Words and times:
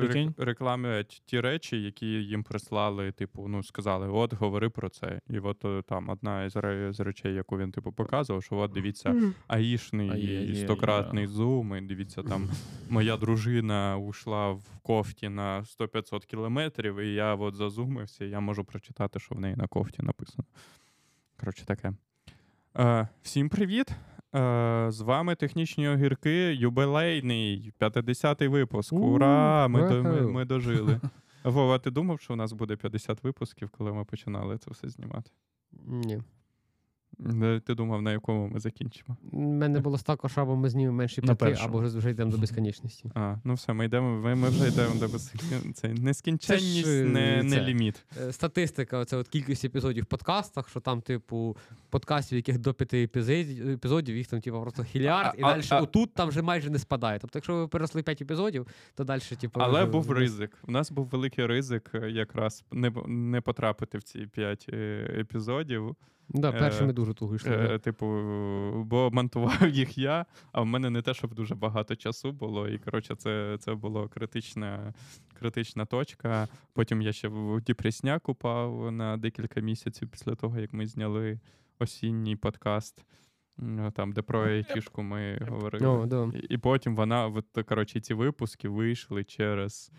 Прикинь? 0.00 0.34
рекламують 0.38 1.22
ті 1.24 1.40
речі, 1.40 1.82
які 1.82 2.06
їм 2.06 2.42
прислали, 2.42 3.12
типу, 3.12 3.48
ну, 3.48 3.62
сказали, 3.62 4.08
от 4.08 4.34
говори 4.34 4.68
про 4.68 4.88
це. 4.88 5.20
І 5.30 5.38
от 5.38 5.64
е, 5.64 5.82
там 5.82 6.08
одна 6.08 6.44
із, 6.44 6.52
з 6.96 7.00
речей, 7.00 7.34
яку 7.34 7.58
він 7.58 7.72
типу 7.72 7.92
показував, 7.92 8.42
що 8.42 8.56
от 8.56 8.72
дивіться, 8.72 9.32
аїшний 9.46 10.10
А 10.10 10.16
є, 10.16 10.42
є, 10.42 10.54
стократний 10.54 11.26
зум, 11.26 11.76
і 11.76 11.80
дивіться, 11.80 12.22
там 12.22 12.50
моя 12.88 13.16
дружина 13.16 13.96
ушла 13.96 14.50
в 14.50 14.64
кофті 14.82 15.28
на 15.28 15.60
100-500 15.60 16.26
кілометрів, 16.26 16.96
і 16.96 17.14
я 17.14 17.34
от 17.34 17.54
зазумився, 17.54 18.24
і 18.24 18.30
я 18.30 18.40
можу 18.40 18.64
прочитати, 18.64 19.20
що 19.20 19.34
в 19.34 19.40
неї 19.40 19.56
на 19.56 19.66
кофті 19.66 20.02
написано. 20.02 20.44
Коротше, 21.40 21.64
таке. 21.64 21.92
Е, 22.76 23.08
всім 23.22 23.48
привіт! 23.48 23.86
Е, 24.34 24.86
з 24.90 25.00
вами 25.00 25.34
технічні 25.34 25.88
огірки, 25.88 26.54
юбилейний 26.54 27.72
50-й 27.80 28.48
випуск. 28.48 28.92
Ура! 28.92 29.68
Ми, 29.68 29.88
до, 29.88 30.02
ми, 30.02 30.20
ми 30.20 30.44
дожили. 30.44 31.00
Вова, 31.44 31.78
ти 31.78 31.90
думав, 31.90 32.20
що 32.20 32.32
у 32.32 32.36
нас 32.36 32.52
буде 32.52 32.76
50 32.76 33.24
випусків, 33.24 33.70
коли 33.70 33.92
ми 33.92 34.04
починали 34.04 34.58
це 34.58 34.70
все 34.70 34.88
знімати? 34.88 35.30
Ні. 35.86 36.22
Е, 37.42 37.60
Ти 37.66 37.74
думав, 37.74 38.02
на 38.02 38.12
якому 38.12 38.48
ми 38.48 38.60
закінчимо? 38.60 39.16
У 39.32 39.40
мене 39.40 39.80
було 39.80 39.98
також, 39.98 40.38
або 40.38 40.56
ми 40.56 40.70
знімемо 40.70 40.96
менше 40.96 41.20
п'яти, 41.20 41.56
або 41.60 41.78
вже, 41.80 41.98
вже 41.98 42.10
йдемо 42.10 42.30
до 42.30 42.38
безконечності. 42.38 43.10
А, 43.14 43.36
ну 43.44 43.54
все, 43.54 43.72
ми 43.72 43.84
йдемо, 43.84 44.20
ми, 44.20 44.34
ми 44.34 44.48
вже 44.48 44.68
йдемо 44.68 44.94
до 44.94 45.08
без... 45.08 45.32
це 45.74 45.88
нескінченність, 45.88 46.84
Це 46.84 46.90
ж, 46.92 47.02
е, 47.02 47.04
не, 47.04 47.42
не 47.42 47.56
це. 47.56 47.64
ліміт. 47.64 48.04
Е, 48.22 48.32
Статистика, 48.32 49.04
це 49.04 49.16
от 49.16 49.28
кількість 49.28 49.64
епізодів 49.64 50.04
в 50.04 50.06
подкастах, 50.06 50.68
що 50.68 50.80
там, 50.80 51.00
типу, 51.00 51.56
подкастів, 51.90 52.36
яких 52.36 52.58
до 52.58 52.74
п'яти 52.74 53.02
епізодів, 53.02 54.16
їх 54.16 54.26
там, 54.26 54.40
типу, 54.40 54.60
просто 54.60 54.84
хілярд, 54.84 55.34
і 55.38 55.42
А- 55.42 55.46
далі 55.54 55.62
а- 55.70 55.80
отут 55.80 56.14
там 56.14 56.28
вже 56.28 56.42
майже 56.42 56.70
не 56.70 56.78
спадає. 56.78 57.18
Тобто, 57.18 57.38
якщо 57.38 57.56
ви 57.56 57.68
переросли 57.68 58.02
5 58.02 58.22
епізодів, 58.22 58.66
то 58.94 59.04
далі, 59.04 59.20
типу. 59.40 59.60
Але 59.60 59.82
вже- 59.82 59.92
був 59.92 60.12
ризик. 60.12 60.58
У 60.68 60.70
нас 60.72 60.90
був 60.90 61.06
великий 61.06 61.46
ризик 61.46 61.90
е, 61.94 62.10
якраз 62.10 62.64
не, 62.72 62.92
не 63.06 63.40
потрапити 63.40 63.98
в 63.98 64.02
ці 64.02 64.26
5 64.26 64.66
епізодів. 65.18 65.96
Да, 66.28 66.52
перші 66.52 66.82
Е, 66.82 66.86
ми 66.86 66.92
дуже 66.92 67.14
туго 67.14 67.34
йшли. 67.34 67.50
Е, 67.50 67.78
типу, 67.78 68.06
бо 68.84 69.10
монтував 69.12 69.68
їх 69.68 69.98
я, 69.98 70.26
а 70.52 70.60
в 70.60 70.66
мене 70.66 70.90
не 70.90 71.02
те, 71.02 71.14
щоб 71.14 71.34
дуже 71.34 71.54
багато 71.54 71.96
часу 71.96 72.32
було. 72.32 72.68
І 72.68 72.78
коротше, 72.78 73.14
це, 73.14 73.56
це 73.60 73.74
було 73.74 74.08
критична, 74.08 74.94
критична 75.38 75.84
точка. 75.84 76.48
Потім 76.72 77.02
я 77.02 77.12
ще 77.12 77.28
в 77.28 77.60
депресняк 77.60 78.28
упав 78.28 78.92
на 78.92 79.16
декілька 79.16 79.60
місяців 79.60 80.08
після 80.08 80.34
того, 80.34 80.58
як 80.58 80.72
ми 80.72 80.86
зняли 80.86 81.40
осінній 81.78 82.36
подкаст. 82.36 83.04
Там, 83.92 84.12
де 84.12 84.22
про 84.22 84.40
айтішку 84.40 85.02
ми 85.02 85.38
говорили. 85.48 85.86
О, 85.86 86.06
да. 86.06 86.30
І, 86.34 86.38
і 86.38 86.58
потім 86.58 86.96
вона, 86.96 87.26
от, 87.26 87.66
коротше, 87.68 88.00
ці 88.00 88.14
випуски 88.14 88.68
вийшли 88.68 89.24
через 89.24 89.92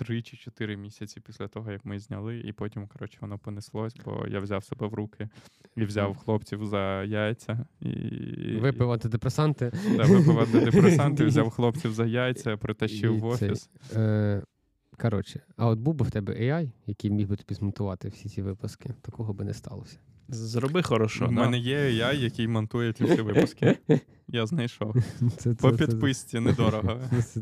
3 0.00 0.22
чи 0.22 0.36
чотири 0.36 0.76
місяці 0.76 1.20
після 1.20 1.48
того, 1.48 1.72
як 1.72 1.84
ми 1.84 1.98
зняли, 1.98 2.38
і 2.38 2.52
потім, 2.52 2.86
коротше, 2.86 3.18
воно 3.20 3.38
понеслось, 3.38 3.94
бо 4.04 4.26
я 4.28 4.40
взяв 4.40 4.64
себе 4.64 4.86
в 4.86 4.94
руки 4.94 5.28
і 5.76 5.84
взяв 5.84 6.16
хлопців 6.16 6.66
за 6.66 7.04
яйця. 7.04 7.66
І, 7.80 8.56
Випив 8.56 8.92
антидепресанти. 8.92 9.72
Да, 9.96 10.02
випив 10.02 10.38
антидепресанти, 10.38 11.24
взяв 11.26 11.50
хлопців 11.50 11.92
за 11.92 12.06
яйця, 12.06 12.56
притащив 12.56 13.18
в 13.18 13.38
цей, 13.38 13.50
офіс. 13.50 13.70
Е, 13.96 14.42
коротше, 15.00 15.40
а 15.56 15.66
от 15.66 15.78
був 15.78 15.94
би 15.94 16.04
в 16.04 16.10
тебе 16.10 16.32
AI, 16.32 16.70
який 16.86 17.10
міг 17.10 17.28
би 17.28 17.36
тобі 17.36 17.54
змонтувати 17.54 18.08
всі 18.08 18.28
ці 18.28 18.42
випуски, 18.42 18.94
такого 19.02 19.32
би 19.32 19.44
не 19.44 19.54
сталося. 19.54 19.98
Зроби 20.28 20.82
хорошо. 20.82 21.24
У 21.24 21.28
да. 21.28 21.34
мене 21.34 21.58
є 21.58 21.90
я, 21.90 22.12
який 22.12 22.48
монтує 22.48 22.92
ці 22.92 23.04
всі 23.04 23.22
випуски. 23.22 23.78
Я 24.28 24.46
знайшов. 24.46 24.94
Це, 25.36 25.54
По 25.54 25.72
підписці 25.72 26.40
недорого. 26.40 27.00
Це, 27.10 27.22
це, 27.22 27.40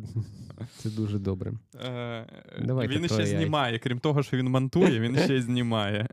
це 0.77 0.91
дуже 0.91 1.19
добре. 1.19 1.53
Е, 1.84 2.27
Давайте 2.65 2.97
Він 2.97 3.09
ще 3.09 3.17
AI. 3.17 3.27
знімає, 3.27 3.78
крім 3.78 3.98
того, 3.98 4.22
що 4.22 4.37
він 4.37 4.48
монтує, 4.48 5.00
він 5.00 5.19
ще 5.19 5.37
й 5.37 5.41
знімає. 5.41 6.09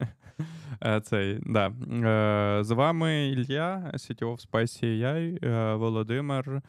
Е, 0.83 1.01
Цей, 1.01 1.39
да. 1.45 1.67
Е, 2.59 2.63
З 2.63 2.71
вами 2.71 3.27
Ілля, 3.27 3.91
CTO 3.93 4.33
в 4.33 4.51
Spicy 4.51 5.01
AI, 5.01 5.77
Володимир, 5.77 6.61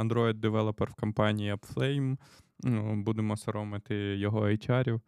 Android-девелопер 0.00 0.90
в 0.90 0.94
компанії 0.94 1.54
AppFlame. 1.54 2.16
Ну, 2.62 3.02
Будемо 3.02 3.36
соромити 3.36 3.94
його 3.94 4.46
HR-ів. 4.46 5.00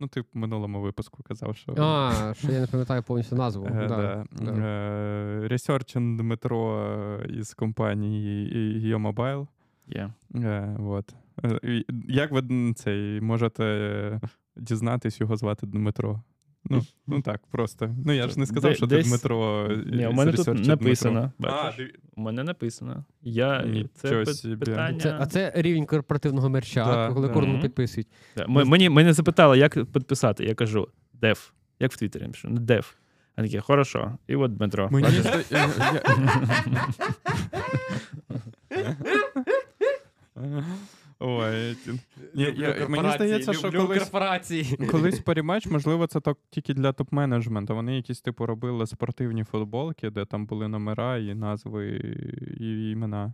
Ну, 0.00 0.08
ти 0.08 0.20
в 0.20 0.26
минулому 0.32 0.80
випуску 0.80 1.22
казав, 1.22 1.56
що. 1.56 1.74
А, 1.78 2.34
що 2.34 2.52
я 2.52 2.60
не 2.60 2.66
пам'ятаю 2.66 3.02
повністю 3.02 3.36
назву. 3.36 3.64
Research 3.64 3.81
and 3.81 3.88
да, 3.88 4.24
да. 4.32 4.52
да. 4.52 6.16
Е, 6.16 6.18
Дмитро 6.22 6.86
е, 7.22 7.28
із 7.28 7.54
компанії 7.54 8.94
YoMobile. 8.94 9.46
Є. 9.86 10.12
Е, 10.34 10.76
вот. 10.78 11.14
Е, 11.44 11.84
Як 12.08 12.30
ви 12.32 12.72
цей 12.74 13.20
можете 13.20 13.64
е, 13.64 14.20
дізнатись, 14.56 15.20
його 15.20 15.36
звати 15.36 15.66
Дмитро? 15.66 16.22
Ну, 16.70 16.82
ну 17.06 17.22
так, 17.22 17.40
просто. 17.50 17.94
Ну 18.06 18.12
я 18.12 18.28
ж 18.28 18.38
не 18.38 18.46
сказав, 18.46 18.70
Де- 18.70 18.76
що 18.76 18.86
ти 18.86 19.02
Дмитро. 19.02 19.68
Ні, 19.86 20.06
у 20.06 20.12
мене 20.12 20.32
тут 20.32 20.66
написано. 20.66 21.32
А? 21.42 21.70
У 22.16 22.20
мене 22.20 22.44
написано. 22.44 23.04
Я, 23.22 23.62
Нічого 23.62 24.24
це 24.24 24.48
пи- 24.48 24.56
питання. 24.56 25.00
Це, 25.00 25.16
а 25.20 25.26
це 25.26 25.52
рівень 25.54 25.86
корпоративного 25.86 26.48
мерча, 26.48 26.84
Да, 26.84 27.14
коли 27.14 27.28
да. 27.28 27.40
Мгм. 27.40 27.60
підписують. 27.60 28.08
Да. 28.36 28.44
М- 28.44 28.68
Мені, 28.68 28.88
мене 28.88 29.12
запитали, 29.12 29.58
як 29.58 29.74
підписати. 29.74 30.44
Я 30.44 30.54
кажу, 30.54 30.88
дев. 31.12 31.52
Як 31.80 31.92
в 31.92 31.96
Твіттері 31.96 32.22
напишу? 32.22 32.48
Дев. 32.48 32.94
А 33.36 33.42
такі, 33.42 33.58
хорошо. 33.58 34.18
І 34.26 34.36
от 34.36 34.56
Дмитро. 34.56 34.88
Мені 34.90 35.08
Бачиш? 41.26 41.76
я- 42.34 42.48
я- 42.48 42.52
Ой, 42.52 42.54
Ні, 42.58 42.60
я- 42.80 42.88
мені 42.88 43.10
здається, 43.14 43.52
що 43.52 43.72
колись, 43.72 43.98
корпорації. 44.02 44.76
колись 44.90 45.18
Парімеч, 45.18 45.66
можливо, 45.66 46.06
це 46.06 46.20
так 46.20 46.38
тільки 46.50 46.74
для 46.74 46.90
топ-менеджменту. 46.90 47.74
Вони 47.74 47.96
якісь 47.96 48.20
типу 48.20 48.46
робили 48.46 48.86
спортивні 48.86 49.44
футболки, 49.44 50.10
де 50.10 50.24
там 50.24 50.46
були 50.46 50.68
номера 50.68 51.18
і 51.18 51.34
назви 51.34 51.88
і 52.60 52.90
імена. 52.90 53.32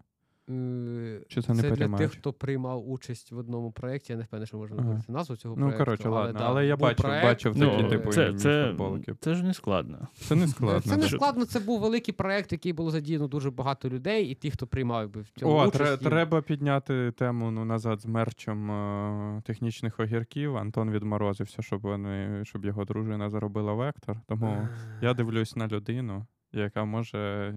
Е, 0.51 1.21
Чи 1.29 1.43
це 1.43 1.55
не 1.55 1.63
для 1.71 1.89
тих, 1.89 2.13
хто 2.13 2.33
приймав 2.33 2.91
участь 2.91 3.33
в 3.33 3.39
одному 3.39 3.73
проєкті. 3.73 4.13
Я 4.13 4.17
не 4.19 4.25
впевнений, 4.25 4.47
що 4.47 4.57
можна 4.57 4.77
Ага. 4.79 5.03
назву 5.09 5.37
цього 5.37 5.55
Ну, 5.57 5.61
проєкту. 5.63 5.85
коротше, 5.85 6.09
ладно, 6.09 6.39
да, 6.39 6.45
але 6.47 6.67
я 6.67 6.77
бачив- 6.77 7.03
проєкт, 7.05 7.25
бачив 7.27 7.53
Ну, 7.57 7.71
такі, 7.71 7.89
типу, 7.89 8.11
це, 8.13 8.35
це, 8.35 8.67
футболки. 8.69 9.15
це 9.21 9.35
ж 9.35 9.43
не 9.45 9.55
складно. 9.55 10.09
Це 10.15 10.35
не 10.35 10.49
складно. 10.49 10.81
Це 10.81 10.97
не 10.97 11.09
складно, 11.09 11.45
це 11.45 11.61
був 11.61 11.81
великий 11.81 12.15
проєкт, 12.15 12.53
який 12.53 12.73
було 12.73 12.91
задіяно 12.91 13.29
дуже 13.29 13.51
багато 13.51 13.89
людей, 13.89 14.27
і 14.27 14.35
ті, 14.35 14.51
хто 14.51 14.67
приймав 14.67 15.03
якби, 15.03 15.21
в 15.21 15.31
цьому 15.31 15.53
О, 15.53 15.61
участь. 15.61 15.75
тре- 15.75 15.91
їм- 15.91 15.99
треба 15.99 16.43
підняти 16.43 17.13
тему 17.13 17.51
ну, 17.51 17.65
назад 17.65 18.01
з 18.01 18.07
мерчем 18.07 18.71
е, 18.71 19.43
технічних 19.45 20.01
огірків. 20.01 20.57
Антон 20.57 20.91
відморозився, 20.91 21.63
щоб 21.63 21.81
вони, 21.81 22.45
щоб 22.45 22.65
його 22.65 22.85
дружина 22.85 23.31
заробила 23.31 23.73
вектор. 23.75 24.17
Тому 24.27 24.69
я 25.03 25.15
дивлюсь 25.15 25.57
на 25.57 25.67
людину, 25.69 26.27
яка 26.53 26.85
може 26.85 27.55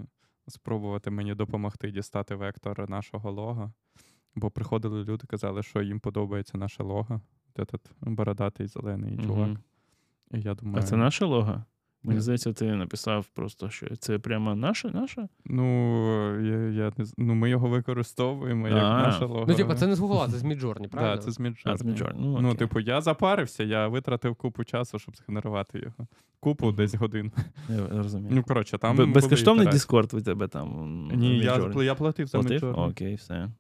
спробувати 0.52 1.12
мені 1.12 1.36
допомогти 1.36 1.92
дістати 1.92 2.36
вектор 2.36 2.90
нашого 2.90 3.32
лого. 3.32 3.74
Бо 4.36 4.52
приходили 4.52 5.04
люди, 5.04 5.28
казали, 5.28 5.64
що 5.64 5.82
їм 5.82 6.00
подобається 6.00 6.58
наше 6.58 6.84
лого. 6.84 7.22
Де 7.56 7.66
тут 7.66 7.82
бородатий 8.02 8.68
зелений 8.68 9.18
чувак. 9.18 9.50
І 10.32 10.42
я 10.42 10.56
думаю, 10.56 10.78
А 10.84 10.88
це 10.88 10.98
наше 10.98 11.26
лого? 11.26 11.64
Мені 12.04 12.16
Ні. 12.18 12.22
здається, 12.22 12.54
ти 12.54 12.66
написав 12.76 13.26
просто, 13.26 13.70
що 13.70 13.96
це 13.96 14.20
прямо 14.20 14.56
наше, 14.56 14.90
наше? 14.90 15.28
ну, 15.46 15.66
я, 16.42 16.58
я 16.86 16.92
не 16.98 17.06
з- 17.06 17.14
ну, 17.18 17.36
ми 17.36 17.50
його 17.50 17.68
використовуємо 17.68 18.68
як 18.68 18.78
А. 18.84 19.02
наше 19.02 19.26
лого. 19.26 19.46
Ну, 19.48 19.54
типа, 19.56 19.76
це 19.76 19.88
не 19.88 19.96
з 19.96 20.00
Гугла, 20.00 20.28
це 20.28 20.38
з 20.38 20.44
Midjourney, 20.44 20.88
Да, 20.92 20.98
правда? 20.98 21.18
це 21.24 21.32
з 21.32 21.40
А. 21.40 21.44
Midjourney. 21.44 22.14
Ну, 22.16 22.38
Ну, 22.42 22.48
окей. 22.48 22.58
типу, 22.60 22.80
я 22.80 23.02
запарився, 23.02 23.64
я 23.64 23.88
витратив 23.88 24.36
купу 24.36 24.64
часу, 24.64 25.00
щоб 25.00 25.16
згенерувати 25.18 25.80
його. 25.80 26.08
Купу 26.40 26.72
десь 26.72 26.96
годин. 26.96 27.32
Я 27.70 27.88
розумію. 28.04 28.30
Ну, 28.36 28.44
коротше, 28.44 28.78
там. 28.78 28.96
Б- 28.96 29.00
були 29.02 29.12
Безкоштовний 29.14 29.66
ітерації. 29.68 29.90
Discord 30.00 30.16
у 30.18 30.22
тебе 30.22 30.48
там. 30.48 31.10
Ні, 31.14 31.40
я, 31.40 31.56
Midjourney? 31.58 31.84
я 31.84 31.96
платив 31.96 32.28
за 32.28 32.40
Платив? 32.40 32.64
Midjourney. 32.64 32.90
Окей, 32.90 33.16
все. 33.16 33.52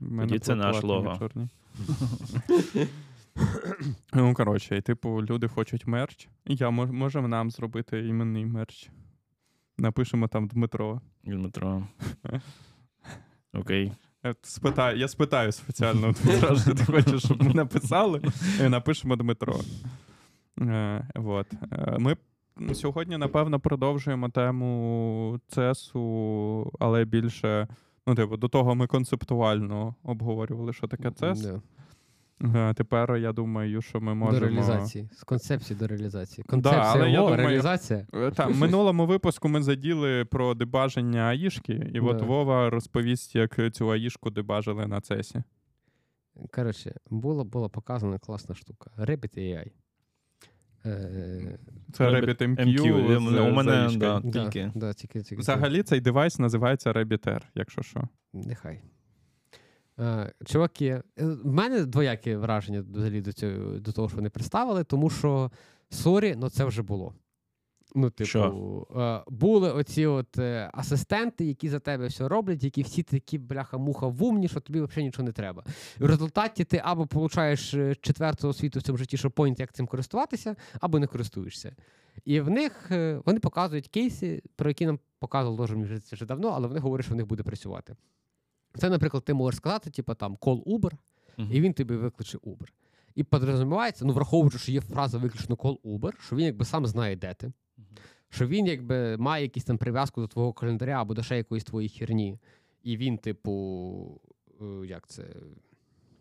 В 0.00 0.12
мене 0.12 0.28
Тоді 0.28 0.38
це 0.38 0.54
наш 0.54 0.82
лого. 0.82 1.18
Midjourney. 1.20 1.48
Ну, 4.12 4.34
коротше, 4.34 4.76
і, 4.76 4.80
типу, 4.80 5.22
люди 5.22 5.48
хочуть 5.48 5.86
мерч. 5.86 6.28
Я 6.46 6.70
мож, 6.70 6.90
можемо 6.90 7.28
нам 7.28 7.50
зробити 7.50 8.06
іменний 8.06 8.46
мерч. 8.46 8.90
Напишемо 9.78 10.28
там 10.28 10.46
Дмитро. 10.46 11.00
Дмитро. 11.24 11.86
Окей. 13.54 13.92
Е, 14.26 14.34
Спитаю, 14.42 14.98
я 14.98 15.08
спитаю 15.08 15.52
спеціально 15.52 16.12
Дмитра, 16.12 16.56
що 16.56 16.74
ти 16.74 16.84
хочеш, 16.84 17.24
щоб 17.24 17.42
ми 17.42 17.54
написали, 17.54 18.22
і 18.60 18.68
напишемо 18.68 19.16
Дмитро. 19.16 19.56
Е, 20.60 21.08
вот. 21.14 21.46
Е, 21.72 21.96
Ми 21.98 22.16
сьогодні, 22.74 23.16
напевно, 23.16 23.60
продовжуємо 23.60 24.28
тему 24.28 25.40
CES, 25.48 26.70
але 26.80 27.04
більше. 27.04 27.68
Ну, 28.06 28.14
типу, 28.14 28.36
до 28.36 28.48
того 28.48 28.74
ми 28.74 28.86
концептуально 28.86 29.94
обговорювали, 30.02 30.72
що 30.72 30.86
таке 30.86 31.08
CES. 31.08 31.42
Да. 31.42 31.60
Е, 32.42 32.74
Тепер 32.74 33.16
я 33.16 33.32
думаю, 33.32 33.82
що 33.82 34.00
ми 34.00 34.14
можемо. 34.14 34.40
До 34.40 34.46
реалізації. 34.46 35.08
З 35.12 35.24
концепції 35.24 35.78
до 35.78 35.86
реалізації. 35.86 36.44
Да, 36.48 36.50
Концепція 36.50 36.92
але 36.94 37.10
я 37.10 37.18
думаю- 37.18 37.36
реалізація. 37.36 38.06
Е, 38.14 38.30
Та, 38.30 38.46
в 38.46 38.56
минулому 38.56 39.06
випуску 39.06 39.48
ми 39.48 39.62
заділи 39.62 40.24
про 40.24 40.54
дебаження 40.54 41.20
аїшки, 41.20 41.90
і 41.94 42.00
от 42.00 42.22
Вова 42.22 42.70
розповість, 42.70 43.34
як 43.34 43.74
цю 43.74 43.90
аїшку 43.90 44.30
дебажили 44.30 44.86
на 44.86 45.00
цесі. 45.00 45.42
Коротше, 46.52 46.94
була, 47.10 47.44
була 47.44 47.68
показана 47.68 48.18
класна 48.18 48.54
штука. 48.54 48.90
Rabbit 48.98 49.38
AI. 49.38 49.70
Е, 50.86 51.58
Це 51.92 52.04
Rabbit 52.10 52.42
MQ. 52.42 52.78
MQ. 52.78 53.50
У 53.50 53.54
мене, 53.54 53.88
да. 53.96 54.20
да, 54.20 54.30
Тільки. 54.44 54.72
Да, 54.74 54.92
тільки, 54.92 55.22
тільки 55.22 55.36
Взагалі 55.40 55.82
цей 55.82 56.00
девайс 56.00 56.38
називається 56.38 56.92
Rabbit 56.92 57.28
Air, 57.28 57.42
якщо 57.54 57.82
що. 57.82 58.08
Нехай. 58.32 58.80
Е, 60.00 60.32
чуваки, 60.44 60.86
е, 60.86 61.02
в 61.16 61.46
мене 61.46 61.84
двоякі 61.84 62.36
враження 62.36 62.84
взагалі 62.92 63.20
до, 63.20 63.32
цього, 63.32 63.78
до 63.78 63.92
того, 63.92 64.08
що 64.08 64.16
вони 64.16 64.30
представили, 64.30 64.84
тому 64.84 65.10
що 65.10 65.50
sorry, 65.90 66.34
ну 66.38 66.50
це 66.50 66.64
вже 66.64 66.82
було. 66.82 67.14
Ну, 67.96 68.10
типу, 68.10 68.28
Що? 68.28 68.86
е, 68.96 69.30
були 69.30 69.72
оці 69.72 70.06
от 70.06 70.38
асистенти, 70.72 71.44
які 71.44 71.68
за 71.68 71.78
тебе 71.78 72.06
все 72.06 72.28
роблять, 72.28 72.64
які 72.64 72.82
всі 72.82 73.02
такі 73.02 73.38
бляха-муха 73.38 74.06
вумні, 74.06 74.48
що 74.48 74.60
тобі 74.60 74.80
взагалі 74.80 75.04
нічого 75.04 75.26
не 75.26 75.32
треба. 75.32 75.64
В 75.98 76.06
результаті 76.06 76.64
ти 76.64 76.80
або 76.84 77.06
получаєш 77.06 77.70
четверту 78.00 78.48
освіту 78.48 78.78
в 78.78 78.82
цьому 78.82 78.98
житті, 78.98 79.16
що 79.16 79.30
понять, 79.30 79.60
як 79.60 79.72
цим 79.72 79.86
користуватися, 79.86 80.56
або 80.80 80.98
не 80.98 81.06
користуєшся. 81.06 81.76
І 82.24 82.40
в 82.40 82.50
них 82.50 82.90
вони 83.24 83.40
показують 83.40 83.88
кейси, 83.88 84.42
про 84.56 84.70
які 84.70 84.86
нам 84.86 84.98
показували 85.18 85.98
вже 86.12 86.26
давно, 86.26 86.48
але 86.48 86.68
вони 86.68 86.80
говорять, 86.80 87.06
що 87.06 87.14
в 87.14 87.16
них 87.16 87.26
буде 87.26 87.42
працювати. 87.42 87.96
Це, 88.78 88.90
наприклад, 88.90 89.24
ти 89.24 89.34
можеш 89.34 89.56
сказати, 89.58 89.90
типу, 89.90 90.14
там 90.14 90.36
call 90.36 90.62
Uber, 90.64 90.92
Мгм. 91.36 91.48
і 91.52 91.60
він 91.60 91.72
тобі 91.72 91.96
викличе 91.96 92.38
Uber. 92.38 92.68
І 93.14 93.24
підрозумівається, 93.24 94.04
ну 94.04 94.12
враховуючи, 94.12 94.58
що 94.58 94.72
є 94.72 94.80
фраза 94.80 95.18
виключно 95.18 95.56
call 95.56 95.78
Uber, 95.80 96.12
що 96.26 96.36
він 96.36 96.44
якби 96.44 96.64
сам 96.64 96.86
знає, 96.86 97.16
де 97.16 97.34
ти, 97.34 97.52
що 98.28 98.46
він 98.46 98.66
якби 98.66 99.16
має 99.16 99.42
якусь 99.44 99.64
там 99.64 99.78
прив'язку 99.78 100.20
до 100.20 100.26
твого 100.28 100.52
календаря 100.52 101.00
або 101.00 101.14
до 101.14 101.22
ще 101.22 101.36
якоїсь 101.36 101.64
твоєї 101.64 101.88
херні. 101.88 102.38
І 102.82 102.96
він, 102.96 103.18
типу, 103.18 104.20
е, 104.62 104.86
як 104.86 105.06
це. 105.06 105.24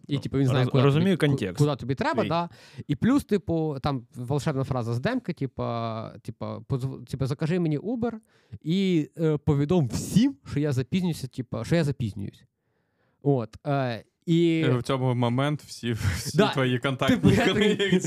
І, 0.08 0.18
типу, 0.20 0.38
він 0.38 0.48
знає, 0.48 0.66
Роз- 0.66 0.70
куди, 0.70 0.84
розумію 0.84 1.18
тобі, 1.18 1.30
контекст 1.30 1.58
куди 1.58 1.76
тобі 1.76 1.96
треба, 1.96 2.22
твій. 2.22 2.30
да. 2.30 2.50
І 2.88 2.96
плюс, 2.96 3.24
типу, 3.26 3.78
там 3.84 4.08
волшебна 4.16 4.64
фраза 4.64 4.94
з 4.94 5.00
демки, 5.00 5.34
типа, 5.34 6.10
типа, 6.22 6.58
позв- 6.58 7.06
типа, 7.06 7.26
закажи 7.26 7.60
мені 7.60 7.80
Uber 7.80 8.12
і 8.62 9.10
е, 9.18 9.38
повідом 9.38 9.88
всім, 9.88 10.36
що 10.52 10.60
я 10.60 10.72
запізнююся, 10.72 11.28
типа, 11.28 11.66
що 11.66 11.76
я 11.76 11.84
запізнююсь. 11.84 12.44
От. 13.22 13.58
Е, 13.68 14.04
і... 14.26 14.60
І 14.60 14.70
в 14.70 14.84
цьому 14.84 15.16
момент 15.16 15.62
всі, 15.64 15.92
всі 16.18 16.38
Да. 16.38 16.54
твої 16.54 16.80
контактні 16.80 17.16
Типу, 17.18 17.30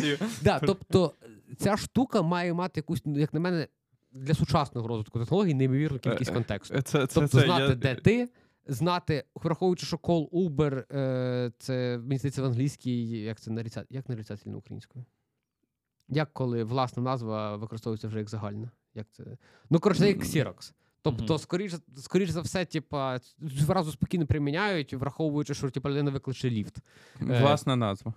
я. 0.06 0.18
Да, 0.42 0.58
тобто 0.58 1.12
ця 1.58 1.76
штука 1.76 2.22
має 2.22 2.54
мати 2.54 2.78
якусь, 2.78 3.02
ну, 3.04 3.18
як 3.18 3.34
на 3.34 3.40
мене, 3.40 3.66
для 4.12 4.34
сучасного 4.34 4.88
розвитку 4.88 5.18
технологій 5.18 5.54
неймовірну 5.54 5.98
кількість 5.98 6.30
Е, 6.30 6.34
контексту. 6.34 6.74
Це, 6.74 6.82
це, 6.82 7.06
Тобто 7.14 7.28
це, 7.28 7.44
знати, 7.46 7.62
я- 7.62 7.74
де 7.74 7.94
ти, 7.94 8.28
знати, 8.66 9.24
враховуючи, 9.34 9.86
що 9.86 9.96
call 9.96 10.28
Uber, 10.30 10.96
е, 10.96 11.52
це 11.58 11.98
мені 12.02 12.18
здається 12.18 12.42
в 12.42 12.44
англійській, 12.44 13.08
як 13.08 13.40
це 13.40 13.50
нариця... 13.50 13.84
як 13.90 14.08
нарицательно 14.08 14.58
українською? 14.58 15.04
Як 16.08 16.32
коли 16.32 16.64
власна 16.64 17.02
назва 17.02 17.56
використовується 17.56 18.08
вже 18.08 18.18
як 18.18 18.28
загальна? 18.28 18.70
Як 18.94 19.06
це? 19.10 19.24
Ну, 19.70 19.80
коротше, 19.80 20.08
як 20.08 20.18
Xerox. 20.18 20.72
Тобто, 21.02 21.34
Мгм. 21.34 21.38
скоріш, 21.38 21.72
скоріш 21.96 22.30
за 22.30 22.40
все, 22.40 22.64
типа, 22.64 23.18
цю 23.58 23.64
фразу 23.66 23.92
спокійно 23.92 24.26
приміняють, 24.26 24.94
враховуючи, 24.94 25.54
що 25.54 25.70
типа, 25.70 25.90
людина 25.90 26.10
викличе 26.10 26.50
Lyft. 26.50 26.78
Власна 27.20 27.76
назва. 27.76 28.14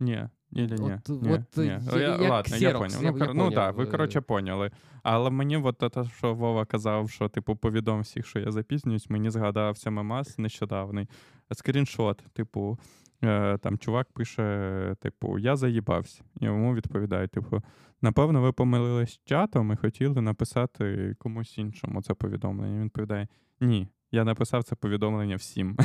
Ні, 0.00 0.28
ні, 0.66 0.76
ні. 0.78 0.92
От- 1.08 1.22
ні, 1.22 1.32
от, 1.32 1.56
ні. 1.56 1.64
я- 1.66 2.08
як 2.20 2.30
ладно, 2.30 2.56
я 2.56 2.72
поняв. 2.72 3.02
я- 3.02 3.10
Ну, 3.12 3.18
я 3.26 3.32
ну 3.34 3.50
так, 3.50 3.76
ви, 3.76 3.84
е. 3.84 3.86
коротше, 3.86 4.20
поняли. 4.20 4.70
Але 5.02 5.30
мені 5.30 5.56
от 5.56 5.78
те, 5.78 6.04
що 6.04 6.34
Вова 6.34 6.64
казав, 6.64 7.10
що, 7.10 7.28
типу, 7.28 7.56
повідом 7.56 8.00
всіх, 8.00 8.26
що 8.26 8.38
я 8.38 8.50
запізнююсь, 8.50 9.10
мені 9.10 9.30
згадався 9.30 9.90
мемас 9.90 10.38
нещодавний. 10.38 11.08
Скріншот, 11.52 12.22
типу, 12.32 12.78
е, 13.24 13.58
там 13.58 13.78
чувак 13.78 14.12
пише, 14.12 14.94
типу, 15.00 15.38
я 15.38 15.56
заїбався. 15.56 16.22
І 16.40 16.44
йому 16.44 16.74
відповідає, 16.74 17.28
типу, 17.28 17.62
напевно, 18.02 18.40
ви 18.40 18.52
помилились 18.52 19.20
чатом 19.24 19.72
і 19.72 19.76
хотіли 19.76 20.20
написати 20.20 21.14
комусь 21.18 21.58
іншому 21.58 22.02
це 22.02 22.14
повідомлення. 22.14 22.74
Він 22.78 22.84
відповідає: 22.84 23.28
Ні, 23.60 23.88
я 24.12 24.24
написав 24.24 24.64
це 24.64 24.74
повідомлення 24.74 25.36
всім. 25.36 25.76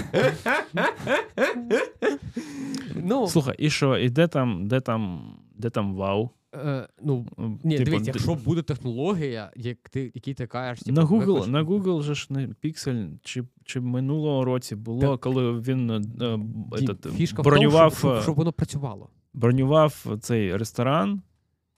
Ну, 2.95 3.27
Слухай, 3.27 3.55
і 3.59 3.69
що, 3.69 3.97
і 3.97 4.09
де 4.09 4.27
там, 4.27 4.67
де 4.67 4.79
там, 4.79 5.33
де 5.55 5.69
там 5.69 5.95
вау? 5.95 6.29
е, 6.55 6.87
ну 7.03 7.25
Ні, 7.63 7.77
Типу, 7.77 7.85
дивіться, 7.91 8.11
д- 8.11 8.19
якщо 8.19 8.35
буде 8.35 8.61
технологія, 8.61 9.51
як 9.55 9.77
ти, 9.89 10.11
який 10.15 10.33
ти 10.33 10.47
кажеш, 10.47 10.83
типу, 10.83 10.95
на 11.01 11.05
Google, 11.07 11.47
на 11.47 11.63
Google 11.63 12.01
же 12.01 12.15
ж 12.15 12.27
не 12.29 12.47
піксель, 12.47 13.05
чи, 13.23 13.43
чи 13.65 13.79
минулого 13.81 14.45
році 14.45 14.75
було, 14.75 15.01
Так. 15.01 15.19
коли 15.19 15.59
він 15.59 15.89
е, 15.91 15.99
Дім, 15.99 16.65
этот, 16.71 17.11
фішка 17.11 17.41
в 17.41 17.45
бронював, 17.45 18.01
тому, 18.01 18.13
щоб, 18.13 18.19
е, 18.19 18.21
щоб 18.21 18.35
воно 18.35 18.53
працювало. 18.53 19.09
бронював 19.33 20.05
цей 20.21 20.57
ресторан, 20.57 21.21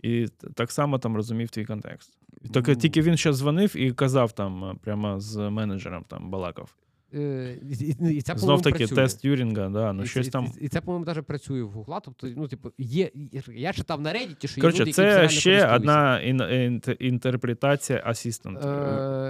і 0.05 0.27
так 0.53 0.71
само 0.71 0.99
там 0.99 1.15
розумів 1.15 1.49
твій 1.49 1.65
контекст. 1.65 2.17
Тільки, 2.53 2.71
Ну. 2.71 2.77
тільки 2.77 3.01
він 3.01 3.17
ще 3.17 3.33
дзвонив 3.33 3.75
і 3.77 3.91
казав 3.91 4.31
там 4.31 4.63
е, 4.63 4.75
прямо 4.81 5.19
з 5.19 5.37
менеджером 5.49 6.05
там 6.07 6.31
балакав. 6.31 6.75
Е, 7.13 7.57
і, 7.79 7.95
і, 8.15 8.21
це, 8.21 8.37
Знов 8.37 8.61
таки 8.61 8.77
працює. 8.77 8.95
тест 8.95 9.21
Тюрінга, 9.21 9.69
да, 9.69 9.93
ну 9.93 10.03
і, 10.03 10.07
щось 10.07 10.27
і, 10.27 10.29
там. 10.29 10.51
І, 10.61 10.67
це, 10.67 10.81
по-моєму, 10.81 11.05
навіть 11.05 11.25
працює 11.25 11.63
в 11.63 11.69
Гугла. 11.69 11.99
Тобто, 11.99 12.27
ну, 12.35 12.47
типу, 12.47 12.71
є. 12.77 13.11
Я 13.55 13.73
читав 13.73 14.01
на 14.01 14.13
Reddit, 14.13 14.47
що 14.47 14.59
є 14.59 14.61
Коротше, 14.61 14.81
люди, 14.81 14.91
це 14.91 15.29
ще 15.29 15.75
одна 15.75 16.19
ін, 16.21 16.41
інт- 16.41 16.95
інтерпретація 16.99 18.01
assistant. 18.06 18.59
Е, 18.65 18.67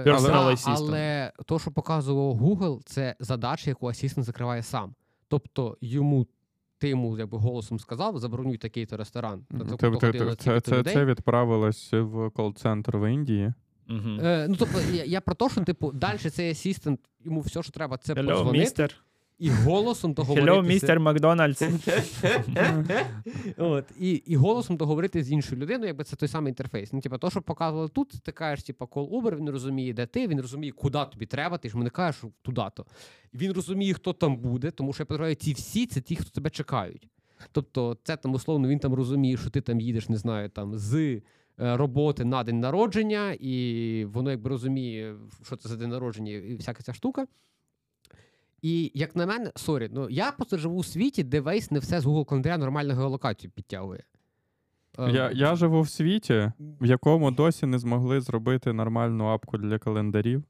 Personal 0.06 0.50
assistant. 0.50 0.74
Але 0.76 1.32
то, 1.46 1.58
що 1.58 1.70
показував 1.70 2.36
Google, 2.42 2.80
це 2.84 3.14
задача, 3.20 3.70
яку 3.70 3.88
асістент 3.88 4.26
закриває 4.26 4.62
сам. 4.62 4.94
Тобто 5.28 5.76
йому. 5.80 6.26
Ти 6.78 6.88
йому 6.88 7.18
якби 7.18 7.38
голосом 7.38 7.78
сказав, 7.78 8.18
забронюй 8.18 8.58
такий-то 8.58 8.96
ресторан. 8.96 9.46
Тобто 9.78 10.12
це, 10.12 10.36
це, 10.36 10.60
це, 10.60 10.82
це 10.82 11.04
відправилось 11.04 11.92
в 11.92 12.30
кол-центр 12.30 12.96
в 12.96 13.12
Індії. 13.12 13.52
Угу. 13.88 14.18
Е, 14.22 14.46
ну, 14.48 14.56
тобто, 14.58 14.80
я, 14.92 15.04
я 15.04 15.20
про 15.20 15.34
те, 15.34 15.48
що, 15.48 15.64
типу, 15.64 15.92
далі 15.92 16.18
цей 16.18 16.50
асістент, 16.50 17.00
йому 17.24 17.40
все, 17.40 17.62
що 17.62 17.72
треба, 17.72 17.96
це 17.96 18.14
Hello, 18.14 18.26
подзвонити 18.26 18.58
містер. 18.58 18.94
І 19.38 19.50
голосом 19.50 20.12
договоритися. 20.12 20.52
Hello, 20.52 20.66
mister 20.66 21.00
McDonald's. 21.00 21.62
От, 23.56 23.84
і, 23.98 24.10
і 24.10 24.36
голосом 24.36 24.76
договорити 24.76 25.22
з 25.22 25.32
іншою 25.32 25.60
людиною, 25.60 25.86
якби 25.86 26.04
це 26.04 26.16
той 26.16 26.28
самий 26.28 26.50
інтерфейс. 26.50 26.92
Ну, 26.92 27.00
типу, 27.00 27.18
то, 27.18 27.30
що 27.30 27.42
показували 27.42 27.88
тут, 27.88 28.22
ти 28.22 28.32
кажеш, 28.32 28.64
типу, 28.64 28.84
call 28.84 29.10
Uber, 29.10 29.36
він 29.36 29.50
розуміє, 29.50 29.92
де 29.92 30.06
ти, 30.06 30.28
він 30.28 30.40
розуміє, 30.40 30.72
куди 30.72 30.98
тобі 31.12 31.26
треба, 31.26 31.58
ти 31.58 31.68
ж 31.68 31.72
йому 31.74 31.84
не 31.84 31.90
кажеш 31.90 32.22
туди-то. 32.42 32.86
Він 33.34 33.52
розуміє, 33.52 33.94
хто 33.94 34.12
там 34.12 34.36
буде, 34.36 34.70
тому 34.70 34.92
що 34.92 35.02
я 35.02 35.06
підозрюю, 35.06 35.34
ці 35.34 35.52
всі 35.52 35.86
це 35.86 36.00
ті, 36.00 36.16
хто 36.16 36.30
тебе 36.30 36.50
чекають. 36.50 37.08
Тобто, 37.52 37.96
це 38.02 38.16
там 38.16 38.34
условно 38.34 38.68
він 38.68 38.78
там 38.78 38.94
розуміє, 38.94 39.36
що 39.36 39.50
ти 39.50 39.60
там 39.60 39.80
їдеш, 39.80 40.08
не 40.08 40.16
знаю, 40.16 40.48
там 40.48 40.78
з 40.78 40.94
е, 40.94 41.20
роботи 41.58 42.24
на 42.24 42.44
день 42.44 42.60
народження, 42.60 43.36
і 43.40 44.04
воно 44.04 44.30
якби 44.30 44.50
розуміє, 44.50 45.16
що 45.42 45.56
це 45.56 45.68
за 45.68 45.76
день 45.76 45.90
народження, 45.90 46.32
і 46.32 46.56
всяка 46.56 46.82
ця 46.82 46.92
штука. 46.92 47.26
І 48.66 48.92
як 48.94 49.16
на 49.16 49.26
мене, 49.26 49.50
sorry, 49.56 49.88
ну 49.92 50.10
я 50.10 50.32
просто 50.32 50.58
живу 50.58 50.76
у 50.76 50.84
світі, 50.84 51.22
де 51.22 51.40
Waze 51.40 51.70
не 51.70 51.78
все 51.78 52.00
з 52.00 52.06
Google 52.06 52.24
календаря 52.24 52.58
нормальну 52.58 52.94
геолокацію 52.94 53.50
підтягує. 53.54 54.02
Е, 54.98 55.10
Я, 55.10 55.30
я 55.34 55.56
живу 55.56 55.80
в 55.82 55.88
світі, 55.88 56.52
в 56.80 56.86
якому 56.86 57.30
досі 57.30 57.66
не 57.66 57.78
змогли 57.78 58.20
зробити 58.20 58.72
нормальну 58.72 59.24
апку 59.26 59.58
для 59.58 59.78
календарів, 59.78 60.42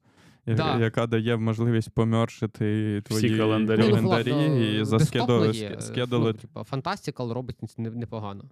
Да. 0.47 0.79
яка 0.79 1.07
дає 1.07 1.37
можливість 1.37 1.91
помершити 1.91 3.03
твої 3.05 3.39
календарі. 3.39 3.81
ну, 3.81 3.87
календарі 3.95 4.33
власне, 4.33 4.71
і 4.71 4.79
десктопно 4.79 5.39
заскеду- 5.41 5.55
є, 5.55 5.77
ске- 5.81 6.07
Ну, 6.11 6.63
Fantastical 6.73 7.33
робить 7.33 7.57
непогано. 7.79 8.45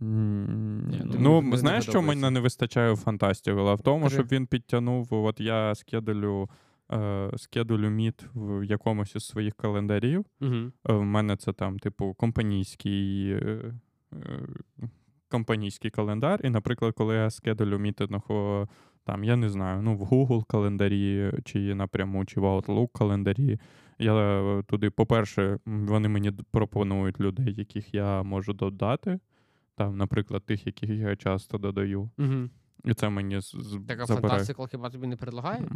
Ні, 0.00 1.02
ну, 1.18 1.42
Ну, 1.42 1.56
знаєш, 1.56 1.84
що 1.84 2.02
мене 2.02 2.30
не 2.30 2.40
вистачає 2.40 2.92
у 2.92 2.96
фантастику? 2.96 3.58
А 3.60 3.74
в 3.74 3.80
тому, 3.80 4.02
Кажи. 4.02 4.14
щоб 4.14 4.26
він 4.32 4.46
підтягнув, 4.46 5.08
от 5.10 5.40
я 5.40 5.74
скедулю, 5.74 6.48
е, 6.92 7.30
скедулю 7.36 7.90
міт 7.90 8.24
в 8.34 8.64
якомусь 8.64 9.16
із 9.16 9.26
своїх 9.26 9.54
календарів. 9.54 10.24
Угу. 10.40 10.54
Е, 10.54 10.92
В 10.92 11.02
мене 11.04 11.36
це 11.36 11.52
там, 11.52 11.78
типу, 11.78 12.14
компанійський. 12.14 13.30
е, 13.32 13.72
е, 14.12 14.46
Компанійський 15.30 15.90
календар, 15.90 16.40
і, 16.44 16.50
наприклад, 16.50 16.94
коли 16.96 17.14
я 17.14 17.30
скедулю 17.30 17.78
мітинг, 17.78 18.20
о, 18.28 18.66
там, 19.04 19.24
я 19.24 19.36
не 19.36 19.50
знаю, 19.50 19.82
ну, 19.82 19.96
в 19.96 20.02
Google 20.02 20.44
календарі, 20.46 21.32
чи 21.44 21.74
напряму, 21.74 22.24
чи 22.24 22.40
в 22.40 22.44
Outlook 22.44 22.88
календарі, 22.92 23.58
я 23.98 24.62
туди, 24.66 24.90
по-перше, 24.90 25.58
вони 25.66 26.08
мені 26.08 26.32
пропонують 26.50 27.20
людей, 27.20 27.54
яких 27.54 27.94
я 27.94 28.22
можу 28.22 28.52
додати. 28.52 29.18
Там, 29.76 29.96
наприклад, 29.96 30.42
тих, 30.46 30.66
яких 30.66 30.90
я 30.90 31.16
часто 31.16 31.58
додаю. 31.58 32.10
Угу. 32.18 32.48
І 32.84 32.94
це 32.94 33.08
мені 33.08 33.40
з- 33.40 33.56
з- 33.56 33.78
Так 33.88 34.00
а 34.00 34.06
забирає. 34.06 34.40
Fantastical 34.42 34.70
хіба 34.70 34.90
тобі 34.90 35.06
не 35.06 35.16
предлагає? 35.16 35.68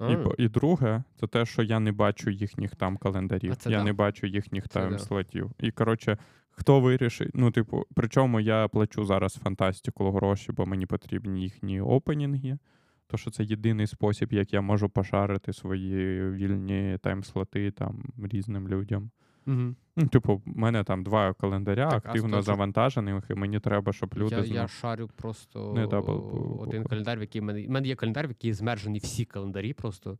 І, 0.00 0.16
і 0.38 0.48
друге, 0.48 1.02
це 1.20 1.26
те, 1.26 1.46
що 1.46 1.62
я 1.62 1.80
не 1.80 1.92
бачу 1.92 2.30
їхніх 2.30 2.76
там 2.76 2.96
календарів. 2.96 3.54
Я 3.66 3.78
да. 3.78 3.84
не 3.84 3.92
бачу 3.92 4.26
їхніх 4.26 4.68
Це 4.68 4.80
там 4.80 4.90
да. 4.90 4.98
слотів. 4.98 5.50
І 5.60 5.70
коротше, 5.70 6.18
хто 6.50 6.80
вирішить, 6.80 7.30
ну, 7.34 7.50
типу, 7.50 7.84
причому 7.94 8.40
я 8.40 8.68
плачу 8.68 9.04
зараз 9.04 9.34
фантастику 9.34 10.10
гроші, 10.10 10.52
бо 10.52 10.66
мені 10.66 10.86
потрібні 10.86 11.42
їхні 11.42 11.80
опенінги. 11.80 12.58
То 13.06 13.16
що 13.16 13.30
це 13.30 13.44
єдиний 13.44 13.86
спосіб, 13.86 14.32
як 14.32 14.52
я 14.52 14.60
можу 14.60 14.88
пошарити 14.88 15.52
свої 15.52 16.30
вільні 16.30 16.98
тайм-слоти 17.02 17.70
там 17.70 18.04
різним 18.22 18.68
людям. 18.68 19.10
Угу. 19.46 19.74
Ну, 19.96 20.06
типу, 20.06 20.42
в 20.46 20.58
мене 20.58 20.84
там 20.84 21.02
два 21.02 21.32
календаря 21.32 21.90
Так, 21.90 22.06
активно 22.06 22.28
сто- 22.28 22.42
завантажених, 22.42 23.24
і 23.30 23.34
мені 23.34 23.60
треба, 23.60 23.92
щоб 23.92 24.14
люди 24.16 24.34
Я, 24.36 24.44
зна- 24.44 24.54
я 24.54 24.68
шарю 24.68 25.10
просто 25.16 25.72
Не, 25.76 25.86
да, 25.86 25.98
о, 25.98 26.02
бу- 26.02 26.18
бу- 26.18 26.62
один 26.62 26.82
бу- 26.82 26.88
календар, 26.88 27.18
в 27.18 27.20
який 27.20 27.40
в 27.40 27.44
мене. 27.44 27.66
У 27.66 27.70
мене 27.70 27.88
є 27.88 27.94
календар, 27.94 28.26
в 28.26 28.30
який 28.30 28.52
змержені 28.52 28.98
всі 28.98 29.24
календарі 29.24 29.72
просто. 29.72 30.18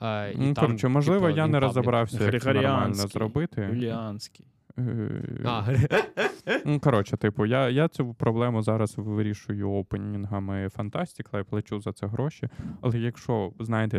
А, 0.00 0.26
і 0.26 0.36
Ну, 0.38 0.54
там, 0.54 0.64
коротше, 0.66 0.88
можливо, 0.88 1.26
типу, 1.26 1.36
я 1.36 1.46
не 1.46 1.52
public. 1.52 1.62
розібрався, 1.76 2.24
як 2.24 2.42
це 2.42 2.52
нормально 2.54 2.94
зробити. 2.94 3.68
Юліанський. 3.72 4.46
Е, 4.78 5.40
А, 5.44 5.66
Ну, 6.64 6.80
коротше, 6.80 7.16
типу, 7.16 7.46
я, 7.46 7.68
я 7.68 7.88
цю 7.88 8.14
проблему 8.14 8.62
зараз 8.62 8.94
вирішую 8.98 9.70
опенінгами 9.70 10.68
Fantastical 10.68 11.34
а 11.34 11.40
і 11.40 11.42
плачу 11.42 11.80
за 11.80 11.92
це 11.92 12.06
гроші. 12.06 12.48
Але 12.80 12.98
якщо 12.98 13.52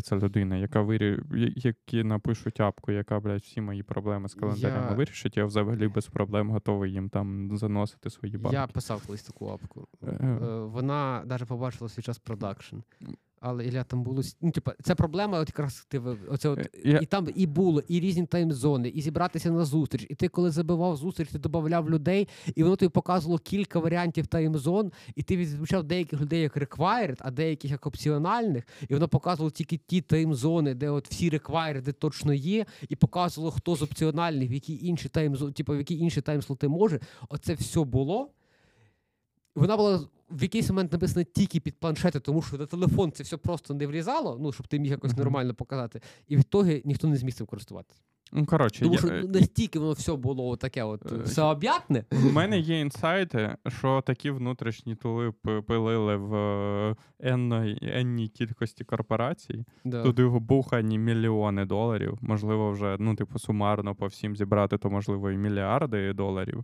це 0.03 0.15
людина, 0.15 0.57
яка 0.57 0.81
вирі... 0.81 1.19
які 1.55 2.03
напишуть 2.03 2.59
апку, 2.59 2.91
яка, 2.91 3.19
блядь, 3.19 3.41
всі 3.41 3.61
мої 3.61 3.83
проблеми 3.83 4.29
з 4.29 4.33
календарями 4.33 4.87
Я- 4.89 4.95
вирішить, 4.95 5.37
я 5.37 5.45
взагалі 5.45 5.87
без 5.87 6.07
проблем 6.07 6.49
готовий 6.49 6.91
їм 6.91 7.09
там 7.09 7.57
заносити 7.57 8.09
свої 8.09 8.37
бабки. 8.37 8.55
Я 8.55 8.67
писав 8.67 9.05
колись 9.05 9.23
таку 9.23 9.47
апку. 9.49 9.87
Е. 10.03 10.07
Е, 10.07 10.59
Вона 10.59 11.23
навіть 11.25 11.47
побачила 11.47 11.89
свій 11.89 12.01
час 12.01 12.19
продакшн. 12.19 12.75
Але 13.47 13.65
Ілля, 13.65 13.83
там 13.83 14.03
було. 14.03 14.21
Ну, 14.41 14.51
типу, 14.51 14.71
це 14.83 14.95
проблема, 14.95 15.39
от 15.39 15.49
якраз 15.49 15.85
ти 15.89 15.99
оце 16.29 16.49
от, 16.49 16.59
Е, 16.59 16.69
я- 16.83 16.99
і 16.99 17.05
там 17.05 17.27
і 17.35 17.47
було, 17.47 17.83
і 17.87 17.99
різні 17.99 18.25
таймзони, 18.25 18.89
і 18.89 19.01
зібратися 19.01 19.51
на 19.51 19.65
зустріч. 19.65 20.05
І 20.09 20.15
ти, 20.15 20.27
коли 20.27 20.51
забивав 20.51 20.97
зустріч, 20.97 21.29
ти 21.29 21.39
додавав 21.39 21.89
людей, 21.89 22.27
і 22.55 22.63
воно 22.63 22.75
тобі 22.75 22.89
показувало 22.89 23.39
кілька 23.39 23.79
варіантів 23.79 24.27
таймзон, 24.27 24.91
і 25.15 25.23
ти 25.23 25.37
відзначав 25.37 25.83
деяких 25.83 26.21
людей 26.21 26.41
як 26.41 26.57
required, 26.57 27.15
а 27.19 27.31
деяких 27.31 27.71
як 27.71 27.85
опціональних. 27.85 28.67
І 28.89 28.93
воно 28.93 29.07
показувало 29.07 29.51
тільки 29.51 29.77
ті 29.77 30.01
таймзони, 30.01 30.73
де 30.73 30.89
от 30.89 31.07
всі 31.09 31.29
required 31.29 31.93
точно 31.93 32.33
є, 32.33 32.65
і 32.89 32.95
показувало, 32.95 33.51
хто 33.51 33.75
з 33.75 33.81
опціональних, 33.81 34.51
в 34.51 34.53
які 34.53 34.85
інші 34.87 35.09
таймзони, 35.09 35.51
типу, 35.51 35.73
в 35.73 35.77
які 35.77 35.97
інші 35.97 36.21
таймслоти 36.21 36.67
може. 36.67 36.99
Оце 37.29 37.53
все 37.53 37.83
було. 37.83 38.29
Вона 39.55 39.77
була 39.77 39.99
в 40.29 40.43
якийсь 40.43 40.69
момент 40.69 40.91
написано 40.91 41.23
тільки 41.23 41.59
під 41.59 41.79
планшети, 41.79 42.19
тому 42.19 42.41
що 42.41 42.57
на 42.57 42.65
телефон 42.65 43.11
це 43.11 43.23
все 43.23 43.37
просто 43.37 43.73
не 43.73 43.87
влізало, 43.87 44.37
ну 44.41 44.51
щоб 44.51 44.67
ти 44.67 44.79
міг 44.79 44.91
якось 44.91 45.17
нормально 45.17 45.53
показати. 45.53 46.01
І 46.27 46.37
в 46.37 46.39
ітогі 46.39 46.81
ніхто 46.85 47.07
не 47.07 47.17
зміг 47.17 47.33
цим 47.33 47.47
користуватися. 47.47 48.01
Ну, 48.33 48.45
коротше, 48.45 48.81
Тому 48.81 48.97
що 48.97 49.07
ну, 49.07 49.27
настільки 49.27 49.79
воно 49.79 49.91
все 49.91 50.15
було 50.15 50.57
таке, 50.57 50.83
от 50.83 51.11
Е, 51.11 51.15
всеоб'ятне. 51.17 52.05
У 52.29 52.31
мене 52.31 52.59
є 52.59 52.79
інсайти, 52.79 53.55
що 53.67 54.01
такі 54.05 54.29
внутрішні 54.31 54.95
тули 54.95 55.31
пилили 55.67 56.15
в 56.15 56.35
е, 56.35 56.95
енної- 57.19 57.99
енній 57.99 58.27
кількості 58.27 58.83
корпорацій. 58.83 59.65
Да. 59.85 60.03
Туди 60.03 60.23
вбухані 60.25 60.97
мільйони 60.99 61.65
доларів. 61.65 62.17
Можливо, 62.21 62.71
вже 62.71 62.97
ну, 62.99 63.15
типу, 63.15 63.39
сумарно 63.39 63.95
по 63.95 64.07
всім 64.07 64.35
зібрати, 64.35 64.77
то 64.77 64.89
можливо 64.89 65.31
і 65.31 65.37
мільярди 65.37 66.13
доларів. 66.13 66.63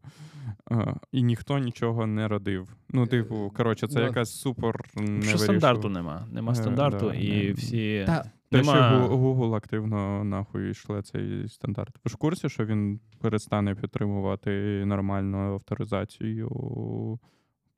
Е, 0.72 0.96
І 1.12 1.24
ніхто 1.24 1.60
нічого 1.60 2.08
не 2.08 2.28
родив. 2.28 2.76
Ну, 2.90 3.08
типу, 3.08 3.52
коротше, 3.58 3.88
це 3.88 3.94
да. 4.00 4.02
якась 4.02 4.40
супер 4.40 4.76
Що 5.22 5.38
стандарту 5.38 5.90
нема. 5.90 6.28
Нема 6.32 6.52
Е, 6.52 6.56
стандарту, 6.56 7.10
да, 7.10 7.16
і 7.16 7.48
не- 7.48 7.54
всі. 7.54 8.04
Та, 8.06 8.32
Те, 8.52 8.64
що 8.64 8.72
Google 8.72 9.56
активно 9.56 10.24
нахуй 10.24 10.70
йшли 10.70 11.02
цей 11.02 11.48
стандарт. 11.48 11.96
Ви 12.06 12.10
ж 12.10 12.16
в 12.16 12.18
курсі, 12.18 12.50
що 12.50 12.66
він 12.66 13.00
перестане 13.20 13.76
підтримувати 13.76 14.84
нормальну 14.86 15.38
авторизацію 15.54 16.50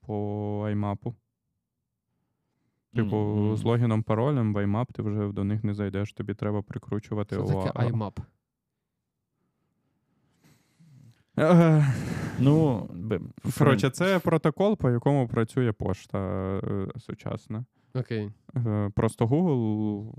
по 0.01 0.15
IMAP? 0.69 1.13
Типу, 2.95 3.15
Мгм. 3.17 3.55
з 3.55 3.63
логіном 3.63 4.03
паролем 4.03 4.53
в 4.53 4.57
IMAP 4.57 4.85
ти 4.93 5.01
вже 5.01 5.31
до 5.31 5.43
них 5.43 5.63
не 5.63 5.73
зайдеш, 5.73 6.13
тобі 6.13 6.33
треба 6.33 6.61
прикручувати 6.61 7.35
що 7.35 7.45
таке 7.45 7.79
IMAP? 7.79 8.17
Ну, 12.39 12.89
Коротше, 13.57 13.89
це 13.89 14.19
протокол, 14.19 14.77
по 14.77 14.89
якому 14.89 15.27
працює 15.27 15.71
пошта 15.71 16.19
е, 16.63 16.87
сучасна. 16.99 17.65
Окей. 17.93 18.31
Е, 18.55 18.91
Просто 18.95 19.25
Google 19.25 20.11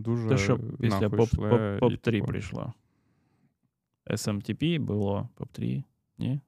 дуже 0.00 0.28
те, 0.28 0.36
що 0.36 0.58
після 0.80 1.10
поп, 1.10 1.28
шле 1.28 1.50
поп, 1.50 1.60
і, 1.76 1.78
поп 1.80 2.02
3 2.02 2.12
типу, 2.12 2.26
прийшло. 2.26 2.72
SMTP 4.10 4.80
було 4.80 5.28
поп 5.34 5.48
3. 5.52 5.82
Ні? 6.18 6.40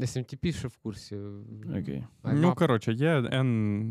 SMTP 0.00 0.52
ще 0.52 0.68
в 0.68 0.76
курсі. 0.76 1.16
Окей. 1.80 2.04
Ну, 2.24 2.54
коротше, 2.54 2.92
є 2.92 3.14
N, 3.20 3.44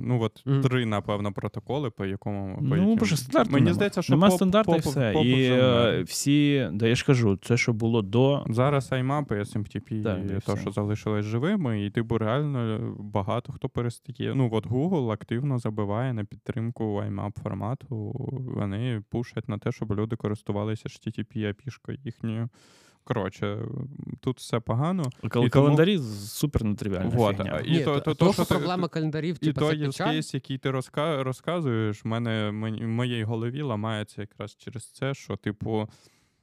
ну 0.03 0.21
от 0.21 0.43
Мгм. 0.45 0.61
три, 0.61 0.85
напевно, 0.85 1.33
протоколи, 1.33 1.89
по 1.89 2.05
якому. 2.05 2.55
По 2.55 2.61
Ну, 2.61 2.75
яким... 2.77 2.95
бо 2.95 3.05
що 3.05 3.17
стандарту 3.17 3.51
Мені 3.51 3.63
нема. 3.63 3.73
здається, 3.73 4.01
що 4.01 4.13
нема 4.13 4.27
поп- 4.27 4.35
стандарту 4.35 4.75
і 4.75 4.79
все. 4.79 5.11
поп 5.13 5.25
І 5.25 5.33
вже 5.33 5.99
е, 5.99 6.03
всі, 6.03 6.69
да 6.73 6.87
я 6.87 6.95
ж 6.95 7.05
кажу, 7.05 7.37
це, 7.41 7.57
що 7.57 7.73
було 7.73 8.01
до. 8.01 8.45
Зараз 8.49 8.91
IMAP 8.91 9.33
і 9.33 9.39
SMTP, 9.39 10.03
Так, 10.03 10.25
да, 10.25 10.33
і 10.35 10.39
то, 10.39 10.53
все. 10.53 10.61
що 10.61 10.71
залишились 10.71 11.25
живими, 11.25 11.85
і 11.85 11.89
типу 11.89 12.17
реально 12.17 12.79
багато 12.99 13.53
хто 13.53 13.69
перестає. 13.69 14.33
Ну, 14.35 14.49
от 14.51 14.67
Google 14.67 15.11
активно 15.11 15.59
забиває 15.59 16.13
на 16.13 16.23
підтримку 16.23 16.83
IMAP 16.83 17.39
формату. 17.43 18.11
Вони 18.55 19.03
пушать 19.09 19.49
на 19.49 19.57
те, 19.57 19.71
щоб 19.71 19.91
люди 19.93 20.15
користувалися 20.15 20.89
HTTP 20.89 21.37
API-шкою 21.37 21.97
їхньою. 22.03 22.49
Коротше, 23.03 23.59
тут 24.19 24.37
все 24.37 24.59
погано. 24.59 25.03
Кал- 25.23 25.45
І 25.45 25.49
тому- 25.49 25.97
супер 26.27 26.63
нетривіальна 26.63 27.09
Вот, 27.09 27.37
фігня. 27.37 27.59
і 27.59 27.71
Ні, 27.71 27.79
то- 27.79 27.93
то, 27.93 27.99
то- 27.99 28.13
то, 28.15 28.25
то, 28.25 28.33
що 28.33 28.43
що 28.43 28.45
ти- 28.45 28.59
проблема 28.59 28.87
календарів, 28.87 29.35
І 29.41 29.45
типу, 29.45 29.59
той 29.59 29.87
use 29.87 30.33
який 30.33 30.57
ти 30.57 30.71
розка- 30.71 31.23
розказуєш, 31.23 32.05
мене, 32.05 32.49
в 32.49 32.87
моїй 32.87 33.23
голові 33.23 33.61
ламається 33.61 34.21
якраз 34.21 34.55
через 34.55 34.91
це, 34.91 35.13
що, 35.13 35.35
типу, 35.35 35.89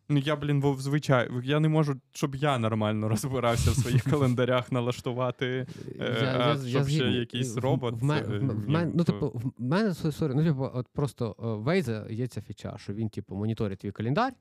ну 0.09 0.19
я, 0.19 0.37
блін, 0.37 0.61
в 0.61 0.81
звичай, 0.81 1.31
я 1.45 1.61
не 1.61 1.69
можу, 1.69 2.01
щоб 2.13 2.35
я 2.35 2.59
нормально 2.59 3.09
розбирався 3.09 3.71
в 3.71 3.75
своїх 3.75 4.03
календарях 4.03 4.73
налаштувати. 4.73 5.67
Е, 6.01 6.37
а 6.39 6.57
щоб 6.69 6.89
ще 6.89 7.05
якийсь 7.05 7.57
робот, 7.57 7.95
В, 7.95 8.09
це, 8.09 8.23
в, 8.23 8.39
в 8.39 8.69
ні, 8.69 8.79
ну, 8.95 9.05
типу, 9.05 9.29
в 9.35 9.53
мене 9.63 9.95
sorry, 9.95 10.33
ну, 10.35 10.45
типу, 10.45 10.71
от 10.75 10.89
просто 10.93 11.37
е, 11.39 11.43
в 11.43 11.69
Waze 11.69 12.13
є 12.13 12.27
ця 12.27 12.41
фіча, 12.41 12.75
що 12.79 12.93
він, 12.93 13.09
типу, 13.09 13.35
моніторить 13.37 13.79
твій 13.79 13.91
календар, 13.91 14.33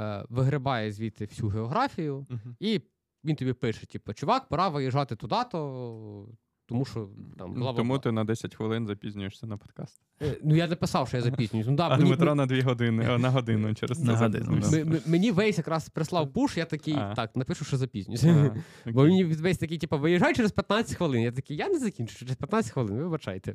е, 0.00 0.24
вигрибає 0.28 0.92
звідти 0.92 1.24
всю 1.24 1.48
географію, 1.48 2.26
Мгм. 2.30 2.56
і 2.60 2.80
він 3.24 3.36
тобі 3.36 3.52
пише: 3.52 3.86
типу, 3.86 4.14
чувак, 4.14 4.48
пора 4.48 4.68
виїжджати 4.68 5.16
туди-то, 5.16 6.28
тому 6.66 6.84
що 6.84 7.08
там 7.38 7.54
бла 7.54 7.72
Тому 7.72 7.98
ти 7.98 8.12
на 8.12 8.24
10 8.24 8.54
хвилин 8.54 8.86
запізнюєшся 8.86 9.46
на 9.46 9.56
подкаст. 9.56 10.00
Ну 10.44 10.56
я 10.56 10.66
не 10.66 10.76
писав, 10.76 11.08
що 11.08 11.16
я 11.16 11.22
запізнююсь. 11.22 11.66
Ну, 11.68 11.74
да, 11.76 11.86
А 11.88 11.96
мені, 11.96 12.08
Дмитро 12.08 12.34
на 12.34 12.46
2 12.46 12.62
години, 12.62 13.18
на 13.18 13.30
годину 13.30 13.74
через 13.74 13.98
це 13.98 14.04
На 14.04 14.16
годину, 14.16 14.44
запізнився. 14.44 14.80
м- 14.80 14.92
м- 14.92 15.00
мені 15.06 15.32
Waze 15.32 15.56
якраз 15.58 15.88
прислав 15.88 16.32
пуш, 16.32 16.56
я 16.56 16.64
такий, 16.64 16.94
А. 16.94 17.14
так, 17.14 17.36
напишу, 17.36 17.64
що 17.64 17.76
запізнююсь. 17.76 18.24
А, 18.24 18.54
Бо 18.90 19.02
мені 19.02 19.24
Waze 19.26 19.60
такий, 19.60 19.78
типу, 19.78 19.98
виїжджай 19.98 20.34
через 20.34 20.52
15 20.52 20.96
хвилин. 20.96 21.22
Я 21.22 21.32
такий, 21.32 21.56
я 21.56 21.68
не 21.68 21.78
закінчу 21.78 22.18
через 22.18 22.36
15 22.36 22.72
хвилин, 22.72 22.96
вибачайте. 22.96 23.54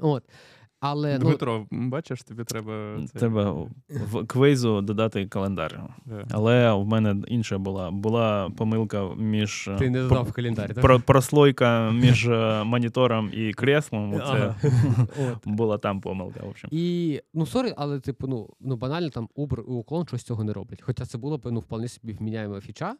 От. 0.00 0.24
Але 0.84 1.18
ну, 1.18 1.24
Дмитро, 1.24 1.66
бачиш, 1.70 2.22
тобі 2.22 2.44
треба. 2.44 2.98
це- 3.12 3.18
Треба 3.18 3.66
в 3.88 4.26
квейзу 4.26 4.80
додати 4.80 5.26
календар. 5.26 5.80
Да. 6.06 6.24
Але 6.30 6.72
в 6.72 6.86
мене 6.86 7.16
інша 7.28 7.58
була. 7.58 7.90
Була 7.90 8.50
помилка 8.56 9.08
між 9.16 9.70
ти 9.78 9.90
не 9.90 10.02
додав 10.02 10.32
так? 10.56 10.80
про, 10.80 11.00
прослойка 11.00 11.90
між 11.90 12.28
е, 12.28 12.64
монітором 12.64 13.30
і 13.32 13.52
креслом. 13.52 14.14
Це 14.26 14.54
була 15.44 15.78
там 15.78 16.00
помилка. 16.00 16.40
В 16.44 16.48
общем. 16.48 16.70
І 16.72 17.20
ну 17.34 17.46
sorry, 17.46 17.74
але 17.76 18.00
типу, 18.00 18.26
ну, 18.26 18.48
ну 18.60 18.76
банально 18.76 19.10
там 19.10 19.28
Uber 19.36 19.60
і 19.60 19.70
Uklon 19.70 20.06
щось 20.06 20.22
цього 20.22 20.44
не 20.44 20.52
роблять. 20.52 20.82
Хоча 20.82 21.06
це 21.06 21.18
було 21.18 21.38
б 21.38 21.48
ну 21.52 21.60
вполне 21.60 21.88
собі 21.88 22.12
вміняєма 22.12 22.60
фіча, 22.60 22.96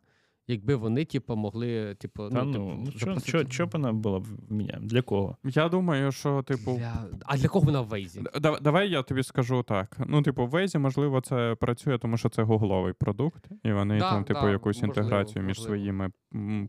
якби 0.49 0.75
вони, 0.77 1.05
типу, 1.05 1.37
могли, 1.37 1.95
типу, 1.95 2.29
Та, 2.29 2.43
ну, 2.45 2.53
ну, 2.79 2.85
типу, 2.85 2.99
що, 2.99 3.07
запросити- 3.07 3.29
що, 3.29 3.51
що 3.51 3.67
б 3.67 3.71
вона 3.73 3.93
була 3.93 4.19
в 4.19 4.27
мене? 4.53 4.79
Для 4.83 5.03
кого? 5.03 5.37
Я 5.45 5.69
думаю, 5.69 6.13
що, 6.13 6.43
типу, 6.43 6.73
Для... 6.79 7.05
А 7.27 7.37
для 7.37 7.49
кого 7.49 7.65
вона 7.67 7.81
в 7.81 7.93
Waze? 7.93 8.41
Да- 8.41 8.59
Давай 8.61 8.91
я 8.91 9.03
тобі 9.03 9.23
скажу 9.23 9.63
так. 9.63 9.97
Ну, 10.07 10.23
типу, 10.23 10.47
в 10.47 10.55
Waze, 10.55 10.79
можливо, 10.79 11.21
це 11.21 11.55
працює, 11.61 11.99
тому 11.99 12.17
що 12.17 12.29
це 12.29 12.43
гугловий 12.43 12.93
продукт, 12.93 13.49
і 13.65 13.73
вони 13.73 13.99
Да, 13.99 14.11
там, 14.11 14.25
типу, 14.25 14.41
да, 14.41 14.51
якусь 14.51 14.77
можливо, 14.83 14.95
інтеграцію 15.01 15.43
між 15.45 15.59
можливо. 15.59 15.67
своїми 15.77 16.11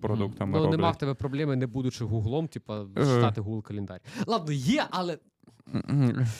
продуктами 0.01 0.51
Ну, 0.51 0.57
роблять. 0.57 0.71
нема 0.79 0.91
в 0.91 0.97
тебе 0.97 1.13
проблеми, 1.13 1.55
не 1.55 1.67
будучи 1.67 2.05
гуглом, 2.05 2.47
типу, 2.47 2.73
Е. 2.73 2.87
читати 2.95 3.41
Google 3.41 3.61
календар. 3.61 3.99
Ладно, 4.27 4.51
є, 4.53 4.83
але. 4.91 5.17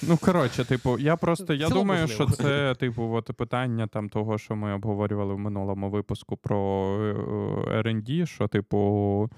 Ну, 0.02 0.18
коротше, 0.22 0.66
типу, 0.66 1.00
я 1.00 1.16
просто 1.16 1.54
я 1.54 1.70
думаю, 1.70 2.02
можливо. 2.02 2.32
що 2.32 2.44
це, 2.44 2.76
типу, 2.76 3.14
от 3.14 3.32
питання 3.38 3.88
там 3.88 4.10
того, 4.10 4.38
що 4.38 4.56
ми 4.56 4.74
обговорювали 4.74 5.34
в 5.34 5.40
минулому 5.40 5.90
випуску 5.90 6.38
про 6.38 6.98
е, 7.02 7.82
R&D, 7.82 8.26
що, 8.26 8.48
типу, 8.48 9.30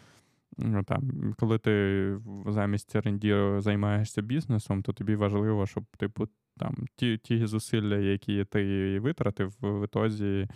ну, 0.57 0.83
там, 0.83 1.33
коли 1.39 1.57
ти 1.57 2.17
замість 2.47 2.95
R&D 2.95 3.59
займаєшся 3.61 4.21
бізнесом, 4.21 4.83
то 4.83 4.93
тобі 4.93 5.15
важливо, 5.15 5.65
щоб, 5.65 5.83
типу, 5.97 6.27
там 6.57 6.75
ті, 6.95 7.17
ті 7.17 7.45
зусилля, 7.45 7.97
які 7.97 8.45
ти 8.45 8.99
витратив, 8.99 9.53
в 9.61 9.85
ітозі 9.85 10.47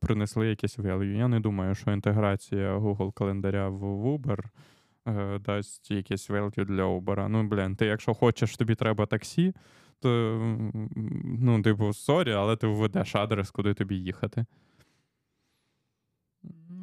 принесли 0.00 0.48
якесь 0.48 0.78
value. 0.78 1.16
Я 1.16 1.28
не 1.28 1.40
думаю, 1.40 1.74
що 1.74 1.92
інтеграція 1.92 2.78
Google 2.78 3.12
календаря 3.12 3.68
в 3.68 4.06
Uber 4.06 4.38
е, 4.40 4.48
дасть 5.40 5.90
якесь 5.90 6.30
value 6.30 6.64
для 6.64 6.82
Uber. 6.84 7.28
Ну, 7.28 7.42
блін, 7.42 7.76
ти 7.76 7.86
якщо 7.86 8.14
хочеш, 8.14 8.56
тобі 8.56 8.74
треба 8.74 9.06
таксі, 9.06 9.54
то 10.00 10.38
ну, 11.38 11.62
типу, 11.62 11.92
sorry, 11.92 12.32
але 12.32 12.56
ти 12.56 12.66
введеш 12.66 13.14
адрес, 13.14 13.50
куди 13.50 13.74
тобі 13.74 13.96
їхати. 13.96 14.44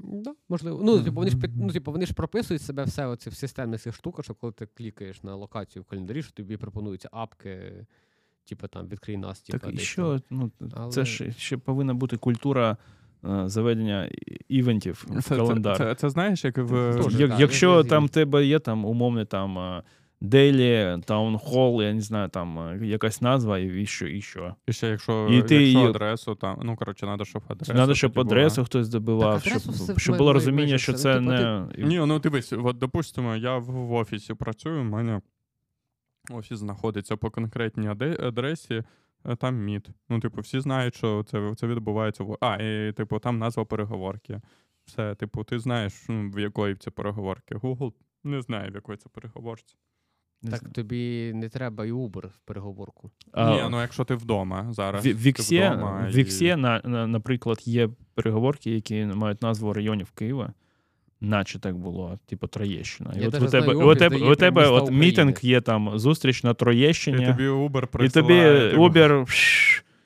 Да, 0.04 0.34
можливо. 0.50 0.82
Ну, 0.84 1.04
типу, 1.04 1.16
вони 1.16 1.32
ж 1.32 1.38
ну, 1.56 1.70
типу, 1.70 1.92
вони 1.92 2.06
ж 2.06 2.14
прописують 2.14 2.62
себе 2.62 2.84
все 2.84 3.06
оце 3.06 3.30
в 3.30 3.34
системі 3.34 3.78
цих 3.78 3.96
штук, 3.96 4.24
що 4.24 4.34
коли 4.34 4.54
ти 4.54 4.66
клікаєш 4.66 5.24
на 5.24 5.36
локацію 5.36 5.84
в 5.84 5.86
календарі, 5.86 6.24
що 6.24 6.32
тобі 6.32 6.58
пропонуються 6.58 7.10
апки, 7.12 7.86
типу 8.46 8.68
там 8.68 8.88
відкрий 8.88 9.18
нас, 9.18 9.42
типу, 9.42 9.60
Так 9.60 9.74
і 9.74 9.78
що, 9.78 10.22
ну, 10.30 10.52
Але- 10.74 10.92
це 10.92 11.06
ж 11.06 11.32
ще 11.32 11.58
повинна 11.58 11.94
бути 11.94 12.18
культура 12.18 12.72
е, 12.72 12.78
заведення 13.46 14.10
івентів 14.50 15.06
в 15.10 15.16
Це, 15.16 15.22
це, 15.22 15.36
календар. 15.36 15.78
це, 15.78 15.96
це 15.96 16.10
знаєш, 16.10 16.46
як 16.46 16.58
в 16.58 16.98
Тоже, 17.04 17.22
Як- 17.22 17.40
якщо 17.40 17.84
там 17.84 18.08
тебе 18.08 18.46
є 18.46 18.60
там 18.60 18.86
умовне 18.86 19.26
там 19.26 19.58
е, 19.58 19.84
Daily, 20.22 21.06
Town 21.06 21.84
я 21.84 21.94
не 21.94 22.02
знаю, 22.02 22.30
там 22.30 22.60
е, 22.60 22.80
якась 22.88 23.22
назва, 23.22 23.60
і 23.60 23.86
що, 23.86 24.08
і 24.08 24.22
що. 24.22 24.56
І 24.68 24.74
ще 24.74 24.88
якщо, 24.88 25.28
І 25.32 25.44
ти 25.44 25.64
якщо 25.64 25.90
адресу 25.90 26.36
там, 26.36 26.60
ну 26.64 26.76
коротше, 26.76 27.06
треба, 27.06 27.26
щоб 27.26 27.42
адресу. 27.48 27.74
Треба, 27.74 27.96
щоб 27.96 28.20
адресу 28.20 28.66
хтось 28.66 28.90
добивав, 28.90 29.44
Так, 29.44 29.60
щоб, 29.60 30.00
щоб 30.00 30.18
було 30.18 30.34
розуміння, 30.34 30.78
що 30.78 30.94
це 30.94 31.20
Ну, 31.20 31.32
типу, 31.32 31.44
не. 31.82 31.88
Ні, 31.88 31.98
ну 32.06 32.20
дивись, 32.20 32.54
от, 32.54 32.78
допустимо, 32.78 33.36
я 33.36 33.58
в, 33.58 33.64
в 33.66 33.94
офісі 33.94 34.34
працюю, 34.34 34.82
у 34.82 34.84
мене 34.84 35.22
офіс 36.32 36.58
знаходиться 36.58 37.18
по 37.18 37.30
конкретній 37.30 37.88
адресі, 38.20 38.74
е, 38.74 38.84
там 39.38 39.56
мід. 39.56 39.90
Ну, 40.10 40.20
типу, 40.20 40.42
всі 40.42 40.60
знають, 40.60 40.96
що 40.96 41.24
це, 41.24 41.54
це 41.56 41.68
відбувається 41.68 42.24
в. 42.24 42.38
А, 42.42 42.56
і 42.56 42.94
типу, 42.94 43.20
там 43.20 43.40
назва 43.40 43.66
переговорки. 43.66 44.42
Все, 44.86 45.16
типу, 45.16 45.44
ти 45.44 45.60
знаєш, 45.60 45.94
ну, 46.10 46.30
в 46.30 46.40
якої 46.40 46.76
це 46.76 46.92
переговорки. 46.92 47.56
Google 47.56 47.94
не 48.24 48.42
знає, 48.42 48.70
в 48.72 48.76
якої 48.76 48.98
це 48.98 49.10
переговорці. 49.10 49.76
не 50.42 50.52
Так 50.52 50.60
знаю. 50.60 50.74
тобі 50.74 51.32
не 51.36 51.50
треба 51.50 51.86
і 51.86 51.92
Uber 51.92 52.28
в 52.28 52.38
переговорку. 52.46 53.12
А, 53.32 53.52
Ні, 53.52 53.68
ну 53.72 53.82
якщо 53.82 54.06
ти 54.06 54.16
вдома 54.16 54.74
зараз. 54.74 55.06
В 55.06 55.10
Віксі, 55.14 56.46
і- 56.46 56.56
на, 56.56 56.82
на, 56.86 57.08
наприклад, 57.08 57.68
є 57.68 57.90
переговорки, 58.14 58.72
які 58.72 59.06
мають 59.06 59.42
назву 59.42 59.74
районів 59.74 60.12
Києва. 60.12 60.54
Наче 61.22 61.60
так 61.60 61.78
було, 61.78 62.20
типу 62.26 62.48
Троєщина. 62.48 63.14
І 63.16 63.20
Я 63.20 63.28
от 63.28 63.36
у 63.36 63.38
тебе, 63.38 63.48
знаю 63.48 63.90
у 63.90 63.96
тебе, 63.96 64.18
у 64.18 64.36
тебе 64.36 64.68
от 64.68 64.92
мітинг 64.92 65.40
є 65.42 65.62
там 65.62 66.00
зустріч 66.00 66.44
на 66.44 66.50
І 66.50 66.54
Троєщині, 66.54 67.26
тобі 67.26 67.48
Uber 67.48 68.06
і 68.06 68.10
тобі 68.10 68.34
Uber. 68.78 69.26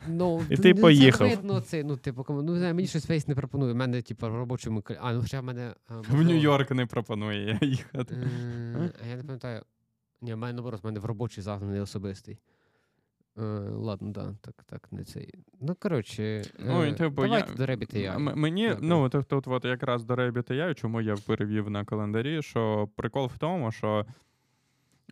Ну, 0.08 0.42
І 0.50 0.58
ти 0.58 0.74
ну, 0.74 0.82
поїхав. 0.82 1.30
Це 1.30 1.36
видно, 1.36 1.62
це, 1.62 1.84
ну, 1.84 1.98
типу, 1.98 2.26
ну, 2.30 2.42
не 2.42 2.58
знаю, 2.60 2.76
мені 2.76 2.88
щось 2.88 3.06
фейс 3.06 3.28
не 3.28 3.36
пропонує. 3.36 3.74
У 3.74 3.76
мене, 3.76 4.02
типу, 4.02 4.30
в 4.30 4.36
робочому 4.36 4.84
А, 5.02 5.14
ну, 5.14 5.22
хоча 5.22 5.42
в 5.42 5.44
мене. 5.44 5.74
а, 5.88 5.94
В 6.10 6.22
Нью-Йорк 6.22 6.74
не 6.74 6.86
пропонує 6.86 7.60
їхати. 7.62 8.16
Е, 8.16 8.92
А 9.04 9.08
я 9.08 9.16
не 9.16 9.24
пам'ятаю. 9.24 9.62
Ні, 10.22 10.34
в 10.34 10.38
мене 10.38 10.54
наоборот, 10.54 10.84
в 10.84 10.86
мене 10.86 11.00
в 11.00 11.06
робочий 11.06 11.44
загнаний 11.44 11.82
особистий. 11.82 12.38
Е, 13.38 13.42
ладно, 13.70 14.12
да, 14.12 14.36
так, 14.42 14.64
так, 14.66 14.92
не 14.92 15.04
цей. 15.04 15.34
Ну, 15.62 15.76
коротше, 15.80 16.42
Ну, 16.60 16.84
е, 16.84 16.94
типу, 16.94 17.22
давайте 17.22 17.50
я- 17.52 17.56
до 17.56 17.64
Rabbit 17.74 17.96
AI. 17.96 18.16
М- 18.16 18.40
Мені, 18.40 18.68
Дякую. 18.68 18.90
ну, 18.90 19.10
тут, 19.10 19.28
тут 19.28 19.48
от 19.48 19.66
якраз 19.66 20.04
до 20.06 20.14
Rabbit 20.16 20.52
AI, 20.52 20.74
чому 20.76 21.02
я 21.02 21.16
перевів 21.16 21.70
на 21.70 21.86
календарі, 21.86 22.42
що 22.42 22.90
прикол 22.96 23.26
в 23.26 23.38
тому, 23.38 23.72
що, 23.72 24.06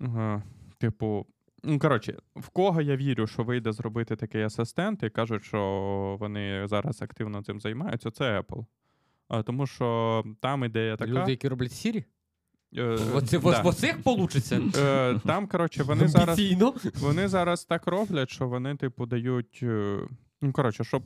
е, 0.02 0.42
типу, 0.78 1.26
ну, 1.64 1.80
коротше, 1.80 2.18
в 2.36 2.50
кого 2.50 2.82
я 2.82 2.96
вірю, 2.96 3.28
що 3.28 3.44
вийде 3.44 3.72
зробити 3.72 4.16
такий 4.16 4.42
асистент, 4.44 5.04
і 5.04 5.10
кажуть, 5.10 5.44
що 5.44 6.18
вони 6.20 6.68
зараз 6.68 7.02
активно 7.02 7.44
цим 7.44 7.60
займаються, 7.60 8.12
це 8.12 8.40
Apple. 8.40 8.66
А, 9.28 9.44
тому 9.44 9.68
що 9.68 10.24
там 10.40 10.64
ідея 10.64 10.98
така. 10.98 11.12
Люди, 11.12 11.32
які 11.32 11.48
роблять 11.48 11.72
Siri? 11.72 12.04
Е, 12.78 12.98
Оце, 13.14 13.40
да. 13.40 13.62
оцих 13.62 14.04
получиться. 14.04 14.62
Е, 14.78 15.20
Там, 15.26 15.48
коротше, 15.48 15.84
вони 15.84 16.08
зараз 16.08 16.42
вони 17.00 17.28
зараз 17.28 17.66
так 17.66 17.88
роблять, 17.88 18.30
що 18.30 18.48
вони, 18.48 18.76
типу, 18.76 19.06
дають. 19.06 19.60
е, 19.64 20.00
Ну, 20.42 20.52
коротше, 20.52 20.84
щоб 20.84 21.04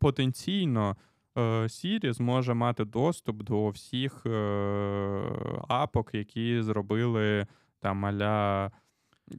потенційно 0.00 0.96
Сірі 1.68 2.12
зможе 2.12 2.54
мати 2.54 2.84
доступ 2.84 3.42
до 3.42 3.68
всіх 3.68 4.26
е, 4.26 4.30
апок, 5.68 6.10
які 6.14 6.62
зробили 6.62 7.46
там 7.80 8.06
аля. 8.06 8.70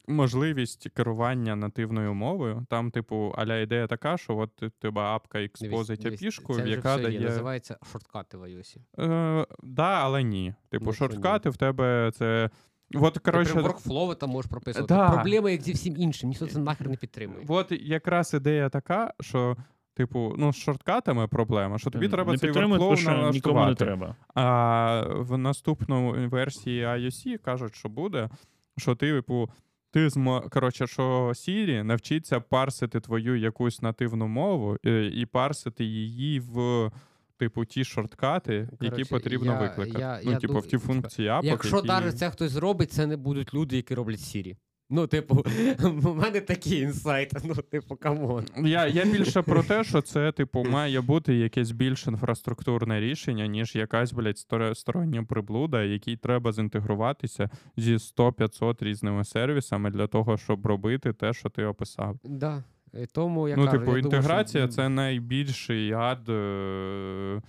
Можливість 0.07 0.89
керування 0.89 1.55
нативною 1.55 2.13
мовою. 2.13 2.65
Там, 2.69 2.91
типу, 2.91 3.33
аля 3.37 3.57
ідея 3.57 3.87
така, 3.87 4.17
що 4.17 4.37
от 4.37 4.55
тебе 4.79 5.01
апка 5.01 5.43
експозить 5.43 6.05
апішку, 6.05 6.55
це 6.55 6.69
яка 6.69 6.97
дає. 6.97 7.19
називається 7.19 7.77
шорткати 7.91 8.37
в 8.37 8.43
iOS. 8.43 8.77
Е, 8.99 9.45
да, 9.63 9.99
але 10.03 10.23
ні. 10.23 10.53
Типу, 10.69 10.85
Ну, 10.85 10.93
що 10.93 11.05
ні? 11.05 11.11
шорткати 11.11 11.49
в 11.49 11.57
тебе 11.57 12.11
це. 12.15 12.49
От, 12.95 13.13
Ти 13.13 13.19
прям 13.19 13.45
workflow 13.45 14.15
там 14.15 14.29
можеш 14.29 14.51
прописувати. 14.51 14.93
Да. 14.93 15.09
Проблема 15.11 15.49
як 15.51 15.61
зі 15.61 15.71
всім 15.71 15.97
іншим, 15.97 16.29
ніхто 16.29 16.47
це 16.47 16.59
нахер 16.59 16.89
не 16.89 16.95
підтримує. 16.97 17.45
От 17.47 17.71
якраз 17.71 18.33
ідея 18.33 18.69
така, 18.69 19.13
що, 19.19 19.57
типу, 19.93 20.35
ну, 20.37 20.53
з 20.53 20.55
шорткатами 20.55 21.27
проблема, 21.27 21.79
що 21.79 21.89
тобі 21.89 22.09
треба 22.09 22.31
не 22.31 22.37
цей 22.37 22.51
workflow 22.51 23.05
тому 23.05 23.31
нікому 23.31 23.65
не 23.65 23.75
треба. 23.75 24.15
А 24.35 25.03
в 25.15 25.37
наступному 25.37 26.29
версії 26.29 26.85
iOS 26.85 27.37
кажуть, 27.37 27.75
що 27.75 27.89
буде, 27.89 28.29
що 28.77 28.95
ти, 28.95 29.13
типу, 29.13 29.49
ти 29.91 30.09
зм... 30.09 30.29
коротше, 30.51 30.87
що 30.87 31.03
Siri 31.27 31.83
навчиться 31.83 32.39
парсити 32.39 32.99
твою 32.99 33.35
якусь 33.35 33.81
нативну 33.81 34.27
мову 34.27 34.77
і, 34.83 35.07
і 35.07 35.25
парсити 35.25 35.85
її 35.85 36.39
в. 36.39 36.91
Типу, 37.39 37.65
ті 37.65 37.83
шорткати, 37.83 38.69
які 38.81 39.03
потрібно 39.03 39.51
я- 39.51 39.59
викликати. 39.59 39.99
я- 39.99 40.21
ну, 40.23 40.31
я 40.31 40.37
типу, 40.37 40.59
в 40.59 40.67
ті 40.67 40.77
функції 40.77 41.27
апок, 41.27 41.45
Якщо 41.45 41.81
які... 41.85 42.11
це 42.11 42.29
хтось 42.29 42.51
зробить, 42.51 42.91
це 42.91 43.07
не 43.07 43.17
будуть 43.17 43.53
люди, 43.53 43.75
які 43.75 43.95
роблять 43.95 44.19
Siri. 44.19 44.55
Ну, 44.89 45.07
типу, 45.07 45.45
у 46.05 46.13
мене 46.13 46.41
такий 46.41 46.81
інсайт. 46.81 47.31
Ну, 47.43 47.55
типу, 47.55 47.95
come 47.95 48.24
on. 48.24 48.45
Я, 48.57 48.87
я 48.87 49.05
більше 49.05 49.41
про 49.41 49.63
те, 49.63 49.83
що 49.83 50.01
це, 50.01 50.31
типу, 50.31 50.63
має 50.69 51.01
бути 51.01 51.35
якесь 51.35 51.71
більш 51.71 52.07
інфраструктурне 52.07 52.99
рішення, 52.99 53.47
ніж 53.47 53.75
якась, 53.75 54.13
блядь, 54.13 54.37
стороння 54.73 55.23
приблуда, 55.23 55.83
якій 55.83 56.17
треба 56.17 56.51
зінтегруватися 56.51 57.49
зі 57.77 57.95
100-500 57.95 58.83
різними 58.83 59.23
сервісами 59.23 59.89
для 59.91 60.07
того, 60.07 60.37
щоб 60.37 60.65
робити 60.65 61.13
те, 61.13 61.33
що 61.33 61.49
ти 61.49 61.65
описав. 61.65 62.19
Да. 62.23 62.63
Тому 63.11 63.47
я 63.47 63.55
ну, 63.55 63.65
кажу, 63.65 63.77
типу, 63.79 63.91
я 63.91 63.97
інтеграція 63.97 64.63
думаю, 64.63 64.71
що... 64.71 64.81
це 64.81 64.89
найбільший 64.89 65.91
ад 65.91 66.29
е- 66.29 67.41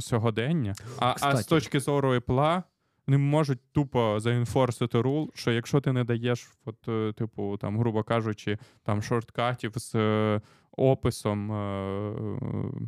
сьогодення. 0.00 0.74
А, 0.98 1.14
а 1.20 1.36
з 1.36 1.46
точки 1.46 1.80
зору 1.80 2.14
Apple, 2.14 2.62
не 3.06 3.18
можуть 3.18 3.58
тупо 3.72 4.20
заінфорсити 4.20 5.00
рул, 5.00 5.30
що 5.34 5.52
якщо 5.52 5.80
ти 5.80 5.92
не 5.92 6.04
даєш, 6.04 6.48
от, 6.64 6.88
е, 6.88 7.12
типу, 7.12 7.56
там, 7.56 7.78
грубо 7.78 8.02
кажучи, 8.02 8.58
там 8.84 9.02
шорткатів 9.02 9.72
з 9.76 9.94
е, 9.94 10.40
описом 10.76 11.52
е, 11.52 12.12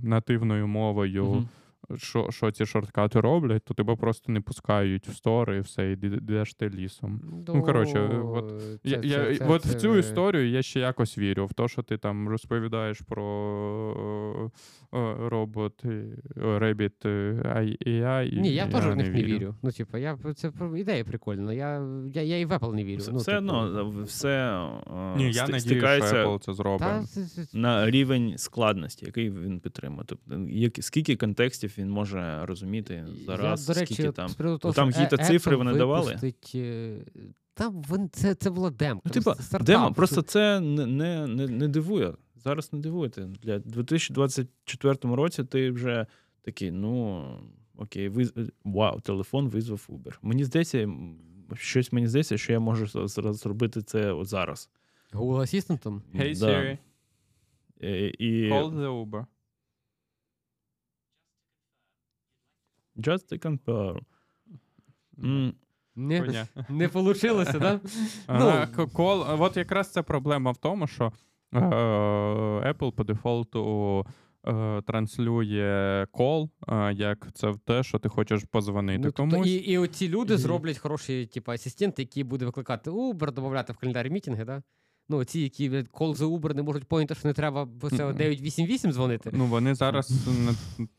нативною 0.02 0.66
мовою, 0.66 1.24
Мгм. 1.24 1.48
Що, 1.96 2.30
що 2.30 2.50
ці 2.50 2.66
шорткати 2.66 3.20
роблять, 3.20 3.62
то 3.64 3.74
тебе 3.74 3.96
просто 3.96 4.32
не 4.32 4.40
пускають 4.40 5.08
в 5.08 5.14
стори 5.14 5.56
і 5.56 5.60
все, 5.60 5.90
і 5.90 5.92
йдеш 5.92 6.54
ти 6.54 6.70
лісом. 6.70 7.42
Ну, 7.46 7.62
коротше, 7.62 7.98
от 8.24 8.62
це- 8.82 8.90
Я, 8.90 9.00
я, 9.02 9.24
це- 9.24 9.36
це- 9.36 9.46
от 9.48 9.66
в 9.66 9.74
цю 9.74 9.92
це- 9.92 9.98
історію 9.98 10.50
я 10.50 10.62
ще 10.62 10.80
якось 10.80 11.18
вірю, 11.18 11.46
в 11.46 11.52
те, 11.54 11.68
що 11.68 11.82
ти 11.82 11.98
там 11.98 12.28
розповідаєш 12.28 13.00
про 13.00 14.50
е, 14.92 14.98
е, 14.98 15.28
робот 15.28 15.84
е, 15.84 16.04
Rabbit 16.36 17.08
е, 17.08 17.76
AI. 17.86 18.40
Ні, 18.40 18.54
я 18.54 18.66
теж 18.66 18.86
в 18.86 18.96
них 18.96 19.12
не 19.12 19.22
вірю. 19.22 19.54
Ну, 19.62 19.70
типу, 19.72 19.98
я 19.98 20.18
це 20.36 20.50
про- 20.50 20.76
ідея 20.76 21.04
прикольна. 21.04 21.52
Я, 21.52 21.82
я, 22.14 22.22
я 22.22 22.38
і 22.38 22.44
в 22.44 22.52
Apple 22.52 22.74
не 22.74 22.84
вірю. 22.84 22.98
Все, 22.98 23.12
ну, 23.12 23.18
все 23.18 23.32
типу, 23.32 23.44
одно 23.54 24.02
все 24.04 24.28
е, 24.86 25.16
Ні, 25.16 25.30
я 25.32 25.46
надію, 25.48 25.80
що 25.80 25.86
Apple 25.86 26.38
це 26.38 26.52
зробить. 26.52 26.88
Та, 26.88 27.02
це- 27.04 27.26
це- 27.46 27.58
на 27.58 27.90
рівень 27.90 28.34
складності, 28.38 29.06
який 29.06 29.30
він 29.30 29.60
підтримує. 29.60 30.02
Тобто, 30.06 30.34
як, 30.48 30.72
скільки 30.80 31.16
контекстів 31.16 31.74
він 31.78 31.90
може 31.90 32.46
розуміти 32.46 33.06
зараз, 33.26 33.68
я, 33.68 33.74
до 33.74 33.80
речі, 33.80 33.94
скільки 33.94 34.12
там. 34.12 34.30
того, 34.34 34.58
Ну, 34.64 34.72
там 34.72 34.92
що 34.92 35.00
якісь 35.00 35.20
Е- 35.20 35.24
цифри 35.24 35.56
вони 35.56 35.74
давали? 35.74 36.06
випустить, 36.06 36.52
е, 36.54 36.96
Там 37.54 37.82
вон, 37.82 38.08
це, 38.12 38.34
це 38.34 38.50
була 38.50 38.70
демка. 38.70 39.02
Ну, 39.04 39.10
типа, 39.12 39.34
стартап. 39.34 39.66
демо, 39.66 39.92
просто 39.92 40.22
це 40.22 40.60
не, 40.60 40.86
не, 40.86 41.26
не, 41.26 41.46
не 41.46 41.68
дивує. 41.68 42.12
Зараз 42.36 42.72
не 42.72 42.78
дивуєте. 42.78 43.28
Для 43.42 43.58
2024 43.58 44.96
році 45.16 45.44
ти 45.44 45.70
вже 45.70 46.06
такий, 46.42 46.70
ну 46.70 47.24
окей, 47.76 48.08
виз... 48.08 48.32
вау, 48.64 49.00
телефон 49.00 49.48
визвав 49.48 49.86
Uber. 49.88 50.14
Мені 50.22 50.44
здається, 50.44 50.88
щось 51.54 51.92
мені 51.92 52.06
здається, 52.06 52.38
що 52.38 52.52
я 52.52 52.60
можу 52.60 53.08
зробити 53.32 53.82
це 53.82 54.12
от 54.12 54.26
зараз. 54.26 54.70
Google 55.12 55.38
Assistant. 55.40 56.00
Hey 56.14 56.34
Siri, 56.34 56.78
Е, 57.82 58.08
І 58.18 58.50
call 58.50 58.74
the 58.74 59.04
Uber. 59.10 59.24
Just 62.98 63.32
to 63.32 63.38
compare. 63.46 64.00
М, 65.24 65.54
Не, 65.96 66.46
не 66.68 66.86
вийшло, 66.86 67.44
да? 67.44 67.80
Ага, 68.26 68.68
Ну. 68.78 68.88
кол, 68.88 69.24
от 69.42 69.56
якраз 69.56 69.92
це 69.92 70.02
проблема 70.02 70.50
в 70.50 70.56
тому, 70.56 70.86
що 70.86 71.12
е, 71.54 71.58
Apple 72.72 72.92
по 72.92 73.04
дефолту 73.04 74.06
е, 74.46 74.82
транслює 74.86 76.06
кол, 76.10 76.50
е, 76.68 76.92
як 76.92 77.28
це 77.34 77.48
в 77.50 77.58
те, 77.58 77.82
що 77.82 77.98
ти 77.98 78.08
хочеш 78.08 78.44
позвонити 78.50 78.98
Ну, 78.98 79.04
тобто, 79.04 79.30
комусь. 79.30 79.48
і, 79.48 79.54
і 79.54 79.78
оці 79.78 80.08
люди 80.08 80.34
І- 80.34 80.36
зроблять 80.36 80.78
хороші, 80.78 81.26
типу, 81.26 81.52
асистенти, 81.52 82.02
які 82.02 82.24
буде 82.24 82.44
викликати 82.44 82.90
Uber, 82.90 83.32
додати 83.32 83.72
в 83.72 83.76
календар 83.76 84.10
мітинги, 84.10 84.44
да? 84.44 84.62
Ну, 85.10 85.24
ці, 85.24 85.40
які 85.40 85.68
кол 85.90 86.10
call 86.10 86.16
the 86.16 86.40
Uber 86.40 86.54
не 86.54 86.62
можуть 86.62 86.84
поняти, 86.84 87.14
що 87.14 87.28
не 87.28 87.34
треба 87.34 87.62
в 87.62 87.90
це 87.90 88.12
988 88.12 88.92
дзвонити. 88.92 89.30
Ну, 89.32 89.46
вони 89.46 89.74
зараз, 89.74 90.12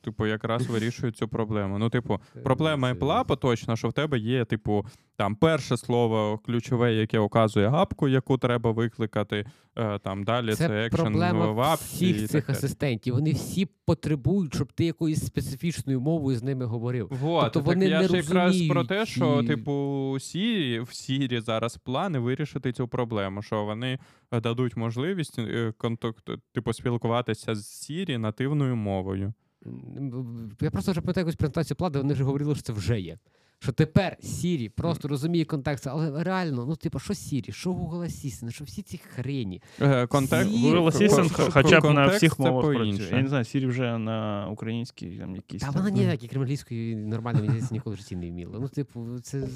типу, 0.02 0.26
якраз 0.26 0.68
вирішують 0.68 1.18
цю 1.18 1.28
проблему. 1.28 1.80
Ну, 1.80 1.90
типу, 1.90 2.20
проблема 2.44 2.94
Apple 2.94 3.26
поточна, 3.26 3.76
що 3.76 3.90
в 3.90 3.94
тебе 3.94 4.20
є, 4.20 4.46
типу, 4.46 4.86
там 5.20 5.36
перше 5.36 5.78
слово 5.78 6.38
ключове, 6.46 6.94
яке 6.94 7.20
указує 7.20 7.68
гапку, 7.68 8.08
яку 8.08 8.38
треба 8.38 8.72
викликати. 8.72 9.46
е, 9.78 10.00
Там 10.00 10.24
далі 10.24 10.50
це, 10.54 10.68
Це 10.68 10.86
екшен 10.86 11.06
проблема 11.06 11.52
в 11.52 11.60
апці. 11.62 11.86
всіх 11.86 12.30
цих 12.30 12.46
таке. 12.46 12.52
асистентів. 12.52 13.14
Вони 13.14 13.32
всі 13.32 13.68
потребують, 13.86 14.54
щоб 14.56 14.74
ти 14.74 14.86
якоюсь 14.86 15.26
специфічною 15.26 16.02
мовою 16.02 16.38
з 16.38 16.44
ними 16.44 16.66
говорив. 16.66 17.08
Вот, 17.22 17.44
Тобто 17.44 17.60
так 17.60 17.68
вони 17.68 17.86
я 17.88 18.02
не 18.02 18.08
ж 18.08 18.16
якраз 18.16 18.62
про 18.62 18.84
те, 18.86 19.06
що, 19.06 19.44
типу, 19.44 20.18
Сірі, 20.20 20.80
в 20.80 20.94
Сірі 20.94 21.40
зараз 21.40 21.78
плани 21.78 22.20
вирішити 22.20 22.72
цю 22.72 22.88
проблему, 22.88 23.42
що 23.42 23.66
вони 23.66 24.00
дадуть 24.32 24.78
можливість 24.78 25.40
е, 25.40 25.74
контакт, 25.78 26.30
типу, 26.54 26.74
спілкуватися 26.74 27.56
з 27.56 27.68
Сірі 27.68 28.18
нативною 28.18 28.76
мовою. 28.76 29.34
Я 30.62 30.72
просто 30.72 30.92
вже 30.92 31.02
пам'ятаю 31.02 31.26
якусь 31.26 31.36
презентацію 31.36 31.78
плади, 31.78 32.00
вони 32.00 32.14
вже 32.14 32.24
говорили, 32.24 32.54
що 32.56 32.64
це 32.64 32.74
вже 32.74 33.00
є. 33.02 33.18
Що 33.62 33.72
тепер 33.72 34.18
Сірі 34.22 34.70
просто 34.70 35.08
розуміє 35.08 35.46
контекст, 35.46 35.88
але 35.88 36.24
реально, 36.24 36.66
ну 36.66 36.76
типу, 36.76 37.00
що 37.00 37.14
Сірі, 37.14 37.52
що 37.52 37.72
Google 37.74 38.00
Assistant, 38.04 38.52
що 38.52 38.64
всі 38.64 38.82
ці 38.82 38.98
хрені. 38.98 39.62
Е, 39.82 40.08
Контекст, 40.08 40.52
Сірі. 40.52 40.64
Google 40.64 40.86
Assistant 40.86 41.52
хоча 41.52 41.82
б 41.82 41.94
на 41.94 42.08
всіх 42.08 42.40
мовах 42.40 42.66
працює. 42.66 43.08
Я 43.12 43.22
не 43.22 43.28
знаю, 43.28 43.44
Siri 43.44 43.68
вже 43.68 43.98
на 43.98 44.48
українській 44.52 45.10
там 45.10 45.36
якісь. 45.36 45.62
Та 45.62 45.70
вона 45.70 45.90
ніяк, 45.90 46.24
як 46.24 46.32
крім 46.32 46.42
англійської, 46.42 46.96
нормально 46.96 47.40
мені 47.44 47.62
ніколи 47.72 47.96
в 47.96 48.00
житті 48.00 48.16
не 48.16 48.30
вміла. 48.30 48.60
Ну, 48.60 48.68
типу, 48.68 49.20
це 49.24 49.48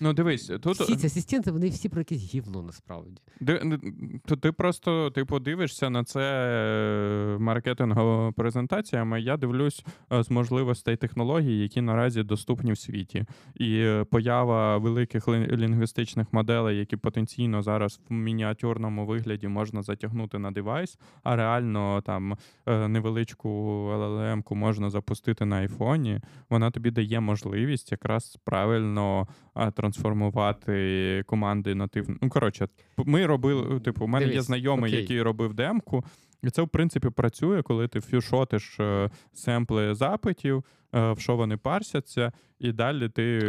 Ну, 0.00 0.12
дивись, 0.12 0.46
тут 0.60 0.80
всі 0.80 0.96
ці 0.96 1.06
асистенти, 1.06 1.50
вони 1.50 1.68
всі 1.68 1.88
про 1.88 2.00
якесь 2.00 2.34
гівно 2.34 2.62
насправді. 2.62 3.20
Ди- 3.40 3.78
То 4.26 4.36
ти 4.36 4.52
просто 4.52 5.10
типу 5.10 5.38
дивишся 5.38 5.90
на 5.90 6.04
це 6.04 6.20
е, 6.20 7.38
маркетинговими 7.38 8.32
презентаціями. 8.32 9.20
Я 9.20 9.36
дивлюсь 9.36 9.84
е, 10.12 10.22
з 10.22 10.30
можливостей 10.30 10.96
технологій, 10.96 11.58
які 11.58 11.80
наразі 11.80 12.22
доступні 12.22 12.72
в 12.72 12.78
світі. 12.78 13.24
І 13.54 13.78
е, 13.78 14.04
поява 14.04 14.78
великих 14.78 15.28
лінгвістичних 15.28 16.26
моделей, 16.32 16.78
які 16.78 16.96
потенційно 16.96 17.62
зараз 17.62 18.00
в 18.08 18.12
мініатюрному 18.12 19.06
вигляді 19.06 19.48
можна 19.48 19.82
затягнути 19.82 20.38
на 20.38 20.50
девайс, 20.50 20.98
а 21.22 21.36
реально 21.36 22.02
там 22.06 22.36
е, 22.66 22.88
невеличку 22.88 23.48
LLM-ку 23.94 24.54
можна 24.54 24.90
запустити 24.90 25.44
на 25.44 25.56
айфоні. 25.56 26.20
Вона 26.50 26.70
тобі 26.70 26.90
дає 26.90 27.20
можливість 27.20 27.92
якраз 27.92 28.38
правильно 28.44 29.28
трансформувати 29.74 31.24
команди 31.26 31.74
нативно. 31.74 32.16
Ну, 32.22 32.28
коротше, 32.28 32.68
ми 32.96 33.26
робили, 33.26 33.80
типу, 33.80 34.04
у 34.04 34.08
мене 34.08 34.26
є 34.26 34.42
знайомий, 34.42 34.90
окей. 34.90 35.00
який 35.00 35.22
робив 35.22 35.54
демку. 35.54 36.04
І 36.42 36.50
це, 36.50 36.62
в 36.62 36.68
принципі, 36.68 37.10
працює, 37.10 37.62
коли 37.62 37.88
ти 37.88 38.00
фюшотиш 38.00 38.80
е, 38.80 39.10
семпли 39.32 39.94
запитів, 39.94 40.64
е, 40.94 41.12
в 41.12 41.18
що 41.18 41.36
вони 41.36 41.56
парсяться, 41.56 42.32
і 42.58 42.72
далі 42.72 43.08
ти, 43.08 43.40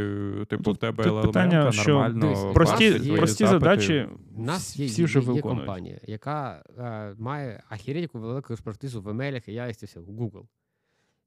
типу, 0.49 0.63
Тут- 0.63 0.77
в 0.77 0.79
тебе 0.79 1.03
тут 1.03 1.21
питання, 1.21 1.71
що 1.71 1.93
нормально. 1.93 2.53
Прості, 2.53 2.91
прості 3.17 3.45
запити. 3.45 3.59
задачі 3.59 4.07
У 4.35 4.43
нас 4.43 4.77
є, 4.77 4.85
всі 4.87 5.03
вже 5.03 5.19
є, 5.19 5.33
є 5.33 5.41
компанія, 5.41 5.99
яка 6.03 6.63
е, 6.77 7.15
має 7.19 7.63
ахірєтіку 7.69 8.19
велику 8.19 8.53
експертизу 8.53 9.01
в 9.01 9.09
емелях 9.09 9.47
і 9.47 9.71
все, 9.85 9.99
в 9.99 10.09
Google. 10.09 10.43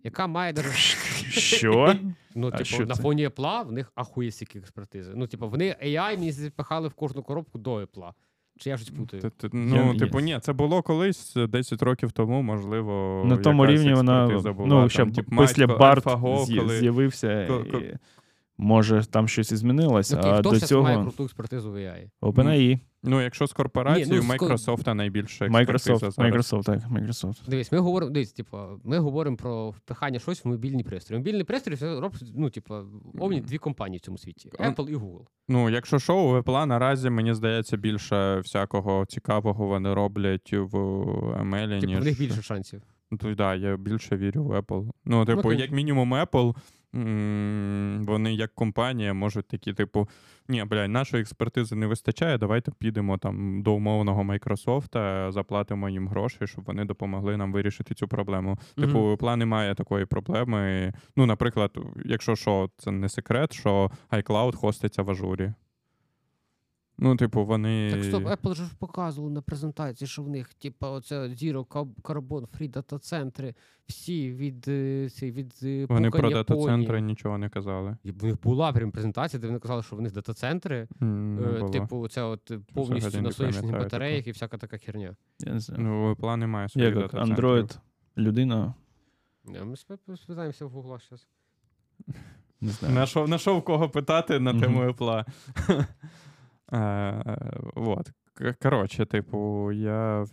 Яка 0.05 0.27
має 0.27 0.53
даже 0.53 0.69
Що? 1.31 1.95
Ну, 2.35 2.47
А 2.47 2.51
типу, 2.51 2.65
що 2.65 2.87
на 2.87 2.95
це? 2.95 3.03
фоні 3.03 3.29
Apple 3.29 3.67
в 3.67 3.73
них 3.73 3.93
ахує 3.95 4.31
стільки 4.31 4.59
експертизи. 4.59 5.13
Ну, 5.17 5.27
типу, 5.27 5.49
вони 5.49 5.77
AI 5.85 6.19
мені 6.19 6.33
запихали 6.33 6.89
в 6.89 6.95
кожну 6.95 7.23
коробку 7.23 7.59
до 7.59 7.75
Apple. 7.75 8.13
Чи 8.63 8.71
я 8.71 8.77
щось 8.77 8.91
путаю? 8.91 9.23
Т- 9.23 9.31
т- 9.31 9.49
Ну, 9.53 9.93
я- 9.93 9.99
типу, 9.99 10.21
ні, 10.21 10.39
це 10.43 10.53
було 10.53 10.83
колись 10.83 11.37
е, 11.37 11.47
10 11.47 11.83
років 11.83 12.13
тому, 12.13 12.43
можливо. 12.43 13.23
На 13.27 13.37
тому 13.37 13.67
рівні 13.67 13.95
вона 13.95 14.27
була, 14.53 14.69
ну, 14.69 14.81
там, 14.81 14.91
ще 14.91 15.07
тип, 15.07 15.27
після 15.41 15.67
Майко, 15.67 15.81
Барт 15.81 16.05
з'я- 16.47 16.59
коли- 16.61 16.79
з'явився. 16.79 17.45
і, 17.45 17.97
Може, 18.61 19.05
там 19.11 19.29
щось 19.29 19.53
і 19.53 19.57
змінилось, 19.57 20.13
Окей, 20.13 20.31
а 20.31 20.39
хто 20.39 20.51
до 20.51 20.57
зараз 20.57 20.85
має 20.85 21.03
круту 21.03 21.25
експертизу 21.25 21.73
в 21.73 21.75
AI? 21.77 22.11
OpenAI, 22.23 22.79
Ну, 23.03 23.23
якщо 23.23 23.47
з 23.47 23.53
корпорацією, 23.53 24.13
Ні, 24.13 24.27
ну, 24.29 24.35
з 24.35 24.37
ко- 24.37 24.47
Microsoft 24.47 24.95
найбільше 24.95 25.47
експертиза 25.47 25.95
Microsoft, 25.95 25.99
зараз. 25.99 26.19
Microsoft, 26.19 26.65
так, 26.65 26.91
Microsoft. 26.91 27.49
Дивись, 27.49 27.73
ми 27.73 27.79
говоримо, 27.79 28.11
дивись, 28.13 28.33
типу, 28.33 28.59
ми 28.85 28.99
говоримо 28.99 29.37
про 29.37 29.71
впихання 29.71 30.19
щось 30.19 30.45
в 30.45 30.49
мобільні 30.49 30.85
пристрої. 30.85 31.19
Мобільні 31.19 31.45
пристрої 31.45 31.77
це 31.77 32.01
роблять, 32.01 32.25
ну, 32.35 32.51
типу, 32.51 32.75
овні 33.19 33.41
дві 33.41 33.59
компанії 33.59 33.99
в 33.99 34.01
цьому 34.01 34.19
світі: 34.19 34.51
Ну, 34.61 34.67
Apple 34.67 34.89
і 34.89 34.97
Google. 34.97 35.25
Ну, 35.49 35.71
якщо 35.71 35.99
що, 35.99 36.17
у 36.17 36.37
Apple 36.37 36.67
наразі, 36.67 37.11
мені 37.11 37.35
здається, 37.35 37.77
більше 37.77 38.39
всякого 38.39 39.07
цікавого 39.07 39.67
вони 39.67 39.95
роблять 39.95 40.53
в 40.53 40.77
ML, 40.77 41.81
Типу, 41.81 41.87
ніж... 41.87 42.01
в 42.01 42.05
них 42.05 42.19
більше 42.19 42.43
шансів. 42.43 42.83
Ну, 43.11 43.19
то, 43.19 43.35
да, 43.35 43.55
я 43.55 43.77
більше 43.77 44.17
вірю 44.17 44.45
в 44.45 44.53
Apple. 44.53 44.91
Ну, 45.05 45.25
типу, 45.25 45.41
Окей. 45.41 45.61
як 45.61 45.71
мінімум, 45.71 46.15
Apple, 46.15 46.55
вони 48.07 48.35
як 48.35 48.55
компанія 48.55 49.15
можуть 49.15 49.49
такі, 49.49 49.73
типу, 49.73 50.09
ні, 50.49 50.65
бля, 50.65 50.89
нашої 50.89 51.21
експертизи 51.21 51.77
не 51.77 51.87
вистачає, 51.87 52.39
давайте 52.39 52.73
підемо 52.79 53.19
там 53.19 53.63
до 53.63 53.73
умовного 53.73 54.23
Microsoft, 54.23 55.33
заплатимо 55.33 55.89
їм 55.89 56.09
гроші, 56.09 56.47
щоб 56.47 56.65
вони 56.65 56.85
допомогли 56.85 57.37
нам 57.37 57.53
вирішити 57.53 57.95
цю 57.95 58.09
проблему. 58.09 58.59
Типу, 58.75 58.99
Мгм. 58.99 59.15
Apple 59.15 59.37
немає 59.37 59.75
такої 59.75 60.07
проблеми. 60.07 60.93
Ну, 61.17 61.27
наприклад, 61.27 61.79
якщо 62.05 62.37
що, 62.37 62.71
це 62.77 62.91
не 62.91 63.09
секрет, 63.09 63.53
що 63.53 63.91
iCloud 64.11 64.57
хоститься 64.57 65.03
в 65.03 65.11
ажурі. 65.11 65.53
Ну, 67.03 67.17
типу, 67.17 67.45
вони. 67.45 67.91
Так 67.91 68.05
стоп, 68.05 68.25
Apple 68.25 68.55
ж 68.55 68.63
показували 68.79 69.33
на 69.35 69.43
презентації, 69.43 70.09
що 70.09 70.23
в 70.23 70.29
них, 70.29 70.55
типу, 70.55 70.87
оце 70.87 71.21
Zero 71.21 71.67
Carbon 72.03 72.47
Free 72.59 72.71
дата-центри, 72.71 73.55
всі 73.87 74.33
від, 74.33 74.69
е, 74.69 75.09
ці, 75.11 75.31
від 75.31 75.55
е, 75.63 75.87
Вони 75.89 76.11
про 76.11 76.31
дата-центри 76.31 77.01
нічого 77.01 77.39
не 77.39 77.49
казали. 77.49 77.97
І 78.05 78.11
В 78.11 78.25
них 78.25 78.41
була 78.43 78.73
прям 78.73 78.91
презентація, 78.91 79.41
де 79.41 79.47
вони 79.47 79.59
казали, 79.59 79.83
що 79.83 79.97
в 79.97 80.01
них 80.01 80.13
дата-центри, 80.13 80.89
М, 81.03 81.35
не 81.35 81.67
е, 81.67 81.71
типу, 81.71 82.09
це 82.09 82.23
от 82.23 82.53
повністю 82.75 83.09
взагалі 83.09 83.23
на 83.23 83.29
не 83.29 83.35
сонячних 83.35 83.73
батареях 83.73 84.27
і 84.27 84.31
всяка 84.31 84.59
така 84.59 84.79
херня. 84.79 85.17
Я 85.41 85.53
не 85.53 85.61
знаю. 85.61 85.83
Ну, 85.85 86.13
Apple 86.15 86.37
немає 86.37 86.69
своїх 86.69 86.91
Як 86.91 86.99
дата-центрів. 86.99 87.45
Android, 87.45 87.79
людина, 88.19 88.75
Ja, 89.45 89.65
Ми 89.65 89.75
спи- 89.75 90.17
спитаємося 90.17 90.67
в 90.67 90.71
Гугла 90.71 90.99
зараз. 91.11 91.29
не 92.61 92.71
знаю. 92.71 92.95
Нашов, 92.95 93.29
нашов 93.29 93.65
кого 93.65 93.89
питати 93.89 94.41
на 94.41 94.61
тему 94.61 94.81
Apple. 94.81 95.25
Е, 96.73 97.39
Вот. 97.75 98.11
Коротше, 98.63 99.07
типу, 99.07 99.73
я. 99.73 100.25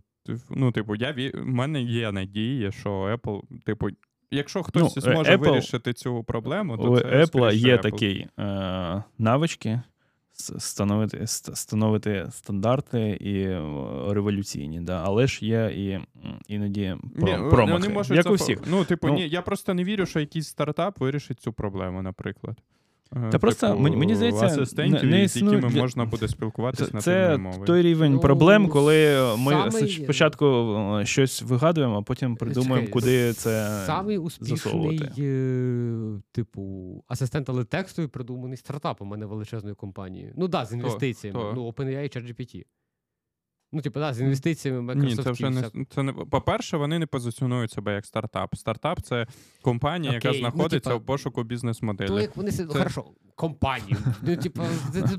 Ну, 0.50 0.72
типу, 0.72 0.96
я 0.96 1.12
в 1.34 1.46
мене 1.46 1.82
є 1.82 2.12
надія, 2.12 2.72
що 2.72 2.90
Apple, 2.90 3.42
типу, 3.66 3.88
якщо 4.32 4.64
хтось 4.64 4.96
Ну, 4.96 5.02
зможе 5.02 5.36
Apple- 5.36 5.50
вирішити 5.50 5.94
цю 5.94 6.24
проблему, 6.24 6.78
то 6.78 7.00
це 7.00 7.06
Apple 7.06 7.54
є 7.54 7.76
Apple. 7.76 7.82
такі 7.82 8.28
е, 8.40 9.04
навички 9.18 9.82
становити, 10.38 11.28
становити 11.28 12.28
стандарти 12.32 13.10
і 13.10 13.42
е, 13.42 13.62
революційні, 14.14 14.82
да? 14.82 15.04
але 15.06 15.28
ж 15.28 15.46
є 15.46 15.72
і 15.76 16.00
іноді 16.54 16.96
про, 17.16 17.28
Ні, 17.28 17.50
промахи, 17.50 17.74
вони 17.74 17.90
можуть 17.90 18.18
як 18.18 18.32
у 18.32 18.34
всіх. 18.34 18.62
Ну, 18.68 18.86
типу, 18.86 19.08
Ну- 19.08 19.14
ні, 19.14 19.30
я 19.30 19.42
просто 19.42 19.74
не 19.74 19.84
вірю, 19.84 20.06
що 20.06 20.20
якийсь 20.20 20.48
стартап 20.48 21.00
вирішить 21.00 21.40
цю 21.40 21.54
проблему, 21.54 22.02
наприклад. 22.02 22.58
Е, 23.16 23.20
типу, 23.30 23.40
просто 23.40 23.80
мені- 23.80 23.96
мені 23.96 24.16
здається, 24.16 24.46
асистентів, 24.46 25.10
не- 25.10 25.18
не 25.18 25.28
з 25.28 25.36
якими 25.36 25.58
існує- 25.58 25.82
можна 25.82 26.06
буде 26.06 26.28
спілкуватися 26.28 26.90
на 26.94 27.02
Це 27.02 27.38
мовою. 27.38 27.66
той 27.66 27.82
рівень 27.82 28.14
Ну, 28.14 28.20
проблем, 28.20 28.68
коли 28.70 29.18
ми 29.38 29.52
самий- 29.52 29.90
спочатку 30.04 30.46
е, 31.02 31.06
щось 31.06 31.42
вигадуємо, 31.42 31.98
а 31.98 32.02
потім 32.02 32.36
придумаємо, 32.36 32.76
Чекай, 32.88 32.94
куди 32.94 33.34
це 33.34 33.84
Самий 33.86 34.18
успішний, 34.18 34.58
засовувати. 34.58 35.12
е, 35.22 36.22
типу, 36.32 37.04
асистент, 37.08 37.50
але 37.50 37.64
текстовий 37.64 38.10
придуманий 38.10 38.58
стартапом, 38.58 39.14
а 39.14 39.18
не 39.18 39.26
величезною 39.26 39.76
компанією. 39.76 40.34
Ну 40.38 40.48
да, 40.48 40.66
з 40.66 40.74
інвестиціями. 40.74 41.40
Хто? 41.40 41.54
Ну, 41.56 41.68
OpenAI 41.72 42.04
і 42.04 42.20
ChatGPT. 42.20 42.64
Ну, 43.72 43.82
типу, 43.82 44.00
да, 44.00 44.14
з 44.14 44.22
інвестиціями 44.22 44.96
Ні, 44.96 45.02
Microsoft. 45.02 45.24
це 45.24 45.32
вже 45.32 45.50
не 45.50 45.64
це 45.90 46.04
не 46.04 46.14
по-перше, 46.14 46.78
вони 46.78 47.00
не 47.00 47.06
позиціонують 47.06 47.72
себе 47.72 47.94
як 47.94 48.06
стартап. 48.06 48.56
Стартап 48.56 49.02
це 49.02 49.28
компанія, 49.62 50.14
яка 50.14 50.30
Окей, 50.30 50.42
ну, 50.42 50.50
знаходиться 50.50 50.96
в 50.96 51.06
пошуку 51.06 51.44
бізнес-моделі. 51.44 52.08
То 52.08 52.20
як 52.20 52.38
вони 52.38 52.52
Це- 52.52 52.66
хорошо, 52.66 53.06
компанію. 53.36 53.98
Ну, 54.22 54.36
типу, 54.38 54.62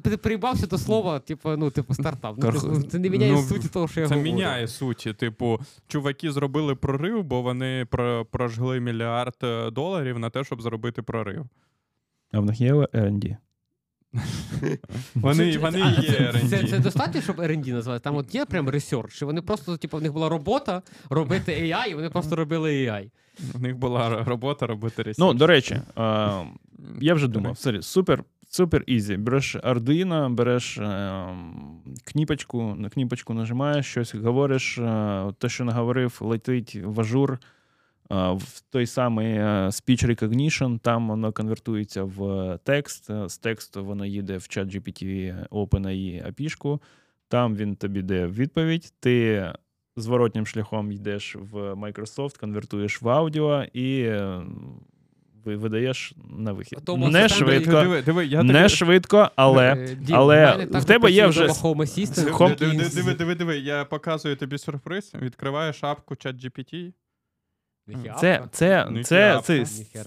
ти, 0.02 0.16
приїбався 0.16 0.66
до 0.66 0.78
слова, 0.78 1.18
типу, 1.18 1.56
ну, 1.56 1.70
типу, 1.70 1.94
стартап. 1.94 2.34
Ну, 2.38 2.52
типу, 2.52 2.82
це 2.82 2.98
не 2.98 3.10
міняє 3.10 3.32
Ну, 3.32 3.42
суті 3.42 3.68
того, 3.68 3.88
що 3.88 4.00
я 4.00 4.08
Це 4.08 4.14
говорю. 4.14 4.32
міняє 4.34 4.68
суті. 4.68 5.12
Типу, 5.12 5.60
чуваки 5.88 6.32
зробили 6.32 6.74
прорив, 6.74 7.24
бо 7.24 7.42
вони 7.42 7.86
про- 7.90 8.24
прожгли 8.24 8.80
мільярд 8.80 9.36
е, 9.42 9.70
доларів 9.70 10.18
на 10.18 10.30
те, 10.30 10.44
щоб 10.44 10.62
зробити 10.62 11.02
прорив. 11.02 11.46
А 12.32 12.40
в 12.40 12.44
них 12.44 12.60
є 12.60 12.74
R&D? 12.74 13.36
Вони, 15.14 15.52
Це- 15.52 15.58
вони 15.58 15.82
а, 15.82 15.90
є 16.00 16.10
це, 16.10 16.18
R&D. 16.18 16.48
це, 16.48 16.64
це 16.64 16.78
достатньо, 16.78 17.20
щоб 17.20 17.36
R&D 17.40 17.72
назвати? 17.72 18.00
Там 18.00 18.16
от 18.16 18.34
є 18.34 18.44
прям 18.44 18.68
research, 18.68 19.14
чи 19.14 19.24
вони 19.24 19.42
просто, 19.42 19.76
типу, 19.76 19.96
в 19.98 20.02
них 20.02 20.12
була 20.12 20.28
робота 20.28 20.82
робити 21.10 21.52
AI, 21.52 21.86
і 21.90 21.94
вони 21.94 22.10
просто 22.10 22.36
робили 22.36 22.70
AI. 22.70 23.10
У 23.54 23.58
них 23.58 23.76
була 23.76 24.24
робота 24.24 24.66
робити 24.66 25.02
research. 25.02 25.18
Ну, 25.18 25.34
до 25.34 25.46
речі, 25.46 25.74
е, 25.74 25.82
я 27.00 27.14
вже 27.14 27.28
думав, 27.28 27.58
sorry, 27.58 27.82
супер. 27.82 28.24
Супер 28.50 28.84
easy. 28.86 29.16
Береш 29.16 29.56
Arduino, 29.56 30.30
береш 30.34 30.78
е, 30.78 31.26
кніпочку, 32.04 32.74
на 32.78 32.88
кніпочку 32.88 33.34
нажимаєш, 33.34 33.86
щось 33.86 34.14
говориш, 34.14 34.78
е, 34.78 35.32
те, 35.38 35.48
що 35.48 35.64
наговорив, 35.64 36.18
летить 36.20 36.78
в 36.84 37.00
Azure, 37.00 37.38
в 38.10 38.60
той 38.70 38.86
самий 38.86 39.32
е, 39.32 39.42
speech 39.66 40.06
recognition, 40.06 40.78
там 40.78 41.08
воно 41.08 41.32
конвертується 41.32 42.02
в 42.02 42.58
текст. 42.64 43.10
е, 43.10 43.28
З 43.28 43.38
тексту 43.38 43.84
воно 43.84 44.06
їде 44.06 44.36
в 44.36 44.48
ChatGPT 44.48 45.34
OpenAI 45.50 46.32
API-шку, 46.32 46.80
там 47.28 47.56
він 47.56 47.76
тобі 47.76 48.02
дає 48.02 48.26
відповідь. 48.26 48.92
Ти 49.00 49.46
зворотнім 49.96 50.46
шляхом 50.46 50.92
йдеш 50.92 51.36
в 51.36 51.56
Microsoft, 51.72 52.40
конвертуєш 52.40 53.02
в 53.02 53.08
аудіо 53.08 53.64
і 53.72 54.00
е, 54.00 54.40
видаєш 55.44 56.12
на 56.30 56.52
вихід. 56.52 56.78
Тому 56.84 57.08
Не 57.08 57.28
швидко, 57.28 57.80
Диви, 57.82 58.02
диви, 58.02 58.26
я 58.26 58.42
не 58.42 58.52
таки- 58.52 58.68
швидко, 58.68 59.30
але. 59.36 59.96
Дім, 60.00 60.16
але 60.16 60.56
в 60.56 60.70
так 60.70 60.84
тебе 60.84 61.10
є 61.10 61.26
вже 61.26 61.46
Home 61.46 61.76
Assistant, 61.76 62.56
Диви, 62.58 62.72
диви, 62.72 62.88
диви, 62.94 63.14
диви, 63.14 63.34
диви, 63.34 63.58
я 63.58 63.84
показую 63.84 64.36
тобі 64.36 64.58
сюрприз, 64.58 65.12
відкриваю 65.14 65.72
шапку 65.72 66.14
ChatGPT. 66.14 66.92
Це, 68.20 68.42
це, 68.52 68.88
це, 69.04 69.40
це, 69.44 69.64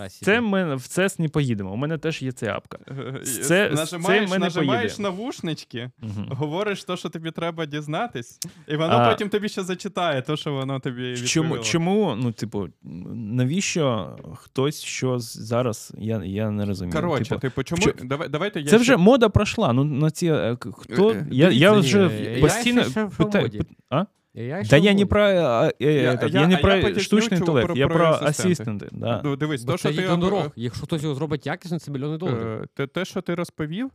це 0.10 0.41
ми 0.41 0.76
в 0.76 0.80
CES 0.80 1.22
не 1.22 1.30
поїдемо. 1.30 1.72
У 1.74 1.76
мене 1.76 1.98
теж 1.98 2.22
є 2.22 2.32
ця 2.32 2.54
апка. 2.54 2.78
Це- 3.44 3.70
нажимаєш, 3.70 4.30
це 4.30 4.34
ми 4.34 4.39
нажимаєш 4.39 5.00
навушнички, 5.00 5.91
Мгм. 6.02 6.28
говориш 6.30 6.84
те, 6.84 6.98
що 6.98 7.10
тобі 7.10 7.32
треба 7.32 7.65
дізнатись, 7.65 8.39
і 8.67 8.76
воно 8.76 8.94
А- 8.94 9.10
потім 9.12 9.30
тобі 9.30 9.50
ще 9.50 9.63
зачитає 9.63 10.22
те, 10.22 10.38
що 10.38 10.54
воно 10.54 10.80
тобі 10.80 11.02
відповіло. 11.02 11.28
Чому, 11.28 11.58
чому, 11.60 12.15
ну, 12.17 12.32
типу, 12.32 12.67
навіщо 13.13 14.15
хтось 14.36 14.82
що 14.84 15.20
зараз, 15.20 15.94
я, 15.98 16.22
я 16.26 16.50
не 16.50 16.65
розумію. 16.65 16.94
Коротше, 16.94 17.24
Типу, 17.30 17.39
типу, 17.41 17.63
чому. 17.63 17.82
що- 17.82 17.94
Давай, 18.04 18.30
давайте 18.30 18.60
я 18.60 18.65
це 18.65 18.70
ще- 18.70 18.78
вже 18.78 18.98
мода 18.98 19.30
пройшла. 19.30 19.74
Ну, 19.74 19.84
на 19.84 20.12
ці, 20.12 20.28
е, 20.28 20.58
хто, 20.78 21.10
Е, 21.12 21.26
я, 21.32 21.50
я 21.50 21.72
вже 21.72 22.10
постійно 22.41 22.84
ще 22.84 23.04
в 23.04 23.17
питаю. 23.17 23.44
моді. 23.46 23.62
А? 23.89 24.06
AI 24.36 24.70
Та 24.70 24.78
я 24.78 24.94
не 24.94 25.06
про, 25.06 25.22
а, 25.22 25.67
е, 25.67 25.74
Я- 25.80 25.91
я- 25.91 26.20
я 26.28 26.48
не 26.48 26.56
а 26.56 26.58
про 26.58 27.00
штучний 27.00 27.39
інтелект, 27.39 27.76
я 27.76 27.88
про 27.88 28.06
асистенти. 28.06 28.89
Да. 28.91 29.22
Ну, 29.24 29.36
дивись, 29.36 29.63
то, 29.63 29.78
що 29.78 29.94
ти 29.94 30.15
дорог. 30.15 30.52
Якщо 30.56 30.86
хтось 30.86 31.04
його 31.04 31.15
зробить 31.15 31.46
якісно, 31.46 31.80
це 31.80 31.91
мільйони 31.91 32.17
доларів. 32.17 32.48
Е, 32.48 32.65
Те, 32.74 32.88
те, 32.88 33.06
що 33.06 33.22
ти 33.22 33.36
розповів, 33.36 33.89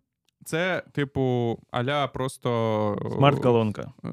це, 0.45 0.83
типу, 0.93 1.59
аля 1.71 2.07
просто. 2.07 3.11
Смарт-колонка. 3.17 3.93
е, 4.05 4.09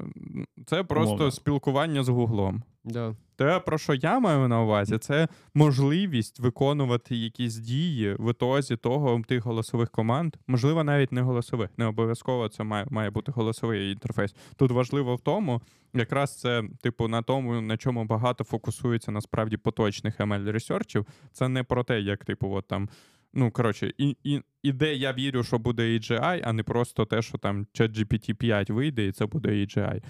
Це 0.66 0.82
просто 0.82 1.14
Умовно. 1.14 1.30
спілкування 1.30 2.02
з 2.02 2.08
Гуглом. 2.08 2.62
Да. 2.84 3.14
Те, 3.36 3.60
про 3.60 3.78
що 3.78 3.94
я 3.94 4.18
маю 4.18 4.48
на 4.48 4.62
увазі, 4.62 4.98
це 4.98 5.28
можливість 5.54 6.40
виконувати 6.40 7.16
якісь 7.16 7.56
дії 7.56 8.16
в 8.18 8.30
ітозі 8.30 8.76
того 8.76 9.22
тих 9.28 9.44
голосових 9.44 9.90
команд, 9.90 10.36
можливо, 10.46 10.84
навіть 10.84 11.12
не 11.12 11.22
голосових. 11.22 11.70
Не 11.76 11.86
обов'язково 11.86 12.48
це 12.48 12.64
має, 12.64 12.86
має 12.90 13.10
бути 13.10 13.32
голосовий 13.32 13.92
інтерфейс. 13.92 14.34
Тут 14.56 14.70
важливо 14.70 15.16
в 15.16 15.20
тому, 15.20 15.62
якраз 15.94 16.40
це, 16.40 16.62
типу, 16.82 17.08
на 17.08 17.22
тому, 17.22 17.60
на 17.60 17.76
чому 17.76 18.04
багато 18.04 18.44
фокусується 18.44 19.12
насправді 19.12 19.56
поточних 19.56 20.20
ML 20.20 20.52
ресерчів. 20.52 21.06
Це 21.32 21.48
не 21.48 21.62
про 21.62 21.84
те, 21.84 22.00
як, 22.00 22.24
типу, 22.24 22.54
от 22.54 22.68
там. 22.68 22.88
Ну, 23.36 23.50
коротше, 23.50 23.92
і, 23.98 24.16
і, 24.24 24.40
іде, 24.62 24.94
я 24.94 25.12
вірю, 25.12 25.44
що 25.44 25.58
буде 25.58 25.82
AGI, 25.82 26.40
а 26.44 26.52
не 26.52 26.62
просто 26.62 27.04
те, 27.04 27.22
що 27.22 27.38
там 27.38 27.66
ChatGPT 27.74 28.34
5 28.34 28.70
вийде, 28.70 29.06
і 29.06 29.12
це 29.12 29.26
буде 29.26 29.48
AGI. 29.48 30.02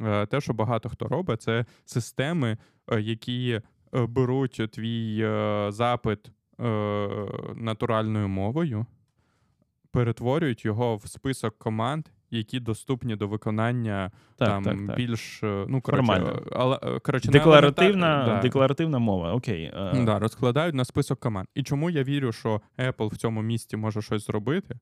Е, 0.00 0.26
Те, 0.26 0.40
що 0.40 0.52
багато 0.52 0.88
хто 0.88 1.08
робить, 1.08 1.42
це 1.42 1.64
системи, 1.84 2.58
е, 2.92 3.00
які 3.00 3.60
е, 3.94 4.06
беруть 4.06 4.62
твій 4.72 5.28
запит 5.68 6.30
натуральною 7.54 8.28
мовою, 8.28 8.86
перетворюють 9.90 10.64
його 10.64 10.96
в 10.96 11.06
список 11.06 11.58
команд, 11.58 12.06
які 12.30 12.60
доступні 12.60 13.16
до 13.16 13.28
виконання 13.28 14.10
Так, 14.36 14.48
там 14.48 14.64
так, 14.64 14.76
так. 14.86 14.96
більш 14.96 15.40
ну 15.42 15.80
коротше, 15.80 16.40
але, 16.52 16.78
коротше, 17.02 17.30
Декларативна, 17.30 18.24
да. 18.26 18.40
декларативна 18.40 18.98
мова. 18.98 19.32
Окей. 19.32 19.72
Да, 19.94 20.18
розкладають 20.18 20.74
на 20.74 20.84
список 20.84 21.20
команд. 21.20 21.48
І 21.54 21.62
чому 21.62 21.90
я 21.90 22.02
вірю, 22.02 22.32
що 22.32 22.60
Apple 22.78 23.08
в 23.08 23.16
цьому 23.16 23.42
місті 23.42 23.76
може 23.76 24.02
щось 24.02 24.26
зробити? 24.26 24.78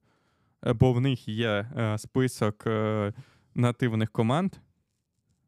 Бо 0.75 0.93
в 0.93 1.01
них 1.01 1.29
є 1.29 1.71
список 1.97 2.67
нативних 3.55 4.11
команд, 4.11 4.53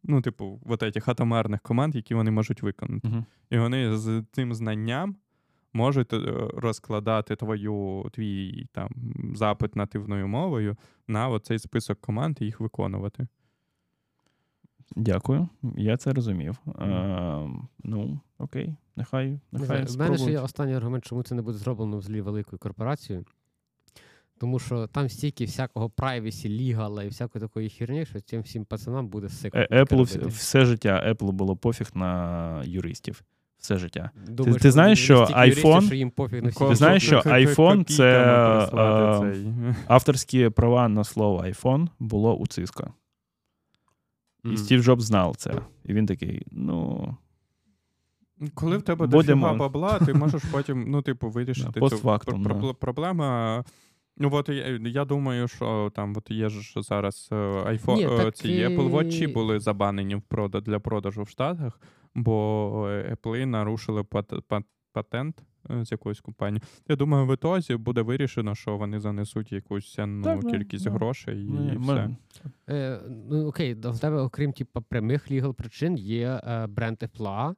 ну, 0.04 0.22
типу, 0.22 0.60
от 0.64 0.82
этих 0.82 1.10
атомарних 1.10 1.60
команд, 1.60 1.94
які 1.94 2.14
вони 2.14 2.30
можуть 2.30 2.62
виконати. 2.62 3.08
мгм. 3.08 3.24
І 3.50 3.58
вони 3.58 3.96
з 3.96 4.24
цим 4.32 4.54
знанням 4.54 5.16
можуть 5.72 6.12
е, 6.12 6.50
розкладати 6.54 7.36
твою, 7.36 8.06
твій 8.12 8.66
там, 8.72 8.90
запит 9.34 9.76
нативною 9.76 10.28
мовою 10.28 10.76
на 11.08 11.28
оцей 11.28 11.58
список 11.58 12.00
команд 12.00 12.38
і 12.40 12.44
їх 12.44 12.60
виконувати. 12.60 13.26
Дякую, 14.96 15.48
я 15.76 15.96
це 15.96 16.12
розумів. 16.12 16.58
Е, 16.78 17.48
ну, 17.84 18.20
окей, 18.38 18.76
нехай, 18.96 19.30
Не 19.30 19.40
нехай 19.52 19.84
В 19.84 19.98
мене 19.98 20.18
ще 20.18 20.30
є 20.30 20.40
останній 20.40 20.74
аргумент, 20.74 21.04
чому 21.04 21.22
це 21.22 21.34
не 21.34 21.42
буде 21.42 21.58
зроблено 21.58 21.98
в 21.98 22.02
злі 22.02 22.20
великою 22.20 22.58
корпорацією. 22.58 23.24
Тому 24.42 24.58
що 24.58 24.86
там 24.86 25.08
стільки 25.08 25.44
всякого 25.44 25.88
privacy, 25.88 26.48
лігала 26.48 27.04
і 27.04 27.08
всякої 27.08 27.42
такої 27.42 27.68
херні, 27.70 28.06
що 28.06 28.20
цим 28.20 28.42
всім 28.42 28.64
пацанам 28.64 29.08
буде 29.08 29.28
сикати. 29.28 29.68
Е, 29.70 29.82
Apple 29.82 30.00
вс- 30.00 30.26
все 30.28 30.64
життя 30.64 31.04
Apple 31.08 31.30
було 31.32 31.56
пофіг 31.56 31.90
на 31.94 32.62
юристів. 32.64 33.22
Все 33.58 33.78
життя. 33.78 34.10
Думаю, 34.28 34.58
ти 34.58 34.70
знаєш, 34.70 35.04
що 35.04 35.24
iPhone- 35.24 35.86
що 35.86 35.94
їм 35.94 36.10
пофіг 36.10 36.42
на 36.42 36.48
всі 36.48 36.68
Ти 36.68 36.74
знаєш, 36.74 37.02
що 37.06 37.20
iPhone 37.20 37.84
це, 37.84 38.22
е. 38.74 39.74
Авторські 39.86 40.48
права 40.48 40.88
на 40.88 41.04
слово 41.04 41.42
iPhone 41.42 41.88
було 41.98 42.36
у 42.36 42.42
Cisco. 42.44 42.86
І 44.44 44.48
Мгм. 44.48 44.56
Стів 44.56 44.82
Джобс 44.82 45.04
знав 45.04 45.36
це. 45.36 45.54
І 45.84 45.92
він 45.94 46.06
такий: 46.06 46.46
ну, 46.50 47.16
Коли 48.54 48.76
в 48.78 48.82
тебе 48.82 49.06
дофіга 49.06 49.54
бабла, 49.54 49.98
ти 49.98 50.14
можеш 50.14 50.42
потім, 50.52 50.90
ну, 50.90 51.02
типу, 51.02 51.30
вирішити 51.30 51.72
цю 51.72 51.80
постфактум, 51.80 52.42
Ну, 54.22 54.28
от 54.32 54.48
я, 54.48 54.80
я 54.84 55.04
думаю, 55.04 55.48
що 55.48 55.92
там 55.94 56.14
от 56.16 56.30
є 56.30 56.48
ж 56.48 56.82
зараз 56.82 57.28
е, 57.32 57.34
iPhone, 57.62 57.94
Ні, 57.96 58.04
е, 58.04 58.16
так 58.16 58.34
ці 58.36 58.48
і- 58.48 58.66
Apple 58.66 58.90
Watch 58.90 59.32
були 59.32 59.60
забанені 59.60 60.14
в 60.14 60.22
прода- 60.30 60.60
для 60.60 60.78
продажу 60.78 61.22
в 61.22 61.28
Штатах, 61.28 61.80
бо 62.14 62.86
е, 62.90 63.14
Apple 63.22 63.44
нарушили 63.46 64.02
пат- 64.02 64.42
пат- 64.48 64.64
патент 64.92 65.42
е, 65.70 65.84
з 65.84 65.92
якоюсь 65.92 66.20
компанією. 66.20 66.62
Я 66.88 66.96
думаю, 66.96 67.26
в 67.26 67.34
ітозі 67.34 67.76
буде 67.76 68.02
вирішено, 68.02 68.54
що 68.54 68.76
вони 68.76 69.00
занесуть 69.00 69.52
якусь 69.52 69.92
цінну 69.92 70.24
Так, 70.24 70.40
кількість 70.40 70.84
да. 70.84 70.90
грошей 70.90 71.42
і, 71.46 71.48
ми- 71.50 71.74
і 71.74 71.78
ми- 71.78 71.94
все. 71.94 72.10
Е, 72.74 73.00
ну, 73.30 73.46
окей, 73.46 73.74
да, 73.74 73.90
в 73.90 73.98
тебе, 74.00 74.20
окрім 74.20 74.52
типу, 74.52 74.82
прямих 74.82 75.30
лігал 75.30 75.54
причин, 75.54 75.96
є 75.98 76.40
е, 76.46 76.66
бренд 76.66 76.98
Apple, 77.02 77.54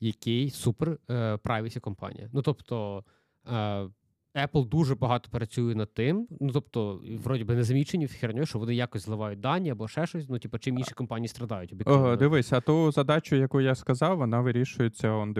який 0.00 0.50
супер 0.50 0.98
е, 1.10 1.34
privacy 1.34 1.80
компанія. 1.80 2.28
Ну, 2.32 2.42
тобто, 2.42 3.04
е, 3.52 3.88
Apple 4.34 4.68
дуже 4.68 4.94
багато 4.94 5.30
працює 5.30 5.74
над 5.74 5.94
тим, 5.94 6.28
ну 6.40 6.50
тобто, 6.52 7.00
вроді 7.24 7.44
би 7.44 7.54
не 7.54 7.64
замічені 7.64 8.06
в 8.06 8.12
херню, 8.12 8.46
що 8.46 8.58
вони 8.58 8.74
якось 8.74 9.02
зливають 9.02 9.40
дані 9.40 9.70
або 9.70 9.88
ще 9.88 10.06
щось. 10.06 10.28
Ну, 10.28 10.38
типу, 10.38 10.58
чим 10.58 10.78
інші 10.78 10.94
компанії 10.94 11.28
страдають. 11.28 11.72
об'єктивно. 11.72 12.08
О, 12.08 12.16
дивись, 12.16 12.52
а 12.52 12.60
ту 12.60 12.92
задачу, 12.92 13.36
яку 13.36 13.60
я 13.60 13.74
сказав, 13.74 14.18
вона 14.18 14.40
вирішується 14.40 15.08
on 15.08 15.34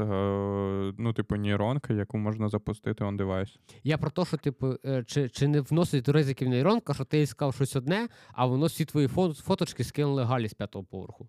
е, 0.00 0.94
ну, 0.98 1.12
типу, 1.12 1.36
нейронка, 1.36 1.94
яку 1.94 2.18
можна 2.18 2.48
запустити 2.48 3.04
on 3.04 3.16
device. 3.16 3.58
Я 3.84 3.98
про 3.98 4.10
те, 4.10 4.24
що 4.24 4.36
типу, 4.36 4.74
е, 4.86 5.04
чи, 5.06 5.28
чи 5.28 5.48
не 5.48 5.60
вносить 5.60 6.08
ризиків 6.08 6.48
нейронка, 6.48 6.94
що 6.94 7.04
ти 7.04 7.26
сказав 7.26 7.54
щось 7.54 7.76
одне, 7.76 8.08
а 8.32 8.46
воно 8.46 8.66
всі 8.66 8.84
твої 8.84 9.06
фо- 9.06 9.42
фоточки 9.42 9.84
скинули 9.84 10.24
Галі 10.24 10.48
з 10.48 10.54
п'ятого 10.54 10.84
поверху. 10.84 11.28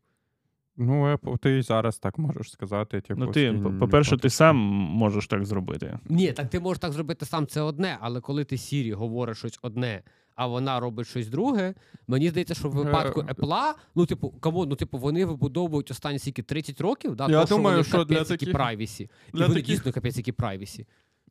Ну, 0.77 1.13
Apple, 1.15 1.37
ти 1.37 1.57
і 1.57 1.61
зараз 1.61 1.97
так 1.97 2.17
можеш 2.17 2.51
сказати. 2.51 3.01
Типу, 3.01 3.19
ну 3.19 3.31
ти, 3.31 3.53
по-перше, 3.79 4.17
ти 4.17 4.29
сам 4.29 4.55
можеш 4.55 5.27
так 5.27 5.45
зробити. 5.45 5.99
Ні, 6.09 6.31
так 6.31 6.49
ти 6.49 6.59
можеш 6.59 6.79
так 6.79 6.91
зробити 6.91 7.25
сам 7.25 7.47
це 7.47 7.61
одне, 7.61 7.97
але 8.01 8.21
коли 8.21 8.43
ти 8.43 8.57
Сірі 8.57 8.93
говориш 8.93 9.37
щось 9.37 9.59
одне, 9.61 10.03
а 10.35 10.47
вона 10.47 10.79
робить 10.79 11.07
щось 11.07 11.27
друге, 11.27 11.73
мені 12.07 12.29
здається, 12.29 12.53
що 12.53 12.69
в 12.69 12.71
випадку 12.71 13.21
Е, 13.21 13.23
Apple, 13.23 13.73
ну 13.95 14.05
типу, 14.05 14.33
кому, 14.39 14.65
ну 14.65 14.75
типу, 14.75 14.97
вони 14.97 15.25
вибудовують 15.25 15.91
останні 15.91 16.19
скільки 16.19 16.43
30 16.43 16.81
років, 16.81 17.15
да, 17.15 17.27
Я 17.29 17.41
то, 17.41 17.45
що 17.45 17.55
думаю, 17.55 17.75
вони 17.75 17.83
що 17.83 18.03
для 18.03 18.15
капець 18.15 18.31
які 18.31 18.45
таких- 18.45 18.61
privacy. 18.61 19.01
І 19.03 19.07
для 19.33 19.41
вони 19.41 19.55
таких- 19.55 19.65
дійсно 19.75 19.91
капець 19.91 20.17
які 20.17 20.31
privacy. 20.31 20.85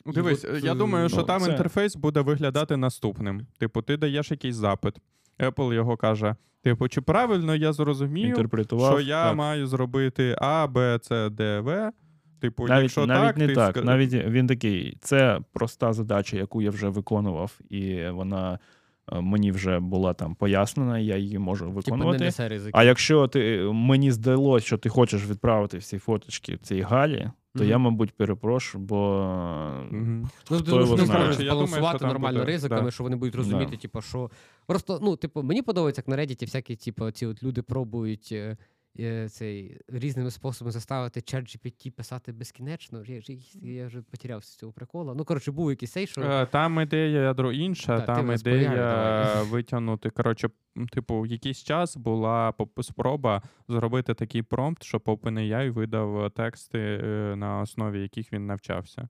І 0.06 0.12
Дивись, 0.12 0.44
от, 0.44 0.64
я 0.64 0.72
е, 0.72 0.74
думаю, 0.74 1.08
що 1.08 1.18
ну, 1.18 1.24
там 1.24 1.42
це- 1.42 1.50
інтерфейс 1.50 1.96
буде 1.96 2.20
виглядати 2.20 2.76
наступним. 2.76 3.46
Типу, 3.58 3.82
ти 3.82 3.96
даєш 3.96 4.30
якийсь 4.30 4.56
запит. 4.56 4.94
Apple 5.38 5.72
його 5.72 5.96
каже: 5.96 6.34
типу, 6.62 6.88
чи 6.88 7.00
правильно 7.00 7.54
я 7.54 7.72
зрозумів, 7.72 8.28
Інтерпретував. 8.28 8.92
що 8.92 9.00
я 9.00 9.24
так. 9.24 9.36
маю 9.36 9.66
зробити 9.66 10.36
А, 10.40 10.66
Б, 10.66 10.98
С, 11.02 11.30
Д, 11.30 11.60
В. 11.60 11.92
Типу, 12.40 12.66
навіть, 12.66 12.82
якщо 12.82 13.06
навіть 13.06 13.26
так, 13.26 13.36
не 13.36 13.46
ти 13.46 13.54
так. 13.54 13.84
Навіть 13.84 14.12
він 14.12 14.46
такий, 14.46 14.96
це 15.00 15.40
проста 15.52 15.92
задача, 15.92 16.36
яку 16.36 16.62
я 16.62 16.70
вже 16.70 16.88
виконував, 16.88 17.58
і 17.70 18.08
вона 18.08 18.58
е, 19.12 19.20
мені 19.20 19.52
вже 19.52 19.80
була 19.80 20.12
там 20.12 20.34
пояснена, 20.34 20.98
я 20.98 21.16
її 21.16 21.38
можу 21.38 21.82
Типу, 21.84 21.96
не 21.96 22.18
несе 22.18 22.48
ризики. 22.48 22.70
А 22.74 22.84
якщо 22.84 23.28
ти 23.28 23.60
мені 23.72 24.12
здалося, 24.12 24.66
що 24.66 24.78
ти 24.78 24.88
хочеш 24.88 25.26
відправити 25.26 25.78
всі 25.78 25.98
фоточки 25.98 26.56
цій 26.56 26.80
Галі, 26.80 27.30
то 27.56 27.60
Мгм. 27.60 27.70
я, 27.70 27.78
мабуть, 27.78 28.12
перепрошую, 28.12 28.84
бо. 28.84 29.86
Ну, 29.90 30.28
Хто 30.44 30.62
ну, 30.66 30.80
його 30.80 30.96
що 30.96 31.06
знає? 31.06 31.36
Я 31.38 31.50
думаю, 31.50 31.68
що 31.68 31.98
там 31.98 32.08
нормально 32.08 32.38
буде, 32.38 32.52
ризиками, 32.52 32.82
да. 32.82 32.90
що 32.90 33.02
вони 33.02 33.16
будуть 33.16 33.34
розуміти, 33.34 33.70
Да. 33.70 33.76
типу, 33.76 34.00
що 34.02 34.30
просто, 34.66 34.98
ну, 35.02 35.16
типу, 35.16 35.42
мені 35.42 35.62
подобається, 35.62 36.02
як 36.06 36.08
на 36.08 36.16
Reddit 36.16 36.44
всякі, 36.44 36.76
типу, 36.76 37.10
ці 37.10 37.26
от 37.26 37.42
люди 37.42 37.62
пробують 37.62 38.28
е, 38.32 38.56
цей 39.30 39.80
різними 39.88 40.30
способами 40.30 40.72
заставити 40.72 41.20
чат 41.20 41.44
GPT 41.44 41.90
писати 41.90 42.32
безкінечно. 42.32 43.02
Я, 43.06 43.20
я 43.62 43.86
вже 43.86 44.02
потерявся 44.02 44.52
з 44.52 44.56
цього 44.56 44.72
приколу. 44.72 45.14
Ну, 45.14 45.24
коротше, 45.24 45.52
був 45.52 45.70
якийсь 45.70 45.92
цей, 45.92 46.06
що. 46.06 46.20
Е, 46.20 46.46
Там 46.46 46.80
ідея 46.80 47.32
дро- 47.32 47.52
інша, 47.52 47.96
Так, 48.00 48.06
там 48.06 48.32
ідея 48.32 49.42
витягнути. 49.50 50.10
Коротше, 50.10 50.48
типу, 50.92 51.26
якийсь 51.26 51.62
час 51.62 51.96
була 51.96 52.54
спроба 52.80 53.42
зробити 53.68 54.14
такий 54.14 54.42
промпт, 54.42 54.82
щоб 54.82 55.02
OpenAI 55.06 55.70
видав 55.70 56.30
тексти, 56.30 56.78
е, 56.78 57.36
на 57.36 57.60
основі 57.60 58.00
яких 58.00 58.32
він 58.32 58.46
навчався. 58.46 59.08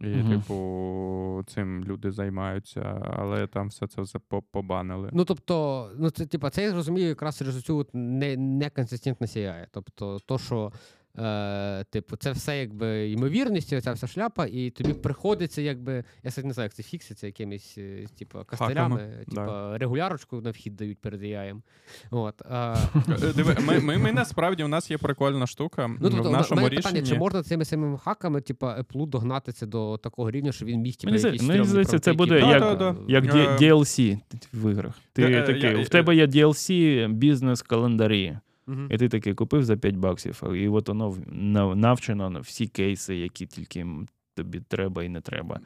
І, 0.00 0.20
угу. 0.20 0.28
типу, 0.28 1.44
цим 1.46 1.84
люди 1.84 2.10
займаються, 2.10 2.80
але 3.16 3.46
там 3.46 3.68
все 3.68 3.86
це 3.86 4.02
все 4.02 4.18
по- 4.18 4.42
побанили. 4.42 5.10
Ну, 5.12 5.24
тобто, 5.24 5.90
ну, 5.98 6.10
це, 6.10 6.26
типа, 6.26 6.50
це 6.50 6.62
я 6.62 6.70
зрозумію 6.70 7.08
якраз 7.08 7.38
через 7.38 7.62
цю 7.62 7.86
не, 7.92 8.36
неконсистентність 8.36 9.36
AI. 9.36 9.66
Тобто, 9.70 10.18
то, 10.26 10.38
що, 10.38 10.72
е, 11.20 11.84
типу, 11.90 12.16
це 12.16 12.32
все 12.32 12.58
якби 12.58 13.10
ймовірність, 13.10 13.82
ця 13.82 13.92
вся 13.92 14.06
шляпа, 14.06 14.46
і 14.46 14.70
тобі 14.70 14.92
приходиться, 14.92 15.62
якби, 15.62 16.04
я 16.24 16.42
не 16.44 16.52
знаю, 16.52 16.64
як 16.64 16.74
це 16.74 16.82
фікситься 16.82 17.26
якимись, 17.26 17.74
е, 17.78 18.06
типу, 18.18 18.38
кастелями, 18.46 19.24
типу, 19.28 19.50
регулярочку 19.74 20.40
на 20.40 20.50
вхід 20.50 20.76
дають 20.76 20.98
перед 20.98 21.22
AI. 21.22 21.60
От, 22.10 22.42
е, 22.50 22.76
Диви, 23.36 23.56
ми, 23.66 23.80
ми, 23.80 23.98
ми 23.98 24.12
насправді 24.12 24.64
у 24.64 24.68
нас 24.68 24.90
є 24.90 24.98
прикольна 24.98 25.46
штука 25.46 25.88
Ну, 25.88 26.10
тобто, 26.10 26.28
в 26.28 26.32
нашому 26.32 26.60
мене 26.60 26.68
рішенні. 26.68 26.82
питання, 26.94 27.06
чи 27.06 27.18
можна 27.18 27.42
цими 27.42 27.64
самими 27.64 27.98
хаками, 27.98 28.40
типу, 28.40 28.66
Apple 28.66 29.06
догнати 29.06 29.52
це 29.52 29.66
до 29.66 29.96
такого 29.96 30.30
рівня, 30.30 30.52
що 30.52 30.64
він 30.66 30.80
міг 30.80 30.96
типу, 30.96 31.12
Мені 31.12 31.24
якісь 31.24 31.42
мені 31.42 31.64
здається, 31.64 31.98
це 31.98 32.12
буде 32.12 32.40
як- 32.40 32.60
Да, 32.60 32.74
Да, 32.74 32.92
да, 32.92 32.96
як 33.08 33.24
Е, 33.24 33.56
DLC 33.60 34.18
в 34.52 34.70
іграх. 34.70 34.94
Ти 35.12 35.42
такий, 35.42 35.62
я- 35.62 35.82
в 35.82 35.88
тебе 35.88 36.16
є 36.16 36.26
DLC 36.26 37.08
бізнес-календарі. 37.08 38.38
Мгм. 38.68 38.88
І 38.90 38.98
ти 38.98 39.08
таке 39.08 39.34
купив 39.34 39.64
за 39.64 39.76
5 39.76 39.96
баксів, 39.96 40.42
і 40.54 40.68
от 40.68 40.88
воно 40.88 41.16
навчено 41.74 42.30
на 42.30 42.40
всі 42.40 42.66
кейси, 42.66 43.16
які 43.16 43.46
тільки 43.46 43.86
тобі 44.38 44.60
треба 44.68 45.04
і 45.04 45.08
не 45.08 45.20
треба. 45.20 45.60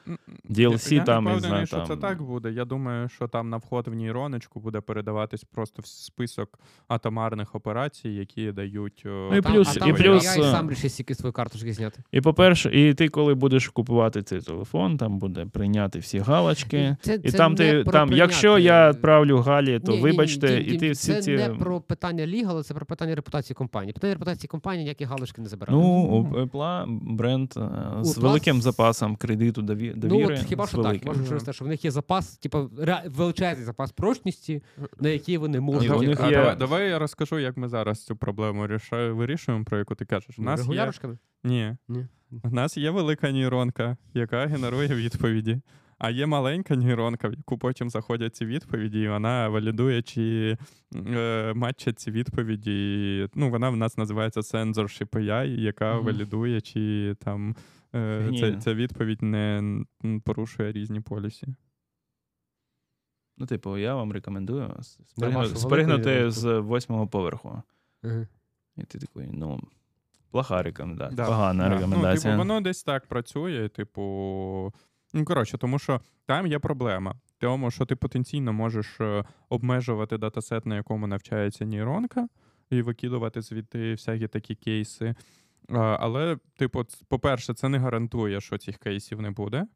DLC 0.50 0.94
я 0.94 1.04
там, 1.04 1.24
не 1.24 1.30
не 1.30 1.37
впевнений, 1.37 1.66
знаю, 1.66 1.87
що 1.87 1.94
це 1.94 2.00
так 2.00 2.22
буде. 2.22 2.52
Я 2.52 2.64
думаю, 2.64 3.08
що 3.08 3.28
там 3.28 3.50
на 3.50 3.56
вход 3.56 3.88
в 3.88 3.94
нейроночку 3.94 4.61
буде 4.61 4.80
передаватись 4.80 5.44
просто 5.44 5.82
в 5.82 5.87
список 5.87 6.58
атомарних 6.88 7.54
операцій, 7.54 8.08
які 8.08 8.52
дають. 8.52 9.02
Ну, 9.04 9.37
і 9.37 9.40
Там- 9.40 9.52
плюс- 9.52 9.76
а 9.76 9.80
там 9.80 9.90
і 9.90 9.92
плюс, 9.92 10.38
AI 10.38 10.40
е, 10.40 10.52
сам 10.52 10.70
рішить 10.70 10.92
стільки 10.92 11.14
свої 11.14 11.32
карточки 11.32 11.72
зняти. 11.72 12.02
І 12.12 12.20
по-перше, 12.20 12.70
і 12.72 12.94
ти, 12.94 13.08
коли 13.08 13.35
будеш 13.35 13.68
купувати 13.68 14.22
цей 14.22 14.40
телефон, 14.40 14.96
там 14.96 15.18
буде 15.18 15.46
прийняти 15.46 15.98
всі 15.98 16.18
галочки. 16.18 16.96
Це, 17.02 17.14
І 17.14 17.30
це 17.30 17.38
там 17.38 17.54
ти 17.54 17.85
там, 17.85 17.92
прийняти. 17.92 18.16
якщо 18.16 18.58
я 18.58 18.90
відправлю 18.90 19.38
Галі, 19.38 19.80
то 19.80 19.92
Ні, 19.92 20.00
вибачте, 20.00 20.50
ні, 20.50 20.56
ні, 20.56 20.62
і 20.62 20.78
ти 20.78 20.90
всі 20.90 21.14
це 21.20 21.37
не 21.37 21.48
про 21.54 21.80
питання 21.80 22.26
лігала, 22.26 22.62
це 22.62 22.74
про 22.74 22.87
питання 22.87 23.14
репутації 23.14 23.54
компанії. 23.54 23.92
Питання 23.92 24.14
репутації 24.14 24.48
компанії 24.48 24.85
ніякі 24.85 25.04
галочки 25.04 25.42
не 25.42 25.48
забирали. 25.48 25.78
Ну, 25.78 25.88
у 25.88 26.24
Apple 26.37 26.98
бренд 27.02 27.52
е, 27.56 27.61
з 28.00 28.18
Apple 28.18 28.62
запасом 28.62 29.16
кредиту 29.16 29.62
дові- 29.62 29.92
Ну, 29.96 30.25
от 30.27 30.38
хіба 30.38 30.66
що 30.66 30.83
так, 30.83 30.96
що 31.03 31.25
через 31.29 31.42
те, 31.42 31.53
що 31.53 31.64
в 31.64 31.68
них 31.68 31.85
є 31.85 31.90
запас, 31.90 32.37
типу, 32.37 32.59
ре- 32.59 33.09
величезний 33.11 33.64
запас 33.64 33.92
прочності, 33.92 34.62
на 35.01 35.09
який 35.09 35.37
вони 35.38 35.61
можуть. 35.61 35.90
у 35.90 36.03
них 36.03 36.20
є- 36.20 36.37
давай, 36.37 36.57
давай 36.57 36.88
я 36.88 36.98
розкажу, 36.98 37.38
як 37.38 37.57
ми 37.57 37.68
зараз 37.68 38.05
цю 38.05 38.16
проблему 38.16 38.66
рішаю, 38.66 39.16
вирішуємо, 39.16 39.64
про 39.64 39.79
яку 39.79 39.94
ти 39.94 40.05
кажеш. 40.05 40.38
У 40.38 40.42
нас 40.42 40.61
є... 40.75 40.92
Ні. 41.44 41.77
Ні. 41.88 42.07
У 42.44 42.51
нас 42.51 42.77
є 42.77 42.90
велика 42.90 43.33
нейронка, 43.33 43.96
яка 44.14 44.46
генерує 44.46 44.88
відповіді. 44.88 45.61
А 45.98 46.11
є 46.11 46.27
маленька 46.27 46.77
нейронка, 46.77 47.29
в 47.29 47.33
яку 47.33 47.59
потім 47.59 47.90
заходять 47.90 48.37
ці 48.37 48.46
відповіді, 48.46 49.01
і 49.01 49.09
вона 49.09 49.48
валідує, 49.48 50.03
чи 50.03 50.57
е, 51.14 51.53
матчать 51.57 51.98
ці 52.01 52.11
відповіді. 52.11 53.29
Ну, 53.35 53.51
вона 53.51 53.70
в 53.70 53.77
нас 53.77 53.98
називається 53.98 54.40
Censorship 54.40 55.09
AI, 55.09 55.46
яка 55.61 55.94
Мгм. 55.94 56.05
валідує, 56.07 56.61
чи 56.61 57.14
там 57.25 57.57
ця, 58.40 58.57
ця 58.61 58.74
відповідь 58.74 59.22
не 59.22 59.62
порушує 60.24 60.72
різні 60.72 61.00
полісі. 61.00 61.46
Ну, 63.37 63.46
типу, 63.46 63.78
я 63.78 63.94
вам 63.94 64.12
рекомендую 64.12 64.76
с- 64.81 64.98
вашу 65.16 65.57
спригнути, 65.57 66.31
з 66.31 66.59
восьмого 66.59 67.07
поверху. 67.07 67.62
Ага. 68.02 68.26
І 68.76 68.83
ти 68.83 68.98
такий, 68.98 69.28
ну, 69.33 69.61
плоха 70.31 70.62
рекомендація. 70.62 71.16
Да, 71.16 71.26
Погана 71.26 71.68
да. 71.68 71.74
рекомендація. 71.74 72.33
Ну, 72.37 72.38
типу, 72.42 72.48
воно 72.48 72.61
десь 72.61 72.83
так 72.83 73.07
працює, 73.07 73.68
типу. 73.68 74.72
Ну, 75.14 75.24
коротше, 75.24 75.59
тому 75.59 75.78
що 75.78 76.00
там 76.26 76.46
є 76.46 76.59
проблема. 76.59 77.14
Тому 77.38 77.70
що 77.70 77.87
ти 77.87 77.96
потенційно 77.96 78.52
можеш 78.52 79.00
е, 79.00 79.24
обмежувати 79.48 80.18
датасет, 80.18 80.66
на 80.66 80.76
якому 80.76 81.07
навчається 81.07 81.64
нейронка, 81.66 82.28
і 82.70 82.83
викидувати 82.83 83.42
звідти 83.42 83.92
всякі 83.92 84.28
такі 84.28 84.55
кейси. 84.55 85.14
А, 85.68 85.96
Але, 86.01 86.37
типу, 86.57 86.85
по-перше, 87.09 87.55
це 87.55 87.68
не 87.68 87.79
гарантує, 87.79 88.40
що 88.40 88.59
цих 88.59 88.79
кейсів 88.79 89.20
не 89.20 89.31
буде. 89.31 89.66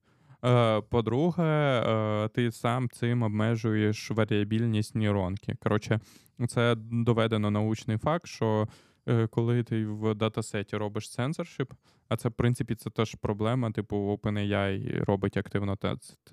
Е, 0.45 0.81
По-друге, 0.81 1.45
е, 1.45 2.29
ти 2.29 2.53
сам 2.53 2.89
цим 2.89 3.23
обмежуєш 3.23 4.11
варіабільність 4.11 4.95
нейронки. 4.95 5.57
Коротше, 5.63 6.01
це 6.49 6.75
доведено 6.79 7.51
научний 7.51 7.99
факт, 7.99 8.27
що 8.27 8.69
е, 9.09 9.27
коли 9.27 9.63
ти 9.63 9.87
в 9.87 10.15
датасеті 10.15 10.77
робиш 10.77 11.11
сенсоршип, 11.13 11.73
а 12.09 12.17
це, 12.17 12.29
в 12.29 12.33
принципі, 12.33 12.75
це 12.75 12.91
теж 12.91 13.15
проблема, 13.15 13.71
типу, 13.71 13.97
OpenAI 13.97 15.05
робить 15.05 15.37
активно 15.37 15.77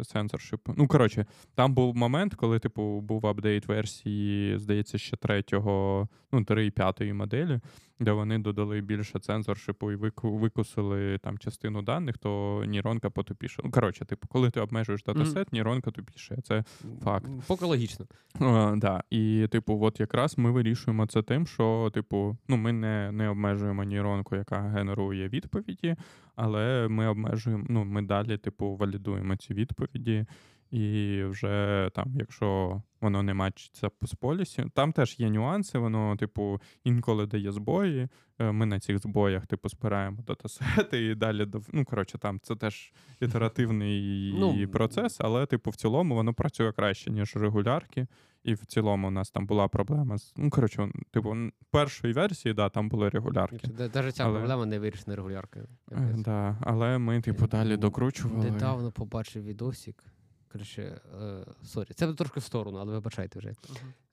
сенсоршип. 0.01 0.69
Ну, 0.77 0.87
коротше, 0.87 1.25
там 1.55 1.73
був 1.73 1.95
момент, 1.95 2.35
коли, 2.35 2.59
типу, 2.59 3.01
був 3.01 3.27
апдейт 3.27 3.67
версії, 3.67 4.57
здається, 4.57 4.97
ще 4.97 5.17
третього, 5.17 6.07
ну, 6.31 6.39
3.5 6.39 7.13
моделі, 7.13 7.59
де 7.99 8.11
вони 8.11 8.39
додали 8.39 8.81
більше 8.81 9.19
сенсоршипу 9.21 9.91
і 9.91 9.95
вику- 9.95 10.39
викусили 10.39 11.17
там 11.17 11.37
частину 11.37 11.81
даних, 11.81 12.17
то 12.17 12.63
нейронка 12.67 13.09
потупіше. 13.09 13.61
Ну, 13.65 13.71
коротше, 13.71 14.05
типу, 14.05 14.27
коли 14.27 14.49
ти 14.49 14.59
обмежуєш 14.59 15.03
датасет, 15.03 15.53
нейронка 15.53 15.91
тупіше. 15.91 16.37
Це 16.43 16.63
Факт. 17.03 17.31
Поки 17.47 17.65
логічно. 17.65 18.05
Е, 18.41 18.75
да. 18.75 19.03
І, 19.09 19.47
типу, 19.51 19.79
от 19.81 19.99
якраз 19.99 20.37
ми 20.37 20.51
вирішуємо 20.51 21.07
це 21.07 21.21
тим, 21.21 21.47
що, 21.47 21.91
типу, 21.93 22.37
ну, 22.47 22.57
ми 22.57 22.71
не, 22.71 23.11
не 23.11 23.29
обмежуємо 23.29 23.83
нейронку, 23.85 24.35
яка 24.35 24.61
генерує 24.61 25.29
відповіді, 25.63 25.95
але 26.35 26.87
ми 26.87 27.07
обмежуємо, 27.07 27.65
ну, 27.69 27.85
ми 27.85 28.01
далі, 28.01 28.37
типу, 28.37 28.75
валідуємо 28.75 29.35
ці 29.35 29.53
відповіді. 29.53 30.25
І 30.71 31.23
вже 31.23 31.89
там, 31.93 32.13
якщо 32.15 32.81
воно 33.01 33.23
не 33.23 33.33
матчиться 33.33 33.89
з 34.01 34.13
полісі, 34.13 34.65
там 34.73 34.91
теж 34.93 35.19
є 35.19 35.29
нюанси, 35.29 35.79
воно, 35.79 36.15
типу, 36.15 36.61
інколи 36.83 37.25
дає 37.25 37.51
збої. 37.51 38.07
Е, 38.39 38.51
Ми 38.51 38.65
на 38.65 38.79
цих 38.79 38.99
збоях, 38.99 39.47
типу, 39.47 39.69
збираємо 39.69 40.17
датасети 40.27 41.05
і 41.05 41.15
далі. 41.15 41.47
Ну, 41.73 41.85
коротше, 41.85 42.17
там 42.17 42.39
це 42.43 42.55
теж 42.55 42.93
ітеративний 43.19 44.33
Ну, 44.39 44.67
процес, 44.67 45.17
але, 45.19 45.45
типу, 45.45 45.69
в 45.69 45.75
цілому 45.75 46.15
воно 46.15 46.33
працює 46.33 46.71
краще, 46.71 47.11
ніж 47.11 47.35
регулярки. 47.35 48.07
І 48.43 48.53
в 48.53 48.65
цілому 48.65 49.07
у 49.07 49.11
нас 49.11 49.31
там 49.31 49.45
була 49.45 49.67
проблема 49.67 50.17
з. 50.17 50.33
Ну, 50.37 50.49
коротше, 50.49 50.91
типу, 51.11 51.35
першої 51.71 52.13
версії, 52.13 52.53
да, 52.53 52.69
там 52.69 52.89
були 52.89 53.09
регулярки. 53.09 53.67
Навіть 53.95 54.15
ця 54.15 54.23
Але- 54.23 54.39
проблема 54.39 54.65
не 54.65 54.79
вирішена 54.79 55.15
регуляркою. 55.15 55.67
Е, 55.91 56.15
Да, 56.17 56.57
але 56.61 56.97
ми, 56.97 57.21
типу, 57.21 57.47
далі 57.47 57.77
докручували. 57.77 58.51
Недавно 58.51 58.91
побачив 58.91 59.43
відосик. 59.43 60.03
Коротше, 60.51 61.01
е, 61.21 61.45
sorry, 61.63 61.87
це 61.95 62.13
трошки 62.13 62.39
в 62.39 62.43
сторону, 62.43 62.77
але 62.77 62.93
вибачайте 62.93 63.39
вже. 63.39 63.53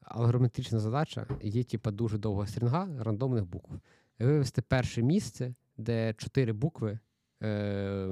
Алгоритмічна 0.01 0.79
задача 0.79 1.27
є, 1.43 1.65
типа, 1.65 1.91
дуже 1.91 2.19
довга 2.19 2.47
стрінга 2.47 2.89
рандомних 2.99 3.47
букв. 3.47 3.81
Вивести 4.19 4.63
перше 4.63 5.03
місце, 5.03 5.55
де 5.77 6.15
чотири 6.15 6.53
букви, 6.53 6.99
е, 7.43 8.09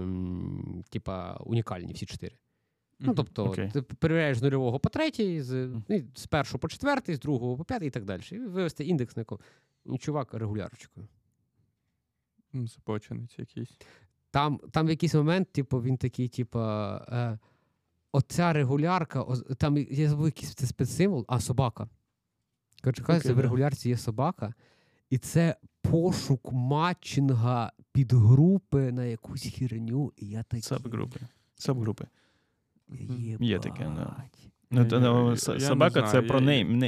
типа, 0.90 1.36
унікальні, 1.36 1.92
всі 1.92 2.06
чотири. 2.06 2.36
Ну, 3.00 3.14
тобто, 3.14 3.44
Окей. 3.44 3.70
ти 3.70 3.82
перевіряєш 3.82 4.38
з 4.38 4.42
нульового 4.42 4.78
по 4.78 4.88
третій, 4.88 5.42
з, 5.42 5.66
ну, 5.88 6.02
з 6.14 6.26
першого 6.26 6.58
по 6.58 6.68
четвертий, 6.68 7.14
з 7.14 7.20
другого 7.20 7.56
по 7.56 7.64
п'ятий 7.64 7.88
і 7.88 7.90
так 7.90 8.04
далі. 8.04 8.22
І 8.32 8.38
вивести 8.38 8.84
індекс 8.84 9.16
на. 9.16 9.24
І 9.86 9.98
чувак 9.98 10.34
регулярочкою. 10.34 11.08
М, 12.54 12.68
якийсь. 13.38 13.78
Там, 14.30 14.60
там 14.70 14.86
в 14.86 14.90
якийсь 14.90 15.14
момент, 15.14 15.52
типу, 15.52 15.82
він 15.82 15.96
такий, 15.96 16.28
типу, 16.28 16.58
е, 16.58 17.38
оця 18.12 18.52
регулярка, 18.52 19.24
там 19.58 19.76
я 19.76 20.08
забув 20.08 20.26
якийсь 20.26 20.54
це 20.54 20.66
спецсимвол, 20.66 21.24
а 21.28 21.40
собака. 21.40 21.88
Коротше, 22.82 23.02
кажеться, 23.02 23.34
в 23.34 23.40
регулярці 23.40 23.88
є 23.88 23.96
собака, 23.96 24.54
і 25.10 25.18
це 25.18 25.56
пошук 25.82 26.52
матчинга 26.52 27.72
підгрупи 27.92 28.92
на 28.92 29.04
якусь 29.04 29.42
хірню, 29.42 30.12
і 30.16 30.26
я 30.26 30.42
такий. 30.42 30.62
Сабгрупи. 30.62 31.20
Сабгрупи. 31.54 32.06
«Єбать». 32.90 33.48
Є 33.48 33.58
таке, 33.58 33.92
да. 33.96 34.16
Ну, 34.70 34.84
то, 34.84 35.00
ну, 35.00 35.34
я 35.48 35.54
не 35.54 35.60
собака 35.60 36.02
це 36.02 36.22
про 36.22 36.40
нейм, 36.40 36.78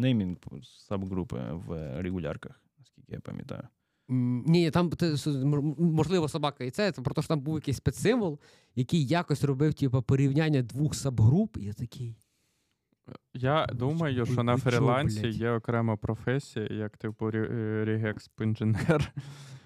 неймінг 0.00 0.36
сабгрупи 0.62 1.40
в 1.52 2.00
регулярках, 2.02 2.60
наскільки 2.78 3.12
я 3.12 3.20
пам'ятаю. 3.20 3.62
Ні, 4.08 4.70
там 4.70 4.90
можливо 5.78 6.28
собака 6.28 6.64
і 6.64 6.70
це, 6.70 6.92
це 6.92 7.02
про 7.02 7.14
те, 7.14 7.22
що 7.22 7.28
там 7.28 7.40
був 7.40 7.54
якийсь 7.54 7.76
спецсимвол, 7.76 8.38
який 8.74 9.06
якось 9.06 9.44
робив 9.44 9.74
типу, 9.74 10.02
порівняння 10.02 10.62
двох 10.62 10.94
сабгруп, 10.94 11.56
і 11.56 11.64
я 11.64 11.72
такий. 11.72 12.16
Я 13.34 13.66
думаю, 13.66 14.26
що 14.26 14.42
на 14.42 14.56
фрілансі 14.56 15.28
є 15.28 15.50
окрема 15.50 15.96
професія, 15.96 16.66
як 16.70 16.96
типу 16.96 17.30
регекс-інженер, 17.30 19.12
е, 19.16 19.22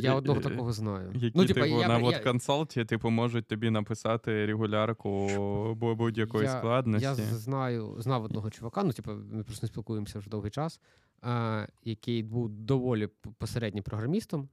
Я 0.00 0.12
е, 0.12 0.16
одного 0.16 0.40
е, 0.40 0.42
такого 0.42 0.72
знаю. 0.72 1.10
які 1.14 1.32
ну, 1.38 1.44
типа, 1.44 1.60
типу, 1.60 1.80
я, 1.80 1.88
на 1.88 1.98
я, 1.98 2.18
консалті 2.18 2.84
типу, 2.84 3.10
можуть 3.10 3.46
тобі 3.46 3.70
написати 3.70 4.46
регулярку 4.46 5.28
бу- 5.74 5.94
будь-якої 5.94 6.44
я, 6.44 6.58
складності. 6.58 7.04
я 7.06 7.14
знаю, 7.14 7.94
знав 7.98 8.24
одного 8.24 8.50
чувака, 8.50 8.84
ну, 8.84 8.92
типу, 8.92 9.10
ми 9.32 9.42
просто 9.42 9.66
не 9.66 9.68
спілкуємося 9.68 10.18
вже 10.18 10.30
довгий 10.30 10.50
час, 10.50 10.80
а, 11.22 11.66
який 11.84 12.22
був 12.22 12.48
доволі 12.48 13.08
посереднім 13.38 13.82
програмістом. 13.82 14.48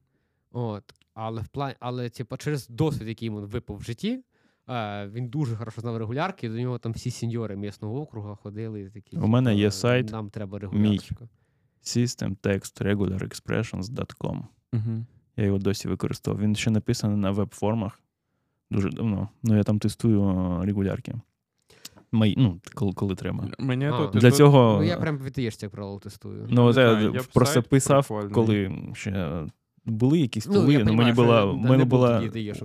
От, 0.52 0.84
але 1.14 1.42
в 1.42 1.48
плані, 1.48 1.76
але, 1.80 2.10
типу, 2.10 2.38
через 2.38 2.68
досвід, 2.68 3.08
який 3.08 3.26
йому 3.26 3.42
випав 3.42 3.78
в 3.78 3.84
житті, 3.84 4.24
а, 4.66 5.08
він 5.08 5.28
дуже 5.28 5.56
хорошо 5.56 5.82
знав 5.82 5.98
регулярки, 5.98 6.48
і 6.48 6.50
до 6.50 6.56
нього 6.56 6.78
там 6.78 6.92
всі 6.92 7.12
сеньори 7.12 7.56
місного 7.56 8.02
округу 8.02 8.36
ходили. 8.36 8.82
і 8.82 8.90
Такі, 8.90 9.18
У 9.18 9.28
мене 9.28 9.50
типу, 9.50 9.62
є 9.62 9.72
сайт 9.72 10.12
Нам 10.12 10.30
треба 10.30 10.60
мій. 10.60 10.64
регулярочка. 10.64 11.28
Угу. 14.76 15.06
Я 15.38 15.46
його 15.46 15.58
досі 15.58 15.88
використовував. 15.88 16.44
Він 16.44 16.56
ще 16.56 16.72
написаний 16.72 17.18
на 17.18 17.32
веб-формах 17.32 18.00
дуже 18.72 18.90
давно. 18.90 19.30
Ну, 19.44 19.58
я 19.58 19.64
там 19.64 19.80
тестую 19.80 20.24
е, 20.24 20.66
регулярки. 20.66 21.14
Мої, 22.12 22.36
ну, 22.38 22.60
коли, 22.74 22.94
коли 22.94 23.16
треба. 23.16 23.48
Мені 23.60 23.86
А. 23.88 23.98
тут 23.98 24.12
Для 24.22 24.30
тут- 24.30 24.38
цього. 24.38 24.76
Ну, 24.80 24.84
я 24.84 24.98
прям 24.98 25.18
від 25.18 25.38
як 25.38 25.72
правило, 25.72 26.00
тестую. 26.00 26.48
Ну, 26.50 26.74
це, 26.74 26.88
от 26.88 27.02
я 27.02 27.10
є 27.10 27.20
просто 27.34 27.64
писав, 27.64 28.08
прикольний. 28.08 28.34
коли 28.34 28.94
ще 28.94 29.44
були 29.86 30.20
якісь 30.20 30.48
Ну, 30.48 30.54
тули, 30.54 30.74
я 30.74 30.84
ну, 30.84 30.94
мені 30.94 31.14
була. 31.14 31.28
да, 31.46 31.46
в 31.46 31.58
не 31.58 31.70
мене 31.70 31.86
була 31.86 32.22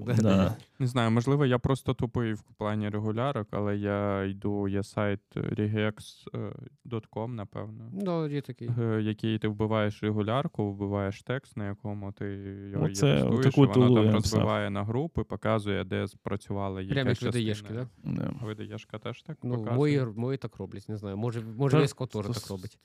да. 0.07 0.13
да. 0.23 0.57
Не 0.79 0.87
знаю, 0.87 1.11
можливо, 1.11 1.47
я 1.47 1.59
просто 1.59 1.95
тупий 1.95 2.33
в 2.33 2.43
плані 2.43 2.89
регулярок, 2.89 3.49
але 3.51 3.77
я 3.77 4.25
йду, 4.25 4.69
є 4.69 4.83
сайт 4.83 5.21
regex.com, 5.37 7.29
напевно. 7.29 7.91
Ну, 7.93 8.29
є 8.29 8.41
такий. 8.41 8.71
е, 8.81 9.03
Який 9.03 9.39
ти 9.39 9.49
вбиваєш 9.49 10.03
регулярку, 10.03 10.73
вбиваєш 10.73 11.23
текст, 11.23 11.57
на 11.57 11.67
якому 11.69 12.13
ти 12.13 12.25
його 12.73 12.89
є 12.89 12.95
тестуєш, 12.95 13.57
і 13.57 13.61
воно 13.61 13.73
тулу 13.73 13.95
там 14.05 14.11
розбиває 14.15 14.71
на 14.71 14.85
групи, 14.85 15.25
показує, 15.25 15.85
де 15.85 16.09
спрацювала 16.09 16.81
якась 16.81 16.95
Прямо 16.95 17.11
як 17.11 17.23
видаєшки, 17.23 17.75
так? 17.75 17.89
Да. 18.05 18.33
Видаєшка 18.43 18.99
теж 18.99 19.23
так 19.23 19.39
Ну, 19.43 19.55
показує? 19.55 19.77
мої, 19.77 20.05
мої 20.17 20.39
так 20.39 20.57
роблять, 20.57 20.89
не 20.89 20.97
знаю. 20.97 21.17
Може, 21.17 21.41
може 21.57 21.79
Виско 21.79 22.07
теж 22.07 22.27
так 22.27 22.51
робить. 22.51 22.79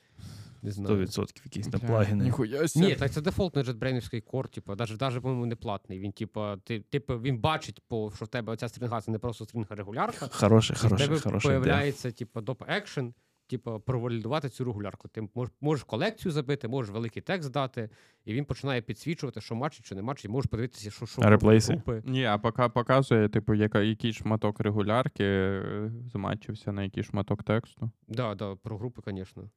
Не 0.66 0.72
знаю. 0.72 1.00
100% 1.00 1.40
якісь 1.44 1.66
там 1.68 1.80
плагіни. 1.80 2.24
Ніхуя. 2.24 2.66
Ні, 2.76 2.94
так 2.94 3.10
це 3.10 3.20
дефолтний 3.20 3.64
JetBrains 3.64 4.20
кор, 4.20 4.48
типу, 4.48 4.74
навіть, 4.74 5.00
навіть, 5.00 5.22
по-моєму, 5.22 5.46
не 5.46 5.56
платний. 5.56 5.98
Він, 5.98 6.12
типу, 6.12 6.44
ти, 6.64 6.80
типу, 6.80 7.20
він 7.20 7.38
бачить, 7.38 7.80
по, 7.88 8.12
що 8.16 8.24
в 8.24 8.28
тебе 8.28 8.52
оця 8.52 8.68
стрінга 8.68 9.00
це 9.00 9.10
не 9.10 9.18
просто 9.18 9.44
стрінга 9.44 9.76
регулярка. 9.76 10.28
Хороше, 10.32 10.74
В 10.74 10.78
хороше, 10.78 11.04
тебе 11.04 11.20
хороше. 11.20 11.48
ідея. 11.48 11.60
появляється, 11.60 12.10
типу, 12.10 12.40
доп 12.40 12.62
екшен, 12.68 13.14
типу, 13.46 13.80
провалідувати 13.80 14.48
цю 14.48 14.64
регулярку. 14.64 15.08
Ти 15.08 15.28
мож, 15.34 15.48
можеш 15.60 15.84
колекцію 15.84 16.32
забити, 16.32 16.68
можеш 16.68 16.92
великий 16.92 17.22
текст 17.22 17.50
дати, 17.50 17.90
і 18.24 18.34
він 18.34 18.44
починає 18.44 18.82
підсвічувати, 18.82 19.40
що 19.40 19.54
мачить, 19.54 19.86
що 19.86 19.94
не 19.94 20.02
мачить, 20.02 20.30
можеш 20.30 20.50
подивитися, 20.50 20.90
що 20.90 21.06
що 21.06 21.22
реплейси? 21.22 21.82
Ні, 22.04 22.24
а 22.24 22.38
пока 22.38 22.68
показує, 22.68 23.28
типу, 23.28 23.54
яка, 23.54 23.80
який 23.80 24.12
шматок 24.12 24.60
регулярки 24.60 25.24
е, 25.24 25.92
змачився 26.12 26.72
на 26.72 26.82
який 26.82 27.02
шматок 27.02 27.42
тексту. 27.42 27.90
Да, 28.08 28.34
да, 28.34 28.54
про 28.54 28.78
групи, 28.78 29.02
звісно. 29.06 29.50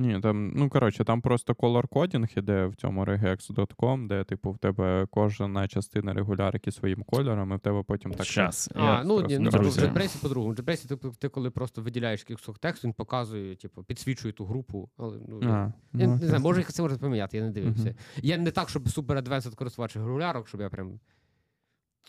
Ні, 0.00 0.20
там, 0.20 0.52
ну 0.56 0.68
коротше, 0.68 1.04
там 1.04 1.20
просто 1.20 1.52
color 1.52 1.88
кодінг 1.88 2.28
іде 2.36 2.66
в 2.66 2.76
цьому 2.76 3.04
regex.com, 3.04 4.06
де, 4.06 4.24
типу, 4.24 4.50
в 4.50 4.58
тебе 4.58 5.06
кожна 5.10 5.68
частина 5.68 6.12
регулярки 6.12 6.72
своїм 6.72 7.02
кольором, 7.02 7.52
і 7.52 7.56
в 7.56 7.60
тебе 7.60 7.82
потім 7.82 8.12
так. 8.12 8.26
Щас. 8.26 8.70
А, 8.74 8.84
я 8.84 9.04
ну, 9.04 9.22
ні, 9.22 9.38
ну 9.38 9.50
типу, 9.50 9.64
в. 9.64 9.66
JetBrains 9.68 10.22
по-другому. 10.22 10.52
В 10.52 10.56
JetBrains 10.56 10.88
ти, 10.88 11.10
ти 11.18 11.28
коли 11.28 11.50
просто 11.50 11.82
виділяєш 11.82 12.24
кусок 12.24 12.58
тексту, 12.58 12.88
він 12.88 12.92
показує, 12.94 13.56
типу, 13.56 13.82
підсвічує 13.82 14.32
ту 14.32 14.44
групу. 14.44 14.90
Але, 14.96 15.18
ну, 15.28 15.40
я- 15.42 15.48
А, 15.48 15.72
Я 15.98 16.06
ну, 16.06 16.16
не 16.16 16.26
знаю, 16.26 16.42
може 16.42 16.60
їх 16.60 16.72
це 16.72 16.82
можна 16.82 16.98
поміняти, 16.98 17.36
я 17.36 17.42
не 17.42 17.50
дивився. 17.50 17.94
Я 18.16 18.38
не 18.38 18.50
так, 18.50 18.68
щоб 18.68 18.88
супер 18.88 19.18
адвенсед 19.18 19.54
користувач 19.54 19.96
регулярок, 19.96 20.48
щоб 20.48 20.60
я 20.60 20.68
прям. 20.68 21.00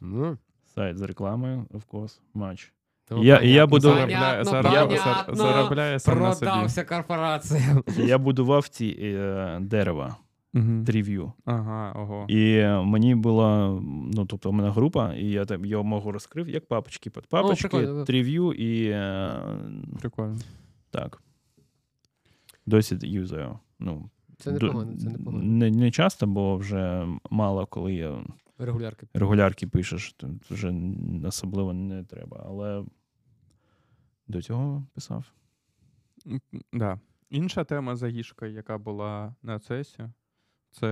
Ну, 0.02 0.38
Сайт 0.76 0.98
з 0.98 1.02
рекламою, 1.02 1.66
of 1.72 1.82
course, 1.88 2.20
матч. 2.34 2.74
То 3.10 3.16
Я- 3.16 3.36
понятно, 3.36 3.49
я 3.49 3.68
буду- 3.68 3.89
сам 3.89 3.97
на 6.20 6.34
собі. 6.34 6.45
Продався 6.51 6.84
корпораціям. 6.84 7.84
Я 7.97 8.18
будував 8.18 8.68
ці 8.68 8.97
е, 9.01 9.57
дерева, 9.62 10.16
Мгм. 10.53 10.86
трів'ю. 10.86 11.32
Ага, 11.45 11.91
ого. 11.95 12.26
І 12.30 12.64
мені 12.84 13.16
була, 13.16 13.80
ну 14.14 14.26
тобто, 14.26 14.49
у 14.49 14.53
мене 14.53 14.70
група, 14.70 15.14
і 15.14 15.26
я 15.26 15.45
там 15.45 15.66
його 15.66 15.84
можу 15.84 16.12
розкрив 16.12 16.49
як 16.49 16.68
папочки 16.68 17.10
під 17.10 17.28
папочки, 17.28 17.68
прикольно. 17.68 18.05
трів'ю 18.05 18.53
і 18.53 18.86
е, 18.89 19.34
Прикольно. 19.99 20.38
так. 20.91 21.22
Досі 22.66 22.97
юзаю. 23.01 23.60
Ну, 23.80 24.10
Це 24.38 24.51
ду- 24.51 24.64
непогано, 24.64 24.97
це 24.97 25.10
непогано. 25.10 25.43
Не, 25.43 25.72
не 25.72 25.91
часто, 25.91 26.28
бо 26.28 26.57
вже 26.57 27.07
мало 27.30 27.66
коли 27.66 27.93
я 27.93 28.18
Регулярки. 28.60 29.07
регулярки 29.14 29.68
пишеш, 29.68 30.14
то 30.14 30.28
вже 30.49 30.74
особливо 31.28 31.74
не 31.74 32.03
треба. 32.03 32.43
Але 32.49 32.84
до 34.30 34.42
цього 34.42 34.88
писав. 34.94 35.26
Да. 36.74 37.00
Інша 37.30 37.64
тема 37.64 37.96
заїжка, 37.96 38.48
яка 38.48 38.78
була 38.78 39.36
на 39.44 39.60
цесі, 39.60 40.10
це 40.72 40.88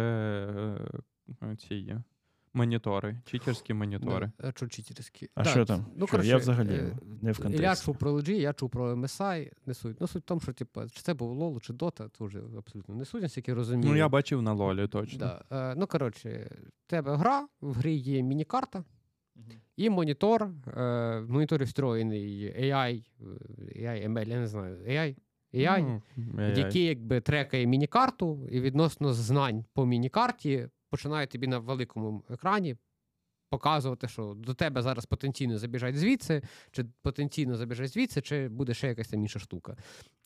е, 1.44 1.56
ці 1.56 1.96
монітори, 2.54 3.22
читерські 3.26 3.74
монітори. 3.74 4.32
Да, 4.40 4.52
Що 4.56 4.68
читерські. 4.68 5.30
А 5.36 5.44
Да, 5.44 5.50
що 5.50 5.66
там? 5.66 5.86
Ну, 5.96 6.08
Що? 6.08 6.12
коротше, 6.12 6.30
я 6.30 6.38
взагалі 6.38 6.74
е, 6.74 6.98
не 7.22 7.32
в 7.32 7.62
Я 7.62 7.76
чув 7.76 7.98
про 7.98 8.14
LG, 8.14 8.32
я 8.32 8.54
чув 8.54 8.70
про 8.70 8.96
MSI, 8.96 9.52
не 9.66 9.74
суть. 9.74 9.98
Ну, 10.02 10.08
суть 10.08 10.24
в 10.24 10.26
тому, 10.26 10.42
що 10.42 10.54
типу, 10.54 10.90
чи 10.90 11.02
це 11.02 11.14
був 11.14 11.42
LoL, 11.42 11.60
чи 11.62 11.74
Dota, 11.74 12.10
це 12.18 12.26
вже 12.26 12.42
абсолютно 12.58 12.96
не 12.96 13.06
суть, 13.06 13.22
наскільки 13.22 13.52
я 13.52 13.56
розумію. 13.56 13.92
Ну, 13.92 13.98
я 13.98 14.10
бачив 14.10 14.42
на 14.42 14.54
лолі 14.54 14.88
точно. 14.88 15.20
Да. 15.20 15.44
Е, 15.72 15.76
ну, 15.78 15.88
коротше, 15.88 16.52
в 16.86 16.90
тебе 16.90 17.16
гра, 17.16 17.48
в 17.62 17.74
грі 17.74 17.96
є 17.96 18.24
міні-карта 18.24 18.84
і 19.78 19.90
монітор. 19.90 20.44
Е, 20.44 20.50
в 21.20 21.32
моніторі 21.32 21.64
встроєний 21.64 22.54
AI, 22.60 23.04
е, 23.22 23.26
AI, 23.82 24.08
ML, 24.12 24.30
я 24.30 24.40
не 24.40 24.48
знаю, 24.48 24.78
AI, 24.88 25.16
AI 25.54 25.82
Ну, 25.82 26.02
AI. 26.42 26.58
який 26.58 26.86
якби 26.86 27.22
трекає 27.22 27.66
міні-карту, 27.66 28.48
і 28.52 28.60
відносно 28.62 29.14
знань 29.14 29.66
по 29.74 29.86
міні-карті 29.86 30.68
починає 30.90 31.28
тобі 31.28 31.48
на 31.48 31.60
великому 31.60 32.24
екрані 32.30 32.76
показувати, 33.50 34.08
що 34.08 34.34
до 34.38 34.54
тебе 34.54 34.82
зараз 34.82 35.06
потенційно 35.06 35.58
забіжать 35.58 35.98
звідси, 35.98 36.42
чи 36.72 36.86
потенційно 37.02 37.56
забіжать 37.56 37.92
звідси, 37.92 38.22
чи 38.22 38.48
буде 38.48 38.74
ще 38.74 38.88
якась 38.88 39.08
там 39.08 39.22
інша 39.22 39.40
штука. 39.40 39.78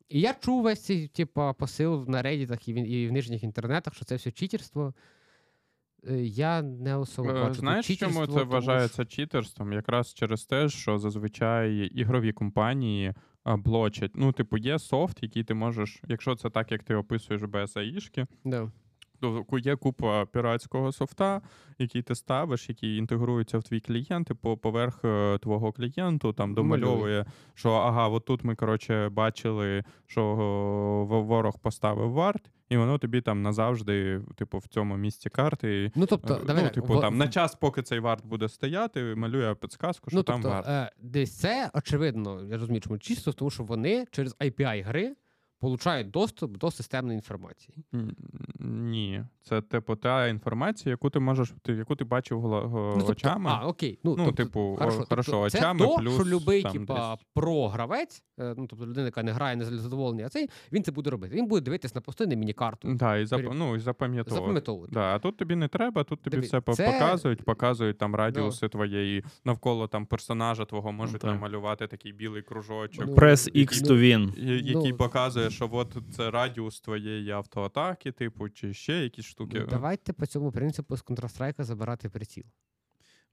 І 0.10 0.20
я 0.20 0.34
чув 0.34 0.64
весь 0.64 0.86
цей 0.86 1.08
типу, 1.08 1.56
посил 1.60 2.06
на 2.08 2.24
Reddit 2.24 2.70
і 2.70 2.74
в, 2.74 2.78
і 2.78 3.08
в 3.08 3.12
нижніх 3.12 3.44
інтернетах, 3.44 3.96
що 3.96 4.06
це 4.06 4.16
все 4.16 4.32
читерство. 4.32 4.94
Е, 6.10 6.18
Я 6.24 6.62
не 6.62 6.96
особо 6.96 7.30
Е, 7.30 7.34
бачу. 7.34 7.54
Знаєш, 7.54 7.88
чому 7.88 8.14
це 8.14 8.26
тому 8.26 8.40
що- 8.40 8.46
вважається 8.46 9.06
читерством? 9.06 9.74
Якраз 9.74 10.14
через 10.14 10.46
те, 10.46 10.70
що 10.70 10.98
зазвичай 10.98 11.76
ігрові 11.78 12.32
компанії 12.34 13.14
блочать. 13.46 14.12
Ну, 14.16 14.32
типу, 14.32 14.58
є 14.58 14.80
софт, 14.80 15.18
який 15.24 15.44
ти 15.44 15.54
можеш, 15.54 16.02
якщо 16.08 16.36
це 16.36 16.50
так, 16.50 16.72
як 16.72 16.84
ти 16.84 16.96
описуєш 16.96 17.42
без 17.44 17.78
АІшки, 17.78 18.26
Да. 18.46 18.72
То 19.22 19.46
є 19.58 19.76
купа 19.76 20.26
піратського 20.26 20.92
софта, 20.92 21.42
який 21.80 22.02
ти 22.02 22.16
ставиш, 22.16 22.70
який 22.70 22.98
інтегрується 22.98 23.58
в 23.58 23.64
твій 23.64 23.80
клієнт, 23.80 24.30
і 24.30 24.34
по 24.34 24.58
поверх 24.58 25.06
е, 25.06 25.38
твого 25.38 25.72
клієнту 25.72 26.34
там 26.34 26.54
домальовує, 26.54 27.26
що 27.54 27.72
ага, 27.72 28.08
от 28.08 28.26
тут 28.26 28.44
ми 28.44 28.56
коротше 28.56 29.10
бачили, 29.10 29.84
що 30.08 30.36
ворог 31.08 31.60
поставив 31.60 32.12
варт, 32.12 32.52
і 32.70 32.78
воно 32.78 32.98
тобі 32.98 33.22
там 33.22 33.42
назавжди, 33.42 34.22
типу, 34.36 34.58
в 34.58 34.68
цьому 34.68 34.98
місці 34.98 35.30
карти. 35.30 35.92
Ну, 35.96 36.06
тобто, 36.06 36.34
е, 36.34 36.46
давай 36.46 36.64
ну, 36.64 36.70
типу, 36.70 36.98
в- 36.98 37.02
там 37.02 37.18
на 37.18 37.28
час, 37.28 37.56
поки 37.56 37.82
цей 37.84 38.00
варт 38.00 38.26
буде 38.26 38.50
стояти, 38.50 39.16
малює 39.16 39.56
підсказку, 39.56 40.10
що 40.10 40.18
ну, 40.18 40.24
там 40.24 40.42
тобто, 40.42 40.56
варт. 40.56 40.68
е, 40.68 40.92
десь 41.02 41.38
це 41.38 41.72
очевидно, 41.74 42.44
я 42.44 42.58
розумію, 42.58 42.82
чому 42.82 42.98
чисто, 42.98 43.34
тому 43.34 43.52
що 43.52 43.64
вони 43.64 44.06
через 44.12 44.36
API 44.36 44.84
гри 44.84 45.16
получають 45.66 46.12
доступ 46.12 46.58
до 46.58 46.72
системної 46.72 47.16
інформації. 47.16 47.78
Ні, 48.60 49.24
це 49.42 49.62
типу 49.62 49.96
та 49.96 50.28
інформація, 50.28 50.92
яку 50.92 51.10
ти 51.10 51.20
можеш, 51.20 51.54
ти, 51.62 51.74
яку 51.74 51.96
ти 51.96 52.04
бачив 52.06 52.42
Ну, 52.44 52.94
тобто, 52.98 53.12
очами. 53.12 53.50
А, 53.54 53.68
окей. 53.68 54.00
Ну, 54.04 54.16
Ну, 54.18 54.26
тобто, 54.26 54.44
типу, 54.44 54.76
хорошо, 54.80 55.06
хорошо, 55.10 55.32
тобто, 55.32 55.46
очами 55.58 55.80
це 55.80 55.86
то, 55.88 55.96
плюс 55.96 56.14
що 56.14 56.26
любий, 56.26 56.62
там 56.64 56.72
типа, 56.72 57.16
десь. 57.16 57.26
програвець, 57.34 58.24
е, 58.40 58.54
ну, 58.58 58.68
тобто 58.70 58.86
людина, 58.86 59.06
яка 59.06 59.24
не 59.24 59.32
грає, 59.32 59.56
не 59.56 59.66
задоволений, 59.66 60.26
а 60.26 60.30
цей, 60.30 60.50
він 60.72 60.84
це 60.84 60.92
буде 60.92 61.10
робити. 61.10 61.36
Він 61.36 61.48
буде 61.48 61.62
дивитись 61.62 61.96
на 61.96 62.02
постійну 62.02 62.36
міні-карту, 62.36 62.94
Да, 62.94 63.18
і 63.18 63.26
зап... 63.26 63.42
Ну, 63.54 63.76
і 63.76 63.80
запам'ятовувати. 63.80 64.42
запам'ятовувати. 64.42 64.94
Да, 64.94 65.16
а 65.16 65.20
тут 65.20 65.38
тобі 65.38 65.56
не 65.56 65.68
треба, 65.68 66.04
тут 66.04 66.22
тобі 66.22 66.38
Диві- 66.38 66.42
все 66.46 66.62
це- 66.74 66.92
показують, 66.92 67.44
показують 67.44 67.98
там 67.98 68.16
радіуси 68.16 68.70
твоєї 68.70 69.24
навколо 69.46 69.88
там 69.88 70.06
персонажа 70.06 70.66
твого 70.66 70.92
можуть 70.92 71.22
так. 71.22 71.32
намалювати 71.32 71.88
такий 71.88 72.12
білий 72.14 72.42
кружочок, 72.42 73.06
Ну, 73.08 73.14
Press 73.16 73.52
який- 73.54 73.66
X 73.66 73.88
to 73.88 73.98
win. 73.98 74.40
який 74.66 74.92
Ну, 74.92 74.98
показує, 74.98 75.50
що 75.52 75.70
от 75.72 75.98
це 76.12 76.32
радіус 76.32 76.82
твоєї 76.82 77.32
автоатаки, 77.32 78.12
типу, 78.12 78.50
чи 78.50 78.74
ще 78.74 79.04
якісь 79.04 79.26
штуки. 79.26 79.60
Ну, 79.60 79.68
Давайте 79.70 80.14
по 80.14 80.26
цьому 80.26 80.52
принципу 80.52 80.98
з 80.98 81.04
Counter-Strike 81.04 81.64
забирати 81.64 82.10
приціл. 82.10 82.44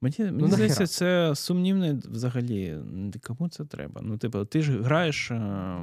Мені, 0.00 0.14
мені 0.18 0.50
здається, 0.50 0.86
це 0.86 1.34
сумнівне 1.34 2.00
взагалі. 2.04 2.78
Кому 3.26 3.48
це 3.48 3.64
треба? 3.64 4.00
Ну, 4.04 4.18
типу, 4.18 4.44
ти 4.44 4.62
ж 4.62 4.82
граєш 4.82 5.30
е, 5.30 5.80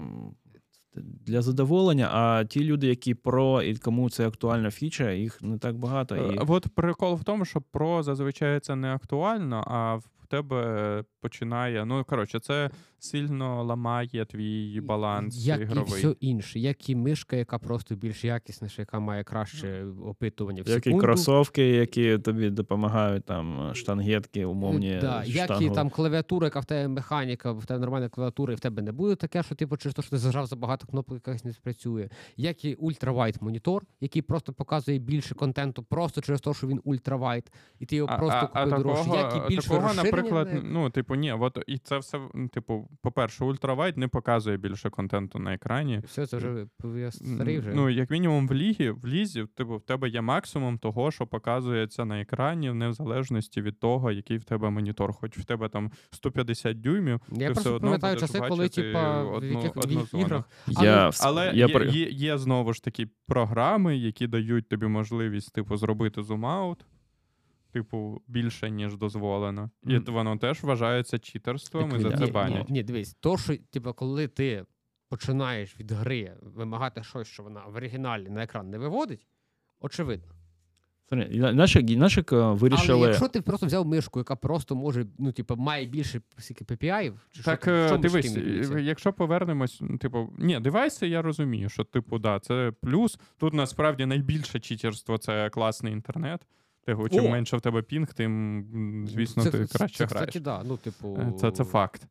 для 0.95 1.41
задоволення, 1.41 2.09
а 2.11 2.45
ті 2.45 2.63
люди, 2.63 2.87
які 2.87 3.13
про 3.13 3.61
і 3.61 3.75
кому 3.75 4.09
це 4.09 4.27
актуальна 4.27 4.71
фіча, 4.71 5.11
їх 5.11 5.41
не 5.41 5.57
так 5.57 5.77
багато. 5.77 6.15
І... 6.15 6.37
Е, 6.37 6.45
От 6.47 6.67
прикол 6.67 7.15
в 7.15 7.23
тому, 7.23 7.45
що 7.45 7.61
про 7.61 8.03
зазвичай 8.03 8.59
це 8.59 8.75
не 8.75 8.93
актуально, 8.93 9.63
а 9.67 9.95
в 9.95 10.24
тебе 10.41 11.03
починає. 11.21 11.85
Ну, 11.85 12.03
коротше, 12.03 12.39
це 12.39 12.69
сильно 12.99 13.63
ламає 13.63 14.25
твій 14.25 14.81
баланс 14.81 15.45
Як 15.45 15.61
ігровий. 15.61 15.93
і 15.93 15.95
все 15.97 16.15
інше, 16.19 16.59
як 16.59 16.89
і 16.89 16.95
мишка, 16.95 17.35
яка 17.35 17.57
просто 17.59 17.95
більш 17.95 18.23
якісніша, 18.23 18.81
яка 18.81 18.99
має 18.99 19.23
краще 19.23 19.85
опитування 20.05 20.63
в 20.63 20.69
Як 20.69 20.77
і 20.77 20.83
секунду. 20.83 20.99
кросовки, 21.05 21.69
які 21.69 22.17
тобі 22.17 22.49
допомагають, 22.49 23.25
там 23.25 23.71
штангетки, 23.75 24.45
умовні. 24.45 24.97
Да, 25.01 25.23
як 25.25 25.61
і 25.61 25.69
там 25.69 25.89
клавіатура, 25.89 26.47
яка 26.47 26.59
в 26.59 26.65
тебе 26.65 26.87
механіка, 26.87 27.51
в 27.51 27.65
тебе 27.65 27.79
нормальна 27.79 28.09
клавіатура, 28.09 28.53
і 28.53 28.55
в 28.55 28.59
тебе 28.59 28.81
не 28.81 28.91
буде 28.91 29.15
таке, 29.15 29.43
що 29.43 29.55
типу, 29.55 29.77
через 29.77 29.95
те, 29.95 30.01
що 30.01 30.11
ти 30.11 30.17
зажав 30.17 30.45
забагато 30.45 30.87
кнопок, 30.87 31.13
якась 31.15 31.45
не 31.45 31.53
спрацює. 31.53 32.09
Як 32.37 32.65
і 32.65 32.73
ультравайт 32.73 33.41
монітор, 33.41 33.83
який 34.01 34.21
просто 34.21 34.53
показує 34.53 34.99
більше 34.99 35.35
контенту, 35.35 35.83
просто 35.83 36.21
через 36.21 36.41
те, 36.41 36.53
що 36.53 36.67
він 36.67 36.81
ультравайт, 36.83 37.51
і 37.79 37.85
ти 37.85 37.95
його 37.95 38.17
просто 38.17 38.47
купив 38.47 38.69
дорожче. 38.69 39.09
Як 39.09 39.35
і 39.45 39.49
більше 39.49 39.69
такого, 39.69 39.87
розширення, 39.87 40.24
наприклад, 40.33 40.63
не- 40.63 40.69
ну, 40.69 40.89
типу, 40.89 41.15
ні, 41.15 41.33
от 41.33 41.63
і 41.67 41.77
це 41.77 41.97
все, 41.97 42.19
типу, 42.53 42.87
по-перше, 43.01 43.45
ультравайт 43.45 43.97
не 43.97 44.07
показує 44.07 44.57
більше 44.57 44.89
контенту 44.89 45.39
на 45.39 45.53
екрані. 45.53 46.01
все 46.05 46.27
це 46.27 46.37
вже 46.37 46.67
я 46.95 47.11
старий 47.11 47.59
вже. 47.59 47.71
Ну, 47.73 47.89
як 47.89 48.11
мінімум, 48.11 48.47
в 48.47 48.53
лігі, 48.53 48.89
в 48.89 49.07
лізі, 49.07 49.45
типу, 49.55 49.77
в 49.77 49.81
тебе 49.81 50.09
є 50.09 50.21
максимум 50.21 50.77
того, 50.77 51.11
що 51.11 51.27
показується 51.27 52.05
на 52.05 52.21
екрані, 52.21 52.69
в 52.69 52.75
незалежності 52.75 53.61
від 53.61 53.79
того, 53.79 54.11
який 54.11 54.37
в 54.37 54.43
тебе 54.43 54.69
монітор. 54.69 55.13
Хоч 55.13 55.37
в 55.37 55.45
тебе 55.45 55.69
там 55.69 55.91
150 56.11 56.81
дюймів, 56.81 57.19
я 57.31 57.47
ти 57.47 57.53
все 57.53 57.69
одно 57.69 57.87
пам'ятаю 57.87 58.17
часи, 58.17 58.39
коли 58.39 58.69
типа 58.69 59.23
в 59.23 59.43
яких 59.43 59.77
одну 59.77 60.07
іграх 60.13 60.43
Я, 60.67 61.11
Але 61.21 61.51
я 61.53 61.67
є, 61.67 61.85
є, 61.91 62.09
є 62.09 62.37
знову 62.37 62.73
ж 62.73 62.83
таки 62.83 63.07
програми, 63.27 63.97
які 63.97 64.27
дають 64.27 64.69
тобі 64.69 64.87
можливість, 64.87 65.53
типу, 65.53 65.77
зробити 65.77 66.21
зум-аут, 66.21 66.77
типу, 67.75 68.21
більше, 68.27 68.69
ніж 68.69 68.97
дозволено. 68.97 69.69
І 69.83 69.93
Мгм. 69.93 70.03
воно 70.07 70.37
теж 70.37 70.63
вважається 70.63 71.19
читерством, 71.19 71.89
і 71.89 71.91
за 71.91 71.97
це 71.97 72.03
Ліквідація. 72.03 72.33
банять. 72.33 72.69
Ні, 72.69 72.73
ні, 72.73 72.83
дивись, 72.83 73.13
то, 73.13 73.37
що, 73.37 73.57
типу, 73.57 73.93
коли 73.93 74.27
ти 74.27 74.65
починаєш 75.09 75.79
від 75.79 75.91
гри 75.91 76.33
вимагати 76.41 77.03
щось, 77.03 77.27
що 77.27 77.43
вона 77.43 77.65
в 77.65 77.75
оригіналі 77.75 78.29
на 78.29 78.43
екран 78.43 78.69
не 78.69 78.77
виводить, 78.77 79.27
очевидно. 79.79 80.31
Наші, 81.11 81.97
наші 81.97 82.19
е, 82.31 82.35
вирішили. 82.35 82.99
Але 82.99 83.07
якщо 83.07 83.27
ти 83.27 83.41
просто 83.41 83.65
взяв 83.65 83.85
мишку, 83.85 84.19
яка 84.19 84.35
просто 84.35 84.75
може, 84.75 85.05
ну, 85.19 85.31
типу, 85.31 85.55
має 85.55 85.85
більше 85.85 86.21
скільки 86.37 86.65
PPI, 86.65 87.13
чи 87.31 87.43
Так, 87.43 87.67
в 87.67 87.69
е, 87.69 87.97
дивись, 87.97 88.37
е, 88.37 88.81
якщо 88.81 89.13
повернемось, 89.13 89.77
ну, 89.81 89.97
типу, 89.97 90.33
ні, 90.37 90.59
девайси, 90.59 91.07
я 91.07 91.21
розумію, 91.21 91.69
що, 91.69 91.83
типу, 91.83 92.19
да, 92.19 92.39
це 92.39 92.71
плюс. 92.81 93.19
Тут 93.37 93.53
насправді 93.53 94.05
найбільше 94.05 94.59
читерство 94.59 95.17
це 95.17 95.49
класний 95.49 95.93
інтернет. 95.93 96.41
Типу, 96.85 97.09
чим 97.09 97.25
О! 97.25 97.29
менше 97.29 97.57
в 97.57 97.61
тебе 97.61 97.81
пінг, 97.81 98.13
тим, 98.13 99.05
звісно, 99.09 99.43
це, 99.43 99.51
ти 99.51 99.65
це, 99.65 99.77
краще 99.77 99.97
це, 99.97 100.05
граєш. 100.05 100.29
Кстати, 100.29 100.39
да, 100.39 100.63
ну, 100.67 100.77
типу... 100.77 101.17
Е, 101.21 101.33
Це, 101.39 101.51
це 101.51 101.63
факт. 101.63 102.07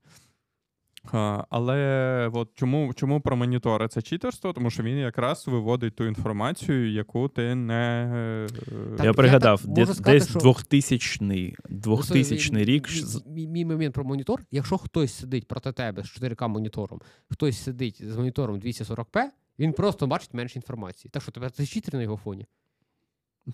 А, 1.12 1.44
але 1.50 2.30
от 2.32 2.48
чому, 2.54 2.94
чому 2.94 3.20
про 3.20 3.36
монітори 3.36 3.88
це 3.88 4.02
читерство? 4.02 4.52
Тому 4.52 4.70
що 4.70 4.82
він 4.82 4.98
якраз 4.98 5.46
виводить 5.46 5.96
ту 5.96 6.04
інформацію, 6.06 6.92
яку 6.92 7.28
ти 7.28 7.54
не. 7.54 8.10
е, 8.14 8.48
Так, 8.90 8.98
я 8.98 9.04
я 9.04 9.12
пригадав, 9.12 9.60
так 9.60 9.68
можу 9.68 9.86
десь, 9.86 9.96
сказати, 9.96 10.18
десь 10.18 10.30
що- 10.30 10.38
2000 10.38 11.56
2000 11.68 12.64
рік. 12.64 12.88
Мій, 13.26 13.46
мій 13.48 13.64
момент 13.64 13.94
про 13.94 14.04
монітор. 14.04 14.42
Якщо 14.50 14.78
хтось 14.78 15.14
сидить 15.14 15.48
проти 15.48 15.72
тебе 15.72 16.02
з 16.02 16.06
4К 16.06 16.48
монітором, 16.48 17.00
хтось 17.30 17.62
сидить 17.62 18.02
з 18.10 18.16
монітором 18.16 18.60
240p, 18.60 19.24
він 19.58 19.72
просто 19.72 20.06
бачить 20.06 20.34
менше 20.34 20.58
інформації. 20.58 21.10
Так 21.14 21.22
що 21.22 21.32
тебе 21.32 21.50
це 21.50 21.66
читер 21.66 21.94
на 21.94 22.02
його 22.02 22.16
фоні. 22.16 22.46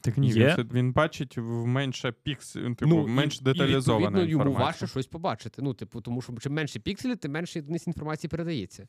Так 0.01 0.19
ні, 0.19 0.29
Є? 0.29 0.55
він, 0.59 0.69
він 0.73 0.93
бачить 0.93 1.39
в 1.39 1.67
менше 1.67 2.13
пікс, 2.23 2.53
типу, 2.53 2.87
ну, 2.87 3.07
менш 3.07 3.41
і, 3.41 3.45
деталізована 3.45 4.07
відповідно, 4.07 4.31
йому 4.31 4.43
інформація. 4.43 4.67
важче 4.67 4.87
щось 4.87 5.07
побачити. 5.07 5.63
Ну, 5.63 5.75
типу, 5.75 6.01
тому 6.01 6.23
що 6.23 6.33
чим 6.41 6.53
менше 6.53 6.79
пікселів, 6.81 7.17
тим 7.19 7.33
менше 7.33 7.59
одиниць 7.59 7.87
інформації 7.87 8.29
передається. 8.29 8.89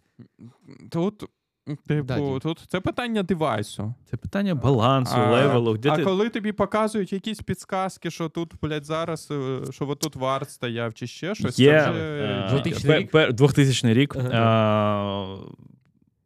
Тут, 0.89 1.23
типу, 1.87 2.03
Да, 2.03 2.39
тут 2.39 2.59
це 2.67 2.79
питання 2.79 3.23
девайсу. 3.23 3.93
Це 4.11 4.17
питання 4.17 4.55
балансу, 4.55 5.15
А- 5.15 5.31
левелу. 5.31 5.77
Де 5.77 5.89
а 5.89 5.95
ти... 5.95 6.03
коли 6.03 6.29
тобі 6.29 6.51
показують 6.51 7.13
якісь 7.13 7.41
підсказки, 7.41 8.11
що 8.11 8.29
тут, 8.29 8.53
блядь, 8.61 8.85
зараз, 8.85 9.27
е, 9.31 9.59
що 9.71 9.89
от 9.89 9.99
тут 9.99 10.15
варт 10.15 10.49
стояв 10.49 10.93
чи 10.93 11.07
ще 11.07 11.35
щось, 11.35 11.59
Є 11.59 11.81
це 11.83 11.91
вже 11.91 11.99
е, 12.01 12.49
2000 12.51 12.97
рік? 12.97 13.11
2000 13.33 13.93
рік, 13.93 14.15
Ага. 14.15 14.29
а, 14.33 15.37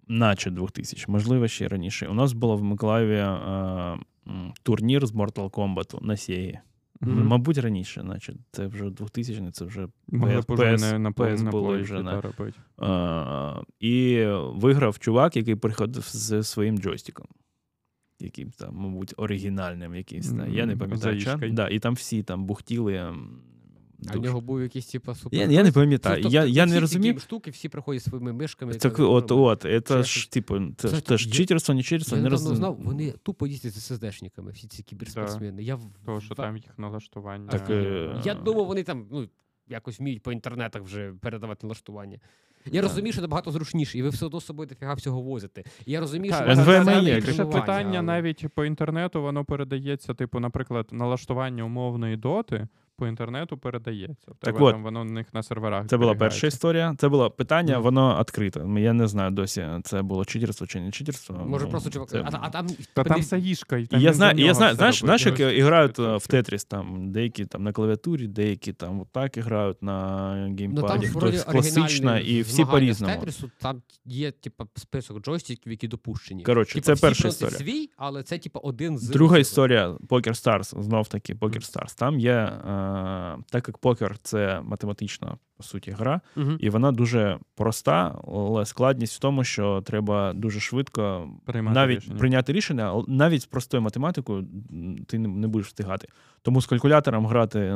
наче 0.07 0.51
2000, 0.51 1.05
можливо, 1.11 1.47
ще 1.47 1.67
раніше. 1.67 2.07
У 2.07 2.13
нас 2.13 2.33
було 2.33 2.57
в 2.57 2.63
Миколаєві 2.63 3.17
м, 3.17 4.53
турнір 4.63 5.05
з 5.07 5.13
Mortal 5.13 5.49
Kombat 5.49 6.05
на 6.05 6.17
Сєї. 6.17 6.59
Мгм. 7.01 7.27
Мабуть, 7.27 7.57
раніше, 7.57 8.03
наче 8.03 8.33
це 8.51 8.67
вже 8.67 8.89
2000 8.89 9.51
це 9.51 9.65
вже 9.65 9.87
Могли 10.07 10.35
PS 10.39 10.79
на, 10.81 10.99
на, 10.99 11.11
PS 11.11 11.43
на 11.43 11.51
було 11.51 11.77
вже, 11.77 12.03
да. 12.03 12.21
та 12.21 12.21
робити. 12.21 12.59
А, 12.77 13.61
і 13.79 14.25
виграв 14.35 14.99
чувак, 14.99 15.35
який 15.35 15.55
приходив 15.55 16.03
з 16.07 16.43
своїм 16.43 16.77
джойстиком. 16.77 17.27
Яким 18.19 18.51
там, 18.51 18.75
мабуть, 18.75 19.13
оригінальним 19.17 19.95
якимсь. 19.95 20.31
та, 20.31 20.45
Я 20.47 20.65
не 20.65 20.77
пам'ятаю. 20.77 21.51
Да, 21.51 21.67
і 21.67 21.79
там 21.79 21.93
всі 21.93 22.23
там 22.23 22.45
бухтіли. 22.45 23.13
А 24.07 24.17
в 24.17 24.21
нього 24.21 24.41
був 24.41 24.61
якийсь 24.61 24.85
типу 24.85 25.15
супер. 25.15 25.39
Я, 25.39 25.45
я 25.45 25.63
не 25.63 25.71
пам'ятаю. 25.71 26.21
Тобто, 26.23 26.35
Я, 26.37 26.45
я 26.45 26.65
всі 26.65 26.73
не 26.73 26.79
розумів. 26.79 27.15
гейм-штуки, 27.15 27.51
всі 27.51 27.69
приходять 27.69 28.03
своїми 28.03 28.33
мишками. 28.33 28.73
Так 28.73 28.99
от, 28.99 29.31
от, 29.31 29.65
це 29.87 30.03
ж, 30.03 30.31
типу, 30.31 30.59
це, 30.77 31.01
це 31.01 31.17
ж 31.17 31.27
я- 31.29 31.33
читерство, 31.35 31.75
не 31.75 31.83
читерство, 31.83 32.17
Я 32.17 32.23
не 32.23 32.29
недавно 32.29 32.49
роз... 32.49 32.57
знав, 32.57 32.77
вони 32.83 33.11
тупо 33.23 33.47
їздять 33.47 33.73
з 33.73 33.83
ССДшниками, 33.85 34.51
всі 34.51 34.67
ці 34.67 34.83
кіберспортсмени. 34.83 35.63
Я, 35.63 35.75
в- 35.75 36.21
що 36.21 36.33
в- 36.33 36.37
там 36.37 36.57
їх 36.57 36.65
налаштування. 36.77 37.47
Так, 37.49 37.69
е, 37.69 38.21
Я 38.25 38.33
думав, 38.33 38.65
вони 38.65 38.83
там 38.83 39.07
ну, 39.11 39.29
якось 39.67 39.99
вміють 39.99 40.23
по 40.23 40.31
інтернетах 40.31 40.81
вже 40.81 41.13
передавати 41.21 41.67
налаштування. 41.67 42.19
Я 42.71 42.81
розумію, 42.81 43.13
що 43.13 43.21
набагато 43.21 43.51
зручніше, 43.51 43.97
і 43.97 44.01
ви 44.01 44.09
все 44.09 44.25
одно 44.25 44.39
з 44.39 44.45
собою 44.45 44.69
дофіга 44.69 44.93
всього 44.93 45.21
возите. 45.21 45.63
І 45.85 45.91
я 45.91 45.99
розумію, 45.99 46.33
що 46.33 46.43
тренування, 46.43 47.45
питання 47.45 47.89
але- 47.99 48.01
навіть 48.01 48.47
по 48.55 48.65
інтернету, 48.65 49.21
воно 49.21 49.45
передається, 49.45 50.13
типу, 50.13 50.39
наприклад, 50.39 50.87
налаштування 50.91 51.63
умовної 51.63 52.17
доти 52.17 52.67
по 52.97 53.07
інтернету 53.07 53.57
передається. 53.57 54.31
В 54.31 54.35
тебе 54.45 54.59
от, 54.61 54.71
там 54.73 54.83
воно 54.83 55.01
у 55.01 55.03
них 55.03 55.33
на 55.33 55.43
серверах. 55.43 55.87
Це 55.87 55.97
була 55.97 56.15
перша 56.15 56.47
історія. 56.47 56.95
Це 56.97 57.09
було 57.09 57.31
питання, 57.31 57.73
Мгм. 57.73 57.83
воно 57.83 58.17
відкрите. 58.19 58.65
Я 58.77 58.93
не 58.93 59.07
знаю 59.07 59.31
досі, 59.31 59.67
це 59.83 60.01
було 60.01 60.25
читерство 60.25 60.67
чи 60.67 60.79
не 60.79 60.91
читерство. 60.91 61.45
Може, 61.45 61.65
Ну, 61.65 61.71
просто 61.71 61.89
чувак. 61.89 62.09
це- 62.09 62.21
А, 62.25 62.37
а 62.41 62.49
там, 62.49 62.67
Та 62.93 63.03
там. 63.03 63.21
І 63.37 63.51
І 63.51 63.85
там 63.85 64.01
я 64.01 64.13
знаю, 64.13 64.37
я 64.37 64.53
знаю, 64.53 64.75
знаєш, 64.75 64.99
знаєш, 64.99 65.25
як 65.25 65.39
грають 65.39 65.99
в 65.99 66.27
Тетріс, 66.27 66.65
там 66.65 67.11
деякі 67.11 67.45
там 67.45 67.63
на 67.63 67.71
клавіатурі, 67.71 68.27
деякі 68.27 68.73
там 68.73 69.01
отак 69.01 69.37
грають 69.37 69.83
на 69.83 69.95
Ну, 70.35 70.55
там 70.55 70.55
геймпаді, 70.57 71.07
вроді 71.07 71.37
хтось 71.37 71.43
класично, 71.53 71.83
оригінальні 71.83 72.29
і 72.29 72.41
всі 72.41 72.65
по-різному. 72.65 73.13
Тетрісу, 73.15 73.51
там 73.61 73.81
є, 74.05 74.31
типу, 74.31 74.67
список 74.75 75.21
джойстиків, 75.21 75.71
які 75.71 75.87
допущені. 75.87 76.43
Коротше, 76.43 76.73
Типу, 76.73 76.85
це 76.85 76.93
всі 76.93 77.01
перша 77.01 77.27
історія. 77.27 77.57
свій, 77.57 77.89
але 77.97 78.23
це, 78.23 78.37
типу, 78.37 78.59
один 78.63 78.97
з... 78.97 79.09
Друга 79.09 79.37
історія 79.37 79.89
Poker 79.89 80.29
Stars, 80.29 80.81
знов 80.83 81.07
таки 81.07 81.33
Poker 81.33 81.71
Stars. 81.71 81.97
Там 81.97 82.19
є, 82.19 82.31
е, 82.31 82.84
так 83.49 83.67
як 83.67 83.77
покер 83.77 84.17
це 84.23 84.61
математична, 84.63 85.37
по 85.57 85.63
суті, 85.63 85.91
гра, 85.91 86.21
Мгм. 86.35 86.57
і 86.59 86.69
вона 86.69 86.91
дуже 86.91 87.39
проста, 87.55 88.21
але 88.27 88.65
складність 88.65 89.15
в 89.15 89.19
тому, 89.19 89.43
що 89.43 89.81
треба 89.85 90.33
дуже 90.33 90.59
швидко 90.59 91.29
Приймати 91.45 91.75
навіть 91.75 91.99
рішення. 91.99 92.19
прийняти 92.19 92.53
рішення, 92.53 93.03
навіть 93.07 93.41
з 93.41 93.45
простою 93.45 93.81
математикою 93.83 94.47
ти 95.07 95.19
не, 95.19 95.47
будеш 95.47 95.67
встигати. 95.67 96.07
Тому 96.41 96.61
з 96.61 96.65
калькулятором 96.65 97.25
грати 97.27 97.59
е, 97.59 97.75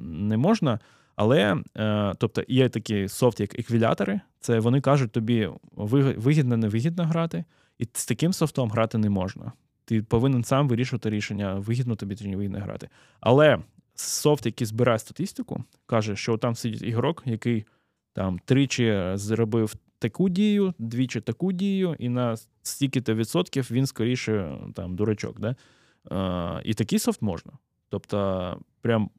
не 0.00 0.36
можна. 0.36 0.78
Але 1.16 1.56
е, 1.76 2.14
тобто 2.18 2.42
є 2.48 2.68
такий 2.68 3.08
софт, 3.08 3.40
як 3.40 3.58
еквілятори. 3.58 4.20
Це 4.40 4.60
вони 4.60 4.80
кажуть 4.80 5.12
тобі 5.12 5.48
виг- 5.76 6.18
вигідно, 6.20 6.56
невигідно 6.56 7.04
грати, 7.04 7.44
і 7.78 7.84
з 7.92 8.06
таким 8.06 8.32
софтом 8.32 8.70
грати 8.70 8.98
не 8.98 9.10
можна. 9.10 9.52
Ти 9.84 10.02
повинен 10.02 10.44
сам 10.44 10.68
вирішувати 10.68 11.10
рішення, 11.10 11.54
вигідно 11.54 11.96
тобі 11.96 12.16
чи 12.16 12.28
не 12.28 12.36
вигідно 12.36 12.58
грати. 12.58 12.88
Але 13.20 13.58
софт, 14.00 14.46
який 14.46 14.66
збирає 14.66 14.98
статистику, 14.98 15.64
каже, 15.86 16.16
що 16.16 16.36
там 16.38 16.54
сидить 16.54 16.82
ігрок, 16.82 17.22
який 17.26 17.64
там 18.12 18.38
тричі 18.44 19.10
зробив 19.14 19.74
таку 19.98 20.28
дію, 20.28 20.74
двічі 20.78 21.20
таку 21.20 21.52
дію, 21.52 21.96
і 21.98 22.08
на 22.08 22.36
стільки-то 22.62 23.14
відсотків 23.14 23.68
він 23.70 23.86
скоріше 23.86 24.58
там 24.74 24.96
дурачок. 24.96 25.40
Да? 25.40 25.56
Е, 26.58 26.62
і 26.64 26.74
такий 26.74 26.98
софт 26.98 27.22
можна. 27.22 27.52
Тобто, 27.88 28.58
прям 28.80 29.10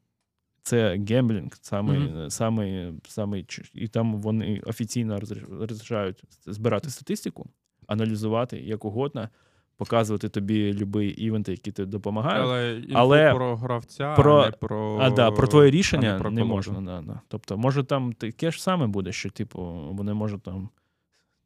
це 0.62 0.96
гемблінг, 1.08 1.52
Мгм. 1.72 2.30
самий, 2.30 2.92
самий, 3.08 3.44
ч- 3.44 3.62
і 3.74 3.88
там 3.88 4.14
вони 4.14 4.60
офіційно 4.66 5.20
розрішають 5.50 6.22
збирати 6.46 6.90
статистику. 6.90 7.46
аналізувати 7.86 8.60
як 8.60 8.84
угодно, 8.84 9.28
показувати 9.76 10.28
тобі 10.28 10.72
любі 10.74 11.06
івенти, 11.06 11.52
які 11.52 11.72
тобі 11.72 11.90
допомагають. 11.90 12.44
Але, 12.44 12.82
Але 12.94 13.34
про 13.34 13.56
гравця, 13.56 14.14
про- 14.14 14.40
а 14.42 14.46
не 14.46 14.52
про, 14.52 14.98
А 15.00 15.10
да, 15.10 15.30
про 15.30 15.46
твоє 15.46 15.70
рішення 15.70 16.18
про 16.18 16.30
не, 16.30 16.44
можна. 16.44 16.80
Да, 16.80 17.02
да. 17.06 17.20
Тобто, 17.28 17.56
може 17.58 17.84
там 17.84 18.12
таке 18.12 18.50
ж 18.50 18.62
саме 18.62 18.86
буде, 18.86 19.12
що, 19.12 19.30
типу, 19.30 19.62
вони 19.92 20.14
можуть 20.14 20.42
там, 20.42 20.68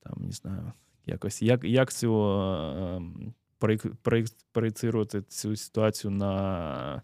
там 0.01 0.14
не 0.18 0.33
знаю, 0.33 0.72
якось, 1.07 1.43
як, 1.43 1.64
як 1.64 1.93
цю 1.93 2.14
е, 2.31 3.01
проєк- 3.61 4.35
проєцирувати 4.53 5.22
цю 5.22 5.57
ситуацію 5.57 6.11
на 6.11 7.03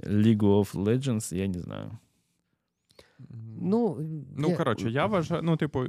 League 0.00 0.38
of 0.42 0.74
Legends, 0.74 1.34
я 1.36 1.46
не 1.48 1.58
знаю. 1.60 1.90
Ну, 3.62 3.98
Ну, 4.36 4.48
я- 4.48 4.56
коротше, 4.56 4.90
я 4.90 5.06
вважаю, 5.06 5.42
ну, 5.42 5.56
типу, 5.56 5.84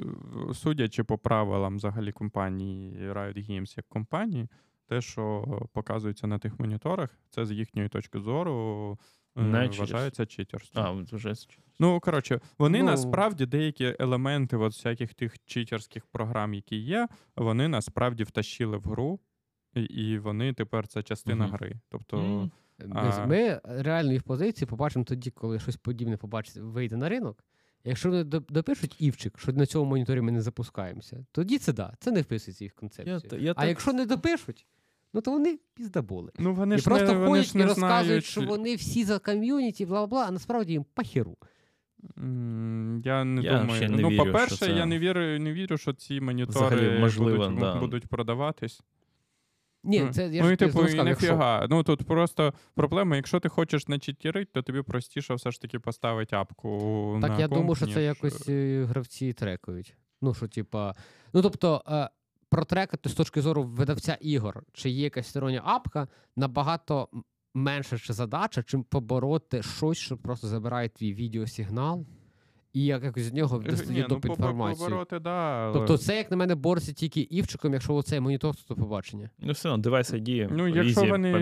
судячи 0.53 1.03
по 1.03 1.17
правилам 1.17 1.75
взагалі 1.75 2.11
компанії 2.11 2.97
Riot 3.11 3.49
Games 3.51 3.73
як 3.77 3.87
компанії, 3.87 4.47
те, 4.87 5.01
що 5.01 5.43
показується 5.73 6.27
на 6.27 6.39
тих 6.39 6.59
моніторах, 6.59 7.09
це 7.29 7.45
з 7.45 7.51
їхньої 7.51 7.89
точки 7.89 8.19
зору 8.19 8.97
е, 9.37 9.41
Не 9.41 9.67
вважається 9.67 10.25
читерством. 10.25 10.85
А, 11.11 11.15
вже 11.15 11.33
Ну, 11.79 11.99
коротше, 11.99 12.39
вони 12.57 12.79
Ну- 12.79 12.85
насправді 12.85 13.45
деякі 13.45 13.95
елементи 13.99 14.57
от 14.57 14.73
всяких 14.73 15.13
тих 15.13 15.35
читерських 15.45 16.05
програм, 16.05 16.53
які 16.53 16.75
є, 16.75 17.07
вони 17.35 17.67
насправді 17.67 18.23
втащили 18.23 18.77
в 18.77 18.81
гру, 18.83 19.19
і, 19.75 20.17
вони 20.17 20.53
тепер 20.53 20.87
це 20.87 21.03
частина 21.03 21.45
Мгм. 21.47 21.55
гри. 21.55 21.73
Тобто, 21.89 22.17
М, 22.17 22.51
Ми 23.27 23.61
реально 23.63 24.13
їх 24.13 24.23
позиції 24.23 24.67
побачимо 24.67 25.05
тоді, 25.05 25.31
коли 25.31 25.59
щось 25.59 25.77
подібне 25.77 26.17
побачить, 26.17 26.57
вийде 26.57 26.97
на 26.97 27.09
ринок. 27.09 27.43
Якщо 27.83 28.09
вони 28.09 28.23
допишуть 28.23 28.95
івчик, 28.99 29.39
що 29.39 29.53
на 29.53 29.65
цьому 29.65 29.89
моніторі 29.89 30.21
ми 30.21 30.31
не 30.31 30.41
запускаємося, 30.41 31.25
тоді 31.31 31.57
це 31.57 31.73
да, 31.73 31.93
це 31.99 32.11
не 32.11 32.21
вписується 32.21 32.63
в 32.63 32.65
їх 32.65 32.73
концепцію. 32.73 33.21
Я, 33.31 33.39
я 33.39 33.51
а 33.51 33.53
так- 33.53 33.69
якщо 33.69 33.93
не 33.93 34.05
допишуть, 34.05 34.67
ну 35.13 35.21
то 35.21 35.31
вони 35.31 35.59
піздаболи. 35.73 36.31
ну 36.39 36.53
вони 36.53 36.75
І 36.75 36.77
ж 36.77 36.85
просто 36.85 37.07
не, 37.07 37.13
вони 37.13 37.27
ходять 37.27 37.45
ж 37.45 37.51
і 37.55 37.57
не 37.57 37.65
розказують, 37.65 38.05
знають, 38.05 38.25
що 38.25 38.41
вони 38.41 38.75
всі 38.75 39.03
за 39.03 39.19
ком'юніті, 39.19 39.85
бла 39.85 40.07
бла, 40.07 40.25
а 40.27 40.31
насправді 40.31 40.71
їм 40.73 40.85
похеру. 40.93 41.37
Я 43.03 43.23
не 43.23 43.41
Я 43.41 43.59
думаю. 43.59 43.75
ще 43.75 43.89
не 43.89 43.97
ну, 43.97 44.09
вірю, 44.09 44.25
по-перше, 44.25 44.55
що 44.55 44.65
це 44.65 44.71
я 44.71 44.85
не 44.85 44.99
вірю, 44.99 45.39
не 45.39 45.53
вірю, 45.53 45.77
що 45.77 45.93
ці 45.93 46.21
монітори 46.21 46.65
Взагалі 46.65 46.99
можливо, 46.99 47.37
будуть, 47.37 47.59
да. 47.59 47.75
будуть 47.75 48.07
продаватись. 48.07 48.81
Ні, 49.87 50.09
це 50.11 50.27
я 50.27 50.41
ну 50.41 50.47
ж 50.47 50.53
і 50.53 50.57
типу, 50.57 50.83
і 50.85 50.87
сказав, 50.87 51.07
якщо. 51.07 51.67
Ну 51.69 51.83
тут 51.83 52.07
просто 52.07 52.53
проблема, 52.75 53.15
якщо 53.15 53.39
ти 53.39 53.49
хочеш 53.49 53.87
не 53.87 53.99
читерить, 53.99 54.51
то 54.51 54.61
тобі 54.61 54.81
простіше 54.81 55.33
все 55.33 55.51
ж 55.51 55.61
таки 55.61 55.79
поставити 55.79 56.35
апку. 56.35 57.17
Так 57.21 57.29
на 57.31 57.39
я 57.39 57.47
комп, 57.47 57.59
думаю, 57.61 57.75
що 57.75 57.85
ніж, 57.85 57.95
це 57.95 58.03
якось 58.03 58.49
е, 58.49 58.85
гравці 58.89 59.33
трекають. 59.33 59.97
Ну, 60.21 60.33
що, 60.33 60.47
типа. 60.47 60.95
Ну, 61.33 61.41
тобто, 61.41 61.83
е, 61.87 62.09
протрекати 62.49 63.09
з 63.09 63.13
точки 63.13 63.41
зору 63.41 63.63
видавця 63.63 64.17
ігор, 64.21 64.63
чи 64.73 64.89
є 64.89 65.03
якась 65.03 65.27
стороння 65.27 65.61
апка, 65.65 66.07
набагато 66.35 67.09
м- 67.13 67.23
менша 67.53 67.97
ще 67.97 68.13
задача, 68.13 68.63
чим 68.63 68.83
побороти 68.83 69.63
щось, 69.63 69.97
що 69.97 70.17
просто 70.17 70.47
забирає 70.47 70.89
твій 70.89 71.13
відеосигнал, 71.13 72.05
і 72.77 72.85
як- 72.85 73.03
якось 73.03 73.23
з 73.23 73.33
нього 73.33 73.63
Е, 73.65 73.73
ну, 73.89 74.05
доп. 74.09 74.21
по- 74.21 74.27
інформацію. 74.27 74.85
побороти, 74.87 75.19
да, 75.19 75.29
але... 75.31 75.73
Тобто, 75.73 75.97
це, 75.97 76.17
як 76.17 76.31
на 76.31 76.37
мене, 76.37 76.55
бореться 76.55 76.93
тільки 76.93 77.21
івчиком, 77.21 77.73
якщо 77.73 77.95
оцей 77.95 78.19
монітор, 78.19 78.55
то 78.67 78.75
побачення. 78.75 79.29
Ну, 79.39 79.51
все 79.51 79.69
одно, 79.69 79.81
девайс 79.83 80.13
ID, 80.13 80.47
Ну, 80.51 80.67
якщо 80.67 81.05
вони 81.05 81.39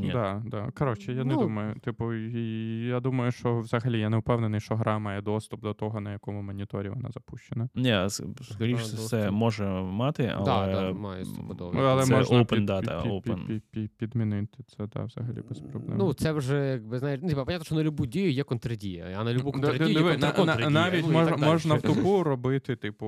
ні? 0.00 0.10
Да, 0.12 0.42
да. 0.46 0.70
Коротше, 0.78 1.12
я 1.12 1.24
не 1.24 1.34
Ну. 1.34 1.40
думаю. 1.40 1.74
Типу, 1.84 2.14
я 2.14 3.00
думаю, 3.00 3.32
що 3.32 3.60
взагалі 3.60 3.98
я 4.00 4.08
не 4.08 4.16
впевнений, 4.16 4.60
що 4.60 4.76
гра 4.76 4.98
має 4.98 5.20
доступ 5.22 5.60
до 5.60 5.74
того, 5.74 6.00
на 6.00 6.12
якому 6.12 6.42
моніторі 6.42 6.88
вона 6.88 7.10
запущена. 7.10 7.68
Ні, 7.74 7.98
скоріш 8.42 8.84
за 8.84 8.96
все 8.96 9.30
може 9.30 9.64
мати, 9.82 10.32
але, 10.36 10.44
Да, 10.44 10.66
да, 10.72 10.92
має. 10.92 11.24
Ну, 11.60 11.70
але 11.74 12.02
це 12.04 12.16
можна 12.16 12.38
open 12.42 12.54
під, 12.56 12.70
data, 12.70 13.02
під, 13.02 13.12
open. 13.12 13.46
під, 13.46 13.62
під, 13.70 13.90
підмінити 13.96 14.58
це, 14.76 14.86
да, 14.94 15.04
взагалі 15.04 15.38
без 15.48 15.60
проблем. 15.60 15.98
Ну, 15.98 16.14
це 16.14 16.32
вже, 16.32 16.66
якби, 16.66 16.98
знаєш, 16.98 17.20
ну, 17.22 17.44
понятно, 17.44 17.64
що 17.64 17.74
на 17.74 17.82
любу 17.82 18.06
дію 18.06 18.30
є 18.30 18.42
контрдія, 18.42 19.16
а 19.20 19.24
на 19.24 19.32
любу 19.32 19.44
Да, 19.44 19.50
контрдію 19.68 20.03
диви, 20.12 20.44
на- 20.46 20.56
на- 20.56 20.70
навіть 20.70 21.04
ну, 21.06 21.12
мож- 21.12 21.30
далі. 21.30 21.40
можна 21.40 21.74
в 21.74 21.82
тупу 21.82 22.22
робити, 22.22 22.76
типу, 22.76 23.06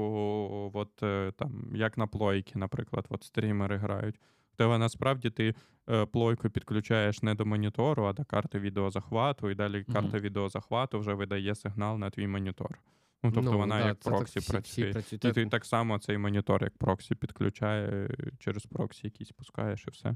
от 0.75 1.03
е, 1.03 1.33
там, 1.39 1.73
як 1.75 1.99
на 1.99 2.07
плойки, 2.07 2.59
наприклад, 2.59 3.07
от 3.09 3.25
стрімери 3.25 3.77
грають. 3.77 4.21
Тебе 4.57 4.79
насправді 4.79 5.31
ти 5.31 5.55
е, 5.91 6.07
плойку 6.07 6.51
підключаєш 6.51 7.23
не 7.23 7.35
до 7.35 7.47
монітору, 7.47 8.05
а 8.05 8.13
до 8.13 8.25
карти 8.25 8.59
відеозахвату, 8.59 9.51
і 9.51 9.55
далі 9.55 9.85
Мгм. 9.89 9.93
карта 9.95 10.19
відеозахвату 10.19 10.99
вже 10.99 11.15
видає 11.15 11.55
сигнал 11.55 11.99
на 11.99 12.11
твій 12.11 12.27
монітор. 12.27 12.79
Ну, 13.23 13.33
тобто 13.33 13.51
Ну, 13.53 13.59
вона 13.59 13.79
да, 13.79 13.87
як 13.87 14.01
проксі 14.01 14.25
всі- 14.25 14.39
всі 14.39 14.53
працює. 14.53 14.93
працюють. 14.93 15.25
І 15.25 15.29
Так, 15.29 15.35
ти 15.35 15.47
так 15.47 15.65
само 15.65 15.99
цей 15.99 16.19
монітор 16.19 16.63
як 16.63 16.79
проксі 16.79 17.15
підключає, 17.15 17.89
е, 17.89 18.09
через 18.39 18.67
проксі 18.67 19.01
якийсь 19.05 19.33
пускаєш 19.33 19.85
і 19.89 19.91
все. 19.91 20.09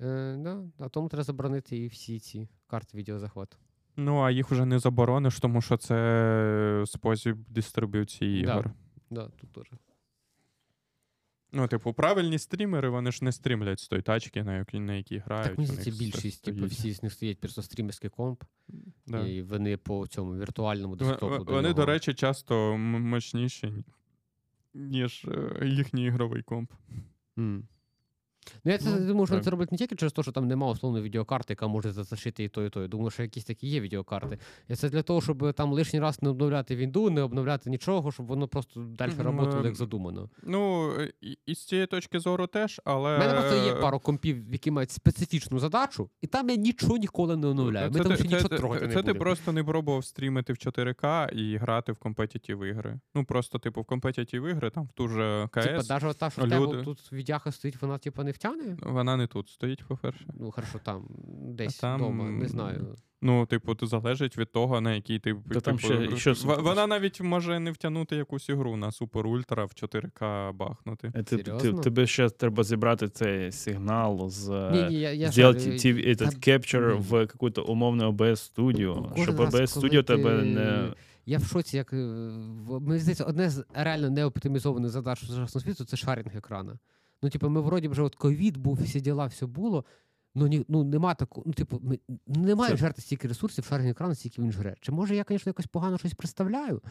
Е, 0.00 0.36
да, 0.38 0.62
а 0.78 0.88
тому 0.88 1.08
треба 1.08 1.22
заборонити 1.24 1.76
і 1.76 1.86
всі 1.86 2.20
ці 2.20 2.48
карти 2.66 2.98
відеозахвату. 2.98 3.56
Ну, 3.96 4.20
а 4.20 4.30
їх 4.30 4.50
вже 4.50 4.64
не 4.64 4.78
заборониш, 4.78 5.40
тому 5.40 5.60
що 5.60 5.76
це 5.76 6.84
спосіб 6.86 7.36
дистриб'юції 7.48 8.42
ігор. 8.42 8.70
Да, 9.10 9.28
тут 9.28 9.52
теж. 9.52 9.66
Ну, 11.54 11.68
типу, 11.68 11.92
правильні 11.92 12.38
стрімери, 12.38 12.88
вони 12.88 13.12
ж 13.12 13.24
не 13.24 13.32
стрімлять 13.32 13.80
з 13.80 13.88
тої 13.88 14.02
тачки, 14.02 14.44
на 14.44 14.58
якій, 14.58 14.80
на 14.80 14.94
якій 14.94 15.18
грають. 15.18 15.48
Так, 15.48 15.58
мені 15.58 15.66
здається, 15.70 16.04
більшість, 16.04 16.44
типу, 16.44 16.66
всі 16.66 16.92
з 16.92 17.02
них 17.02 17.12
стоять 17.12 17.40
просто 17.40 17.62
стрімерський 17.62 18.10
комп, 18.10 18.44
Да. 19.06 19.26
і 19.26 19.42
вони 19.42 19.76
по 19.76 20.06
цьому 20.06 20.36
віртуальному 20.36 20.96
десктопу. 20.96 21.44
до 21.44 21.52
Вони, 21.52 21.62
нього. 21.62 21.74
до 21.74 21.86
речі, 21.86 22.14
часто 22.14 22.76
мощніші, 22.78 23.72
ніж 24.74 25.24
е, 25.28 25.66
їхній 25.66 26.04
ігровий 26.06 26.42
комп. 26.42 26.72
М. 27.38 27.68
Ну, 28.64 28.72
я 28.72 28.78
це 28.78 28.90
Ну, 28.90 29.06
думаю, 29.06 29.26
що 29.26 29.34
так. 29.34 29.44
це 29.44 29.50
роблять 29.50 29.72
не 29.72 29.78
тільки 29.78 29.96
через 29.96 30.12
те, 30.12 30.22
що 30.22 30.32
там 30.32 30.48
немає 30.48 30.72
условно 30.72 31.02
відеокарти, 31.02 31.52
яка 31.52 31.66
може 31.66 31.92
зашити 31.92 32.44
і 32.44 32.48
то, 32.48 32.64
і 32.64 32.70
то. 32.70 32.82
Я 32.82 32.88
думаю, 32.88 33.10
що 33.10 33.22
якісь 33.22 33.44
такі 33.44 33.66
є 33.66 33.80
відеокарти. 33.80 34.38
І 34.68 34.74
це 34.74 34.88
для 34.88 35.02
того, 35.02 35.20
щоб 35.20 35.52
там 35.52 35.72
лишній 35.72 36.00
раз 36.00 36.22
не 36.22 36.28
обновляти 36.28 36.76
вінду, 36.76 37.10
не 37.10 37.22
обновляти 37.22 37.70
нічого, 37.70 38.12
щоб 38.12 38.26
воно 38.26 38.48
просто 38.48 38.80
далі 38.80 39.10
працювало, 39.10 39.60
е, 39.62 39.64
як 39.64 39.74
задумано. 39.74 40.28
Ну, 40.42 40.92
е, 41.00 41.12
і, 41.46 41.54
з 41.54 41.66
цієї 41.66 41.86
точки 41.86 42.20
зору 42.20 42.46
теж, 42.46 42.80
але. 42.84 43.16
У 43.16 43.18
мене 43.18 43.32
просто 43.32 43.66
є 43.66 43.74
пару 43.74 43.98
компів, 43.98 44.52
які 44.52 44.70
мають 44.70 44.90
специфічну 44.90 45.58
задачу, 45.58 46.10
і 46.20 46.26
там 46.26 46.50
я 46.50 46.56
нічого 46.56 46.96
ніколи 46.96 47.36
не 47.36 47.46
оновляю. 47.46 47.90
Ми 47.90 47.98
Це 47.98 48.02
там 48.04 48.12
ще 48.16 48.22
це- 48.22 48.28
нічого 48.28 48.48
трогати 48.48 48.88
Це 48.88 49.02
ти 49.02 49.14
просто 49.14 49.52
не 49.52 49.64
пробував 49.64 50.04
стрімити 50.04 50.52
в 50.52 50.56
4К 50.56 51.28
і 51.32 51.56
грати 51.56 51.92
в 51.92 51.96
компетітів 51.98 52.64
ігри. 52.64 53.00
Ну, 53.14 53.24
просто, 53.24 53.58
типу, 53.58 53.80
в 53.80 53.84
компетітів 53.84 54.46
ігри, 54.46 54.70
там 54.70 54.84
в 54.84 54.92
ту 54.92 55.08
ж 55.08 55.48
КС, 55.52 55.64
Типа, 55.64 56.00
навіть 56.00 56.18
та, 56.18 56.30
що 56.30 56.46
люди- 56.46 56.82
тут 56.82 57.12
відяха 57.12 57.52
стоїть, 57.52 57.82
вона 57.82 57.98
типа 57.98 58.24
не 58.24 58.31
втягне? 58.32 58.76
вона 58.82 59.16
не 59.16 59.26
тут 59.26 59.48
стоїть, 59.48 59.84
по-перше. 59.88 60.26
Ну, 60.40 60.50
хорошо, 60.50 60.78
там 60.84 61.06
десь 61.48 61.76
там, 61.78 62.00
вдома, 62.00 62.30
не 62.30 62.48
знаю. 62.48 62.96
Ну, 63.24 63.46
типу, 63.46 63.74
то 63.74 63.86
залежить 63.86 64.38
від 64.38 64.52
того, 64.52 64.80
на 64.80 64.94
який 64.94 65.18
ти. 65.18 65.34
Та 65.52 65.60
там 65.60 65.78
типу, 65.78 66.16
ще- 66.16 66.16
ще 66.16 66.32
в- 66.46 66.62
вона 66.62 66.86
навіть 66.86 67.20
може 67.20 67.60
не 67.60 67.70
втягнути 67.72 68.16
якусь 68.16 68.48
ігру 68.48 68.76
на 68.76 68.92
супер 68.92 69.26
ультра 69.26 69.64
в 69.64 69.68
4К 69.74 70.52
бахнути. 70.52 71.12
Е, 71.14 71.22
Ти, 71.22 71.36
ти, 71.38 71.72
тебе 71.72 72.06
ще 72.06 72.30
треба 72.30 72.64
зібрати 72.64 73.08
цей 73.08 73.52
сигнал 73.52 74.28
з 74.30 74.48
capture 76.48 76.96
в 76.98 77.26
какую-то 77.26 77.62
умовну 77.64 78.10
OBS 78.12 78.36
студію, 78.36 79.12
щоб 79.22 79.36
OBS 79.40 79.66
студіо 79.66 80.02
тебе 80.02 80.42
не. 80.42 80.92
Я 81.26 81.38
в 81.38 81.44
шоці, 81.44 81.76
як 81.76 81.92
е, 81.92 81.96
мені 82.80 82.98
здається, 82.98 83.24
одне 83.24 83.50
з 83.50 83.64
реально 83.74 84.10
неоптимізованих 84.10 84.90
задач 84.90 85.18
сучасного 85.20 85.48
світу 85.64 85.84
це 85.84 85.96
sharing 85.96 86.36
екрана. 86.36 86.78
Ну, 87.22 87.30
типу, 87.30 87.48
ми 87.48 87.60
вроді 87.60 87.88
вже 87.88 88.02
от 88.02 88.14
ковід 88.14 88.56
був, 88.56 88.82
всі 88.82 89.00
діла, 89.00 89.26
все 89.26 89.46
було. 89.46 89.84
Ну, 90.34 90.46
ні, 90.46 90.64
ну 90.68 90.84
нема 90.84 91.14
такого, 91.14 91.44
ну, 91.46 91.52
типу, 91.52 91.80
ми, 91.82 91.98
немає 92.26 92.76
жерти 92.76 93.02
стільки 93.02 93.28
ресурсів 93.28 93.64
sharing 93.64 93.90
екрану, 93.90 94.14
стільки 94.14 94.42
він 94.42 94.52
жре. 94.52 94.76
Чи 94.80 94.92
може 94.92 95.16
я, 95.16 95.24
звісно, 95.28 95.50
якось 95.50 95.66
погано 95.66 95.98
щось 95.98 96.14
представляю, 96.14 96.82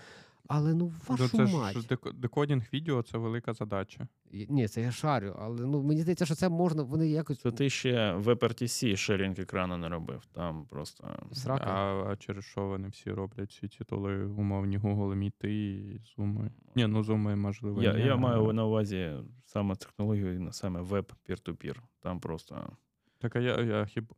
але 0.48 0.74
ну 0.74 0.94
вашу 1.08 1.30
Ну, 1.34 1.48
це 1.48 1.54
мать. 1.56 1.78
ж 1.78 1.98
decoding 2.14 2.64
відео 2.74 3.04
це 3.04 3.18
велика 3.18 3.54
задача. 3.54 4.08
Ні, 4.32 4.68
це 4.68 4.82
я 4.82 4.92
шарю, 4.92 5.36
але 5.40 5.66
ну 5.66 5.84
мені 5.84 6.02
здається, 6.02 6.26
що 6.26 6.36
це 6.36 6.50
можна, 6.50 6.84
вони 6.84 7.08
якось 7.08 7.40
Це 7.40 7.52
ти 7.52 7.70
ще 7.70 8.14
в 8.14 8.28
WebRTC 8.28 8.96
sharing 8.96 9.40
екрану 9.40 9.78
не 9.78 9.90
робив. 9.90 10.26
Там 10.32 10.66
просто. 10.66 11.20
срака. 11.32 11.66
А, 11.66 12.12
а 12.12 12.16
через 12.16 12.46
що 12.46 12.68
вони 12.68 12.88
всі 12.88 13.12
роблять 13.12 13.50
всі 13.50 13.68
титули 13.68 14.26
умовні 14.26 14.80
Google 14.80 15.16
Meet 15.16 15.48
і 15.48 16.00
Zoom? 16.00 16.50
Ні, 16.76 16.88
ну 16.88 17.02
Zoom 17.02 17.36
можливо. 17.36 17.84
Я, 17.84 17.94
ні, 17.94 18.02
я 18.02 18.14
а- 18.14 18.18
маю 18.18 18.54
на 18.54 18.66
увазі 18.66 19.12
саме 19.46 19.76
технологію, 19.76 20.50
саме 20.52 20.82
веб 20.82 21.14
peer-to-peer. 21.30 21.76
Там 22.00 22.20
просто. 22.20 22.78
Так, 23.22 23.36
а 23.36 23.40
я, 23.40 23.62
я 23.62 23.86
хіб 23.86 24.14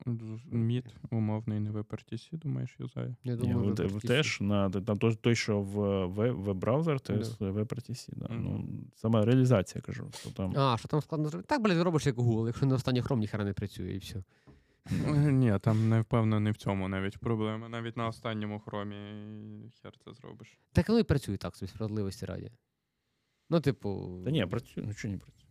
Meet 0.51 0.85
умовний 1.11 1.59
не 1.59 1.71
в 1.71 1.77
WebRTC, 1.77 2.37
думаєш, 2.37 2.75
юзає? 2.79 3.15
Я 3.23 3.35
думаю, 3.35 3.73
в- 3.73 3.87
ви 3.93 3.99
теж 3.99 4.41
на 4.41 4.69
там 4.69 4.97
той, 4.97 5.15
той, 5.15 5.35
що 5.35 5.61
в 5.61 5.75
веб- 6.05 6.35
веб-браузер, 6.35 6.99
то 6.99 7.13
Да. 7.13 7.23
з 7.23 7.41
WebRTC. 7.41 8.09
Да. 8.15 8.27
Мгм. 8.33 8.43
Ну, 8.43 8.67
саме 8.95 9.25
реалізація 9.25 9.81
кажу. 9.81 10.07
Що 10.19 10.29
там... 10.31 10.53
А, 10.57 10.77
що 10.77 10.87
там 10.87 11.01
складно 11.01 11.29
зробити? 11.29 11.47
Так, 11.47 11.61
блядь, 11.61 11.81
робиш 11.81 12.05
як 12.05 12.15
Google, 12.15 12.47
якщо 12.47 12.65
на 12.65 12.75
останній 12.75 13.01
хром 13.01 13.19
ніхера 13.19 13.43
не 13.43 13.53
працює 13.53 13.91
і 13.93 13.97
все. 13.97 14.23
Ні, 15.15 15.59
там 15.61 15.89
не 15.89 16.01
впевнений 16.01 16.53
в 16.53 16.57
цьому 16.57 16.87
навіть 16.87 17.17
проблема. 17.17 17.69
Навіть 17.69 17.97
на 17.97 18.07
останньому 18.07 18.59
хромі 18.59 18.95
хер 19.81 19.93
це 20.05 20.13
зробиш. 20.13 20.59
Так 20.71 20.87
воно 20.89 20.99
і 20.99 21.03
працює 21.03 21.37
так, 21.37 21.55
собі 21.55 21.69
справедливості 21.69 22.25
раді. 22.25 22.51
Ну, 23.49 23.61
типу, 23.61 24.21
Та 24.25 24.31
ні, 24.31 24.45
працює, 24.45 24.83
ну 24.87 24.93
чого 24.93 25.11
не 25.11 25.17
працює. 25.17 25.42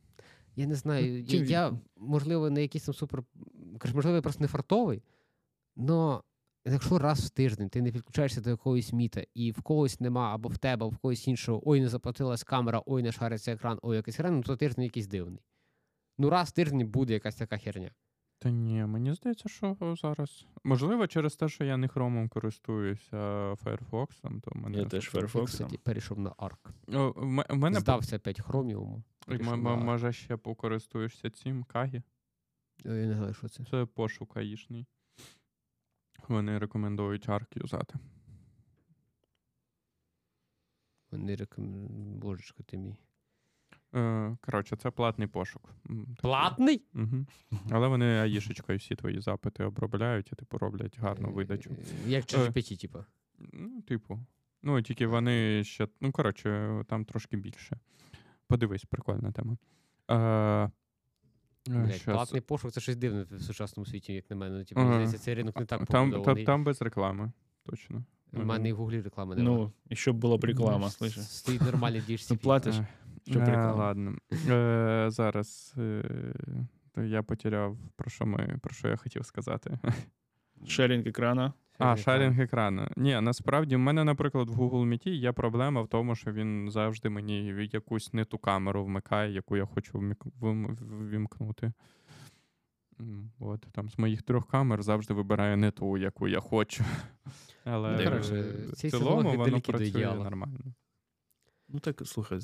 Я 0.57 0.67
не 0.67 0.75
знаю. 0.75 1.13
Ну, 1.13 1.19
я, 1.19 1.45
я, 1.45 1.81
можливо, 1.97 2.51
не 2.51 2.63
якийсь 2.63 2.85
там 2.85 2.95
супер. 2.95 3.25
Можливо, 3.95 4.17
я 4.17 4.23
просто 4.23 4.43
не 4.43 4.49
фартовий. 4.49 5.03
але 5.77 6.21
якщо 6.65 6.99
раз 6.99 7.25
в 7.25 7.31
тиждень 7.31 7.69
ти 7.69 7.83
не 7.83 7.93
підключаєшся 7.93 8.41
до 8.41 8.51
якогось 8.51 8.93
міта, 8.93 9.25
і 9.35 9.53
в 9.53 9.63
когось 9.63 10.01
нема, 10.01 10.35
або 10.35 10.49
в 10.49 10.59
тебе, 10.59 10.85
або 10.85 10.89
в 10.89 10.99
когось 10.99 11.29
іншого, 11.29 11.63
ой, 11.65 11.81
не 11.81 11.89
заплатилась 11.89 12.45
камера, 12.45 12.83
ой, 12.87 13.03
не 13.03 13.13
шариться 13.13 13.53
екран, 13.53 13.79
ой, 13.83 13.97
якийсь 13.97 14.19
екран, 14.19 14.37
ну 14.37 14.43
то 14.43 14.57
тиждень 14.57 14.85
якийсь 14.85 15.07
дивний. 15.07 15.43
Ну, 16.19 16.31
раз 16.31 16.49
в 16.49 16.53
тиждень 16.53 16.87
буде 16.87 17.13
якась 17.13 17.35
така 17.35 17.59
херня. 17.59 17.91
Та 18.43 18.51
ні, 18.51 18.85
мені 18.85 19.13
здається, 19.15 19.49
що 19.49 19.77
зараз. 20.01 20.47
Можливо, 20.65 21.07
через 21.07 21.37
те, 21.37 21.49
що 21.49 21.65
я 21.65 21.77
не 21.77 21.89
хромом 21.89 22.29
користуюся 22.29 23.17
Firefox, 23.55 24.41
то 24.41 24.51
мене. 24.55 24.79
Я 24.79 24.85
теж 24.87 25.15
Firefox. 25.15 25.79
перейшов 25.79 26.19
на 26.19 26.31
ARC. 26.31 26.59
В 27.49 27.57
мене 27.57 27.81
Здався 27.81 28.19
5 28.19 28.41
хроміуму. 28.41 29.03
м- 29.29 29.63
на 29.63 29.77
може 29.85 30.13
ще 30.13 30.37
покористуєшся 30.37 31.31
цим 31.31 31.65
Кагі. 31.65 32.03
Я 32.85 32.91
не 32.93 33.15
знаю, 33.17 33.35
що 33.35 33.49
це. 33.49 33.65
Це 33.65 33.87
пошук 33.87 34.37
аїшний. 34.37 34.87
Вони 36.29 36.59
рекомендують 36.59 37.29
ARC 37.29 37.59
юзати. 37.63 37.95
Вони 41.11 41.37
рекомендують. 41.37 42.19
Божечко 42.19 42.63
ти 42.63 42.77
мій. 42.79 42.97
Е, 43.95 44.37
коротше, 44.41 44.77
це 44.77 44.91
платний 44.91 45.29
пошук. 45.29 45.75
Платний? 46.23 46.83
Угу. 46.95 47.27
Але 47.71 47.89
вони 47.89 48.07
аїшечкою 48.07 48.79
всі 48.79 48.95
твої 48.95 49.21
запити 49.21 49.65
обробляють 49.65 50.33
і 50.33 50.37
типу 50.37 50.59
роблять 50.59 50.99
гарну 50.99 51.33
видачу. 51.33 51.71
Е, 51.71 52.11
Як 52.11 52.25
ChatGPT, 52.25 52.81
типу. 52.81 53.05
Ну, 53.53 53.83
типу. 53.83 54.21
Ну, 54.63 54.83
тільки 54.83 55.07
вони 55.07 55.65
ще. 55.65 55.89
Ну, 56.01 56.13
коротше, 56.13 56.83
там 56.89 57.05
трошки 57.05 57.37
більше. 57.37 57.79
Подивись, 58.47 58.85
прикольна 58.85 59.33
тема. 59.33 59.57
Е, 60.09 60.71
е, 61.75 61.93
щас. 61.93 62.15
платний 62.15 62.41
пошук 62.41 62.73
це 62.73 62.81
щось 62.81 62.97
дивне 62.97 63.23
в 63.23 63.41
сучасному 63.41 63.87
світі, 63.87 64.13
як 64.13 64.31
на 64.31 64.37
мене. 64.37 64.59
Ну, 64.59 64.65
Типу, 64.65 64.81
Ага. 64.81 64.93
здається, 64.93 65.19
цей 65.19 65.35
ринок 65.35 65.57
не 65.57 65.67
так 65.67 65.87
там, 65.87 66.23
там, 66.23 66.45
там 66.45 66.65
без 66.65 66.83
реклами. 66.83 67.33
Точно. 67.65 68.05
У 68.33 68.45
мене 68.45 68.69
і 68.69 68.73
в 68.73 68.77
гуглі 68.77 69.01
реклами 69.01 69.37
немає. 69.37 69.57
Ну, 69.57 69.73
і 69.89 69.97
щоб 69.97 70.17
була 70.17 70.37
б 70.37 70.45
реклама, 70.45 70.87
слышиш. 70.87 71.23
Стоїть 71.23 71.63
нормальний 71.63 72.01
DHCP. 72.01 72.27
Ну, 72.31 72.37
платиш. 72.37 72.77
Щоб 73.27 73.43
е, 73.43 73.73
ладно. 73.73 74.15
Е, 74.49 75.07
зараз 75.11 75.75
е, 75.79 76.03
я 76.97 77.23
потеряв, 77.23 77.79
про 77.97 78.11
що, 78.11 78.27
ми, 78.27 78.59
про 78.63 78.75
що 78.75 78.89
я 78.89 78.97
хотів 78.97 79.27
сказати. 79.27 79.79
Шерінг 80.67 81.09
екрана. 81.09 81.53
А, 81.79 81.97
шарінг 81.97 82.41
екрану. 82.41 82.89
Ні, 82.97 83.21
насправді 83.21 83.77
в 83.77 83.79
мене, 83.79 84.05
наприклад, 84.05 84.49
в 84.49 84.61
Google 84.61 84.89
Meet 84.89 85.09
є 85.09 85.33
проблема 85.33 85.83
в 85.83 85.89
тому, 85.89 86.15
що 86.15 86.33
він 86.33 86.71
завжди 86.71 87.09
мені 87.09 87.69
якусь 87.73 88.13
не 88.13 88.25
ту 88.25 88.39
камеру 88.39 88.85
вмикає, 88.85 89.33
яку 89.33 89.57
я 89.57 89.65
хочу 89.65 90.15
ввімкнути. 90.41 91.73
От 93.41 93.67
там 93.73 93.89
з 93.89 93.99
моїх 93.99 94.23
трьох 94.23 94.47
камер 94.49 94.83
завжди 94.83 95.15
вибирає 95.15 95.57
не 95.57 95.71
ту, 95.71 95.99
яку 95.99 96.29
я 96.29 96.41
хочу. 96.41 96.85
Але 97.65 97.97
Ну, 98.33 98.73
в 98.73 98.77
цілому 98.77 99.37
воно 99.37 99.61
працює 99.61 100.15
нормально. 100.25 100.75
Ну 101.73 101.81
так, 101.81 102.03
слухай, 102.05 102.39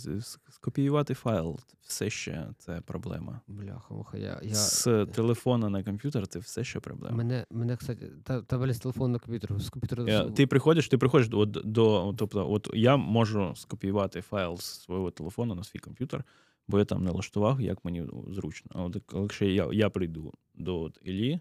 скопіювати 0.49 1.15
файл 1.15 1.59
все 1.81 2.11
ще 2.11 2.49
це 2.59 2.81
проблема. 2.81 3.41
Бляха, 3.49 3.95
муха, 3.95 4.19
я. 4.19 4.41
я... 4.43 4.55
З 4.55 5.07
телефона 5.07 5.69
на 5.69 5.85
комп'ютер 5.85 6.27
це 6.27 6.39
все 6.39 6.65
ще 6.65 6.81
проблема. 6.81 7.17
Мене, 7.17 7.47
мене, 7.51 7.77
кстати, 7.77 8.11
та, 8.25 8.43
та 8.43 8.57
валіз 8.57 8.79
телефон 8.79 9.13
на 9.13 9.19
комп'ютер. 9.19 9.61
З 9.61 9.71
комп'ютера. 9.71 10.05
Е, 10.05 10.31
Ти 10.31 10.47
приходиш, 10.47 10.89
ти 10.89 10.99
приходиш 10.99 11.29
до, 11.29 11.45
до 11.47 12.15
тобто, 12.19 12.53
от 12.53 12.71
я 12.75 12.97
можу 12.97 13.53
скопіювати 13.57 14.21
файл 14.21 14.57
з 14.57 14.65
свого 14.65 15.11
телефону 15.11 15.55
на 15.55 15.65
свій 15.65 15.79
комп'ютер, 15.79 16.25
бо 16.69 16.79
я 16.79 16.85
там 16.85 17.05
налаштував, 17.05 17.61
як 17.61 17.85
мені 17.85 18.07
зручно. 18.29 18.71
А 18.75 18.83
от 18.83 18.97
якщо 19.15 19.45
я, 19.45 19.69
я 19.73 19.91
прийду 19.91 20.33
до 20.55 20.91
Іллі, 21.03 21.41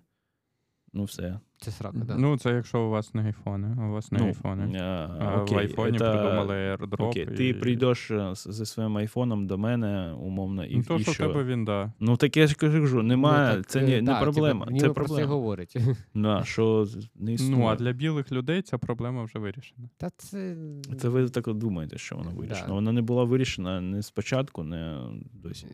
ну 0.94 1.04
все. 1.04 1.40
Це 1.60 1.72
срака, 1.72 1.98
да. 1.98 2.16
Ну, 2.16 2.38
це 2.38 2.52
якщо 2.52 2.82
у 2.82 2.90
вас 2.90 3.14
не 3.14 3.24
айфони, 3.26 3.76
а 3.82 3.86
у 3.88 3.92
вас 3.92 4.12
не 4.12 4.20
ну, 4.20 4.26
айфони. 4.26 4.78
а, 4.80 5.10
А 5.20 5.42
окей, 5.42 5.56
в 5.58 5.60
айфоні 5.60 5.98
это- 5.98 6.12
придумали 6.12 6.56
AirDrop. 6.56 7.08
Окей, 7.08 7.24
і... 7.24 7.36
ти 7.36 7.54
прийдеш 7.54 8.12
е, 8.12 8.36
з- 8.36 8.48
зі 8.52 8.66
своїм 8.66 8.98
айфоном 8.98 9.48
до 9.48 9.58
мене, 9.58 10.14
умовно, 10.14 10.66
і, 10.66 10.78
Ну, 10.78 10.84
то, 10.84 10.96
і 10.96 11.04
що 11.04 11.12
в 11.12 11.18
тебе 11.18 11.44
він, 11.44 11.66
да. 11.66 11.92
Ну 12.00 12.18
так 12.18 12.38
я 12.38 12.48
ж 12.48 12.56
кажу, 12.56 13.04
немає, 13.04 13.50
Ну, 13.50 13.56
так, 13.56 13.68
це 13.72 13.80
е, 13.80 13.84
не, 13.84 14.02
не 14.02 14.20
проблема. 14.22 14.66
Типу, 14.66 14.78
це 14.78 14.84
ніби 14.84 14.94
про 14.94 15.08
це 15.08 15.24
говорить. 15.24 15.76
Да, 16.16 16.44
що 16.44 16.88
не 17.16 17.34
існує. 17.34 17.58
Ну, 17.58 17.66
а 17.68 17.76
для 17.76 17.92
білих 17.92 18.32
людей 18.32 18.62
ця 18.62 18.78
проблема 18.78 19.24
вже 19.24 19.40
вирішена. 19.40 19.90
Та 19.98 20.10
це. 20.18 20.56
Це 21.00 21.10
ви 21.10 21.30
так 21.30 21.48
от 21.48 21.58
думаєте, 21.58 21.98
що 21.98 22.16
вона 22.16 22.30
вирішена. 22.30 22.68
Да. 22.68 22.74
Вона 22.74 22.92
не 22.92 23.02
була 23.02 23.24
вирішена 23.24 23.82
не 23.82 24.04
спочатку, 24.04 24.64
не 24.64 24.98
досі. 25.34 25.68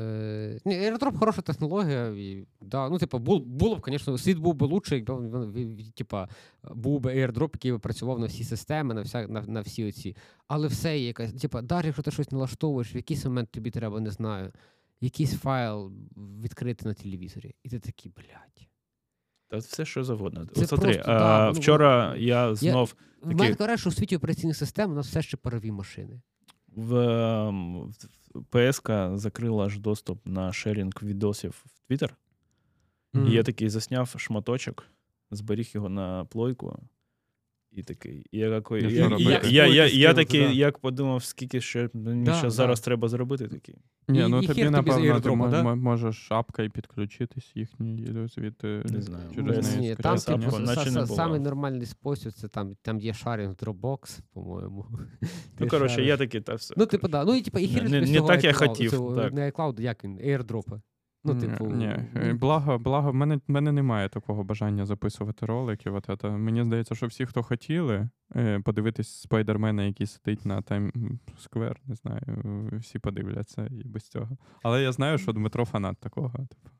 Е, 0.00 0.58
AirDrop 0.66 1.18
хороша 1.18 1.42
технологія. 1.42 2.06
І, 2.06 2.46
да, 2.60 2.88
ну, 2.88 2.98
типу, 2.98 3.18
було 3.18 3.76
б, 3.76 3.82
звісно, 3.86 4.18
світ 4.18 4.38
був 4.38 4.54
би 4.54 4.66
лучше, 4.66 4.94
якби 4.96 5.27
типа, 5.94 6.28
був 6.70 7.00
би 7.00 7.14
AirDrop, 7.14 7.50
який 7.54 7.72
би 7.72 7.78
працював 7.78 8.18
на 8.18 8.26
всі 8.26 8.44
системи, 8.44 8.94
на, 8.94 9.02
вся, 9.02 9.26
на, 9.28 9.42
на 9.42 9.60
всі 9.60 9.88
оці. 9.88 10.16
Але 10.46 10.68
все 10.68 10.98
є 10.98 11.06
якась. 11.06 11.32
Типа, 11.32 11.62
навіть 11.62 11.84
якщо 11.86 12.02
ти 12.02 12.10
щось 12.10 12.30
налаштовуєш, 12.30 12.94
в 12.94 12.96
якийсь 12.96 13.24
момент 13.24 13.50
тобі 13.50 13.70
треба, 13.70 14.00
не 14.00 14.10
знаю, 14.10 14.52
якийсь 15.00 15.34
файл 15.34 15.92
відкрити 16.42 16.88
на 16.88 16.94
телевізорі. 16.94 17.54
І 17.62 17.68
ти 17.68 17.78
такий, 17.78 18.12
блядь. 18.16 18.68
Та 19.50 19.56
все, 19.56 19.84
що 19.84 20.04
завгодно. 20.04 20.46
Це 20.46 20.66
смотри, 20.66 20.92
просто, 20.94 21.12
а, 21.12 21.18
да, 21.18 21.46
ну, 21.46 21.52
вчора 21.52 22.16
я 22.16 22.54
знов 22.54 22.94
В 23.22 23.22
Такі- 23.28 23.34
мене 23.34 23.54
каже, 23.54 23.76
що 23.76 23.88
у 23.88 23.92
світі 23.92 24.16
операційних 24.16 24.56
систем 24.56 24.90
у 24.90 24.94
нас 24.94 25.06
все 25.06 25.22
ще 25.22 25.36
парові 25.36 25.70
машини. 25.70 26.20
в, 26.68 26.94
ем, 26.96 27.92
в 28.34 28.44
ПСК 28.44 28.90
закрила 29.14 29.66
аж 29.66 29.78
доступ 29.78 30.26
на 30.26 30.52
шерінг 30.52 30.92
відосів 31.02 31.64
в 31.66 31.86
Твіттер. 31.86 32.16
І 33.14 33.30
я 33.30 33.42
такий 33.42 33.68
засняв 33.68 34.14
шматочок, 34.16 34.84
зберіг 35.30 35.70
його 35.74 35.88
на 35.88 36.24
плойку. 36.24 36.76
І 37.72 37.82
такий. 37.82 38.26
І 38.32 38.38
я, 38.38 38.60
такий, 38.60 38.90
І 38.90 38.94
я, 38.94 39.08
я, 39.18 39.40
я, 39.44 39.66
я, 39.66 39.86
я, 39.86 40.14
такий, 40.14 40.40
да. 40.46 40.52
як 40.52 40.78
подумав, 40.78 41.24
скільки 41.24 41.60
ще 41.60 41.90
мені 41.94 42.24
Да, 42.24 42.32
ще 42.34 42.42
да. 42.42 42.50
зараз 42.50 42.80
треба 42.80 43.08
зробити 43.08 43.48
такий. 43.48 43.74
Ні, 44.08 44.18
І- 44.20 44.28
ну 44.28 44.42
і 44.42 44.46
тобі, 44.46 44.62
хер 44.62 44.72
тобі 44.74 44.90
з 44.90 44.94
напевно, 44.94 45.20
ти 45.20 45.28
AirDrop, 45.28 45.34
мо- 45.36 45.48
да? 45.48 45.62
мо- 45.62 45.76
можеш 45.76 46.16
шапкою 46.16 46.70
підключитись 46.70 47.52
їхній 47.54 48.26
звідти. 48.34 48.82
Не 48.84 49.02
знаю. 49.02 49.24
Через 49.34 49.56
Без- 49.56 49.76
неї 49.76 49.88
Ні, 49.90 49.96
там 49.96 50.18
скачати. 50.18 50.44
типу, 50.44 50.56
са- 50.56 50.60
наче 50.66 50.80
са- 50.90 50.94
не 50.94 51.02
було. 51.04 51.16
самий 51.16 51.40
нормальний 51.40 51.86
спосіб 51.86 52.32
це 52.32 52.48
там, 52.48 52.76
там 52.82 53.00
є 53.00 53.14
шарінг 53.14 53.52
Dropbox, 53.54 54.20
по-моєму. 54.32 54.86
Ну, 55.60 55.68
коротше, 55.68 55.94
шариш. 55.94 56.08
я 56.08 56.16
такий, 56.16 56.40
та 56.40 56.54
все. 56.54 56.74
Ну, 56.76 56.86
типу, 56.86 57.08
да. 57.08 57.24
Ну, 57.24 57.34
і 57.34 57.42
типу, 57.42 57.58
і 57.58 57.66
хір 57.66 57.90
Не- 57.90 58.00
не 58.00 58.06
цього 58.14 58.28
так 58.28 58.44
я 58.44 58.52
хотів, 58.52 58.90
так. 59.16 59.32
Не 59.32 59.50
iCloud, 59.50 59.80
як 59.80 60.04
він, 60.04 60.18
AirDrop. 60.18 60.80
Ну, 61.24 61.40
типу, 61.40 61.66
Ні, 61.66 61.84
е, 61.84 62.08
ну, 62.14 62.34
благо, 62.34 62.78
благо, 62.78 63.10
в 63.10 63.14
мене, 63.14 63.36
в 63.36 63.40
мене 63.46 63.72
немає 63.72 64.08
такого 64.08 64.44
бажання 64.44 64.86
записувати 64.86 65.46
ролики. 65.46 65.90
От 65.90 66.10
це. 66.20 66.30
Мені 66.30 66.64
здається, 66.64 66.94
що 66.94 67.06
всі, 67.06 67.26
хто 67.26 67.42
хотіли 67.42 68.08
е, 68.36 68.60
подивитись 68.60 69.20
спайдермена, 69.20 69.84
який 69.84 70.06
сидить 70.06 70.46
на 70.46 70.62
Тайм 70.62 70.92
Сквер, 71.38 71.80
не 71.84 71.94
знаю, 71.94 72.22
всі 72.72 72.98
подивляться 72.98 73.66
і 73.66 73.88
без 73.88 74.08
цього. 74.08 74.36
Але 74.62 74.82
я 74.82 74.92
знаю, 74.92 75.18
що 75.18 75.32
Дмитро 75.32 75.64
фанат 75.64 75.98
такого. 75.98 76.32
Типу. 76.38 76.70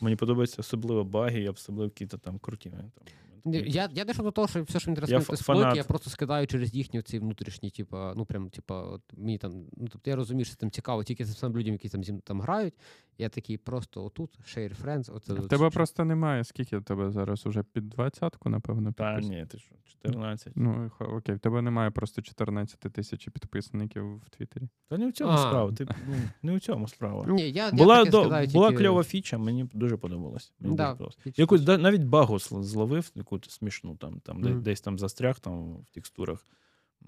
Мені 0.00 0.16
подобається 0.16 0.56
особливо 0.60 1.04
баги, 1.04 1.40
і 1.40 1.48
особливо 1.48 1.84
якісь 1.84 2.20
там 2.20 2.38
круті. 2.38 2.70
Там, 2.70 2.90
Ні, 3.37 3.37
Я, 3.54 3.88
я 3.94 4.04
дійшов 4.04 4.24
до 4.24 4.30
того, 4.30 4.48
що 4.48 4.62
все, 4.62 4.80
що 4.80 4.90
мені 4.90 4.96
треба 4.96 5.12
Я 5.12 5.20
скинути 5.20 5.32
фа- 5.32 5.42
з 5.42 5.46
плойки, 5.46 5.62
фанат. 5.62 5.76
я 5.76 5.84
просто 5.84 6.10
скидаю 6.10 6.46
через 6.46 6.74
їхні 6.74 7.02
ці 7.02 7.18
внутрішні, 7.18 7.70
типа, 7.70 8.14
ну 8.16 8.24
прям, 8.24 8.50
типа, 8.50 8.82
от 8.82 9.02
мені 9.16 9.38
там, 9.38 9.52
ну 9.76 9.88
тобто 9.92 10.10
я 10.10 10.16
розумію, 10.16 10.44
що 10.44 10.56
там 10.56 10.70
цікаво 10.70 11.04
тільки 11.04 11.24
сам 11.26 11.56
людям, 11.56 11.72
які 11.72 11.88
там 11.88 12.04
зі 12.04 12.12
там 12.24 12.40
грають. 12.40 12.74
Я 13.20 13.28
такий 13.28 13.56
просто 13.56 14.04
отут, 14.04 14.38
share 14.56 14.82
friends, 14.84 15.14
оце. 15.16 15.32
В 15.34 15.48
тебе 15.48 15.70
просто 15.70 16.04
немає. 16.04 16.44
Скільки 16.44 16.78
в 16.78 16.82
тебе 16.84 17.10
зараз 17.10 17.46
уже 17.46 17.62
під 17.62 17.88
двадцятку, 17.88 18.48
напевно, 18.50 18.92
Та 18.92 19.20
ні, 19.20 19.46
ти 19.50 19.58
що, 19.58 19.74
14. 19.84 20.52
Ну, 20.56 20.90
окей, 21.00 21.34
в 21.34 21.38
тебе 21.38 21.62
немає 21.62 21.90
просто 21.90 22.22
14 22.22 22.78
тисяч 22.80 23.28
підписників 23.28 24.16
в 24.16 24.28
Твіттері. 24.30 24.68
Та 24.88 24.98
не 24.98 25.08
в 25.08 25.12
цьому 25.12 25.32
А. 25.32 25.38
справа. 25.38 25.72
Ти, 25.72 25.86
ну, 26.08 26.14
не 26.42 26.56
в 26.56 26.60
цьому 26.60 26.88
справа. 26.88 27.26
Ні, 27.28 27.50
я, 27.50 27.70
Була, 27.70 28.04
до, 28.04 28.20
скидаю 28.20 28.48
була 28.48 28.68
тільки- 28.70 28.82
кльова 28.84 29.02
фіча, 29.04 29.38
мені 29.38 29.66
дуже 29.74 29.96
подобалось. 29.96 30.52
Мені 30.60 30.76
Да, 30.76 30.82
дуже 30.84 30.92
подобалось. 30.94 31.18
фіч- 31.26 31.40
Якусь 31.40 31.60
да, 31.60 31.78
навіть 31.78 32.02
багу 32.04 32.38
зловив, 32.38 33.10
яку 33.14 33.37
смішну, 33.44 33.96
там, 33.96 34.20
там 34.20 34.40
Мгм. 34.40 34.62
десь 34.62 34.80
там 34.80 34.98
застряг 34.98 35.40
там, 35.40 35.76
в 35.76 35.90
текстурах, 35.90 36.46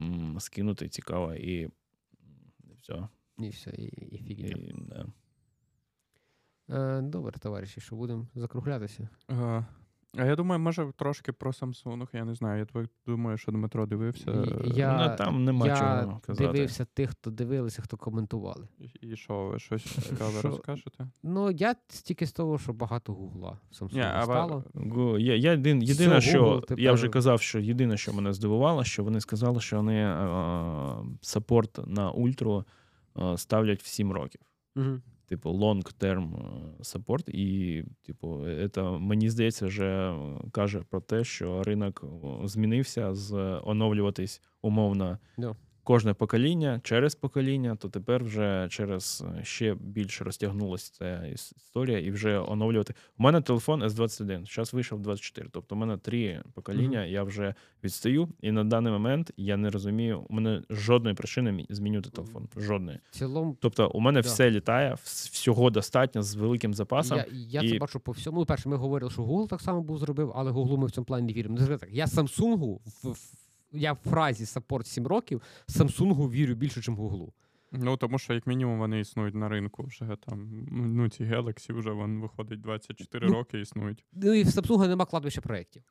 м, 0.02 0.36
скинути 0.40 0.88
цікаво, 0.88 1.34
і, 1.34 1.52
і 1.52 1.70
все. 2.80 3.08
І 3.38 3.48
все, 3.48 3.70
і, 3.70 3.84
і 3.84 4.18
фігня. 4.18 4.48
І, 4.48 4.74
да. 4.78 5.06
Е, 6.70 7.00
добре, 7.02 7.38
товариші, 7.38 7.80
що 7.80 7.96
будемо 7.96 8.26
закруглятися. 8.34 9.08
А, 9.28 9.62
а 10.16 10.24
я 10.24 10.36
думаю, 10.36 10.60
може 10.60 10.92
трошки 10.96 11.32
про 11.32 11.50
Samsung, 11.50 12.08
я 12.12 12.24
не 12.24 12.34
знаю. 12.34 12.66
Я 12.74 12.84
думаю, 13.06 13.38
що 13.38 13.52
Дмитро 13.52 13.86
дивився. 13.86 14.30
І- 14.64 14.78
я- 14.78 15.08
ну, 15.10 15.16
там 15.16 15.44
нема 15.44 15.66
я 15.66 15.76
чого 15.76 16.20
казати. 16.26 16.52
Дивився 16.52 16.84
тих, 16.84 17.10
хто 17.10 17.30
дивилися, 17.30 17.82
хто 17.82 17.96
коментували. 17.96 18.68
І- 18.78 19.06
І 19.06 19.16
що, 19.16 19.46
ви 19.46 19.58
щось 19.58 19.82
цікаве 20.08 20.38
Що? 20.38 20.48
розкажете? 20.48 21.08
Ну, 21.22 21.50
я 21.50 21.74
тільки 22.04 22.26
з 22.26 22.32
того, 22.32 22.58
що 22.58 22.72
багато 22.72 23.12
гугла 23.12 23.58
в 23.70 23.74
Samsung 23.84 24.22
стало. 24.24 24.64
Я, 25.18 25.34
я 25.36 25.50
єдин, 25.50 25.82
єдине, 25.82 26.18
Все, 26.18 26.30
що 26.30 26.44
Google 26.44 26.60
тепер- 26.60 26.80
я 26.80 26.92
вже 26.92 27.08
казав, 27.08 27.40
що 27.40 27.58
єдине, 27.58 27.96
що 27.96 28.12
мене 28.12 28.32
здивувало, 28.32 28.84
що 28.84 29.04
вони 29.04 29.20
сказали, 29.20 29.60
що 29.60 29.76
вони 29.76 29.94
е, 30.04 30.96
саппорт 31.20 31.78
на 31.86 32.10
ультру 32.10 32.64
е, 33.18 33.38
ставлять 33.38 33.82
в 33.82 33.86
7 33.86 34.12
років. 34.12 34.40
Мгм. 34.76 35.02
Типу, 35.30 35.50
long-term 35.50 36.34
е, 36.34 36.82
support. 36.82 37.30
І, 37.30 37.84
типу, 38.02 38.46
це, 38.74 38.82
мені 38.82 39.30
здається, 39.30 39.66
вже 39.66 39.86
е, 39.86 40.38
каже 40.52 40.82
про 40.90 41.00
те, 41.00 41.24
що 41.24 41.62
ринок 41.62 42.04
е, 42.04 42.48
змінився 42.48 43.14
з 43.14 43.60
оновлюватись 43.64 44.42
умовно 44.62 45.18
Да. 45.38 45.56
Кожне 45.84 46.14
покоління 46.14 46.80
через 46.84 47.14
покоління, 47.14 47.76
то 47.76 47.88
тепер 47.88 48.24
вже 48.24 48.66
через 48.70 49.24
е, 49.40 49.44
ще 49.44 49.74
більше 49.74 50.24
розтягнулася 50.24 50.92
ця 50.92 51.26
історія, 51.26 51.98
і 51.98 52.10
вже 52.10 52.38
оновлювати. 52.38 52.94
У 53.18 53.22
мене 53.22 53.40
телефон 53.40 53.82
S21, 53.84 54.54
зараз 54.54 54.74
вийшов 54.74 55.00
24. 55.00 55.48
Тобто, 55.52 55.74
у 55.74 55.78
мене 55.78 55.96
три 55.96 56.42
покоління, 56.54 57.04
я 57.04 57.22
вже 57.22 57.54
відстаю, 57.84 58.28
і 58.40 58.52
на 58.52 58.64
даний 58.64 58.92
момент 58.92 59.32
я 59.36 59.56
не 59.56 59.70
розумію, 59.70 60.26
у 60.28 60.34
мене 60.34 60.62
жодної 60.70 61.16
причини 61.16 61.50
мі- 61.52 61.66
змінювати 61.70 62.10
телефон. 62.10 62.48
Жодної. 62.56 62.98
Цілому, 63.10 63.56
Тобто, 63.60 63.88
у 63.90 64.00
мене 64.00 64.22
Да. 64.22 64.28
все 64.28 64.50
літає, 64.50 64.96
всього 65.04 65.70
достатньо 65.70 66.22
з 66.22 66.34
великим 66.34 66.74
запасом. 66.74 67.18
я, 67.18 67.26
я 67.32 67.60
і- 67.60 67.72
це 67.72 67.78
бачу 67.78 68.00
по 68.00 68.12
всьому. 68.12 68.38
Ну, 68.40 68.46
перше, 68.46 68.68
ми 68.68 68.76
говорили, 68.76 69.10
що 69.10 69.22
Google 69.22 69.48
так 69.48 69.60
само 69.60 69.82
був 69.82 69.98
зробив, 69.98 70.32
але 70.34 70.50
Google 70.50 70.76
ми 70.76 70.86
в 70.86 70.90
цьому 70.90 71.04
плані 71.04 71.26
не 71.26 71.32
віримо. 71.32 71.56
Скажімо 71.56 71.78
так, 71.78 71.88
я 71.92 72.04
Samsung, 72.04 72.78
в, 73.02 73.16
я 73.72 73.92
в 73.92 73.96
фразі 73.96 74.46
саппорт 74.46 74.86
7 74.86 75.06
років, 75.06 75.42
Samsung 75.68 76.30
вірю 76.30 76.54
більше, 76.54 76.80
ніж 76.80 76.88
Google. 76.98 77.28
Ну, 77.72 77.96
тому 77.96 78.18
що, 78.18 78.34
як 78.34 78.46
мінімум, 78.46 78.78
вони 78.78 79.00
існують 79.00 79.34
на 79.34 79.48
ринку 79.48 79.82
вже 79.82 80.16
там. 80.26 80.66
Ну, 80.70 81.08
ці 81.08 81.24
Galaxy 81.24 81.78
вже 81.78 81.90
вон, 81.90 82.20
виходить 82.20 82.60
24 82.60 83.26
Ну, 83.26 83.32
роки 83.34 83.60
існують. 83.60 84.04
Ну 84.12 84.32
і 84.32 84.42
в 84.42 84.46
Samsung 84.46 84.88
нема 84.88 85.04
кладбища 85.04 85.40
проєктів. 85.40 85.82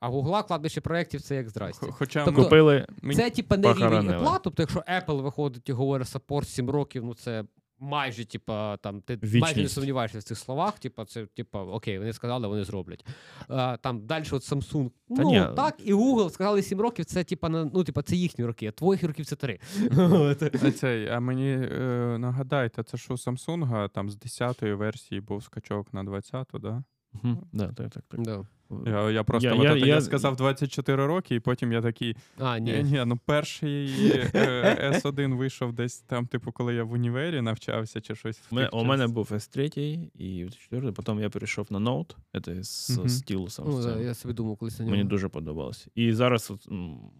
А 0.00 0.08
в 0.08 0.14
Google 0.14 0.46
кладбище 0.46 0.80
проєктів 0.80 1.20
це 1.20 1.34
як 1.36 1.48
здрасті. 1.48 1.86
Хоча 1.90 2.24
Тобто- 2.24 2.40
ми- 2.40 2.44
Купили 2.44 2.86
Це 3.14 3.30
типа 3.30 3.56
не 3.56 3.68
рівень 3.68 3.82
похоронили. 3.82 4.38
Тобто, 4.44 4.62
якщо 4.62 4.80
Apple 4.80 5.22
виходить 5.22 5.68
і 5.68 5.72
говорить 5.72 6.08
саппорт 6.08 6.48
7 6.48 6.70
років, 6.70 7.04
ну 7.04 7.14
це 7.14 7.44
майже, 7.82 8.24
типа, 8.24 8.76
там, 8.76 9.00
ти 9.00 9.18
майже 9.40 9.62
не 9.62 9.68
сумніваєшся 9.68 10.18
в 10.18 10.22
цих 10.22 10.38
словах. 10.38 10.78
Типа, 10.78 11.04
це 11.04 11.26
типа, 11.26 11.62
окей, 11.62 11.98
вони 11.98 12.12
сказали, 12.12 12.48
вони 12.48 12.64
зроблять. 12.64 13.06
А, 13.48 13.76
там 13.76 14.06
далі, 14.06 14.24
от 14.32 14.52
Samsung, 14.52 14.90
ну 15.08 15.30
ні. 15.30 15.46
так, 15.56 15.74
і 15.84 15.94
Google 15.94 16.30
сказали 16.30 16.62
7 16.62 16.80
років, 16.80 17.04
це 17.04 17.24
типа 17.24 17.48
на 17.48 17.64
ну, 17.64 17.84
типа, 17.84 18.02
це 18.02 18.16
їхні 18.16 18.44
роки, 18.44 18.66
а 18.66 18.72
твоїх 18.72 19.04
років 19.04 19.26
це 19.26 19.36
3. 19.36 19.58
А, 20.62 20.70
цей, 20.70 21.08
а 21.08 21.20
мені 21.20 21.50
е, 21.50 22.16
нагадайте, 22.18 22.82
це 22.82 22.96
що 22.96 23.14
у 23.14 23.16
Samsung 23.16 23.88
там 23.88 24.10
з 24.10 24.16
10-ї 24.18 24.74
версії 24.74 25.20
був 25.20 25.44
скачок 25.44 25.92
на 25.94 26.04
20-ту, 26.04 26.58
да? 26.58 26.84
Мгм, 27.12 27.38
да, 27.52 27.72
так, 27.72 27.90
так, 27.90 28.04
так. 28.08 28.22
да. 28.22 28.46
Я, 28.86 29.10
я 29.10 29.24
просто 29.24 29.48
Я- 29.48 29.54
я, 29.54 29.62
я- 29.62 29.76
я, 29.76 29.86
я- 29.86 30.00
сказав 30.00 30.36
24 30.36 31.06
роки, 31.06 31.34
і 31.34 31.40
потім 31.40 31.72
я 31.72 31.82
такий. 31.82 32.16
А, 32.38 32.58
Ні, 32.58 32.72
ні. 32.72 32.82
ні, 32.82 33.02
ну 33.06 33.18
перший 33.26 33.90
е, 34.34 34.92
S1 35.04 35.36
вийшов 35.36 35.72
десь 35.72 35.98
там, 36.00 36.26
типу, 36.26 36.52
коли 36.52 36.74
я 36.74 36.84
в 36.84 36.92
універі 36.92 37.40
навчався 37.40 38.00
чи 38.00 38.14
щось. 38.14 38.38
в 38.38 38.42
У 38.50 38.54
мене, 38.54 38.68
у 38.68 38.84
мене 38.84 39.06
був 39.06 39.28
S3 39.32 39.78
і 40.18 40.46
4, 40.50 40.92
потім 40.92 41.20
я 41.20 41.30
перейшов 41.30 41.66
на 41.72 41.78
Note, 41.78 42.14
це 42.42 42.62
з 42.62 43.08
стілусом. 43.18 43.66
Ну, 43.70 43.82
да, 43.82 44.00
я 44.00 44.14
собі 44.14 44.34
думав, 44.34 44.56
колись 44.56 44.78
на 44.78 44.84
нього. 44.84 44.96
Мені 44.96 45.08
дуже 45.08 45.28
подобалося. 45.28 45.86
І 45.94 46.12
зараз 46.12 46.52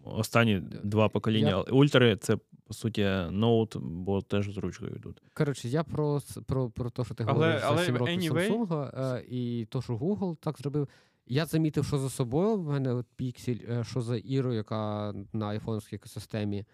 останні 0.03 0.61
два 0.83 1.09
покоління 1.09 1.49
Я- 1.49 1.61
ультри 1.61 2.17
це 2.21 2.37
по 2.67 2.73
суті 2.73 3.01
Note, 3.31 3.79
бо 3.79 4.21
теж 4.21 4.53
з 4.53 4.57
ручкою 4.57 4.91
йдуть. 4.95 5.21
Коротше, 5.33 5.67
я 5.69 5.83
про, 5.83 6.21
про, 6.45 6.69
про 6.69 6.89
те, 6.89 7.03
що 7.05 7.13
ти 7.15 7.25
Але- 7.27 7.61
але 7.63 7.77
за 7.77 7.83
7 7.85 7.97
років 7.97 8.33
anyway- 8.33 8.49
Samsung 8.67 9.15
е, 9.15 9.23
і 9.29 9.67
то, 9.69 9.81
що 9.81 9.93
Google 9.93 10.35
так 10.35 10.57
зробив. 10.57 10.87
Я 11.25 11.45
замітив, 11.45 11.85
що 11.85 11.97
за 11.97 12.09
собою 12.09 12.57
в 12.57 12.63
мене 12.63 12.93
от 12.93 13.05
е, 13.47 13.83
що 13.83 14.01
за 14.01 14.17
Іру, 14.17 14.53
яка 14.53 15.13
на 15.33 15.47
айфонській 15.47 15.95
екосистемі, 15.95 16.65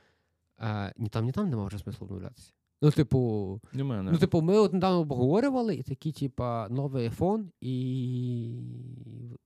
е, 0.60 0.94
ні 0.98 1.10
там, 1.10 1.26
ні 1.26 1.32
там 1.32 1.50
нема 1.50 1.66
вже 1.66 1.80
смислу 1.80 2.08
обновлятися. 2.08 2.54
Ну, 2.82 2.92
типу, 2.92 3.62
Немає. 3.74 4.02
ну, 4.12 4.18
типу, 4.18 4.42
ми 4.42 4.58
от 4.58 4.74
недавно 4.74 5.00
обговорювали, 5.00 5.76
і 5.76 5.84
такі, 5.84 6.12
типа, 6.12 6.68
новий 6.70 7.10
iPhone, 7.10 7.44
і, 7.62 8.44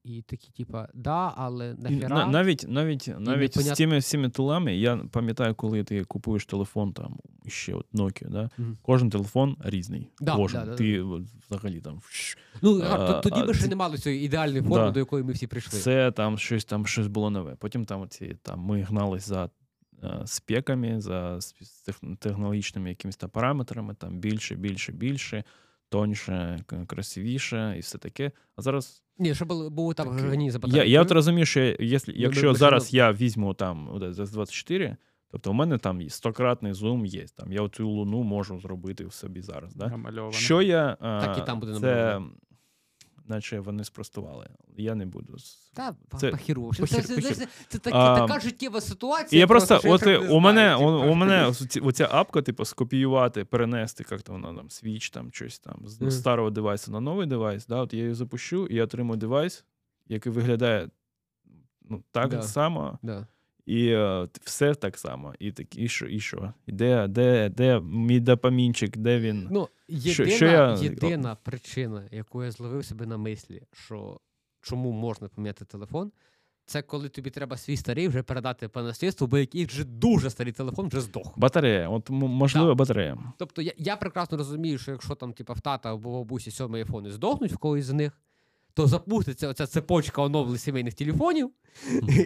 і 0.03 0.21
такі, 0.21 0.51
типа, 0.51 0.87
да, 0.93 1.33
але 1.37 1.75
І 1.79 1.81
нахера. 1.83 2.09
на- 2.15 2.27
навіть 2.27 2.65
навіть, 2.67 3.09
навіть 3.19 3.59
з 3.61 3.73
цими 3.73 3.97
всіми 3.97 4.29
тулами, 4.29 4.75
я 4.77 4.97
пам'ятаю, 5.11 5.55
коли 5.55 5.83
ти 5.83 6.03
купуєш 6.03 6.45
телефон, 6.45 6.93
там 6.93 7.17
ще 7.47 7.73
от 7.73 7.85
Nokia, 7.93 8.29
да? 8.29 8.49
Мгм. 8.57 8.77
кожен 8.81 9.09
телефон 9.09 9.55
різний. 9.59 10.07
Да, 10.21 10.35
кожен. 10.35 10.59
да, 10.59 10.65
да, 10.65 10.75
ти 10.75 11.01
взагалі 11.49 11.81
там 11.81 11.99
Ну, 12.61 12.81
а, 12.91 12.95
а, 12.95 13.13
тоді 13.21 13.39
а, 13.39 13.45
ми 13.45 13.53
ще 13.53 13.63
ти- 13.63 13.69
не 13.69 13.75
мали 13.75 13.97
цієї 13.97 14.25
ідеальної 14.25 14.61
форми, 14.61 14.85
Да. 14.85 14.91
до 14.91 14.99
якої 14.99 15.23
ми 15.23 15.31
всі 15.33 15.47
прийшли. 15.47 15.79
все 15.79 16.11
там 16.11 16.37
щось 16.37 16.65
там 16.65 16.85
щось 16.85 17.07
було 17.07 17.29
нове. 17.29 17.55
Потім 17.59 17.85
там 17.85 18.09
ці 18.09 18.37
там 18.41 18.59
ми 18.59 18.81
гнались 18.81 19.27
за 19.27 19.49
спеками, 20.25 21.01
за 21.01 21.39
технологічними 22.19 22.89
якимись 22.89 23.17
там 23.17 23.29
параметрами, 23.29 23.93
там 23.93 24.19
більше, 24.19 24.55
більше, 24.55 24.91
більше, 24.91 25.43
тоньше, 25.89 26.59
красивіше 26.87 27.73
і 27.77 27.79
все 27.79 27.97
таке. 27.97 28.31
А 28.55 28.61
зараз 28.61 29.03
Ні, 29.17 29.35
щоб 29.35 29.47
було, 29.47 29.93
там 29.93 30.15
Таке. 30.15 30.27
гені 30.27 30.51
я, 30.65 30.83
я 30.83 31.01
от 31.01 31.11
розумію, 31.11 31.45
що 31.45 31.59
якщо, 31.79 32.11
якщо 32.15 32.53
зараз 32.53 32.93
я 32.93 33.11
візьму 33.11 33.53
там 33.53 33.99
з 34.11 34.31
24 34.31 34.97
тобто 35.31 35.51
у 35.51 35.53
мене 35.53 35.77
там 35.77 36.01
є 36.01 36.09
стократний 36.09 36.73
зум 36.73 37.05
є. 37.05 37.25
Там 37.35 37.53
я 37.53 37.69
цю 37.69 37.89
луну 37.89 38.23
можу 38.23 38.59
зробити 38.59 39.05
в 39.05 39.13
собі 39.13 39.41
зараз. 39.41 39.75
Да? 39.75 40.31
Що 40.31 40.61
я 40.61 40.97
а, 40.99 41.21
Так 41.21 41.37
і 41.37 41.45
там 41.45 41.59
буде 41.59 41.79
це. 41.79 42.21
Наче 43.27 43.59
вони 43.59 43.83
спростували. 43.83 44.49
Я 44.77 44.95
не 44.95 45.05
буду. 45.05 45.35
Та 45.73 45.95
Це- 46.19 46.29
похіру. 46.31 46.71
Це, 46.73 46.87
це, 46.87 47.01
це, 47.21 47.47
це, 47.67 47.77
такі- 47.79 47.97
А, 47.97 48.27
така 48.27 48.39
життєва 48.39 48.81
ситуація. 48.81 49.39
я 49.39 49.47
просто, 49.47 49.81
я 49.83 49.93
от 49.93 50.01
так 50.01 50.21
не 50.21 50.29
у 50.29 50.39
мене, 50.39 50.75
у, 50.75 50.79
типу. 50.79 51.11
у 51.11 51.15
мене 51.15 51.51
оця 51.81 52.07
апка, 52.11 52.41
типу, 52.41 52.65
скопіювати, 52.65 53.45
перенести, 53.45 54.05
як 54.11 54.21
то 54.21 54.31
вона 54.33 54.53
там, 54.53 54.69
switch, 54.69 55.09
там, 55.09 55.29
щось 55.31 55.59
там, 55.59 55.79
з 55.87 56.01
Мгм. 56.01 56.11
старого 56.11 56.49
девайсу 56.49 56.91
на 56.91 56.99
новий 56.99 57.27
девайс. 57.27 57.67
Да, 57.67 57.81
от 57.81 57.93
я 57.93 57.99
її 58.01 58.13
запущу, 58.13 58.67
і 58.67 58.75
я 58.75 58.83
отримую 58.83 59.17
девайс, 59.17 59.65
який 60.07 60.31
виглядає 60.31 60.89
ну, 61.89 62.03
так 62.11 62.29
Да. 62.29 62.41
само, 62.43 62.99
Да. 63.01 63.27
І 63.65 63.87
е, 63.87 64.27
все 64.41 64.75
так 64.75 64.97
само. 64.97 65.33
І 65.39 65.51
так, 65.51 65.77
і 65.77 65.87
що, 65.87 66.05
і 66.05 66.19
що? 66.19 66.53
І 66.65 66.71
де, 66.71 67.07
де, 67.07 67.49
де 67.49 67.79
мій 67.81 68.19
допамінчик, 68.19 68.97
де 68.97 69.19
він? 69.19 69.47
Ну, 69.51 69.67
єдина, 69.87 70.35
що 70.35 70.45
я- 70.45 70.77
єдина 70.81 71.35
причина, 71.43 72.03
яку 72.11 72.43
я 72.43 72.51
зловив 72.51 72.85
себе 72.85 73.05
на 73.05 73.17
мислі, 73.17 73.61
що 73.71 74.19
чому 74.61 74.91
можна 74.91 75.27
поміняти 75.27 75.65
телефон, 75.65 76.11
це 76.65 76.81
коли 76.81 77.09
тобі 77.09 77.29
треба 77.29 77.57
свій 77.57 77.77
старий 77.77 78.07
вже 78.07 78.23
передати 78.23 78.67
по 78.67 78.81
наслідству, 78.81 79.27
бо 79.27 79.37
який 79.37 79.65
вже 79.65 79.83
дуже 79.83 80.29
старий 80.29 80.53
телефон 80.53 80.87
вже 80.87 81.01
здох. 81.01 81.33
Батарея, 81.39 81.89
от 81.89 82.09
можливо, 82.09 82.75
батарея. 82.75 83.17
Тобто 83.37 83.61
я, 83.61 83.71
я 83.77 83.95
прекрасно 83.95 84.37
розумію, 84.37 84.77
що 84.77 84.91
якщо 84.91 85.15
там, 85.15 85.33
типа, 85.33 85.53
в 85.53 85.61
тата 85.61 85.93
або 85.93 86.09
в 86.09 86.13
бабусі 86.13 86.51
сьомий 86.51 86.81
айфони 86.81 87.11
здохнуть 87.11 87.51
в 87.51 87.57
когось 87.57 87.85
з 87.85 87.93
них, 87.93 88.19
то 88.73 88.87
запуститься 88.87 89.49
оця 89.49 89.65
цепочка 89.67 90.21
оновлень 90.21 90.57
сімейних 90.57 90.93
телефонів, 90.93 91.49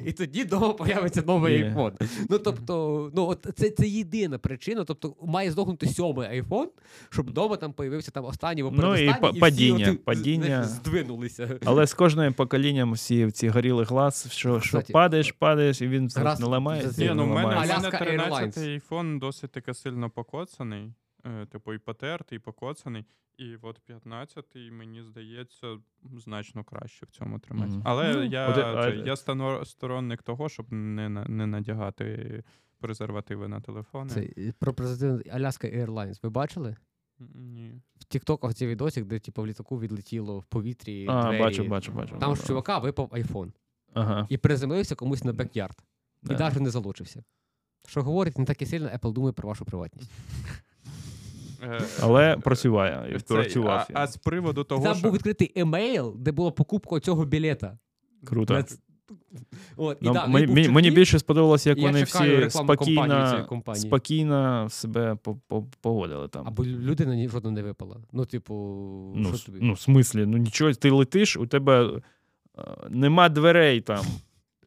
і 0.06 0.12
тоді 0.12 0.44
вдома 0.44 0.74
появиться 0.74 1.22
новий 1.22 1.64
айфон. 1.64 1.94
Ну 2.30 2.40
тобто, 2.40 3.12
ну 3.16 3.28
от 3.28 3.48
це, 3.56 3.70
це 3.70 3.88
єдина 3.88 4.38
причина. 4.38 4.84
Тобто, 4.84 5.16
має 5.24 5.52
здохнути 5.52 5.88
сьомий 5.88 6.28
айфон, 6.28 6.70
щоб 7.10 7.30
вдома 7.30 7.58
там 7.58 7.74
появився 7.74 8.12
там 8.12 8.26
останній 8.26 8.62
або 8.62 8.72
Ну, 8.72 8.98
і 8.98 9.14
падіння, 9.40 9.92
от, 9.92 10.06
падіння. 10.06 10.64
здвинулися. 10.68 11.60
Але 11.66 11.88
з 11.88 11.94
кожним 11.94 12.34
поколінням 12.34 12.94
всі 12.94 13.32
ці 13.32 13.50
горіли 13.50 13.84
глаз, 13.84 14.28
що, 14.32 14.62
що 14.62 14.82
падаєш, 14.92 15.32
падаєш, 15.32 15.82
і 15.82 15.88
він 15.88 16.10
не 16.40 16.46
ламається. 16.46 17.14
ну 17.16 17.24
в 17.24 17.28
мене, 17.28 17.42
в 17.42 17.46
ламається. 17.46 17.76
мене 17.78 17.90
Alaska 17.90 18.06
13 18.06 18.58
Airlines. 18.58 18.70
айфон 18.72 19.20
досить 19.20 19.52
таки 19.52 19.74
сильно 19.74 20.10
покоцаний. 20.10 20.94
Е, 21.28 21.46
Типу, 21.46 21.74
і 21.74 21.78
потертий, 21.78 22.36
і 22.36 22.40
покоцаний. 22.40 23.06
І 23.38 23.56
от 23.62 23.82
15-й, 23.90 24.72
мені 24.72 25.04
здається, 25.04 25.78
значно 26.16 26.64
краще 26.64 27.06
в 27.06 27.10
цьому 27.10 27.40
тримається. 27.40 27.78
Мгм. 27.78 27.88
Але 27.88 28.14
Ну, 28.14 28.24
я, 28.24 28.54
це, 28.56 28.96
я 29.06 29.14
станор- 29.14 29.66
сторонник 29.66 30.24
того, 30.24 30.50
щоб 30.50 30.66
не, 30.74 31.10
не 31.10 31.46
надягати 31.48 32.44
презервативи 32.80 33.48
на 33.48 33.62
телефони. 33.62 34.10
Це 34.10 34.54
про 34.60 34.74
президент 34.74 35.28
Alaska 35.28 35.86
Airlines. 35.86 36.20
Ви 36.24 36.30
бачили? 36.30 36.76
Ні. 37.20 37.82
В 38.00 38.04
Тіктоках 38.04 38.54
цей 38.54 38.68
відосик, 38.68 39.06
де 39.06 39.20
типу, 39.20 39.42
в 39.42 39.48
літаку 39.48 39.80
відлетіло 39.80 40.40
в 40.40 40.46
повітрі. 40.46 41.06
А, 41.10 41.22
двері. 41.24 41.40
бачу, 41.40 41.64
бачу, 41.64 41.92
бачу. 41.92 42.18
Там 42.20 42.36
ж 42.36 42.48
чувака 42.48 42.78
випав 42.80 43.10
айфон 43.12 43.54
Ага. 43.94 44.28
і 44.30 44.38
приземлився 44.38 44.96
комусь 44.96 45.24
на 45.24 45.34
backyard. 45.34 45.84
І 46.24 46.28
Да. 46.28 46.38
навіть 46.40 46.60
не 46.62 46.70
залочився. 46.70 47.24
Що 47.88 48.04
говорить, 48.04 48.38
не 48.38 48.46
так 48.46 48.62
і 48.62 48.66
сильно 48.66 48.88
Apple 48.90 49.12
думає 49.14 49.34
про 49.34 49.50
вашу 49.50 49.66
приватність. 49.66 50.12
Але 52.02 52.38
працює. 52.38 53.06
Цей, 53.26 53.38
працював. 53.38 53.88
а, 53.94 54.04
а 54.04 54.08
з 54.08 54.18
приводу 54.18 54.64
того, 54.64 54.84
Там 54.84 54.96
що... 54.96 55.04
був 55.04 55.14
відкритий 55.14 55.52
емейл, 55.56 56.16
де 56.18 56.32
була 56.32 56.52
покупка 56.52 57.00
цього 57.00 57.26
білета. 57.26 57.78
Круто. 58.26 58.54
That's- 58.54 58.78
От, 59.78 59.98
і 60.02 60.06
Ну, 60.06 60.14
да, 60.14 60.28
мені, 60.28 60.46
був 60.66 60.74
мені, 60.74 60.92
більше 60.92 61.20
сподобалося, 61.20 61.70
як 61.70 61.80
я 61.80 61.86
вони 61.88 62.04
всі 62.04 62.50
спокійно, 62.50 63.46
компанії. 63.50 63.82
спокійно 63.88 64.68
себе 64.70 65.16
по- 65.16 65.36
по- 65.36 65.64
поводили 65.82 66.28
там. 66.28 66.48
Або 66.48 66.66
людина 66.66 67.16
ні 67.16 67.30
жодна 67.30 67.52
не 67.52 67.64
випала. 67.64 67.98
Ну, 68.12 68.26
типу, 68.26 68.54
ну, 69.16 69.34
що 69.34 69.46
тобі? 69.46 69.58
ну, 69.62 69.74
в 69.74 69.80
смислі, 69.80 70.26
ну 70.26 70.38
нічого, 70.38 70.74
ти 70.74 70.92
летиш, 70.92 71.38
у 71.38 71.46
тебе 71.48 72.02
е, 72.58 72.62
нема 72.90 73.30
дверей 73.30 73.82
там. 73.82 74.06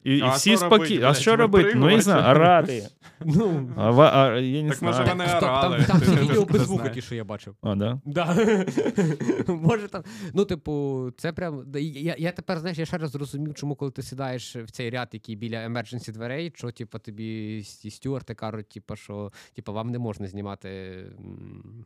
І, 0.03 0.17
і 0.17 0.29
всі 0.29 0.57
спокійні. 0.57 1.03
А 1.03 1.13
що 1.13 1.35
робити? 1.35 1.73
Ну, 1.75 1.89
я 1.89 1.95
не 1.95 2.01
знаю, 2.01 2.35
орати. 2.35 2.87
Ну, 3.25 3.69
А, 3.77 3.91
ва- 3.91 4.11
а, 4.13 4.39
я 4.39 4.63
не 4.63 4.69
Так, 4.69 4.77
знаю. 4.77 4.95
може, 4.97 5.11
вони 5.11 5.27
Стоп, 5.27 5.39
там, 5.41 5.49
орали, 5.71 5.85
там 5.87 5.99
ти 5.99 6.11
відео 6.11 6.45
без 6.45 6.61
звука, 6.61 6.89
ті, 6.89 7.01
що 7.01 7.15
я 7.15 7.23
бачив. 7.23 7.55
А, 7.61 7.75
да? 7.75 8.01
Да. 8.05 8.37
Може 9.47 9.87
там. 9.87 10.03
Ну, 10.33 10.45
типу, 10.45 11.09
це 11.17 11.33
прям. 11.33 11.63
да, 11.67 11.79
Я, 11.79 12.15
я 12.19 12.31
тепер, 12.31 12.59
знаєш, 12.59 12.77
я 12.77 12.85
ще 12.85 12.97
раз 12.97 13.11
зрозумів, 13.11 13.53
чому 13.53 13.75
коли 13.75 13.91
ти 13.91 14.03
сідаєш 14.03 14.55
в 14.55 14.71
цей 14.71 14.89
ряд, 14.89 15.09
який 15.13 15.35
біля 15.35 15.57
emergency 15.67 16.11
дверей, 16.11 16.51
що 16.55 16.71
типу, 16.71 16.99
тобі 16.99 17.63
стюарти 17.89 18.33
кажуть, 18.35 18.69
типу, 18.69 18.95
що 18.95 19.31
типу, 19.55 19.73
вам 19.73 19.89
не 19.89 19.99
можна 19.99 20.27
знімати. 20.27 20.69
м, 21.19 21.85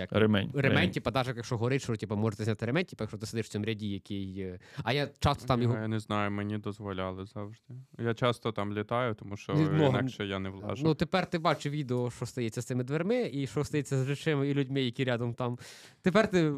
Як? 0.00 0.12
Ремень. 0.12 0.50
Ремень, 0.54 0.90
типу, 0.90 1.10
навіть 1.10 1.36
якщо 1.36 1.56
горить, 1.56 1.82
що 1.82 1.96
типу, 1.96 2.16
можете 2.16 2.44
зняти 2.44 2.66
ремень, 2.66 2.84
типу, 2.84 3.04
якщо 3.04 3.18
ти 3.18 3.26
сидиш 3.26 3.46
в 3.46 3.48
цьому 3.48 3.64
ряді, 3.64 3.88
який. 3.90 4.40
е, 4.40 4.58
А 4.82 4.92
я 4.92 5.08
часто 5.18 5.46
там 5.46 5.62
його. 5.62 5.74
Я 5.76 5.88
не 5.88 5.98
знаю, 6.00 6.30
мені 6.30 6.58
дозволяли 6.58 7.24
завжди. 7.26 7.74
Я 7.98 8.14
часто 8.14 8.52
там 8.52 8.72
літаю, 8.72 9.14
тому 9.14 9.36
що 9.36 9.54
ну, 9.54 9.86
інакше 9.88 10.26
я 10.26 10.38
не 10.38 10.48
влажу. 10.48 10.84
Ну, 10.84 10.94
тепер 10.94 11.30
ти 11.30 11.38
бачиш 11.38 11.72
відео, 11.72 12.10
що 12.10 12.26
стається 12.26 12.62
з 12.62 12.64
цими 12.64 12.84
дверми, 12.84 13.30
і 13.32 13.46
що 13.46 13.64
стається 13.64 14.04
з 14.04 14.08
речами 14.08 14.48
і 14.48 14.54
людьми, 14.54 14.82
які 14.82 15.04
рядом 15.04 15.34
там. 15.34 15.58
Тепер 16.02 16.30
ти 16.30 16.52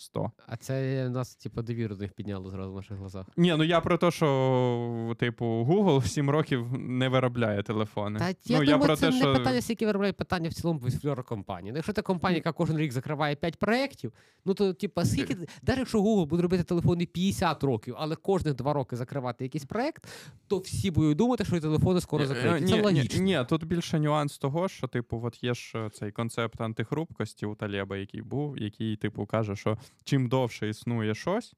100. 0.00 0.30
А 0.46 0.56
це 0.56 1.08
нас, 1.08 1.36
типу, 1.36 1.62
довіру 1.62 1.94
до 1.94 2.02
них 2.02 2.12
підняло 2.12 2.50
зразу 2.50 2.72
в 2.72 2.76
наших 2.76 2.96
глазах. 2.96 3.26
Ні, 3.36 3.54
ну 3.58 3.64
я 3.64 3.80
про 3.80 3.98
те, 3.98 4.10
що, 4.10 5.16
типу, 5.18 5.44
Google 5.44 5.98
в 5.98 6.06
7 6.06 6.30
років 6.30 6.66
не 6.72 7.08
виробляє 7.08 7.62
телефони. 7.62 8.18
Та 8.18 8.28
я 8.28 8.34
ну, 8.46 8.56
думаю, 8.56 8.70
я 8.70 8.78
про 8.78 8.96
це 8.96 9.06
те, 9.06 9.12
не 9.12 9.20
що... 9.20 9.32
питання, 9.32 9.60
скільки 9.60 9.86
виробляє 9.86 10.12
питання 10.12 10.48
в 10.48 10.52
цілому 10.52 10.80
в 10.80 11.22
компанії. 11.22 11.72
Ну, 11.72 11.76
якщо 11.76 11.92
ти 11.92 12.02
компанія, 12.02 12.36
яка 12.36 12.52
кожен 12.52 12.78
рік 12.78 12.92
закриває 12.92 13.36
5 13.36 13.58
проєктів, 13.58 14.12
ну 14.44 14.54
то 14.54 14.72
типа 14.72 15.04
скільки, 15.04 15.34
навіть 15.34 15.78
якщо 15.78 16.02
Google 16.02 16.26
буде 16.26 16.42
робити 16.42 16.64
телефони 16.64 17.06
50 17.06 17.64
років, 17.64 17.94
але 17.98 18.16
кожних 18.16 18.54
2 18.54 18.72
роки 18.72 18.96
закривати 18.96 19.44
якийсь 19.44 19.64
проєкт, 19.64 20.08
то 20.46 20.58
всі 20.58 20.90
будуть 20.90 21.16
думати, 21.16 21.44
що 21.44 21.60
телефони 21.60 22.00
скоро 22.00 22.24
Е, 22.24 22.26
закриють. 22.26 22.62
Ні, 22.62 22.70
Це 22.70 22.76
ні, 22.76 22.82
логічно. 22.82 23.22
Ні, 23.22 23.44
тут 23.48 23.64
більше 23.64 24.00
нюанс 24.00 24.38
того, 24.38 24.68
що, 24.68 24.88
типу, 24.88 25.22
от 25.24 25.44
є 25.44 25.54
ж 25.54 25.78
е, 25.78 25.90
цей 25.90 26.12
концепт 26.12 26.60
антихрупкості 26.60 27.46
у 27.46 27.54
Талєба, 27.54 27.96
який 27.96 28.22
був, 28.22 28.58
який, 28.58 28.96
типу, 28.96 29.26
каже, 29.26 29.56
що 29.56 29.78
чим 30.04 30.28
довше 30.28 30.68
існує 30.68 31.14
щось, 31.14 31.54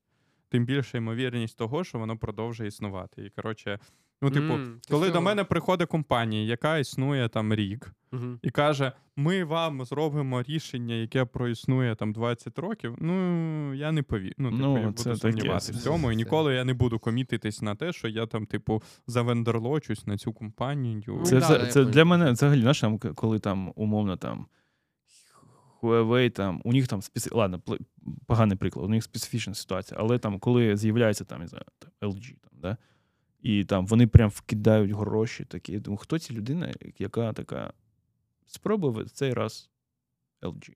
тим 0.48 0.64
більша 0.64 0.98
ймовірність 0.98 1.58
того, 1.58 1.84
що 1.84 1.98
воно 1.98 2.16
продовжує 2.16 2.68
існувати. 2.68 3.24
І 3.24 3.30
коротше, 3.30 3.78
ну, 4.22 4.30
типу, 4.30 4.54
це 4.80 4.90
коли 4.90 5.10
до 5.10 5.20
мене 5.20 5.44
приходить 5.44 5.88
компанія, 5.88 6.44
яка 6.44 6.78
існує 6.78 7.28
там 7.28 7.54
рік, 7.54 7.92
Мгм. 8.12 8.38
і 8.42 8.50
каже: 8.50 8.92
ми 9.16 9.44
вам 9.44 9.84
зробимо 9.84 10.42
рішення, 10.42 10.94
яке 10.94 11.24
проіснує 11.24 11.94
там 11.94 12.12
20 12.12 12.58
років. 12.58 12.94
Ну 12.98 13.74
я 13.74 13.92
не 13.92 14.02
повірю. 14.02 14.34
Ну, 14.38 14.50
типу, 14.50 14.62
Ну, 14.62 14.78
я 14.78 14.92
це 14.92 15.10
буду 15.10 15.20
сумніватися 15.20 15.72
в 15.72 15.76
цьому, 15.76 16.12
і 16.12 16.16
ніколи 16.16 16.54
я 16.54 16.64
не 16.64 16.74
буду 16.74 16.98
комітитись 16.98 17.62
на 17.62 17.74
те, 17.74 17.92
що 17.92 18.08
я 18.08 18.26
там, 18.26 18.46
типу, 18.46 18.82
завендерлочусь 19.06 20.06
на 20.06 20.18
цю 20.18 20.32
компанію. 20.32 21.02
Ну, 21.06 21.24
Це, 21.24 21.40
це, 21.40 21.66
це 21.66 21.84
для 21.84 22.04
мене 22.04 22.32
взагалі, 22.32 22.60
знаєш, 22.60 22.84
коли 23.14 23.38
там 23.38 23.72
умовно 23.76 24.16
там 24.16 24.46
Huawei, 25.82 26.30
там, 26.30 26.60
у 26.64 26.72
них 26.72 26.88
там 26.88 27.02
специ... 27.02 27.30
ладно, 27.32 27.62
поганий 28.26 28.56
приклад, 28.56 28.86
у 28.86 28.88
них 28.88 29.04
специфічна 29.04 29.54
ситуація, 29.54 30.00
але 30.00 30.18
там, 30.18 30.38
коли 30.38 30.76
з'являється 30.76 31.24
там, 31.24 31.40
не 31.40 31.46
знаю, 31.46 31.64
там, 31.78 32.10
LG, 32.10 32.34
там, 32.40 32.60
да, 32.60 32.76
і 33.40 33.64
там 33.64 33.86
вони 33.86 34.06
прям 34.06 34.30
вкидають 34.30 34.90
гроші 34.90 35.44
такі. 35.44 35.72
Я 35.72 35.80
думаю, 35.80 35.96
хто 35.98 36.18
ця 36.18 36.34
людина, 36.34 36.72
яка 36.98 37.32
така 37.32 37.72
спробує 38.46 39.04
в 39.04 39.10
цей 39.10 39.32
раз 39.34 39.70
LG. 40.42 40.74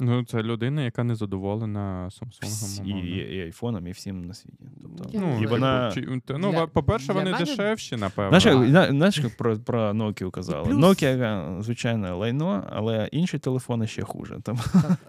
Ну, 0.00 0.24
це 0.24 0.42
людина, 0.42 0.82
яка 0.82 1.04
не 1.04 1.14
задоволена 1.14 2.08
Samsung. 2.08 2.84
І, 2.86 2.90
і, 2.90 3.36
і 3.36 3.40
айфоном, 3.40 3.86
і 3.86 3.90
всім 3.90 4.24
на 4.24 4.34
світі. 4.34 4.64
Тобто, 4.82 5.10
Ну, 5.14 5.38
і 5.42 5.46
вона... 5.46 5.90
чи- 5.94 6.20
ну, 6.28 6.50
Для- 6.52 6.66
по-перше, 6.66 7.06
для 7.06 7.14
вони 7.14 7.30
мене- 7.30 7.44
дешевші, 7.44 7.96
напевно. 7.96 8.40
Знаєш, 8.40 8.44
як, 8.60 8.70
зна- 8.70 8.88
знаєш, 8.90 9.18
як 9.18 9.36
про, 9.36 9.58
про 9.58 9.90
Nokia 9.92 10.30
казали? 10.30 10.68
плюс- 10.68 10.84
Nokia, 10.84 11.04
яка, 11.16 11.62
звичайно, 11.62 12.18
лайно, 12.18 12.68
але 12.70 13.08
інші 13.12 13.38
телефони 13.38 13.86
ще 13.86 14.02
хуже. 14.02 14.38
Там, 14.42 14.58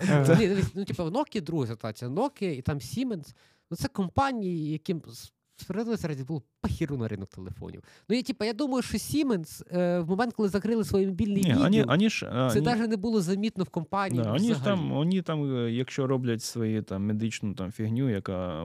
Так, 0.07 0.39
ну, 0.75 0.85
типу, 0.85 1.03
Nokia 1.03 1.41
друга 1.41 1.67
ситуація. 1.67 2.11
Nokia 2.11 2.43
і 2.57 2.61
там 2.61 2.77
Siemens, 2.77 3.35
ну 3.71 3.77
це 3.77 3.87
компанії, 3.87 4.71
яким 4.71 5.01
справедливо 5.57 6.07
раді 6.07 6.23
було 6.23 6.43
похіру 6.61 6.97
на 6.97 7.07
ринок 7.07 7.29
телефонів. 7.29 7.83
Ну, 8.09 8.15
я, 8.15 8.23
типу, 8.23 8.45
я 8.45 8.53
думаю, 8.53 8.81
що 8.81 8.97
Siemens 8.97 9.77
е, 9.77 9.99
в 9.99 10.09
момент, 10.09 10.33
коли 10.33 10.49
закрили 10.49 10.83
свої 10.83 11.07
мобільні 11.07 11.33
ні, 11.33 11.41
відділ, 11.41 11.57
вони, 11.61 11.83
вони 11.83 12.09
ж, 12.09 12.49
це 12.53 12.61
навіть 12.61 12.89
не 12.89 12.97
було 12.97 13.21
замітно 13.21 13.63
в 13.63 13.69
компанії. 13.69 14.23
да, 14.23 14.31
вони, 14.31 14.53
ж 14.53 14.63
там, 14.63 14.91
вони 14.91 15.21
там, 15.21 15.55
е, 15.57 15.71
якщо 15.71 16.07
роблять 16.07 16.43
свої 16.43 16.81
там 16.81 17.05
медичну 17.05 17.53
там 17.53 17.71
фігню, 17.71 18.09
яка 18.09 18.63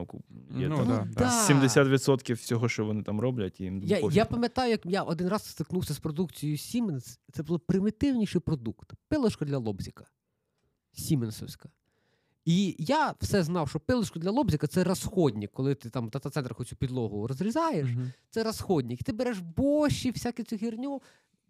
є 0.57 0.69
Ну, 0.69 0.77
там, 0.77 0.87
да, 0.87 1.07
да. 1.17 1.47
70% 1.49 2.33
всього, 2.33 2.69
що 2.69 2.85
вони 2.85 3.03
там 3.03 3.19
роблять, 3.19 3.59
їм 3.59 3.83
Я, 3.83 3.99
пофіг. 3.99 4.17
я 4.17 4.25
пам'ятаю, 4.25 4.71
як 4.71 4.85
я 4.85 5.03
один 5.03 5.27
раз 5.27 5.45
стикнувся 5.45 5.93
з 5.93 5.99
продукцією 5.99 6.57
Siemens. 6.57 7.17
Це 7.31 7.43
був 7.43 7.59
примітивніший 7.59 8.41
продукт. 8.41 8.93
Пилочка 9.09 9.45
для 9.45 9.57
лобзика. 9.57 10.05
Сіменсовська. 10.93 11.69
І 12.45 12.75
я 12.79 13.15
все 13.21 13.43
знав, 13.43 13.69
що 13.69 13.79
пилочку 13.79 14.19
для 14.19 14.31
лобзика 14.31 14.67
це 14.67 14.83
розходник, 14.83 15.51
коли 15.51 15.75
ти 15.75 15.89
там 15.89 16.07
в 16.07 16.09
дата-центрах 16.09 16.59
оцю 16.59 16.75
підлогу 16.75 17.27
розрізаєш. 17.27 17.89
Мгм. 17.89 18.11
Це 18.29 18.43
розходник. 18.43 19.03
Ти 19.03 19.11
береш 19.13 19.39
боші, 19.39 20.11
всяку 20.11 20.43
цю 20.43 20.55
гірню. 20.55 21.01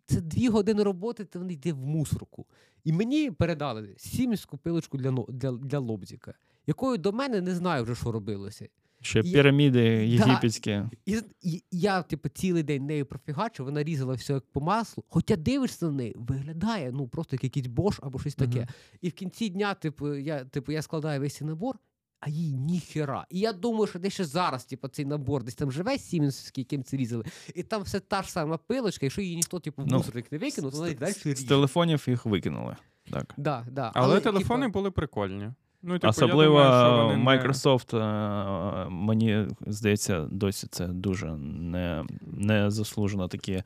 Це 0.05 0.21
дві 0.21 0.47
години 0.47 0.83
роботи, 0.83 1.25
ти 1.25 1.39
вони 1.39 1.53
йде 1.53 1.73
в 1.73 1.77
мусорку. 1.77 2.45
І 2.83 2.93
мені 2.93 3.31
передали 3.31 3.95
сімську 3.97 4.57
пилочку 4.57 4.97
для, 4.97 5.11
для, 5.29 5.51
для 5.51 5.79
лобзика, 5.79 6.33
якою 6.67 6.97
до 6.97 7.11
мене 7.11 7.41
не 7.41 7.55
знаю 7.55 7.83
вже, 7.83 7.95
що 7.95 8.11
робилося. 8.11 8.67
Ще 9.01 9.19
я- 9.19 9.33
піраміди 9.33 9.81
єгипетські. 10.07 10.81
І, 11.05 11.17
і 11.41 11.63
я, 11.71 12.01
типу, 12.01 12.29
цілий 12.29 12.63
день 12.63 12.85
нею 12.85 13.05
профігачив, 13.05 13.65
вона 13.65 13.83
різала 13.83 14.13
все 14.13 14.33
як 14.33 14.43
по 14.51 14.61
маслу. 14.61 15.03
Хоча 15.07 15.35
дивишся 15.35 15.85
на 15.85 15.91
неї, 15.91 16.15
виглядає 16.17 16.91
ну 16.91 17.07
просто 17.07 17.35
як 17.35 17.43
якийсь 17.43 17.67
бош 17.67 17.99
або 18.03 18.19
щось 18.19 18.35
таке. 18.35 18.59
Мгм. 18.59 18.67
І 19.01 19.09
в 19.09 19.13
кінці 19.13 19.49
дня, 19.49 19.73
типу, 19.73 20.15
я, 20.15 20.45
типу, 20.45 20.71
я 20.71 20.81
складаю 20.81 21.19
весь 21.19 21.35
цей 21.35 21.47
набор, 21.47 21.79
а 22.19 22.29
їй 22.29 22.53
ніхера. 22.53 23.25
І 23.29 23.39
я 23.39 23.53
думаю, 23.53 23.87
що 23.87 23.99
десь 23.99 24.13
ще 24.13 24.25
зараз, 24.25 24.65
типу, 24.65 24.87
цей 24.87 25.05
набор 25.05 25.43
десь 25.43 25.55
там 25.55 25.71
живе 25.71 25.97
сіменський, 25.97 26.61
яким 26.61 26.83
це 26.83 26.97
різали, 26.97 27.23
і 27.55 27.63
там 27.63 27.81
все 27.81 27.99
та 27.99 28.21
ж 28.21 28.31
сама 28.31 28.57
пилочка, 28.57 29.05
якщо 29.05 29.21
її 29.21 29.35
ніхто, 29.35 29.59
типу, 29.59 29.81
в 29.81 29.87
Ну, 29.87 30.03
не 30.31 30.37
викинув, 30.37 30.71
то 30.71 30.77
вона 30.77 30.91
і 30.91 30.95
далі 30.95 31.13
З 31.13 31.43
телефонів 31.43 32.03
їх 32.07 32.25
викинули. 32.25 32.75
Так. 33.11 33.33
Да, 33.37 33.65
да. 33.71 33.91
Але, 33.93 34.19
типу, 34.19 34.31
телефони 34.33 34.67
були 34.67 34.91
прикольні. 34.91 35.51
Ну, 35.83 35.93
типу, 35.93 36.09
Особливо 36.09 36.59
я 36.59 36.65
думаю, 36.69 36.85
що 36.95 37.03
вони 37.03 37.17
не- 37.17 37.31
Microsoft, 37.31 37.97
е, 37.97 38.89
мені 38.89 39.47
здається, 39.67 40.27
досі 40.31 40.67
це 40.71 40.87
дуже 40.87 41.25
не, 41.61 42.03
не 42.37 42.71
заслужено 42.71 43.27
такі 43.27 43.63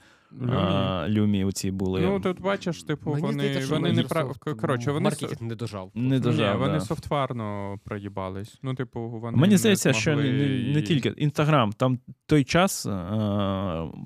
а, 0.52 1.06
Люмі 1.10 1.46
оці 1.46 1.72
були. 1.72 2.02
Ну, 2.02 2.20
тут 2.20 2.42
бачиш, 2.42 2.84
типу, 2.84 3.10
Мені 3.10 3.22
вони, 3.22 3.34
здається, 3.34 3.62
що 3.62 3.76
вони 3.76 3.92
не 3.94 4.02
Microsoft 4.02 4.08
прав... 4.44 4.58
Коротше, 4.62 4.92
вони 4.92 5.04
маркетинг 5.04 5.42
не 5.42 5.56
дожав. 5.56 5.92
не 5.96 6.20
дожав. 6.20 6.56
Ні, 6.56 6.60
вони 6.62 6.74
да. 6.74 6.80
софтварно 6.80 7.76
проїбались. 7.84 8.60
Ну, 8.64 8.74
типу, 8.76 9.00
вони 9.10 9.38
Мені 9.38 9.52
не 9.52 9.58
здається, 9.58 9.94
що 9.94 10.16
не, 10.16 10.24
не, 10.24 10.74
не 10.74 10.82
тільки 10.82 11.10
Інстаграм, 11.18 11.72
там 11.72 12.00
той 12.26 12.44
час 12.44 12.86
е, 12.86 12.90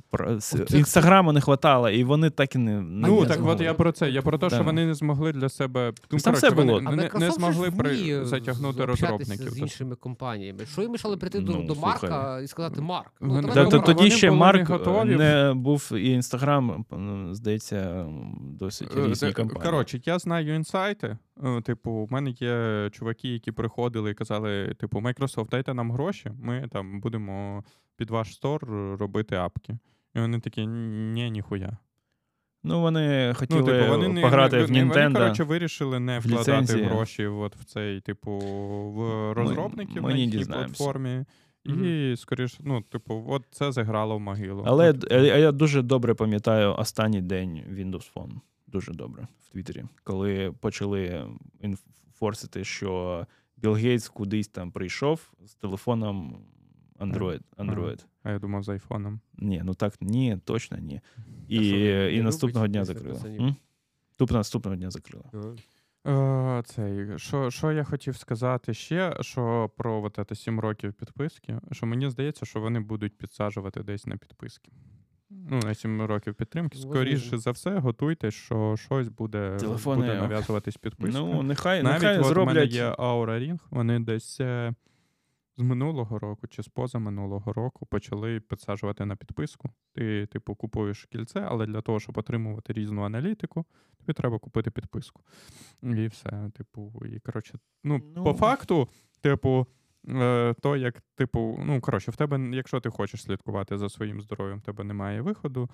про- 0.09 0.39
інстаграму 0.73 1.31
не 1.31 1.41
хватало, 1.41 1.89
і 1.89 2.03
вони 2.03 2.29
так 2.29 2.55
і 2.55 2.57
не. 2.57 2.81
Ну, 2.81 3.21
ні, 3.21 3.27
так 3.27 3.39
от 3.45 3.61
я 3.61 3.73
про 3.73 3.91
це. 3.91 4.09
Я 4.09 4.21
про 4.21 4.37
те, 4.37 4.49
що 4.49 4.57
Да. 4.57 4.63
вони 4.63 4.85
не 4.85 4.93
змогли 4.93 5.31
для 5.31 5.49
себе. 5.49 5.93
Ну, 6.11 6.19
Там 6.19 6.33
коротше, 6.33 6.47
все 6.47 6.55
було. 6.55 6.73
вони 6.73 6.89
А 6.89 6.95
не, 7.19 7.25
не 7.25 7.31
змогли 7.31 7.71
при... 7.71 8.25
затягнути 8.25 8.85
розробників. 8.85 9.49
з 9.49 9.59
іншими 9.59 9.95
компаніями. 9.95 10.59
Що 10.65 10.81
їм 10.81 10.91
мішало 10.91 11.17
прийти 11.17 11.39
до, 11.39 11.51
Ну, 11.51 11.63
до 11.63 11.75
слухай. 11.75 11.91
Марка 12.09 12.41
і 12.43 12.47
сказати 12.47 12.81
Марк? 12.81 13.11
Ну, 13.21 13.41
Та, 13.41 13.47
давай 13.47 13.71
то, 13.71 13.77
Марк. 13.77 13.85
тоді 13.85 14.11
ще 14.11 14.31
Марк 14.31 14.69
не 15.05 15.53
був 15.55 15.91
і 15.95 16.18
Інстаграм, 16.19 16.85
здається, 17.31 18.05
досить 18.39 18.97
Е, 18.97 19.07
різні 19.07 19.33
компанії. 19.33 19.71
Коротше, 19.71 20.01
я 20.05 20.19
знаю 20.19 20.55
інсайти. 20.55 21.17
Е, 21.43 21.61
Типу, 21.61 21.91
у 21.91 22.07
мене 22.09 22.29
є 22.29 22.89
чуваки, 22.91 23.27
які 23.33 23.51
приходили 23.51 24.11
і 24.11 24.13
казали: 24.13 24.75
типу, 24.79 24.99
Microsoft, 24.99 25.49
дайте 25.49 25.73
нам 25.73 25.91
гроші, 25.91 26.31
ми 26.41 26.67
там 26.71 27.01
будемо 27.01 27.63
під 27.97 28.09
ваш 28.09 28.33
стор 28.33 28.65
робити 28.99 29.35
апки. 29.35 29.77
І 30.15 30.19
вони 30.19 30.39
такі, 30.39 30.67
ні, 30.67 31.31
ніхуя. 31.31 31.77
Ну, 32.63 32.81
вони 32.81 33.33
хотіли 33.37 33.59
Ну, 33.59 33.65
типу, 33.65 33.87
вони 33.87 34.21
пограти 34.21 34.57
не, 34.57 34.63
в 34.63 34.71
не- 34.71 34.85
Вони, 34.85 35.13
коротше, 35.13 35.43
вирішили 35.43 35.99
не 35.99 36.19
вкладати 36.19 36.51
ліцензії. 36.51 36.83
гроші 36.83 37.25
от 37.27 37.55
в 37.55 37.63
цей, 37.63 38.01
типу, 38.01 38.31
в 38.95 39.33
розробників 39.33 40.03
ми 40.03 40.09
на 40.09 40.15
не 40.15 40.21
їхній 40.21 40.37
дізнаємося. 40.37 40.83
І, 41.69 42.17
скоріш, 42.17 42.57
ну, 42.59 42.81
типу, 42.81 43.25
от 43.27 43.43
це 43.51 43.71
заграло 43.71 44.17
в 44.17 44.19
могилу. 44.19 44.63
Але 44.67 44.93
Ну, 44.93 45.23
я, 45.23 45.37
я 45.37 45.51
дуже 45.51 45.81
добре 45.81 46.13
пам'ятаю 46.13 46.75
останній 46.77 47.21
день 47.21 47.61
Windows 47.71 48.13
Phone. 48.15 48.31
Дуже 48.67 48.91
добре 48.93 49.27
в 49.41 49.49
Твіттері, 49.51 49.83
коли 50.03 50.51
почали 50.59 51.27
інфорсити, 51.61 52.63
що 52.63 53.25
Білл 53.57 53.73
Гейтс 53.73 54.09
кудись 54.09 54.47
там 54.47 54.71
прийшов 54.71 55.31
з 55.45 55.53
телефоном 55.55 56.37
Android. 56.99 57.41
Android. 57.57 58.05
А 58.23 58.31
я 58.31 58.39
думав 58.39 58.63
з 58.63 58.69
айфоном. 58.69 59.19
Ні, 59.37 59.61
ну 59.65 59.73
так 59.73 59.93
ні, 60.01 60.37
точно 60.43 60.77
ні. 60.77 61.01
І, 61.47 61.67
і 62.15 62.21
наступного 62.21 62.67
дня? 62.67 62.85
М? 63.39 63.55
Тобто 64.17 64.35
наступного 64.35 64.75
дня 64.75 64.91
закрила. 64.91 65.25
Е, 66.07 66.61
цей, 66.65 67.07
що, 67.19 67.51
що 67.51 67.71
я 67.71 67.83
хотів 67.83 68.17
сказати 68.17 68.73
ще, 68.73 69.17
що 69.21 69.71
про 69.77 70.03
от 70.03 70.19
це 70.29 70.35
7 70.35 70.59
років 70.59 70.93
підписки, 70.93 71.59
що 71.71 71.85
мені 71.85 72.09
здається, 72.09 72.45
що 72.45 72.59
вони 72.59 72.79
будуть 72.79 73.17
підсаджувати 73.17 73.83
десь 73.83 74.05
на 74.05 74.17
підписки. 74.17 74.71
Ну, 75.29 75.59
на 75.59 75.75
7 75.75 76.01
років 76.01 76.35
підтримки. 76.35 76.77
Скоріше 76.77 77.37
за 77.37 77.51
все, 77.51 77.79
готуйтесь, 77.79 78.33
що 78.33 78.75
щось 78.77 79.07
буде, 79.07 79.57
Телефони- 79.57 79.95
буде 79.95 80.15
нав'язуватись 80.15 80.77
підписка. 80.77 81.19
Ну, 81.19 81.43
нехай, 81.43 81.83
Навіть 81.83 82.01
нехай 82.01 82.17
от 82.19 82.21
у 82.21 82.23
мене 82.23 82.33
зроблять. 82.33 82.73
є 82.73 82.89
Aura 82.89 83.39
Ring, 83.39 83.59
вони 83.69 83.99
десь 83.99 84.39
е, 84.41 84.73
з 85.59 85.61
минулого 85.61 86.19
року 86.19 86.47
чи 86.47 86.63
з 86.63 86.67
позаминулого 86.67 87.53
року 87.53 87.85
почали 87.85 88.39
підсаджувати 88.39 89.05
на 89.05 89.15
підписку. 89.15 89.69
Ти, 89.95 90.25
типу, 90.25 90.55
купуєш 90.55 91.05
кільце, 91.05 91.39
але 91.49 91.65
для 91.65 91.81
того, 91.81 91.99
щоб 91.99 92.17
отримувати 92.17 92.73
різну 92.73 93.01
аналітику, 93.03 93.65
тобі 93.97 94.13
треба 94.13 94.39
купити 94.39 94.71
підписку. 94.71 95.21
І 95.83 96.07
все, 96.07 96.51
типу, 96.57 96.93
і 97.05 97.19
коротше, 97.19 97.59
ну, 97.83 98.01
Ну. 98.15 98.23
по 98.23 98.33
факту, 98.33 98.89
типу. 99.21 99.67
е, 100.09 100.53
То, 100.61 100.75
як, 100.77 101.01
типу, 101.15 101.59
ну 101.63 101.81
коротше, 101.81 102.11
в 102.11 102.15
тебе, 102.15 102.49
якщо 102.55 102.79
ти 102.79 102.89
хочеш 102.89 103.23
слідкувати 103.23 103.77
за 103.77 103.89
своїм 103.89 104.21
здоров'ям, 104.21 104.59
в 104.59 104.61
тебе 104.61 104.83
немає 104.83 105.21
виходу, 105.21 105.69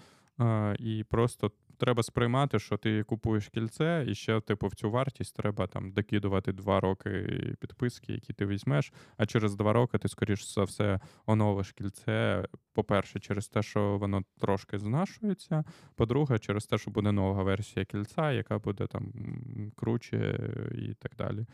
і 0.80 1.04
просто 1.10 1.52
треба 1.78 2.04
сприймати, 2.04 2.60
що 2.60 2.78
ти 2.78 3.04
купуєш 3.04 3.48
кільце, 3.48 4.06
і 4.08 4.16
ще, 4.16 4.42
типу, 4.42 4.68
в 4.68 4.76
цю 4.76 4.92
вартість 4.92 5.36
треба 5.36 5.68
там 5.68 5.92
докидувати 5.92 6.54
два 6.54 6.80
роки 6.80 7.10
підписки, 7.60 8.14
які 8.14 8.34
ти 8.34 8.46
візьмеш. 8.46 8.94
А 9.18 9.26
через 9.26 9.56
два 9.56 9.74
роки 9.74 9.98
ти, 9.98 10.08
скоріш 10.08 10.54
за 10.54 10.64
все, 10.64 11.00
оновиш 11.26 11.72
кільце. 11.72 12.46
По-перше, 12.74 13.20
через 13.20 13.48
те, 13.48 13.62
що 13.62 13.98
воно 13.98 14.24
трошки 14.40 14.80
знашується. 14.80 15.64
По-друге, 15.96 16.40
через 16.40 16.66
те, 16.66 16.78
що 16.78 16.92
буде 16.92 17.12
нова 17.12 17.44
версія 17.44 17.86
кільця, 17.86 18.32
яка 18.32 18.60
буде 18.60 18.88
там 18.88 19.14
круче 19.76 20.40
і 20.76 20.94
так 20.94 21.12
далі. 21.18 21.46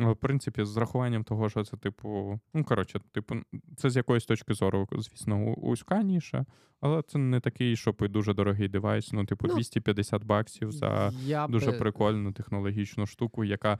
Ну, 0.00 0.12
В 0.12 0.16
принципі, 0.16 0.64
з 0.64 0.76
рахуванням 0.76 1.24
того, 1.24 1.48
що 1.50 1.64
це, 1.64 1.76
типу, 1.76 2.40
ну 2.54 2.64
коротше, 2.64 3.00
типу, 3.12 3.34
це 3.76 3.90
з 3.90 3.96
якоїсь 3.96 4.24
точки 4.24 4.54
зору, 4.54 4.88
звісно, 4.92 5.44
у- 5.44 5.54
узька 5.70 6.02
ніша, 6.02 6.46
але 6.80 7.02
це 7.02 7.18
не 7.18 7.40
такий, 7.40 7.76
щоб 7.76 8.02
і 8.04 8.08
дуже 8.08 8.34
дорогий 8.34 8.68
девайс. 8.68 9.12
Ну, 9.12 9.24
типу, 9.24 9.46
Ну, 9.46 9.54
250 9.54 10.24
баксів 10.24 10.72
за 10.72 11.12
Я 11.24 11.46
дуже 11.48 11.70
би- 11.70 11.78
прикольну 11.78 12.32
технологічну 12.32 13.06
штуку, 13.06 13.44
яка, 13.44 13.78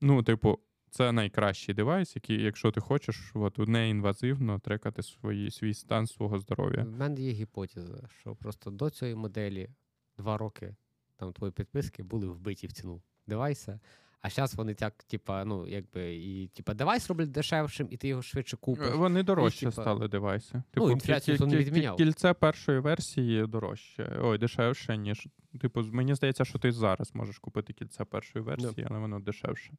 ну, 0.00 0.22
типу, 0.22 0.58
це 0.90 1.12
найкращий 1.12 1.74
девайс, 1.74 2.16
який, 2.16 2.42
якщо 2.42 2.70
ти 2.70 2.80
хочеш, 2.80 3.30
от, 3.34 3.58
неінвазивно 3.58 4.58
трекати 4.58 5.02
свої, 5.02 5.50
свій 5.50 5.74
стан 5.74 6.06
свого 6.06 6.38
здоров'я. 6.38 6.84
В 6.84 6.90
мене 6.90 7.20
є 7.20 7.32
гіпотеза, 7.32 8.08
що 8.20 8.36
просто 8.36 8.70
до 8.70 8.90
цієї 8.90 9.14
моделі 9.16 9.70
два 10.18 10.36
роки 10.38 10.76
там 11.16 11.32
твої 11.32 11.52
підписки 11.52 12.02
були 12.02 12.28
вбиті 12.28 12.66
в 12.66 12.72
ціну 12.72 13.02
девайса. 13.26 13.80
А 14.22 14.30
зараз 14.30 14.54
вони 14.54 14.74
так, 14.74 14.94
типа, 15.04 15.44
ну, 15.44 15.66
якби, 15.68 16.14
і 16.14 16.48
типа 16.48 16.74
девайс 16.74 17.08
роблять 17.08 17.30
дешевшим, 17.30 17.88
і 17.90 17.96
ти 17.96 18.08
його 18.08 18.22
швидше 18.22 18.56
купиш. 18.56 18.88
Вони 18.94 19.22
дорожче 19.22 19.60
типа- 19.60 19.72
стали 19.82 20.08
девайси. 20.08 20.62
Типу, 20.70 20.86
Ну, 20.86 20.92
інфляцію 20.92 21.38
не 21.46 21.56
відміняв. 21.56 21.96
Кільце 21.96 22.34
першої 22.34 22.78
версії 22.80 23.46
дорожче. 23.46 24.18
Ой, 24.22 24.38
дешевше, 24.38 24.96
ніж. 24.96 25.28
Типу, 25.60 25.82
мені 25.82 26.14
здається, 26.14 26.44
що 26.44 26.58
ти 26.58 26.72
зараз 26.72 27.10
можеш 27.14 27.38
купити 27.38 27.72
кільце 27.72 28.04
першої 28.04 28.44
версії, 28.44 28.86
але 28.90 28.98
воно 28.98 29.20
дешевше. 29.20 29.72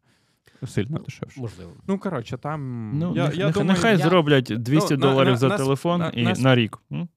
Сильно 0.68 0.98
Ну, 0.98 1.04
дешевше. 1.06 1.42
Можливо. 1.42 1.72
Ну, 1.88 2.00
коротше, 2.00 2.38
там. 2.38 2.92
Ну, 3.00 3.14
я, 3.16 3.26
нех- 3.26 3.36
я 3.36 3.50
думаю, 3.50 3.72
нехай 3.72 3.98
я- 3.98 4.04
зроблять 4.10 4.44
200 4.58 4.94
Ну, 4.98 5.06
на- 5.06 5.12
доларів 5.12 5.32
на- 5.32 5.38
за 5.38 5.48
нас- 5.48 5.62
телефон 5.62 6.00
на- 6.00 6.10
і 6.10 6.24
нас- 6.24 6.40
на 6.40 6.56
рік. 6.56 6.78
М? 6.92 7.10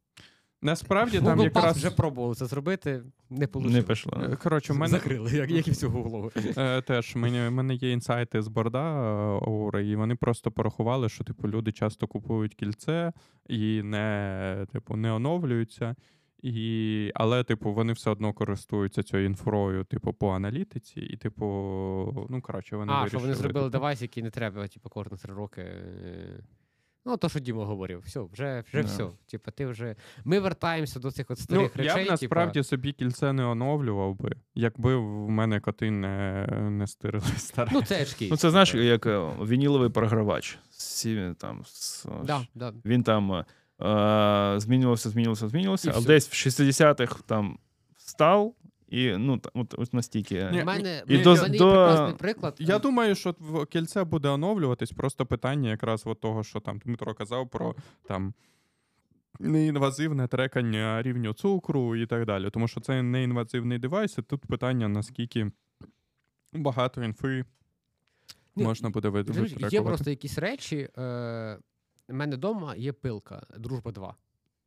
Насправді 0.63 1.21
там 1.21 1.41
Google 1.41 1.43
Pass 1.53 1.57
якраз. 1.57 1.77
вже 1.77 1.91
пробували 1.91 2.35
це 2.35 2.47
зробити, 2.47 3.03
не 3.31 3.47
вийшло. 3.47 3.71
Не 3.73 3.83
пішло. 3.83 4.13
Е, 4.23 4.37
Коротше, 4.37 4.73
мене 4.73 4.89
Закрили, 4.89 5.31
як, 5.33 5.51
як 5.51 5.69
і 5.69 5.71
всю 5.71 5.93
Google. 5.93 6.59
Е, 6.59 6.83
Теж 6.83 7.17
мені, 7.17 7.49
в 7.49 7.51
мене 7.51 7.75
є 7.75 7.93
інсайти 7.93 8.43
з 8.43 8.49
борда 8.49 9.03
е, 9.75 9.85
і 9.85 9.97
вони 9.97 10.15
просто 10.17 10.51
порахували, 10.51 11.09
що 11.09 11.25
типу 11.25 11.49
люди 11.49 11.73
часто 11.73 12.07
купують 12.07 12.55
кільце 12.55 13.13
і 13.49 13.83
не, 13.83 14.67
типу, 14.73 14.97
не 14.97 15.13
оновлюються. 15.13 15.95
І, 16.43 17.11
але, 17.15 17.45
типу, 17.45 17.73
вони 17.73 17.93
все 17.93 18.11
одно 18.11 18.33
користуються 18.33 19.03
цією 19.03 19.27
інфрою, 19.27 19.85
типу, 19.85 20.13
по 20.13 20.31
аналітиці, 20.31 21.01
і, 21.01 21.17
типу, 21.17 21.47
ну 22.31 22.41
коротше, 22.43 22.77
вони 22.77 22.93
А, 22.93 22.99
вирішили. 23.01 23.21
що 23.21 23.27
вони 23.29 23.35
зробили 23.35 23.65
типу, 23.67 23.73
девайс, 23.73 24.03
який 24.03 24.23
не 24.23 24.31
треба, 24.31 24.69
типу, 24.69 24.89
кожні 24.89 25.17
три 25.19 25.35
роки. 25.35 25.61
е, 25.63 26.41
Ну, 27.05 27.17
то, 27.17 27.29
що 27.29 27.39
Діма 27.41 27.65
говорив, 27.65 28.03
все, 28.07 28.21
вже, 28.33 28.65
вже 28.69 28.83
Да. 28.83 28.89
все. 28.89 29.07
Типу, 29.31 29.51
ти 29.51 29.67
вже. 29.67 29.97
Ми 30.25 30.41
вертаємося 30.41 31.01
до 31.01 31.11
цих 31.11 31.31
от 31.31 31.39
Ну, 31.39 31.45
старих 31.45 31.77
речей. 31.77 32.05
я 32.05 32.07
б 32.07 32.11
насправді 32.11 32.63
собі 32.63 32.93
кільце 32.93 33.33
не 33.33 33.45
оновлював 33.45 34.15
би, 34.19 34.37
якби 34.55 34.97
в 34.97 35.29
мене 35.31 35.61
коти 35.61 35.91
не, 35.91 36.47
не 36.71 36.87
стирили 36.87 37.25
старе. 37.37 37.71
Ну, 37.75 37.83
це 37.83 38.03
очки. 38.03 38.29
Ну, 38.31 38.37
це 38.37 38.51
знаєш, 38.51 38.75
як 38.75 39.07
е, 39.07 39.19
вініловий 39.41 39.89
програвач. 39.91 40.59
Сі- 40.71 41.35
там, 41.39 41.63
з- 41.67 42.07
Да, 42.25 42.47
да. 42.55 42.73
Він 42.85 43.03
там 43.03 43.33
е, 43.33 43.45
змінювався, 44.61 45.11
змінювався, 45.11 45.49
змінювався, 45.49 45.91
І 45.91 45.95
а 45.97 46.01
десь 46.01 46.29
в 46.29 46.33
60-х 46.49 47.23
там 47.27 47.59
встав, 47.97 48.55
і 48.93 49.17
ну, 49.19 49.41
от, 49.55 49.75
от 49.79 49.93
настільки. 49.95 50.49
Ні, 50.53 50.63
У 50.63 50.65
мене, 50.65 51.03
і 51.09 51.19
до- 51.19 51.35
мене 51.35 51.49
є 51.53 51.59
до- 51.59 51.71
прекрасний 51.73 52.15
приклад. 52.19 52.57
Я 52.59 52.79
думаю, 52.79 53.15
що 53.15 53.35
в- 53.39 53.67
кільце 53.67 54.05
буде 54.05 54.29
оновлюватись. 54.29 54.93
Просто 54.93 55.27
питання 55.27 55.71
якраз 55.71 56.03
от 56.07 56.21
того, 56.21 56.45
що 56.45 56.61
там 56.61 56.79
Дмитро 56.79 57.15
казав 57.15 57.49
про 57.51 57.75
там. 58.09 58.35
Неінвазивне 59.41 60.29
трекання 60.29 61.03
рівню 61.03 61.33
цукру 61.33 61.97
і 61.97 62.07
так 62.07 62.27
далі. 62.27 62.51
Тому 62.51 62.69
що 62.69 62.81
це 62.81 63.03
неінвазивний 63.03 63.79
девайс, 63.79 64.19
і 64.19 64.23
тут 64.23 64.47
питання, 64.47 64.89
наскільки 64.89 65.51
багато 66.53 67.05
інфи 67.05 67.45
Ні, 68.57 68.65
можна 68.65 68.91
буде 68.91 69.09
вид- 69.09 69.73
Є 69.73 69.83
просто 69.83 70.11
якісь 70.11 70.39
речі. 70.39 70.89
Е, 70.99 71.59
у 72.09 72.15
мене 72.15 72.37
вдома 72.37 72.75
є 72.77 72.93
пилка, 72.93 73.47
дружба 73.59 73.93
2. 73.93 74.15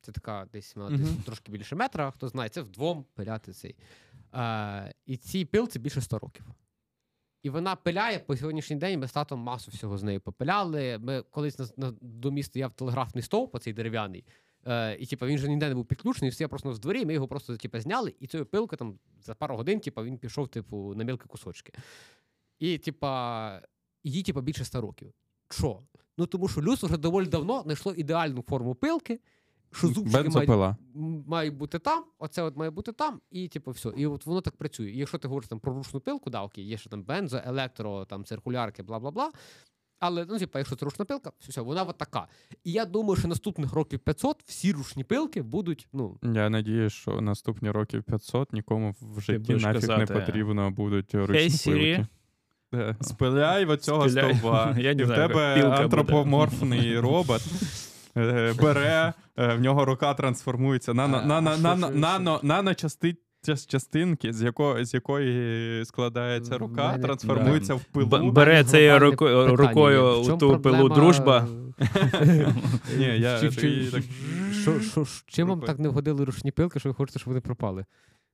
Це 0.01 0.11
така 0.11 0.47
десь 0.53 0.75
вона 0.75 0.97
десь 0.97 1.09
трошки 1.25 1.51
більше 1.51 1.75
метра, 1.75 2.11
хто 2.11 2.27
знає, 2.27 2.49
це 2.49 2.61
вдвом 2.61 3.05
пиляти 3.15 3.51
цей. 3.51 3.75
Е, 4.35 4.93
і 5.05 5.17
цій 5.17 5.45
пилці 5.45 5.79
більше 5.79 6.01
100 6.01 6.19
років. 6.19 6.45
І 7.43 7.49
вона 7.49 7.75
пиляє 7.75 8.19
по 8.19 8.37
сьогоднішній 8.37 8.75
день. 8.75 8.99
Ми 8.99 9.07
з 9.07 9.11
татом 9.11 9.39
масу 9.39 9.71
всього 9.71 9.97
з 9.97 10.03
нею 10.03 10.21
попиляли. 10.21 10.97
Ми 10.97 11.21
колись 11.21 11.59
на, 11.59 11.67
на 11.77 11.93
до 12.01 12.31
міста 12.31 12.51
стояв 12.51 12.71
телеграфний 12.71 13.21
стовп, 13.21 13.55
оцей 13.55 13.73
дерев'яний. 13.73 14.25
Е, 14.67 14.95
і 14.95 15.05
типу, 15.05 15.25
він 15.25 15.37
же 15.37 15.49
ніде 15.49 15.69
не 15.69 15.75
був 15.75 15.85
підключений, 15.85 16.31
стояв 16.31 16.49
просто 16.49 16.71
в 16.71 16.79
дворі, 16.79 17.05
ми 17.05 17.13
його 17.13 17.27
просто 17.27 17.57
типу, 17.57 17.79
зняли, 17.79 18.15
і 18.19 18.27
цією 18.27 18.45
пилкою 18.45 18.77
там 18.77 18.99
за 19.21 19.35
пару 19.35 19.55
годин 19.55 19.79
типу, 19.79 20.03
він 20.03 20.17
пішов 20.17 20.47
типу, 20.47 20.93
на 20.95 21.03
мілкі 21.03 21.25
кусочки. 21.27 21.73
І, 22.59 22.77
типа, 22.77 23.61
їй, 24.03 24.23
типа, 24.23 24.41
більше 24.41 24.65
100 24.65 24.81
років. 24.81 25.13
Що? 25.49 25.81
Ну 26.17 26.25
тому 26.25 26.47
що 26.47 26.61
людство 26.61 26.87
вже 26.87 26.97
доволі 26.97 27.25
давно 27.25 27.61
знайшло 27.61 27.93
ідеальну 27.93 28.41
форму 28.41 28.75
пилки, 28.75 29.19
що 29.71 29.87
зубчики 29.87 30.29
мають, 30.29 30.77
мають 31.27 31.53
бути 31.53 31.79
там, 31.79 32.03
оце 32.19 32.41
от 32.41 32.57
має 32.57 32.71
бути 32.71 32.91
там, 32.91 33.21
і 33.31 33.47
типу 33.47 33.71
все. 33.71 33.89
І 33.97 34.07
от 34.07 34.25
воно 34.25 34.41
так 34.41 34.55
працює. 34.55 34.91
І 34.91 34.97
якщо 34.97 35.17
ти 35.17 35.27
говориш 35.27 35.49
там 35.49 35.59
про 35.59 35.73
ручну 35.73 35.99
пилку, 35.99 36.29
да, 36.29 36.43
окей, 36.43 36.67
є 36.67 36.77
ще 36.77 36.89
там 36.89 37.03
бензо, 37.03 37.41
електро, 37.45 38.05
там 38.05 38.25
циркулярки, 38.25 38.83
бла 38.83 38.99
бла 38.99 39.11
бла. 39.11 39.31
Але 39.99 40.25
ну, 40.29 40.39
типу, 40.39 40.57
якщо 40.57 40.75
це 40.75 40.85
ручна 40.85 41.05
пилка, 41.05 41.31
все, 41.39 41.61
вона 41.61 41.83
от 41.83 41.97
така. 41.97 42.27
І 42.63 42.71
я 42.71 42.85
думаю, 42.85 43.15
що 43.15 43.27
наступних 43.27 43.73
років 43.73 43.99
500 43.99 44.43
всі 44.45 44.71
ручні 44.71 45.03
пилки 45.03 45.41
будуть, 45.41 45.87
ну, 45.93 46.17
Я 46.23 46.49
надіюсь, 46.49 46.93
що 46.93 47.21
наступні 47.21 47.71
років 47.71 48.03
500 48.03 48.53
нікому 48.53 48.95
в 49.01 49.21
житті 49.21 49.53
нафіг 49.53 49.97
не 49.97 50.05
потрібно 50.05 50.71
будуть 50.71 51.15
ручні 51.15 51.49
Siri. 51.49 52.07
пилки. 52.71 52.95
Спиляй 53.01 53.65
в 53.65 53.69
оцього 53.69 54.09
стовба. 54.09 54.75
І 54.79 55.03
в 55.03 55.07
тебе 55.07 55.69
антропоморфний 55.69 56.99
робот. 56.99 57.41
е, 58.17 58.53
Бере, 58.61 59.13
е, 59.37 59.55
в 59.55 59.61
нього 59.61 59.85
рука 59.85 60.13
трансформується 60.13 60.93
на 60.93 61.07
частинки, 63.65 64.33
з 64.33 64.41
якої, 64.41 64.85
з 64.85 64.93
якої 64.93 65.85
складається 65.85 66.57
рука, 66.57 66.87
мене- 66.91 67.03
трансформується 67.03 67.75
в 67.75 67.83
пилу. 67.83 68.07
Б- 68.07 68.31
бере 68.31 68.63
цією 68.63 68.99
руко- 68.99 69.55
рукою. 69.55 70.37
Ту 70.39 70.59
пилу 70.59 70.89
дружба. 70.89 71.47
Ні, 72.97 73.05
я 73.19 73.39
чим 75.27 75.47
вам 75.47 75.61
так 75.61 75.79
не 75.79 75.89
вгодили 75.89 76.25
ручні 76.25 76.51
пилки, 76.51 76.79
що 76.79 76.89
ви 76.89 76.95
хочете, 76.95 77.19
щоб 77.19 77.29
вони 77.29 77.41
пропали? 77.41 77.85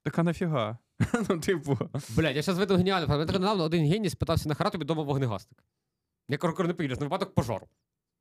Так 0.03 0.20
а 0.20 0.24
нафіга? 0.24 0.78
Ну, 1.30 1.40
типу. 1.40 1.80
Блядь, 2.10 2.36
я 2.36 2.41
зараз 2.41 2.60
видав 2.60 2.78
геніально. 2.78 3.08
Мене 3.08 3.26
так 3.26 3.40
недавно 3.40 3.64
один 3.64 3.86
геній 3.91 4.10
спитався 4.10 4.49
на 4.49 4.56
харатові 4.56 4.84
дома 4.84 5.03
вогнегасник. 5.03 5.64
Я 6.30 6.38
кажу, 6.38 6.64
не 6.64 6.74
поїдеш 6.74 6.99
на 6.99 7.06
випадок 7.06 7.34
пожару. 7.36 7.68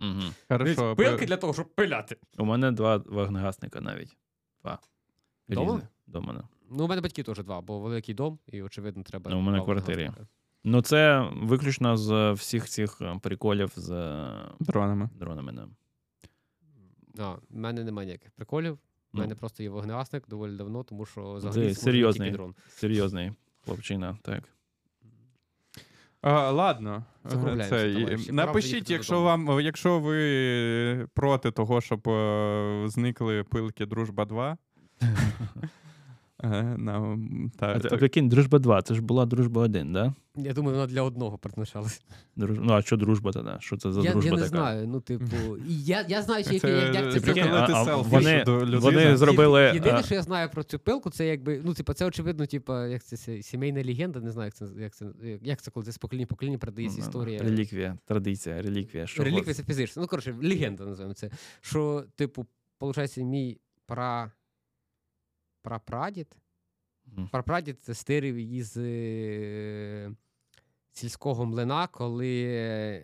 Мгм. 0.01 0.35
Хорошо. 0.49 0.97
Пилки 0.97 1.27
для 1.27 1.37
того, 1.37 1.55
щоб 1.55 1.75
пиляти. 1.75 2.17
У 2.39 2.45
мене 2.45 2.73
два 2.73 2.97
вогнегасника 2.97 3.81
навіть. 3.81 4.17
Два. 4.63 4.79
Дома? 5.49 5.67
Різних. 5.75 5.89
Дома. 6.07 6.33
да. 6.33 6.43
Ну, 6.71 6.85
у 6.85 6.89
мене 6.89 7.01
батьки 7.01 7.23
теж 7.23 7.39
два, 7.39 7.61
бо 7.61 7.81
великий 7.81 8.15
дом, 8.15 8.39
і, 8.47 8.63
очевидно, 8.63 9.03
треба. 9.03 9.31
Ну, 9.31 9.39
у 9.39 9.41
мене 9.41 9.59
два 9.59 9.65
квартирі. 9.65 9.97
вогнегасника. 9.97 10.29
Ну, 10.65 10.83
це 10.83 11.29
виключно 11.33 11.97
з 11.97 12.33
всіх 12.33 12.69
цих 12.69 12.99
е, 13.01 13.19
приколів 13.23 13.73
з 13.77 13.91
е, 13.91 14.33
Дронами. 14.61 15.09
дронами. 15.15 15.53
Да. 15.53 15.69
А, 17.19 17.31
в 17.33 17.41
мене 17.51 17.85
немає 17.85 18.07
ніяких 18.07 18.31
приколів. 18.31 18.73
У 18.73 18.79
Ну. 19.13 19.21
мене 19.21 19.35
просто 19.35 19.63
є 19.63 19.69
вогнегасник 19.69 20.29
доволі 20.29 20.57
давно, 20.57 20.83
тому 20.83 21.07
що 21.07 21.33
взагалі 21.33 21.75
серйозний. 21.75 22.29
тільки 22.29 22.37
дрон. 22.37 22.55
Серйозний 22.69 23.33
хлопчина, 23.65 24.19
так. 24.23 24.45
А, 26.23 26.51
ладно, 26.51 27.05
Закругляємося, 27.25 27.71
це, 27.71 27.95
товариші. 27.95 28.33
Напишіть, 28.33 28.75
їхати 28.75 28.93
якщо 28.93 29.23
вам, 29.23 29.61
якщо 29.61 29.99
ви 29.99 31.07
проти 31.15 31.51
того, 31.51 31.81
щоб 31.81 32.09
е, 32.09 32.83
зникли 32.87 33.45
пилки 33.45 33.87
Дружба 33.87 34.25
2. 34.25 34.57
Нам- 36.43 37.51
та- 37.59 37.67
А, 37.67 37.79
то- 37.79 37.97
прикинь, 37.99 38.29
дружба 38.29 38.59
2, 38.59 38.83
це 38.83 38.95
ж 38.95 39.03
була 39.03 39.27
дружба 39.27 39.63
1, 39.63 39.93
да? 39.93 40.15
Я 40.37 40.53
думаю, 40.53 40.77
вона 40.77 40.87
для 40.87 41.03
одного 41.03 41.39
призначалась. 41.39 42.03
Друж... 42.37 42.59
Ну, 42.61 42.73
а 42.73 42.83
що 42.83 42.97
дружба 42.97 43.33
тоді? 43.33 43.51
Що 43.59 43.77
це 43.77 43.93
за 43.93 44.01
Я, 44.01 44.13
дружба 44.13 44.31
я 44.31 44.37
не 44.37 44.43
така? 44.43 44.49
знаю. 44.49 44.89
Ну, 44.89 45.01
типу, 45.01 45.57
і 45.69 45.83
я, 45.85 46.07
я 46.09 46.23
знаю, 46.23 46.45
що 46.45 46.59
Це- 46.59 46.71
як, 46.71 46.95
як 46.95 47.05
це 47.05 47.21
це 47.21 47.21
Прикинь, 47.21 47.53
а, 47.53 47.67
а 47.73 47.97
вони, 47.97 48.45
вони 48.79 49.17
зробили. 49.17 49.71
Єдине, 49.75 50.03
що 50.03 50.15
я 50.15 50.23
знаю 50.23 50.51
про 50.51 50.63
цю 50.63 50.79
пилку, 50.79 51.11
це 51.11 51.27
якби, 51.27 51.61
ну, 51.65 51.75
типу, 51.75 51.93
це 51.93 52.07
очевидно, 52.07 52.47
типу, 52.47 52.85
як 52.87 53.05
це, 53.05 53.17
це 53.17 53.43
сімейна 53.43 53.85
легенда, 53.85 54.21
не 54.21 54.31
знаю, 54.31 54.47
як 54.47 54.55
це, 54.55 54.83
як 54.83 54.95
це, 54.95 55.07
як 55.43 55.63
це 55.63 55.71
коли 55.71 55.87
це 55.87 55.93
з 55.93 55.99
покоління 55.99 56.27
покоління 56.27 56.59
передається 56.59 56.99
ну, 57.01 57.07
історія. 57.07 57.43
Реліквія, 57.43 57.99
традиція, 58.05 58.63
реліквія. 58.63 59.07
Що 59.07 59.25
Реліквія 59.25 59.55
це 59.55 59.63
фізично. 59.63 60.03
Ну, 60.03 60.09
коротше, 60.09 60.35
легенда 60.43 60.85
називаємо 60.85 61.15
це. 61.15 61.31
Що, 61.61 62.05
типу, 62.17 62.47
виходить, 62.81 63.17
мій 63.17 63.59
пра... 63.87 64.33
прапрадід, 65.63 66.37
Mm. 67.19 67.29
прапрадід 67.31 67.79
стирив 67.93 68.39
її 68.39 68.63
з 68.63 68.77
е... 68.77 70.13
сільського 70.93 71.47
млина, 71.47 71.87
коли 71.87 72.45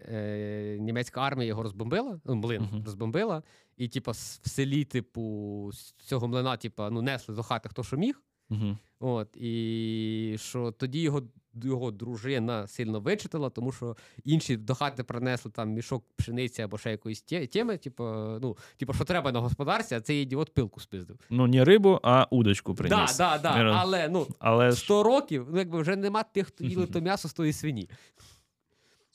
е... 0.09 0.77
німецька 0.81 1.21
армія 1.21 1.49
його 1.49 1.63
розбомбила, 1.63 2.21
ну, 2.25 2.35
млин 2.35 2.63
Мгм. 2.63 2.83
розбомбила, 2.85 3.43
і, 3.77 3.89
типу, 3.89 4.11
в 4.11 4.49
селі, 4.49 4.85
типу, 4.85 5.71
з 5.73 5.93
цього 5.93 6.29
млина, 6.29 6.57
типу, 6.57 6.83
ну, 6.91 7.03
несли 7.03 7.35
до 7.35 7.43
хати 7.43 7.69
хто 7.69 7.85
що 7.85 7.97
міг. 7.97 8.23
Мгм. 8.49 8.79
От, 9.01 9.37
і 9.37 10.37
що 10.39 10.73
тоді 10.73 11.01
його, 11.01 11.23
його 11.65 11.91
дружина 11.91 12.67
сильно 12.67 13.01
вичитала, 13.01 13.51
тому 13.51 13.73
що 13.73 13.97
інші 14.25 14.57
до 14.57 14.75
хати 14.75 15.05
принесли 15.05 15.51
там 15.51 15.71
мішок 15.71 16.05
пшениці 16.17 16.63
або 16.63 16.79
ще 16.79 16.91
якоїсь 16.91 17.23
теми, 17.23 17.77
типу, 17.77 18.05
ну, 18.43 18.57
типу, 18.77 18.93
що 18.93 19.05
треба 19.05 19.33
на 19.33 19.41
господарстві, 19.41 19.97
а 19.97 20.01
цей 20.01 20.23
ідіот 20.23 20.55
пилку 20.55 20.81
спиздив. 20.81 21.19
Ну, 21.31 21.47
не 21.47 21.65
рибу, 21.65 22.01
а 22.03 22.27
удочку 22.31 22.75
приніс. 22.75 23.17
Так, 23.17 23.41
да, 23.43 23.51
да, 23.51 23.57
Міра. 23.57 23.77
але 23.81 24.09
ну, 24.09 24.27
Але 24.39 24.73
100 24.73 25.03
років, 25.03 25.47
ну, 25.51 25.59
якби 25.59 25.81
вже 25.81 25.97
нема 25.97 26.23
тих, 26.23 26.47
хто 26.47 26.65
їли 26.65 26.87
то 26.87 27.01
м'ясо 27.07 27.29
з 27.29 27.33
тої 27.33 27.53
свині. 27.53 27.89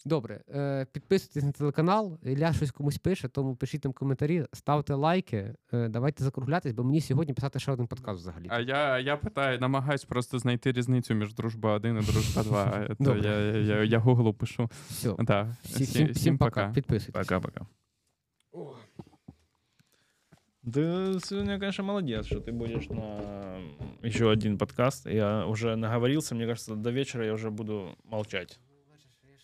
Добре, 0.05 0.41
е, 0.55 0.85
підписуйтесь 0.91 1.43
на 1.43 1.51
телеканал. 1.51 2.19
Ілля 2.23 2.53
щось 2.53 2.71
комусь 2.71 2.97
пише, 2.97 3.27
тому 3.27 3.55
пишіть 3.55 3.81
там 3.81 3.93
коментарі, 3.93 4.45
ставте 4.53 4.93
лайки. 4.93 5.55
Е, 5.73 5.87
давайте 5.89 6.23
закруглятись, 6.23 6.73
бо 6.73 6.83
мені 6.83 7.01
сьогодні 7.01 7.33
писати 7.33 7.59
ще 7.59 7.71
один 7.71 7.87
подкаст 7.87 8.19
взагалі. 8.19 8.47
А 8.49 8.59
я, 8.59 8.99
я 8.99 9.17
питаю, 9.17 9.59
намагаюсь 9.59 10.05
просто 10.05 10.39
знайти 10.39 10.71
різницю 10.71 11.13
між 11.13 11.33
Дружба 11.33 11.73
1 11.73 11.97
і 11.97 12.01
Дружба 12.01 12.43
2. 12.43 12.87
То 12.87 12.95
Добре. 12.99 13.21
я, 13.21 13.75
я, 13.75 13.83
я 13.83 13.99
гуглу 13.99 14.33
пишу. 14.33 14.69
Все. 14.89 15.15
Да. 15.19 15.55
Всі, 15.63 15.83
всім, 15.83 16.07
всім 16.07 16.37
пока. 16.37 16.71
Підписуйтесь. 16.71 17.27
пока-пока. 17.27 17.65
Ты 20.63 21.19
сегодня, 21.25 21.59
конечно, 21.59 21.83
молодец, 21.83 22.25
что 22.25 22.39
ты 22.39 22.51
будешь 22.51 22.87
на 22.89 23.57
еще 24.03 24.29
один 24.29 24.57
подкаст. 24.57 25.07
Я 25.07 25.47
уже 25.47 25.75
наговорился, 25.75 26.35
мне 26.35 26.45
кажется, 26.45 26.75
до 26.75 26.91
вечера 26.91 27.25
я 27.25 27.33
уже 27.33 27.49
буду 27.49 27.97
молчать. 28.03 28.59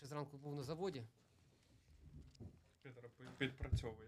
Зранку 0.07 0.37
був 0.37 0.55
на 0.55 0.63
заводі. 0.63 1.03
Підпрацьовує. 3.37 4.06